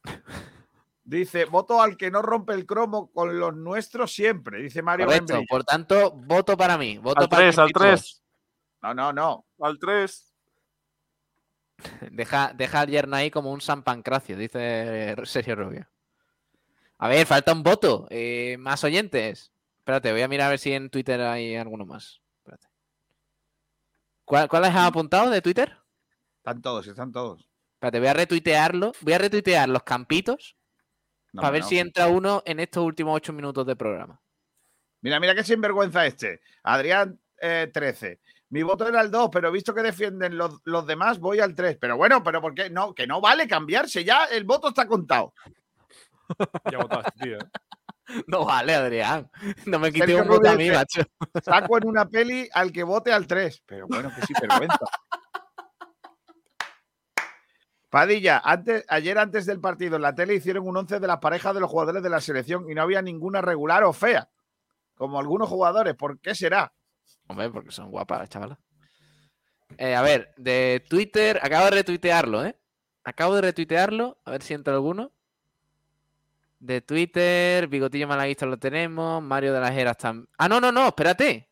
Dice, 1.04 1.44
voto 1.46 1.80
al 1.82 1.96
que 1.96 2.10
no 2.10 2.20
rompe 2.20 2.52
el 2.52 2.66
cromo 2.66 3.10
con 3.12 3.38
los 3.40 3.54
nuestros 3.56 4.12
siempre, 4.12 4.60
dice 4.62 4.82
Mario 4.82 5.06
Correcto. 5.06 5.40
Por 5.48 5.64
tanto, 5.64 6.10
voto 6.12 6.54
para 6.56 6.76
mí. 6.76 6.98
Voto 6.98 7.22
Al 7.22 7.28
para 7.30 7.42
3, 7.44 7.58
al 7.58 7.66
Pepito. 7.68 7.80
3. 7.80 8.22
No, 8.82 8.94
no, 8.94 9.12
no. 9.12 9.46
Al 9.60 9.78
3. 9.78 10.34
Deja, 12.10 12.52
deja 12.54 12.80
al 12.80 12.88
yerno 12.88 13.16
ahí 13.16 13.30
como 13.30 13.52
un 13.52 13.60
San 13.60 13.82
Pancracio, 13.82 14.36
dice 14.36 15.14
Sergio 15.24 15.54
Rubio. 15.54 15.88
A 16.98 17.08
ver, 17.08 17.26
falta 17.26 17.52
un 17.52 17.62
voto. 17.62 18.06
Eh, 18.10 18.56
más 18.58 18.82
oyentes. 18.82 19.52
Espérate, 19.78 20.10
voy 20.12 20.22
a 20.22 20.28
mirar 20.28 20.48
a 20.48 20.50
ver 20.50 20.58
si 20.58 20.72
en 20.72 20.90
Twitter 20.90 21.20
hay 21.20 21.54
alguno 21.54 21.86
más. 21.86 22.20
Espérate. 22.38 22.66
¿Cuál, 24.24 24.48
¿Cuáles 24.48 24.70
has 24.70 24.88
apuntado 24.88 25.30
de 25.30 25.40
Twitter? 25.40 25.76
Están 26.38 26.60
todos, 26.60 26.86
están 26.88 27.12
todos. 27.12 27.48
Espérate, 27.74 28.00
voy 28.00 28.08
a 28.08 28.14
retuitearlo. 28.14 28.92
Voy 29.00 29.12
a 29.12 29.18
retuitear 29.18 29.68
los 29.68 29.84
campitos 29.84 30.56
No, 31.32 31.42
para 31.42 31.52
ver 31.52 31.62
no. 31.62 31.68
si 31.68 31.78
entra 31.78 32.08
uno 32.08 32.42
en 32.44 32.58
estos 32.58 32.84
últimos 32.84 33.14
ocho 33.14 33.32
minutos 33.32 33.64
de 33.64 33.76
programa. 33.76 34.20
Mira, 35.00 35.20
mira 35.20 35.34
qué 35.36 35.44
sinvergüenza 35.44 36.04
este. 36.04 36.40
Adrián 36.64 37.20
eh, 37.40 37.70
13. 37.72 38.18
Mi 38.50 38.62
voto 38.62 38.88
era 38.88 39.02
el 39.02 39.10
2, 39.10 39.28
pero 39.30 39.52
visto 39.52 39.74
que 39.74 39.82
defienden 39.82 40.38
los, 40.38 40.60
los 40.64 40.86
demás, 40.86 41.18
voy 41.18 41.40
al 41.40 41.54
3. 41.54 41.76
Pero 41.78 41.96
bueno, 41.96 42.22
pero 42.22 42.40
¿por 42.40 42.54
qué? 42.54 42.70
No, 42.70 42.94
que 42.94 43.06
no 43.06 43.20
vale 43.20 43.46
cambiarse. 43.46 44.04
Ya 44.04 44.24
el 44.24 44.44
voto 44.44 44.68
está 44.68 44.86
contado. 44.86 45.34
Ya 46.70 46.78
votaste, 46.78 47.12
tío. 47.20 47.38
No 48.26 48.46
vale, 48.46 48.74
Adrián. 48.74 49.30
No 49.66 49.78
me 49.78 49.92
Sergio 49.92 50.22
un 50.22 50.28
voto 50.28 50.48
a 50.48 50.54
mí, 50.54 50.70
macho. 50.70 51.02
Saco 51.44 51.76
en 51.76 51.86
una 51.86 52.08
peli 52.08 52.48
al 52.54 52.72
que 52.72 52.82
vote 52.82 53.12
al 53.12 53.26
3. 53.26 53.64
Pero 53.66 53.86
bueno, 53.86 54.10
qué 54.14 54.22
sinvergüenza. 54.24 54.78
Padilla, 57.90 58.40
antes, 58.42 58.86
ayer 58.88 59.18
antes 59.18 59.44
del 59.44 59.60
partido 59.60 59.96
en 59.96 60.02
la 60.02 60.14
tele 60.14 60.34
hicieron 60.34 60.66
un 60.66 60.76
11 60.78 61.00
de 61.00 61.06
las 61.06 61.18
parejas 61.18 61.52
de 61.52 61.60
los 61.60 61.70
jugadores 61.70 62.02
de 62.02 62.08
la 62.08 62.22
selección 62.22 62.70
y 62.70 62.74
no 62.74 62.80
había 62.80 63.02
ninguna 63.02 63.42
regular 63.42 63.84
o 63.84 63.92
fea. 63.92 64.30
Como 64.94 65.18
algunos 65.18 65.50
jugadores. 65.50 65.94
¿Por 65.94 66.18
qué 66.18 66.34
será? 66.34 66.72
Hombre, 67.28 67.50
porque 67.50 67.70
son 67.70 67.90
guapas, 67.90 68.28
chavalas. 68.28 68.58
Eh, 69.76 69.94
a 69.94 70.02
ver, 70.02 70.32
de 70.36 70.84
Twitter, 70.88 71.38
acabo 71.42 71.66
de 71.66 71.70
retuitearlo, 71.72 72.44
¿eh? 72.44 72.56
Acabo 73.04 73.34
de 73.36 73.42
retuitearlo, 73.42 74.18
a 74.24 74.30
ver 74.32 74.42
si 74.42 74.54
entra 74.54 74.74
alguno. 74.74 75.12
De 76.58 76.80
Twitter, 76.80 77.68
Bigotillo 77.68 78.08
Malaguista 78.08 78.44
lo 78.46 78.58
tenemos, 78.58 79.22
Mario 79.22 79.52
de 79.52 79.60
las 79.60 79.70
Heras 79.76 79.96
también. 79.96 80.28
Ah, 80.38 80.48
no, 80.48 80.60
no, 80.60 80.72
no, 80.72 80.88
espérate. 80.88 81.48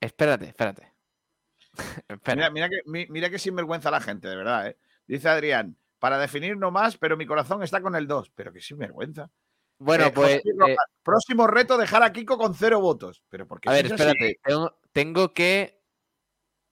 Espérate, 0.00 0.46
espérate. 0.48 0.92
Mira, 2.36 2.50
mira, 2.50 2.68
que, 2.68 2.78
mi- 2.86 3.06
mira 3.08 3.30
que 3.30 3.38
sinvergüenza 3.38 3.90
la 3.90 4.00
gente, 4.00 4.28
de 4.28 4.36
verdad. 4.36 4.68
¿eh? 4.68 4.76
Dice 5.06 5.28
Adrián, 5.28 5.76
para 5.98 6.18
definir 6.18 6.56
no 6.56 6.70
más, 6.70 6.96
pero 6.98 7.16
mi 7.16 7.26
corazón 7.26 7.62
está 7.62 7.80
con 7.80 7.96
el 7.96 8.06
2. 8.06 8.30
Pero 8.34 8.52
qué 8.52 8.60
sinvergüenza. 8.60 9.30
Bueno, 9.78 10.06
Eh, 10.06 10.12
pues. 10.12 10.36
Eh, 10.36 10.76
próximo 11.02 11.46
reto, 11.46 11.76
dejar 11.76 12.02
a 12.02 12.12
Kiko 12.12 12.38
con 12.38 12.54
cero 12.54 12.80
votos. 12.80 13.22
Pero 13.28 13.46
¿por 13.46 13.60
qué 13.60 13.68
a 13.68 13.72
ver, 13.72 13.86
espérate. 13.86 14.38
Tengo, 14.42 14.78
tengo 14.92 15.32
que. 15.34 15.82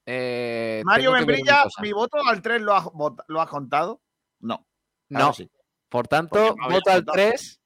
eh, 0.07 0.83
Mario 0.85 1.13
Membrilla. 1.13 1.65
¿mi 1.81 1.93
voto 1.93 2.19
al 2.27 2.41
3 2.43 2.61
lo 2.63 2.75
ha, 2.75 2.81
vota- 2.93 3.25
lo 3.29 3.41
ha 3.41 3.47
contado? 3.49 4.03
No. 4.41 4.67
No. 5.09 5.33
sí. 5.33 5.51
Por 5.89 6.09
tanto, 6.09 6.37
Porque 6.57 6.61
no 6.63 6.71
voto 6.71 6.91
al 6.91 7.05
contado. 7.05 7.15
3. 7.15 7.61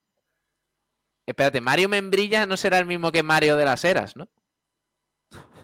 Espérate, 1.27 1.61
Mario 1.61 1.89
Membrilla 1.89 2.47
no 2.47 2.57
será 2.57 2.79
el 2.79 2.87
mismo 2.87 3.11
que 3.13 3.23
Mario 3.23 3.57
de 3.57 3.65
las 3.65 3.85
Heras, 3.85 4.17
¿no? 4.17 4.29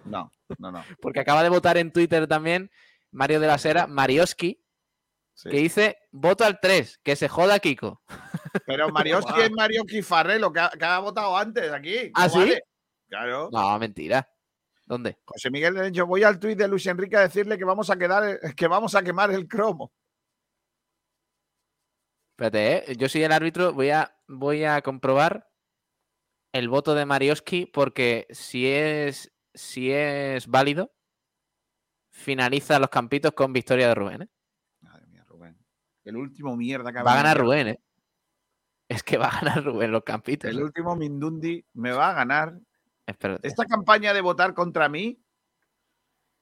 No, 0.05 0.31
no, 0.59 0.71
no. 0.73 0.85
Porque 1.01 1.21
acaba 1.21 1.43
de 1.43 1.49
votar 1.49 1.77
en 1.77 1.93
Twitter 1.93 2.27
también 2.27 2.71
Mario 3.11 3.41
de 3.41 3.47
las 3.47 3.65
Heras, 3.65 3.89
Marioski, 3.89 4.59
Sí. 5.35 5.49
que 5.49 5.57
dice 5.57 5.99
voto 6.11 6.45
al 6.45 6.61
3, 6.61 6.99
que 7.03 7.17
se 7.17 7.29
joda 7.29 7.59
Kiko. 7.59 8.03
Pero 8.67 8.89
Marioski 8.91 9.41
es 9.41 9.51
Marioski 9.51 10.03
Farrelo, 10.03 10.53
que 10.53 10.61
ha, 10.61 10.71
que 10.71 10.85
ha 10.85 10.99
votado 10.99 11.37
antes 11.37 11.71
aquí. 11.73 12.11
¿Ah, 12.15 12.29
sí? 12.29 12.39
vale. 12.39 12.63
Claro. 13.09 13.51
No, 13.53 13.79
mentira. 13.79 14.29
¿Dónde? 14.85 15.19
José 15.25 15.51
Miguel 15.51 15.75
de 15.75 15.89
hecho, 15.89 16.07
voy 16.07 16.23
al 16.23 16.39
tuit 16.39 16.59
de 16.59 16.69
Luis 16.69 16.87
Enrique 16.87 17.17
a 17.17 17.21
decirle 17.21 17.59
que 17.59 17.65
vamos 17.65 17.91
a 17.91 17.97
quedar, 17.97 18.39
que 18.55 18.67
vamos 18.67 18.95
a 18.95 19.03
quemar 19.03 19.31
el 19.31 19.47
cromo. 19.47 19.93
Espérate, 22.33 22.93
¿eh? 22.93 22.97
yo 22.97 23.09
soy 23.09 23.23
el 23.23 23.33
árbitro, 23.33 23.73
voy 23.73 23.91
a, 23.91 24.17
voy 24.27 24.65
a 24.65 24.81
comprobar 24.83 25.51
el 26.53 26.69
voto 26.69 26.95
de 26.95 27.07
Marioski 27.07 27.67
porque 27.67 28.27
si 28.31 28.67
es, 28.67 29.33
si 29.55 29.93
es 29.93 30.47
válido, 30.47 30.93
finaliza 32.11 32.79
los 32.79 32.89
campitos 32.89 33.33
con 33.33 33.53
victoria 33.53 33.89
de 33.89 33.95
Rubén. 33.95 34.23
¿eh? 34.23 34.29
El 36.05 36.17
último 36.17 36.57
mierda 36.57 36.93
que 36.93 36.99
ha 36.99 37.03
Va 37.03 37.13
a 37.13 37.17
ganar. 37.17 37.39
Rubén, 37.39 37.69
¿eh? 37.69 37.81
Es 38.93 39.03
que 39.03 39.17
va 39.17 39.29
a 39.29 39.41
ganar 39.41 39.65
Rubén 39.65 39.91
los 39.91 40.05
campitos. 40.05 40.51
El 40.51 40.63
último 40.63 40.95
Mindundi 40.95 41.65
me 41.73 41.93
va 41.93 42.11
a 42.11 42.13
ganar. 42.13 42.59
Espérate. 43.07 43.49
Esta 43.49 43.65
campaña 43.65 44.13
de 44.13 44.21
votar 44.21 44.53
contra 44.53 44.91
mí, 44.91 45.19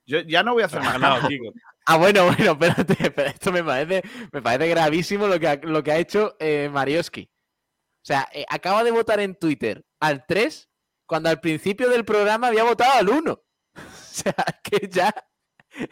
yo 0.05 0.19
ya 0.21 0.43
no 0.43 0.55
voy 0.55 0.65
a 0.65 0.67
hacer 0.67 0.81
más 0.81 0.93
ganado, 0.95 1.17
nada. 1.19 1.29
Kiko. 1.29 1.53
Ah, 1.87 1.97
bueno, 1.97 2.27
bueno, 2.27 2.53
espérate, 2.53 3.15
esto 3.27 3.53
me 3.53 3.63
parece, 3.63 4.03
me 4.33 4.43
parece 4.43 4.69
gravísimo 4.69 5.29
lo 5.29 5.39
que 5.39 5.47
ha, 5.47 5.57
lo 5.63 5.85
que 5.85 5.93
ha 5.93 5.99
hecho 5.99 6.37
eh, 6.41 6.69
Marioski. 6.73 7.31
O 7.33 8.05
sea, 8.05 8.29
eh, 8.33 8.45
acaba 8.49 8.83
de 8.83 8.91
votar 8.91 9.21
en 9.21 9.37
Twitter 9.37 9.85
al 10.01 10.27
3 10.27 10.69
cuando 11.07 11.29
al 11.29 11.41
principio 11.41 11.89
del 11.89 12.05
programa 12.05 12.49
había 12.49 12.65
votado 12.65 12.93
al 12.99 13.09
1. 13.09 13.43
O 13.75 14.13
sea, 14.13 14.35
que 14.63 14.89
ya 14.91 15.15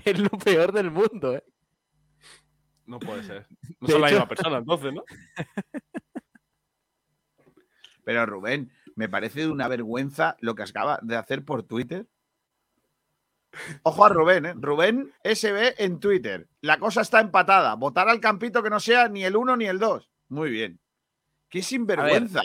es 0.04 0.18
lo 0.18 0.28
peor 0.30 0.72
del 0.72 0.90
mundo, 0.90 1.36
¿eh? 1.36 1.44
No 2.84 2.98
puede 2.98 3.22
ser. 3.22 3.46
No 3.80 3.86
De 3.86 3.92
son 3.92 4.02
la 4.02 4.08
misma 4.08 4.28
persona, 4.28 4.58
entonces, 4.58 4.92
¿no? 4.92 5.04
Pero 8.08 8.24
Rubén, 8.24 8.72
me 8.94 9.06
parece 9.10 9.40
de 9.40 9.48
una 9.48 9.68
vergüenza 9.68 10.38
lo 10.40 10.54
que 10.54 10.62
acaba 10.62 10.98
de 11.02 11.14
hacer 11.14 11.44
por 11.44 11.64
Twitter. 11.64 12.06
Ojo 13.82 14.02
a 14.02 14.08
Rubén, 14.08 14.46
¿eh? 14.46 14.54
Rubén 14.56 15.12
SB 15.24 15.74
en 15.76 16.00
Twitter. 16.00 16.48
La 16.62 16.78
cosa 16.78 17.02
está 17.02 17.20
empatada. 17.20 17.74
Votar 17.74 18.08
al 18.08 18.18
campito 18.18 18.62
que 18.62 18.70
no 18.70 18.80
sea 18.80 19.10
ni 19.10 19.24
el 19.24 19.36
1 19.36 19.58
ni 19.58 19.66
el 19.66 19.78
2. 19.78 20.10
Muy 20.30 20.50
bien. 20.50 20.80
Qué 21.50 21.60
sinvergüenza. 21.60 22.40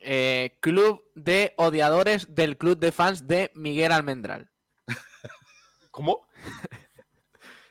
¿eh? 0.00 0.58
Club 0.58 1.04
de 1.14 1.54
odiadores 1.56 2.34
del 2.34 2.58
club 2.58 2.80
de 2.80 2.90
fans 2.90 3.28
de 3.28 3.52
Miguel 3.54 3.92
Almendral. 3.92 4.50
¿Cómo? 5.92 6.26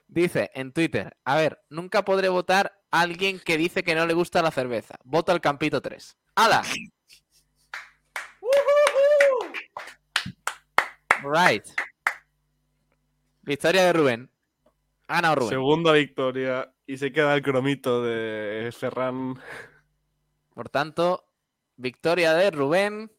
Dice 0.07 0.49
en 0.53 0.72
Twitter, 0.72 1.18
a 1.26 1.35
ver, 1.35 1.61
nunca 1.69 2.06
podré 2.06 2.30
votar 2.30 2.83
alguien 2.94 3.40
que 3.40 3.57
dice 3.57 3.84
que 3.84 3.95
no 3.95 4.06
le 4.06 4.14
gusta 4.14 4.44
la 4.44 4.52
cerveza. 4.52 4.95
Voto 5.03 5.32
al 5.32 5.41
Campito 5.41 5.82
3. 5.82 6.15
¡Hala! 6.36 6.61
Right. 11.24 11.65
Victoria 13.41 13.86
de 13.86 13.94
Rubén. 13.94 14.30
Ganado 15.07 15.36
Rubén. 15.36 15.49
Segunda 15.49 15.94
victoria. 15.94 16.72
Y 16.86 16.98
se 16.98 17.11
queda 17.11 17.34
el 17.34 17.41
cromito 17.41 18.03
de 18.03 18.72
Ferran. 18.78 19.41
Por 20.53 20.70
tanto, 20.70 21.26
victoria 21.78 22.36
de 22.36 22.52
Rubén. 22.52 23.11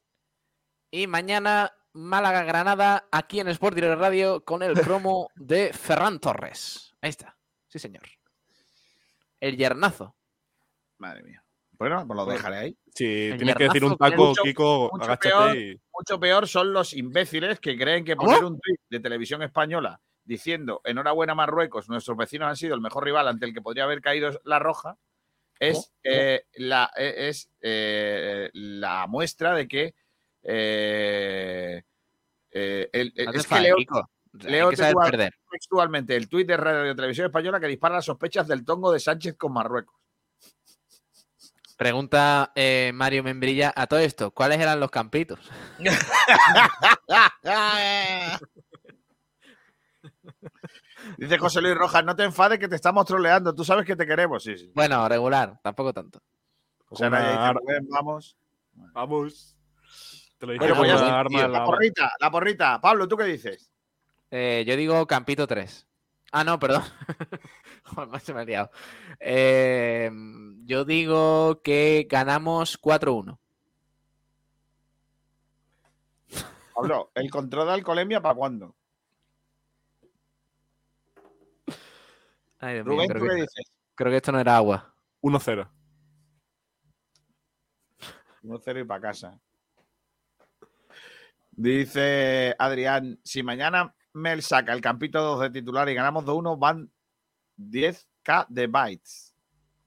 Y 0.93 1.09
mañana 1.09 1.75
Málaga-Granada 1.95 3.09
aquí 3.11 3.41
en 3.41 3.49
Sport 3.49 3.75
Direct 3.75 3.99
Radio 3.99 4.45
con 4.45 4.63
el 4.63 4.75
promo 4.75 5.31
de 5.35 5.73
Ferran 5.73 6.21
Torres. 6.21 6.95
Ahí 7.01 7.11
está. 7.11 7.37
Sí, 7.67 7.81
señor. 7.81 8.03
El 9.45 9.59
yernazo. 9.59 10.17
Madre 10.99 11.23
mía. 11.23 11.45
Bueno, 11.73 12.07
pues 12.07 12.17
lo 12.17 12.25
dejaré 12.25 12.57
ahí. 12.57 12.79
Si 12.95 13.05
El 13.27 13.37
tienes 13.37 13.57
que 13.57 13.65
decir 13.65 13.85
un 13.85 13.97
taco, 13.99 14.29
mucho- 14.29 14.43
Kiko, 14.43 14.89
mucho 14.93 15.05
agáchate 15.05 15.29
peor, 15.29 15.57
y. 15.57 15.81
Mucho 15.93 16.21
peor 16.21 16.49
son 16.49 16.73
los 16.73 16.95
imbéciles 16.95 17.61
que 17.61 17.77
creen 17.77 18.05
que 18.07 18.17
¿Cómo? 18.17 18.31
poner 18.31 18.45
un 18.45 18.59
tweet 18.59 18.79
de 18.89 19.01
televisión 19.01 19.43
española 19.43 20.01
diciendo 20.25 20.81
enhorabuena 20.85 21.35
Marruecos, 21.35 21.91
nuestros 21.91 22.17
vecinos 22.17 22.49
han 22.49 22.57
sido 22.57 22.75
el 22.75 22.81
mejor 22.81 23.05
rival 23.05 23.29
ante 23.29 23.45
el 23.45 23.53
que 23.53 23.61
podría 23.61 23.85
haber 23.85 24.01
caído 24.01 24.31
la 24.45 24.59
roja, 24.61 24.97
es, 25.59 25.75
¿Cómo? 25.75 25.87
eh, 26.05 26.47
la, 26.55 26.91
eh, 26.97 27.29
es 27.29 27.51
eh, 27.61 28.49
la 28.55 29.07
muestra 29.09 29.55
de 29.55 29.69
que 29.69 29.95
eh, 30.43 31.83
eh, 32.51 32.89
el- 32.93 33.13
es 33.17 33.47
que 33.47 33.61
leo, 33.61 33.77
Kiko. 33.77 34.09
Leo 34.41 34.71
textual- 34.71 35.11
perder. 35.11 35.35
textualmente 35.51 36.17
el 36.17 36.29
tuit 36.29 36.47
de 36.49 36.57
Radio 36.57 36.95
Televisión 36.97 37.27
Española 37.27 37.61
que 37.61 37.67
dispara 37.69 37.97
las 37.97 38.05
sospechas 38.05 38.47
del 38.49 38.65
tongo 38.65 38.91
de 38.93 38.99
Sánchez 39.01 39.37
con 39.37 39.53
Marruecos. 39.53 39.95
Pregunta 41.77 42.53
eh, 42.55 42.93
Mario 42.95 43.23
Membrilla 43.25 43.73
a 43.75 43.87
todo 43.87 43.99
esto. 44.01 44.31
¿Cuáles 44.31 44.61
eran 44.61 44.79
los 44.81 44.91
campitos? 44.91 45.39
Dice 51.19 51.39
José 51.39 51.61
Luis 51.61 51.75
Rojas, 51.75 52.05
no 52.05 52.17
te 52.17 52.25
enfades 52.25 52.59
que 52.59 52.69
te 52.69 52.77
estamos 52.77 53.05
troleando, 53.05 53.55
tú 53.55 53.65
sabes 53.65 53.85
que 53.85 53.97
te 53.97 54.07
queremos. 54.07 54.43
Sí, 54.43 54.57
sí. 54.57 54.73
Bueno, 54.75 55.07
regular, 55.09 55.59
tampoco 55.63 55.93
tanto. 55.93 56.21
Una 56.91 57.49
ar- 57.49 57.57
"Rubén, 57.57 57.87
vamos. 57.89 58.37
Vamos. 58.73 59.57
Te 60.39 60.47
lo 60.47 60.53
dije 60.53 60.67
Bueno, 60.67 60.77
pues 60.81 60.93
arma 61.03 61.29
tío, 61.29 61.49
la 61.49 61.59
la 61.61 61.65
porrita, 61.65 62.13
la 62.21 62.31
porrita. 62.31 62.81
Pablo, 62.81 63.09
¿tú 63.09 63.17
qué 63.17 63.25
dices? 63.25 63.71
Eh, 64.37 64.65
yo 64.67 64.77
digo 64.77 65.07
Campito 65.07 65.47
3. 65.47 65.87
Ah, 66.33 66.43
no, 66.43 66.59
perdón. 66.59 66.83
Joder, 67.85 68.09
macho, 68.09 68.35
me 68.35 68.43
he 68.43 68.47
liado. 68.47 68.69
Eh, 69.21 70.11
yo 70.65 70.85
digo 70.85 71.63
que 71.63 72.09
ganamos 72.11 72.77
4-1. 72.81 73.39
Pablo, 76.75 77.13
¿el 77.15 77.31
control 77.31 77.69
de 77.69 77.75
alcoholemia 77.75 78.21
para 78.21 78.35
cuándo? 78.35 78.75
Ay, 82.59 82.75
Dios 82.75 82.87
mío, 82.87 82.95
Rubén, 82.97 83.09
creo, 83.11 83.21
¿tú 83.21 83.29
qué 83.29 83.35
que, 83.37 83.41
dices? 83.43 83.73
creo 83.95 84.11
que 84.11 84.17
esto 84.17 84.33
no 84.33 84.41
era 84.41 84.57
agua. 84.57 84.97
1-0. 85.23 85.71
1-0 88.43 88.81
y 88.81 88.85
para 88.85 89.01
casa. 89.01 89.41
Dice 91.53 92.57
Adrián, 92.59 93.21
si 93.23 93.45
mañana 93.45 93.95
Mel 94.15 94.43
saca 94.43 94.73
el 94.73 94.81
campito 94.81 95.21
2 95.21 95.41
de 95.43 95.51
titular 95.51 95.89
y 95.89 95.95
ganamos 95.95 96.25
2-1, 96.25 96.59
van 96.59 96.91
10k 97.59 98.47
de 98.49 98.67
bytes. 98.67 99.35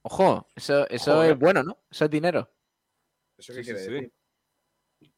Ojo, 0.02 0.46
eso, 0.54 0.88
eso 0.88 1.14
Joder. 1.16 1.32
es 1.32 1.38
bueno, 1.38 1.62
¿no? 1.62 1.78
Eso 1.90 2.04
es 2.04 2.10
dinero. 2.10 2.50
¿Eso 3.36 3.52
qué 3.52 3.64
Sí, 3.64 3.64
sí, 3.64 3.72
quiere 3.74 3.78
sí. 3.84 3.90
decir? 3.90 4.12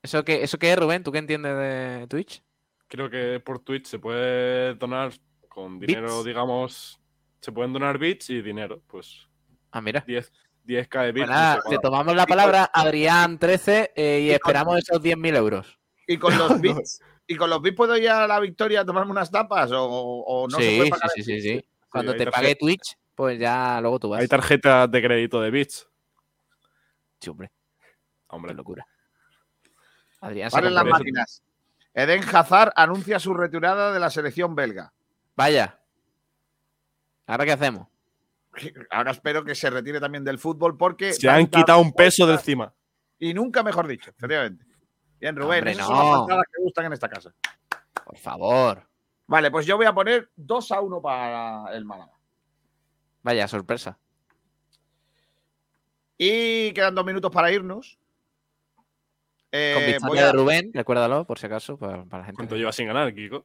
¿Eso 0.02 0.24
qué, 0.24 0.42
¿Eso 0.42 0.58
qué 0.58 0.72
es, 0.72 0.78
Rubén? 0.78 1.02
¿Tú 1.02 1.12
qué 1.12 1.18
entiendes 1.18 1.56
de 1.56 2.06
Twitch? 2.08 2.42
Creo 2.88 3.08
que 3.10 3.40
por 3.40 3.60
Twitch 3.60 3.86
se 3.86 3.98
puede 3.98 4.74
donar 4.74 5.12
con 5.48 5.78
dinero, 5.78 6.16
Bits. 6.16 6.24
digamos. 6.24 7.00
Se 7.40 7.52
pueden 7.52 7.72
donar 7.72 7.98
bits 7.98 8.30
y 8.30 8.42
dinero. 8.42 8.82
Pues 8.86 9.26
Ah, 9.70 9.80
mira. 9.80 10.02
10, 10.06 10.32
10k 10.66 11.02
de 11.04 11.12
bits. 11.12 11.26
Pues 11.26 11.30
nada, 11.30 11.56
no 11.56 11.62
sé 11.62 11.68
te 11.70 11.78
tomamos 11.78 12.14
la 12.14 12.26
palabra, 12.26 12.70
Adrián13, 12.72 13.90
eh, 13.94 14.20
y 14.22 14.26
Y 14.26 14.28
con- 14.28 14.34
esperamos 14.34 14.78
esos 14.78 15.00
10.000 15.00 15.36
euros. 15.36 15.78
¿Y 16.06 16.18
con 16.18 16.36
los 16.36 16.60
bits? 16.84 17.00
¿Y 17.30 17.36
con 17.36 17.48
los 17.48 17.62
bits 17.62 17.76
puedo 17.76 17.96
ir 17.96 18.08
a 18.10 18.26
la 18.26 18.40
victoria 18.40 18.80
a 18.80 18.84
tomarme 18.84 19.12
unas 19.12 19.30
tapas? 19.30 19.70
¿O, 19.70 19.84
o 19.84 20.48
no 20.48 20.58
se 20.58 20.68
sí, 20.68 20.76
puede 20.76 20.86
sí, 20.86 20.90
pagar 20.90 21.10
sí, 21.14 21.22
sí, 21.22 21.40
sí. 21.40 21.64
Cuando 21.88 22.16
te 22.16 22.26
pague 22.26 22.56
Twitch, 22.56 22.98
pues 23.14 23.38
ya 23.38 23.80
luego 23.80 24.00
tú 24.00 24.08
vas. 24.08 24.20
Hay 24.20 24.26
tarjetas 24.26 24.90
de 24.90 25.00
crédito 25.00 25.40
de 25.40 25.52
bits. 25.52 25.88
Sí, 27.20 27.30
hombre, 27.30 27.52
Hombre, 28.26 28.50
qué 28.50 28.56
locura. 28.56 28.84
Adrián 30.22 30.50
se 30.50 30.56
Paren 30.56 30.74
las 30.74 30.84
máquinas. 30.84 31.42
Eden 31.94 32.24
Hazard 32.32 32.72
anuncia 32.74 33.20
su 33.20 33.32
retirada 33.32 33.92
de 33.92 34.00
la 34.00 34.10
selección 34.10 34.56
belga. 34.56 34.92
Vaya. 35.36 35.78
¿Ahora 37.28 37.44
qué 37.44 37.52
hacemos? 37.52 37.86
Ahora 38.90 39.12
espero 39.12 39.44
que 39.44 39.54
se 39.54 39.70
retire 39.70 40.00
también 40.00 40.24
del 40.24 40.40
fútbol 40.40 40.76
porque. 40.76 41.12
se 41.12 41.30
han 41.30 41.46
quitado 41.46 41.78
un 41.78 41.92
peso 41.92 42.26
de 42.26 42.32
encima. 42.32 42.74
Y 43.20 43.34
nunca 43.34 43.62
mejor 43.62 43.86
dicho, 43.86 44.10
efectivamente. 44.10 44.64
Bien, 45.20 45.36
Rubén, 45.36 45.58
Hombre, 45.58 45.72
esas 45.72 45.88
no. 45.88 45.96
son 45.96 46.06
las 46.10 46.18
pantadas 46.20 46.44
que 46.54 46.62
gustan 46.62 46.84
en 46.86 46.92
esta 46.94 47.08
casa. 47.08 47.34
Por 48.04 48.16
favor. 48.18 48.82
Vale, 49.26 49.50
pues 49.50 49.66
yo 49.66 49.76
voy 49.76 49.86
a 49.86 49.92
poner 49.94 50.30
2 50.36 50.72
a 50.72 50.80
1 50.80 51.00
para 51.02 51.72
el 51.74 51.84
Málaga. 51.84 52.12
Vaya, 53.22 53.46
sorpresa. 53.46 53.98
Y 56.18 56.72
quedan 56.72 56.94
dos 56.94 57.04
minutos 57.04 57.30
para 57.30 57.50
irnos. 57.52 57.98
Eh, 59.52 59.72
Con 59.74 59.82
voy 59.84 59.92
victoria 59.92 60.22
a- 60.22 60.26
de 60.26 60.32
Rubén, 60.32 60.70
recuérdalo, 60.72 61.26
por 61.26 61.38
si 61.38 61.46
acaso, 61.46 61.76
para, 61.78 62.04
para 62.04 62.18
la 62.18 62.24
gente. 62.26 62.36
¿Cuánto 62.36 62.56
llevas 62.56 62.76
sin 62.76 62.86
ganar, 62.86 63.12
Kiko? 63.14 63.44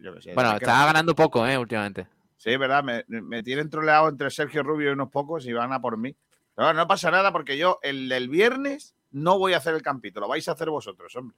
yo 0.00 0.14
qué 0.14 0.20
sé, 0.22 0.34
Bueno, 0.34 0.52
estaba 0.56 0.86
ganando 0.86 1.14
poco, 1.14 1.46
¿eh? 1.46 1.56
Últimamente. 1.56 2.06
Sí, 2.36 2.56
verdad, 2.56 2.82
me, 2.84 3.04
me 3.08 3.42
tienen 3.42 3.70
troleado 3.70 4.08
entre 4.08 4.30
Sergio 4.30 4.62
Rubio 4.62 4.90
y 4.90 4.92
unos 4.92 5.10
pocos 5.10 5.46
y 5.46 5.52
van 5.52 5.72
a 5.72 5.80
por 5.80 5.96
mí. 5.96 6.14
Pero 6.54 6.72
no 6.74 6.86
pasa 6.86 7.10
nada 7.10 7.32
porque 7.32 7.56
yo 7.56 7.78
el 7.82 8.08
del 8.08 8.28
viernes 8.28 8.94
no 9.16 9.38
voy 9.38 9.54
a 9.54 9.56
hacer 9.56 9.74
el 9.74 9.80
campito, 9.82 10.20
lo 10.20 10.28
vais 10.28 10.46
a 10.48 10.52
hacer 10.52 10.68
vosotros, 10.68 11.14
hombre. 11.16 11.36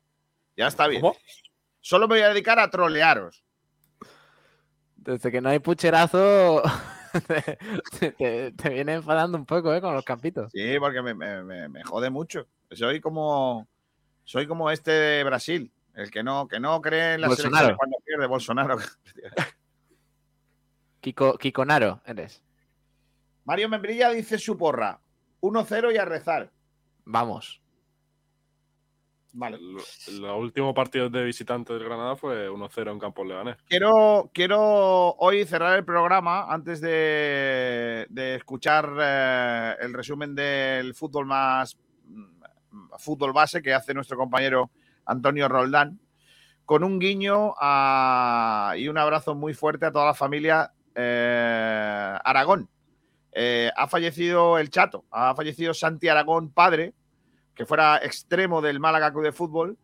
Ya 0.57 0.67
está 0.67 0.89
bien. 0.89 1.01
¿Cómo? 1.01 1.17
Solo 1.81 2.09
me 2.09 2.17
voy 2.17 2.23
a 2.23 2.29
dedicar 2.31 2.59
a 2.59 2.69
trolearos. 2.71 3.45
Desde 4.97 5.31
que 5.31 5.41
no 5.41 5.49
hay 5.49 5.61
pucherazo, 5.61 6.61
te, 8.01 8.11
te- 8.13 8.53
te 8.53 8.69
viene 8.71 8.95
enfadando 8.95 9.39
un 9.39 9.47
poco, 9.47 9.73
¿eh? 9.73 9.81
Con 9.81 9.95
los 9.95 10.05
campitos. 10.05 10.51
Sí, 10.53 10.77
porque 10.81 11.03
me, 11.03 11.15
me- 11.15 11.45
me- 11.45 11.69
me 11.69 11.85
jode 11.85 12.11
mucho. 12.11 12.49
Soy 12.73 13.01
como 13.01 13.69
soy 14.25 14.47
como 14.49 14.71
este 14.73 14.91
de 14.91 15.25
Brasil, 15.25 15.73
el 15.95 16.11
que 16.11 16.23
no, 16.25 16.49
que 16.49 16.59
no 16.61 16.83
cree 16.83 17.15
en 17.15 17.21
la 17.23 17.29
selección 17.31 17.77
cuando 17.77 17.97
pierde 18.05 18.27
Bolsonaro. 18.27 18.77
Kiko, 21.01 21.39
Kikonaro, 21.39 22.03
eres. 22.05 22.43
Mario 23.45 23.69
Membrilla 23.69 24.11
dice 24.11 24.39
su 24.39 24.59
porra. 24.59 25.01
1-0 25.41 25.95
y 25.95 25.97
a 25.97 26.05
rezar. 26.05 26.51
Vamos. 27.05 27.63
Vale. 29.33 29.59
Los 29.61 30.39
últimos 30.39 30.75
partidos 30.75 31.13
de 31.13 31.23
visitante 31.23 31.73
del 31.75 31.85
Granada 31.85 32.17
fue 32.17 32.49
1-0 32.51 32.91
en 32.93 32.99
Campos 32.99 33.27
Leganés. 33.27 33.57
Quiero, 33.69 34.31
quiero 34.33 34.59
hoy 35.19 35.45
cerrar 35.45 35.77
el 35.79 35.85
programa 35.85 36.51
antes 36.53 36.81
de, 36.81 38.07
de 38.09 38.35
escuchar 38.37 38.91
eh, 39.01 39.75
el 39.81 39.93
resumen 39.93 40.35
del 40.35 40.95
fútbol 40.95 41.27
más 41.27 41.77
mm, 42.07 42.89
fútbol 42.99 43.33
base 43.33 43.61
que 43.63 43.75
hace 43.75 43.93
nuestro 43.95 44.17
compañero 44.17 44.71
Antonio 45.05 45.47
Roldán, 45.49 46.01
con 46.65 46.83
un 46.83 46.99
guiño 46.99 47.55
a- 47.61 48.75
y 48.79 48.89
un 48.89 48.99
abrazo 48.99 49.35
muy 49.35 49.53
fuerte 49.55 49.87
a 49.87 49.93
toda 49.93 50.07
la 50.07 50.15
familia 50.15 50.73
eh, 50.95 52.19
Aragón. 52.25 52.69
Eh, 53.33 53.71
ha 53.77 53.87
fallecido 53.87 54.59
el 54.59 54.71
Chato, 54.71 55.05
ha 55.11 55.35
fallecido 55.35 55.73
Santi 55.75 56.09
Aragón, 56.09 56.51
padre, 56.51 56.95
que 57.59 57.67
fuera 57.67 57.99
extremo 57.99 58.63
del 58.63 58.79
Málaga 58.79 59.11
Club 59.11 59.25
de 59.25 59.33
Fútbol. 59.33 59.77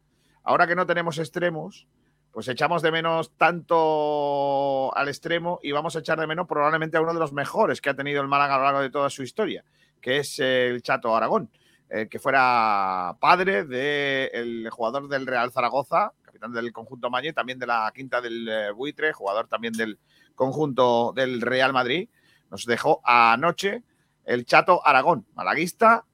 Ahora 0.44 0.68
que 0.68 0.76
no 0.76 0.86
tenemos 0.86 1.18
extremos, 1.18 1.88
pues 2.30 2.46
echamos 2.46 2.82
de 2.82 2.92
menos 2.92 3.32
tanto 3.36 4.96
al 4.96 5.08
extremo 5.08 5.58
y 5.60 5.72
vamos 5.72 5.96
a 5.96 5.98
echar 5.98 6.20
de 6.20 6.28
menos 6.28 6.46
probablemente 6.46 6.96
a 6.96 7.00
uno 7.00 7.12
de 7.12 7.18
los 7.18 7.32
mejores 7.32 7.80
que 7.80 7.90
ha 7.90 7.96
tenido 7.96 8.22
el 8.22 8.28
Málaga 8.28 8.54
a 8.54 8.58
lo 8.58 8.64
largo 8.64 8.80
de 8.80 8.90
toda 8.90 9.10
su 9.10 9.24
historia, 9.24 9.64
que 10.00 10.18
es 10.18 10.38
el 10.38 10.82
Chato 10.82 11.16
Aragón, 11.16 11.50
eh, 11.90 12.06
que 12.08 12.20
fuera 12.20 13.16
padre 13.18 13.64
del 13.64 14.70
jugador 14.70 15.08
del 15.08 15.26
Real 15.26 15.50
Zaragoza, 15.50 16.12
capitán 16.22 16.52
del 16.52 16.72
conjunto 16.72 17.10
Mañe, 17.10 17.32
también 17.32 17.58
de 17.58 17.66
la 17.66 17.90
quinta 17.92 18.20
del 18.20 18.48
eh, 18.48 18.70
Buitre, 18.70 19.12
jugador 19.12 19.48
también 19.48 19.72
del 19.72 19.98
conjunto 20.36 21.12
del 21.12 21.40
Real 21.40 21.72
Madrid. 21.72 22.08
Nos 22.52 22.66
dejó 22.66 23.00
anoche 23.02 23.82
el 24.24 24.46
Chato 24.46 24.86
Aragón, 24.86 25.26
malaguista 25.34 26.04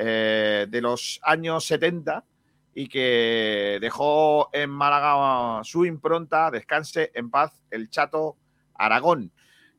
eh, 0.00 0.66
de 0.68 0.80
los 0.80 1.18
años 1.24 1.64
70 1.64 2.24
y 2.72 2.88
que 2.88 3.78
dejó 3.80 4.48
en 4.52 4.70
Málaga 4.70 5.64
su 5.64 5.84
impronta. 5.84 6.50
Descanse 6.52 7.10
en 7.14 7.28
paz 7.30 7.60
el 7.70 7.90
Chato 7.90 8.36
Aragón. 8.74 9.32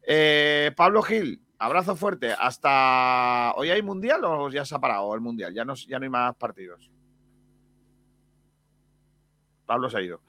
Eh, 0.06 0.72
Pablo 0.76 1.02
Gil, 1.02 1.42
abrazo 1.58 1.96
fuerte. 1.96 2.34
Hasta. 2.38 3.54
¿Hoy 3.56 3.70
hay 3.70 3.82
mundial 3.82 4.26
o 4.26 4.50
ya 4.50 4.66
se 4.66 4.76
ha 4.76 4.80
parado 4.80 5.16
el 5.16 5.22
mundial? 5.22 5.54
Ya 5.54 5.64
no, 5.64 5.76
ya 5.76 5.98
no 5.98 6.04
hay 6.04 6.10
más 6.10 6.36
partidos. 6.36 6.92
Pablo 9.66 9.90
se 9.90 9.98
ha 9.98 10.02
ido. 10.02 10.22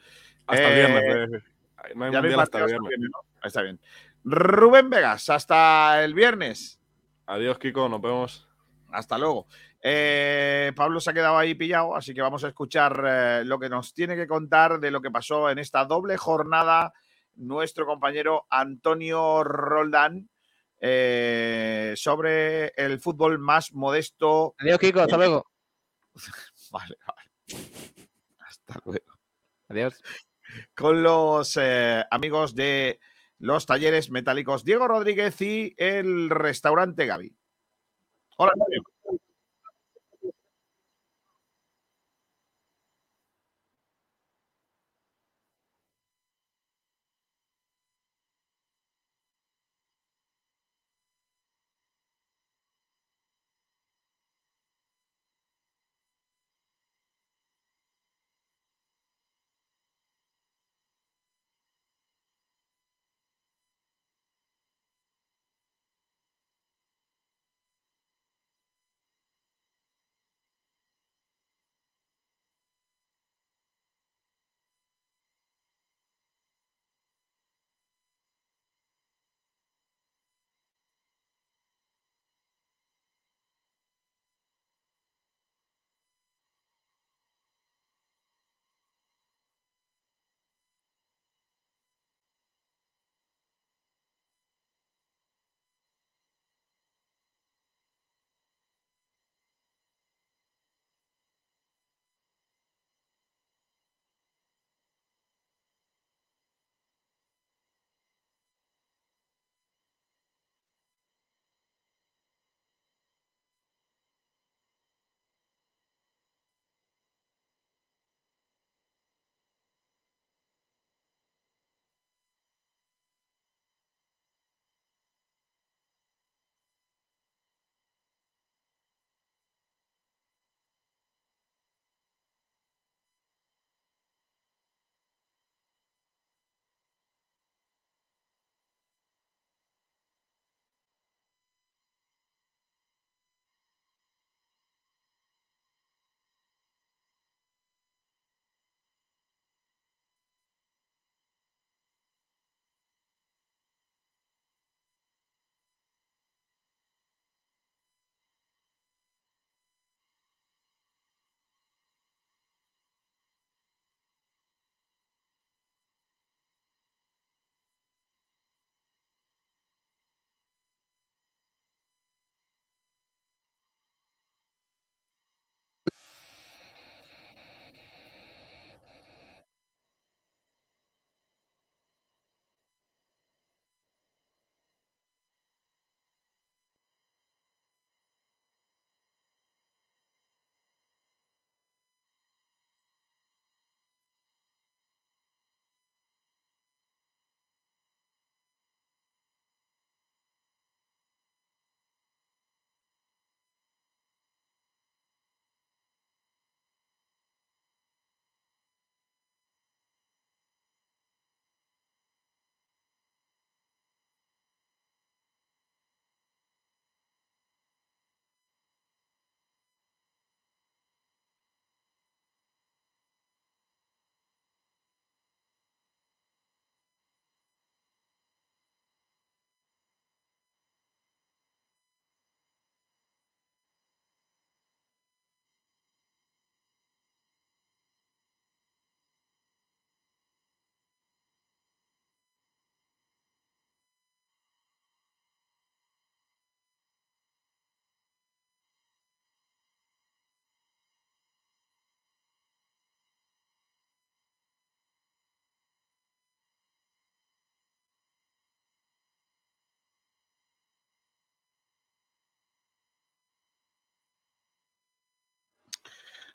Hasta 0.46 0.68
el 0.68 0.74
viernes. 0.74 1.02
eh, 1.04 1.42
No 1.94 2.04
hay 2.04 2.12
ya 2.12 2.20
no 2.20 2.26
hay 2.26 2.34
mundial 2.34 2.40
hasta 2.40 2.58
el 2.60 2.66
viernes. 2.66 2.98
¿no? 3.00 3.18
Ahí 3.42 3.48
Está 3.48 3.62
bien. 3.62 3.80
Rubén 4.22 4.90
Vegas, 4.90 5.30
hasta 5.30 6.04
el 6.04 6.12
viernes. 6.14 6.78
Adiós, 7.26 7.58
Kiko. 7.58 7.88
Nos 7.88 8.02
vemos. 8.02 8.46
Hasta 8.92 9.16
luego. 9.18 9.46
Eh, 9.82 10.72
Pablo 10.76 11.00
se 11.00 11.10
ha 11.10 11.14
quedado 11.14 11.38
ahí 11.38 11.54
pillado, 11.54 11.96
así 11.96 12.12
que 12.12 12.20
vamos 12.20 12.44
a 12.44 12.48
escuchar 12.48 13.02
eh, 13.06 13.44
lo 13.44 13.58
que 13.58 13.70
nos 13.70 13.94
tiene 13.94 14.14
que 14.14 14.26
contar 14.26 14.78
de 14.78 14.90
lo 14.90 15.00
que 15.00 15.10
pasó 15.10 15.48
en 15.48 15.58
esta 15.58 15.84
doble 15.86 16.18
jornada 16.18 16.92
nuestro 17.36 17.86
compañero 17.86 18.46
Antonio 18.50 19.42
Roldán 19.42 20.28
eh, 20.78 21.94
sobre 21.96 22.68
el 22.76 23.00
fútbol 23.00 23.38
más 23.38 23.72
modesto. 23.72 24.54
Adiós, 24.58 24.78
Kiko. 24.78 25.00
Hasta 25.00 25.16
luego. 25.16 25.46
Vale, 26.72 26.96
vale. 27.04 27.60
Hasta 28.38 28.80
luego. 28.84 29.18
Adiós. 29.70 30.00
Con 30.72 31.02
los 31.02 31.58
amigos 32.10 32.54
de 32.54 33.00
los 33.38 33.66
talleres 33.66 34.10
metálicos 34.10 34.64
Diego 34.64 34.86
Rodríguez 34.86 35.40
y 35.40 35.74
el 35.76 36.30
restaurante 36.30 37.06
Gaby. 37.06 37.34
Hola, 38.36 38.52
Antonio. 38.54 38.82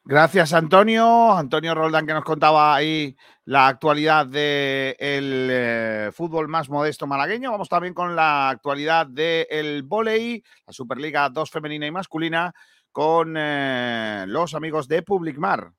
Gracias, 0.08 0.54
Antonio. 0.54 1.32
Antonio 1.32 1.74
Roldán, 1.74 2.06
que 2.06 2.14
nos 2.14 2.24
contaba 2.24 2.76
ahí 2.76 3.16
la 3.44 3.68
actualidad 3.68 4.28
del 4.28 4.96
eh, 5.50 6.12
fútbol 6.14 6.48
más 6.48 6.70
modesto 6.70 7.08
malagueño. 7.08 7.50
Vamos 7.50 7.70
también 7.70 7.96
con 7.96 8.16
la 8.16 8.50
actualidad 8.50 9.08
del 9.08 9.48
el 9.50 9.82
volei, 9.82 10.44
la 10.68 10.74
Superliga 10.74 11.28
2 11.30 11.50
femenina 11.50 11.88
y 11.88 11.92
masculina, 11.92 12.54
con 12.92 13.34
eh, 13.36 14.26
los 14.28 14.54
amigos 14.54 14.88
de 14.88 15.02
Public 15.02 15.40
Mar. 15.40 15.72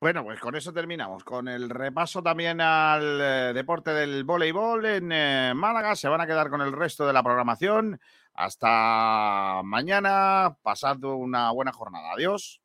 Bueno, 0.00 0.22
pues 0.22 0.38
con 0.38 0.54
eso 0.54 0.72
terminamos. 0.72 1.24
Con 1.24 1.48
el 1.48 1.68
repaso 1.68 2.22
también 2.22 2.60
al 2.60 3.20
eh, 3.20 3.52
deporte 3.52 3.90
del 3.90 4.22
voleibol 4.22 4.86
en 4.86 5.10
eh, 5.10 5.52
Málaga. 5.56 5.96
Se 5.96 6.08
van 6.08 6.20
a 6.20 6.26
quedar 6.26 6.50
con 6.50 6.60
el 6.60 6.72
resto 6.72 7.04
de 7.04 7.12
la 7.12 7.22
programación. 7.24 8.00
Hasta 8.34 9.60
mañana. 9.64 10.56
Pasad 10.62 11.02
una 11.02 11.50
buena 11.50 11.72
jornada. 11.72 12.12
Adiós. 12.12 12.60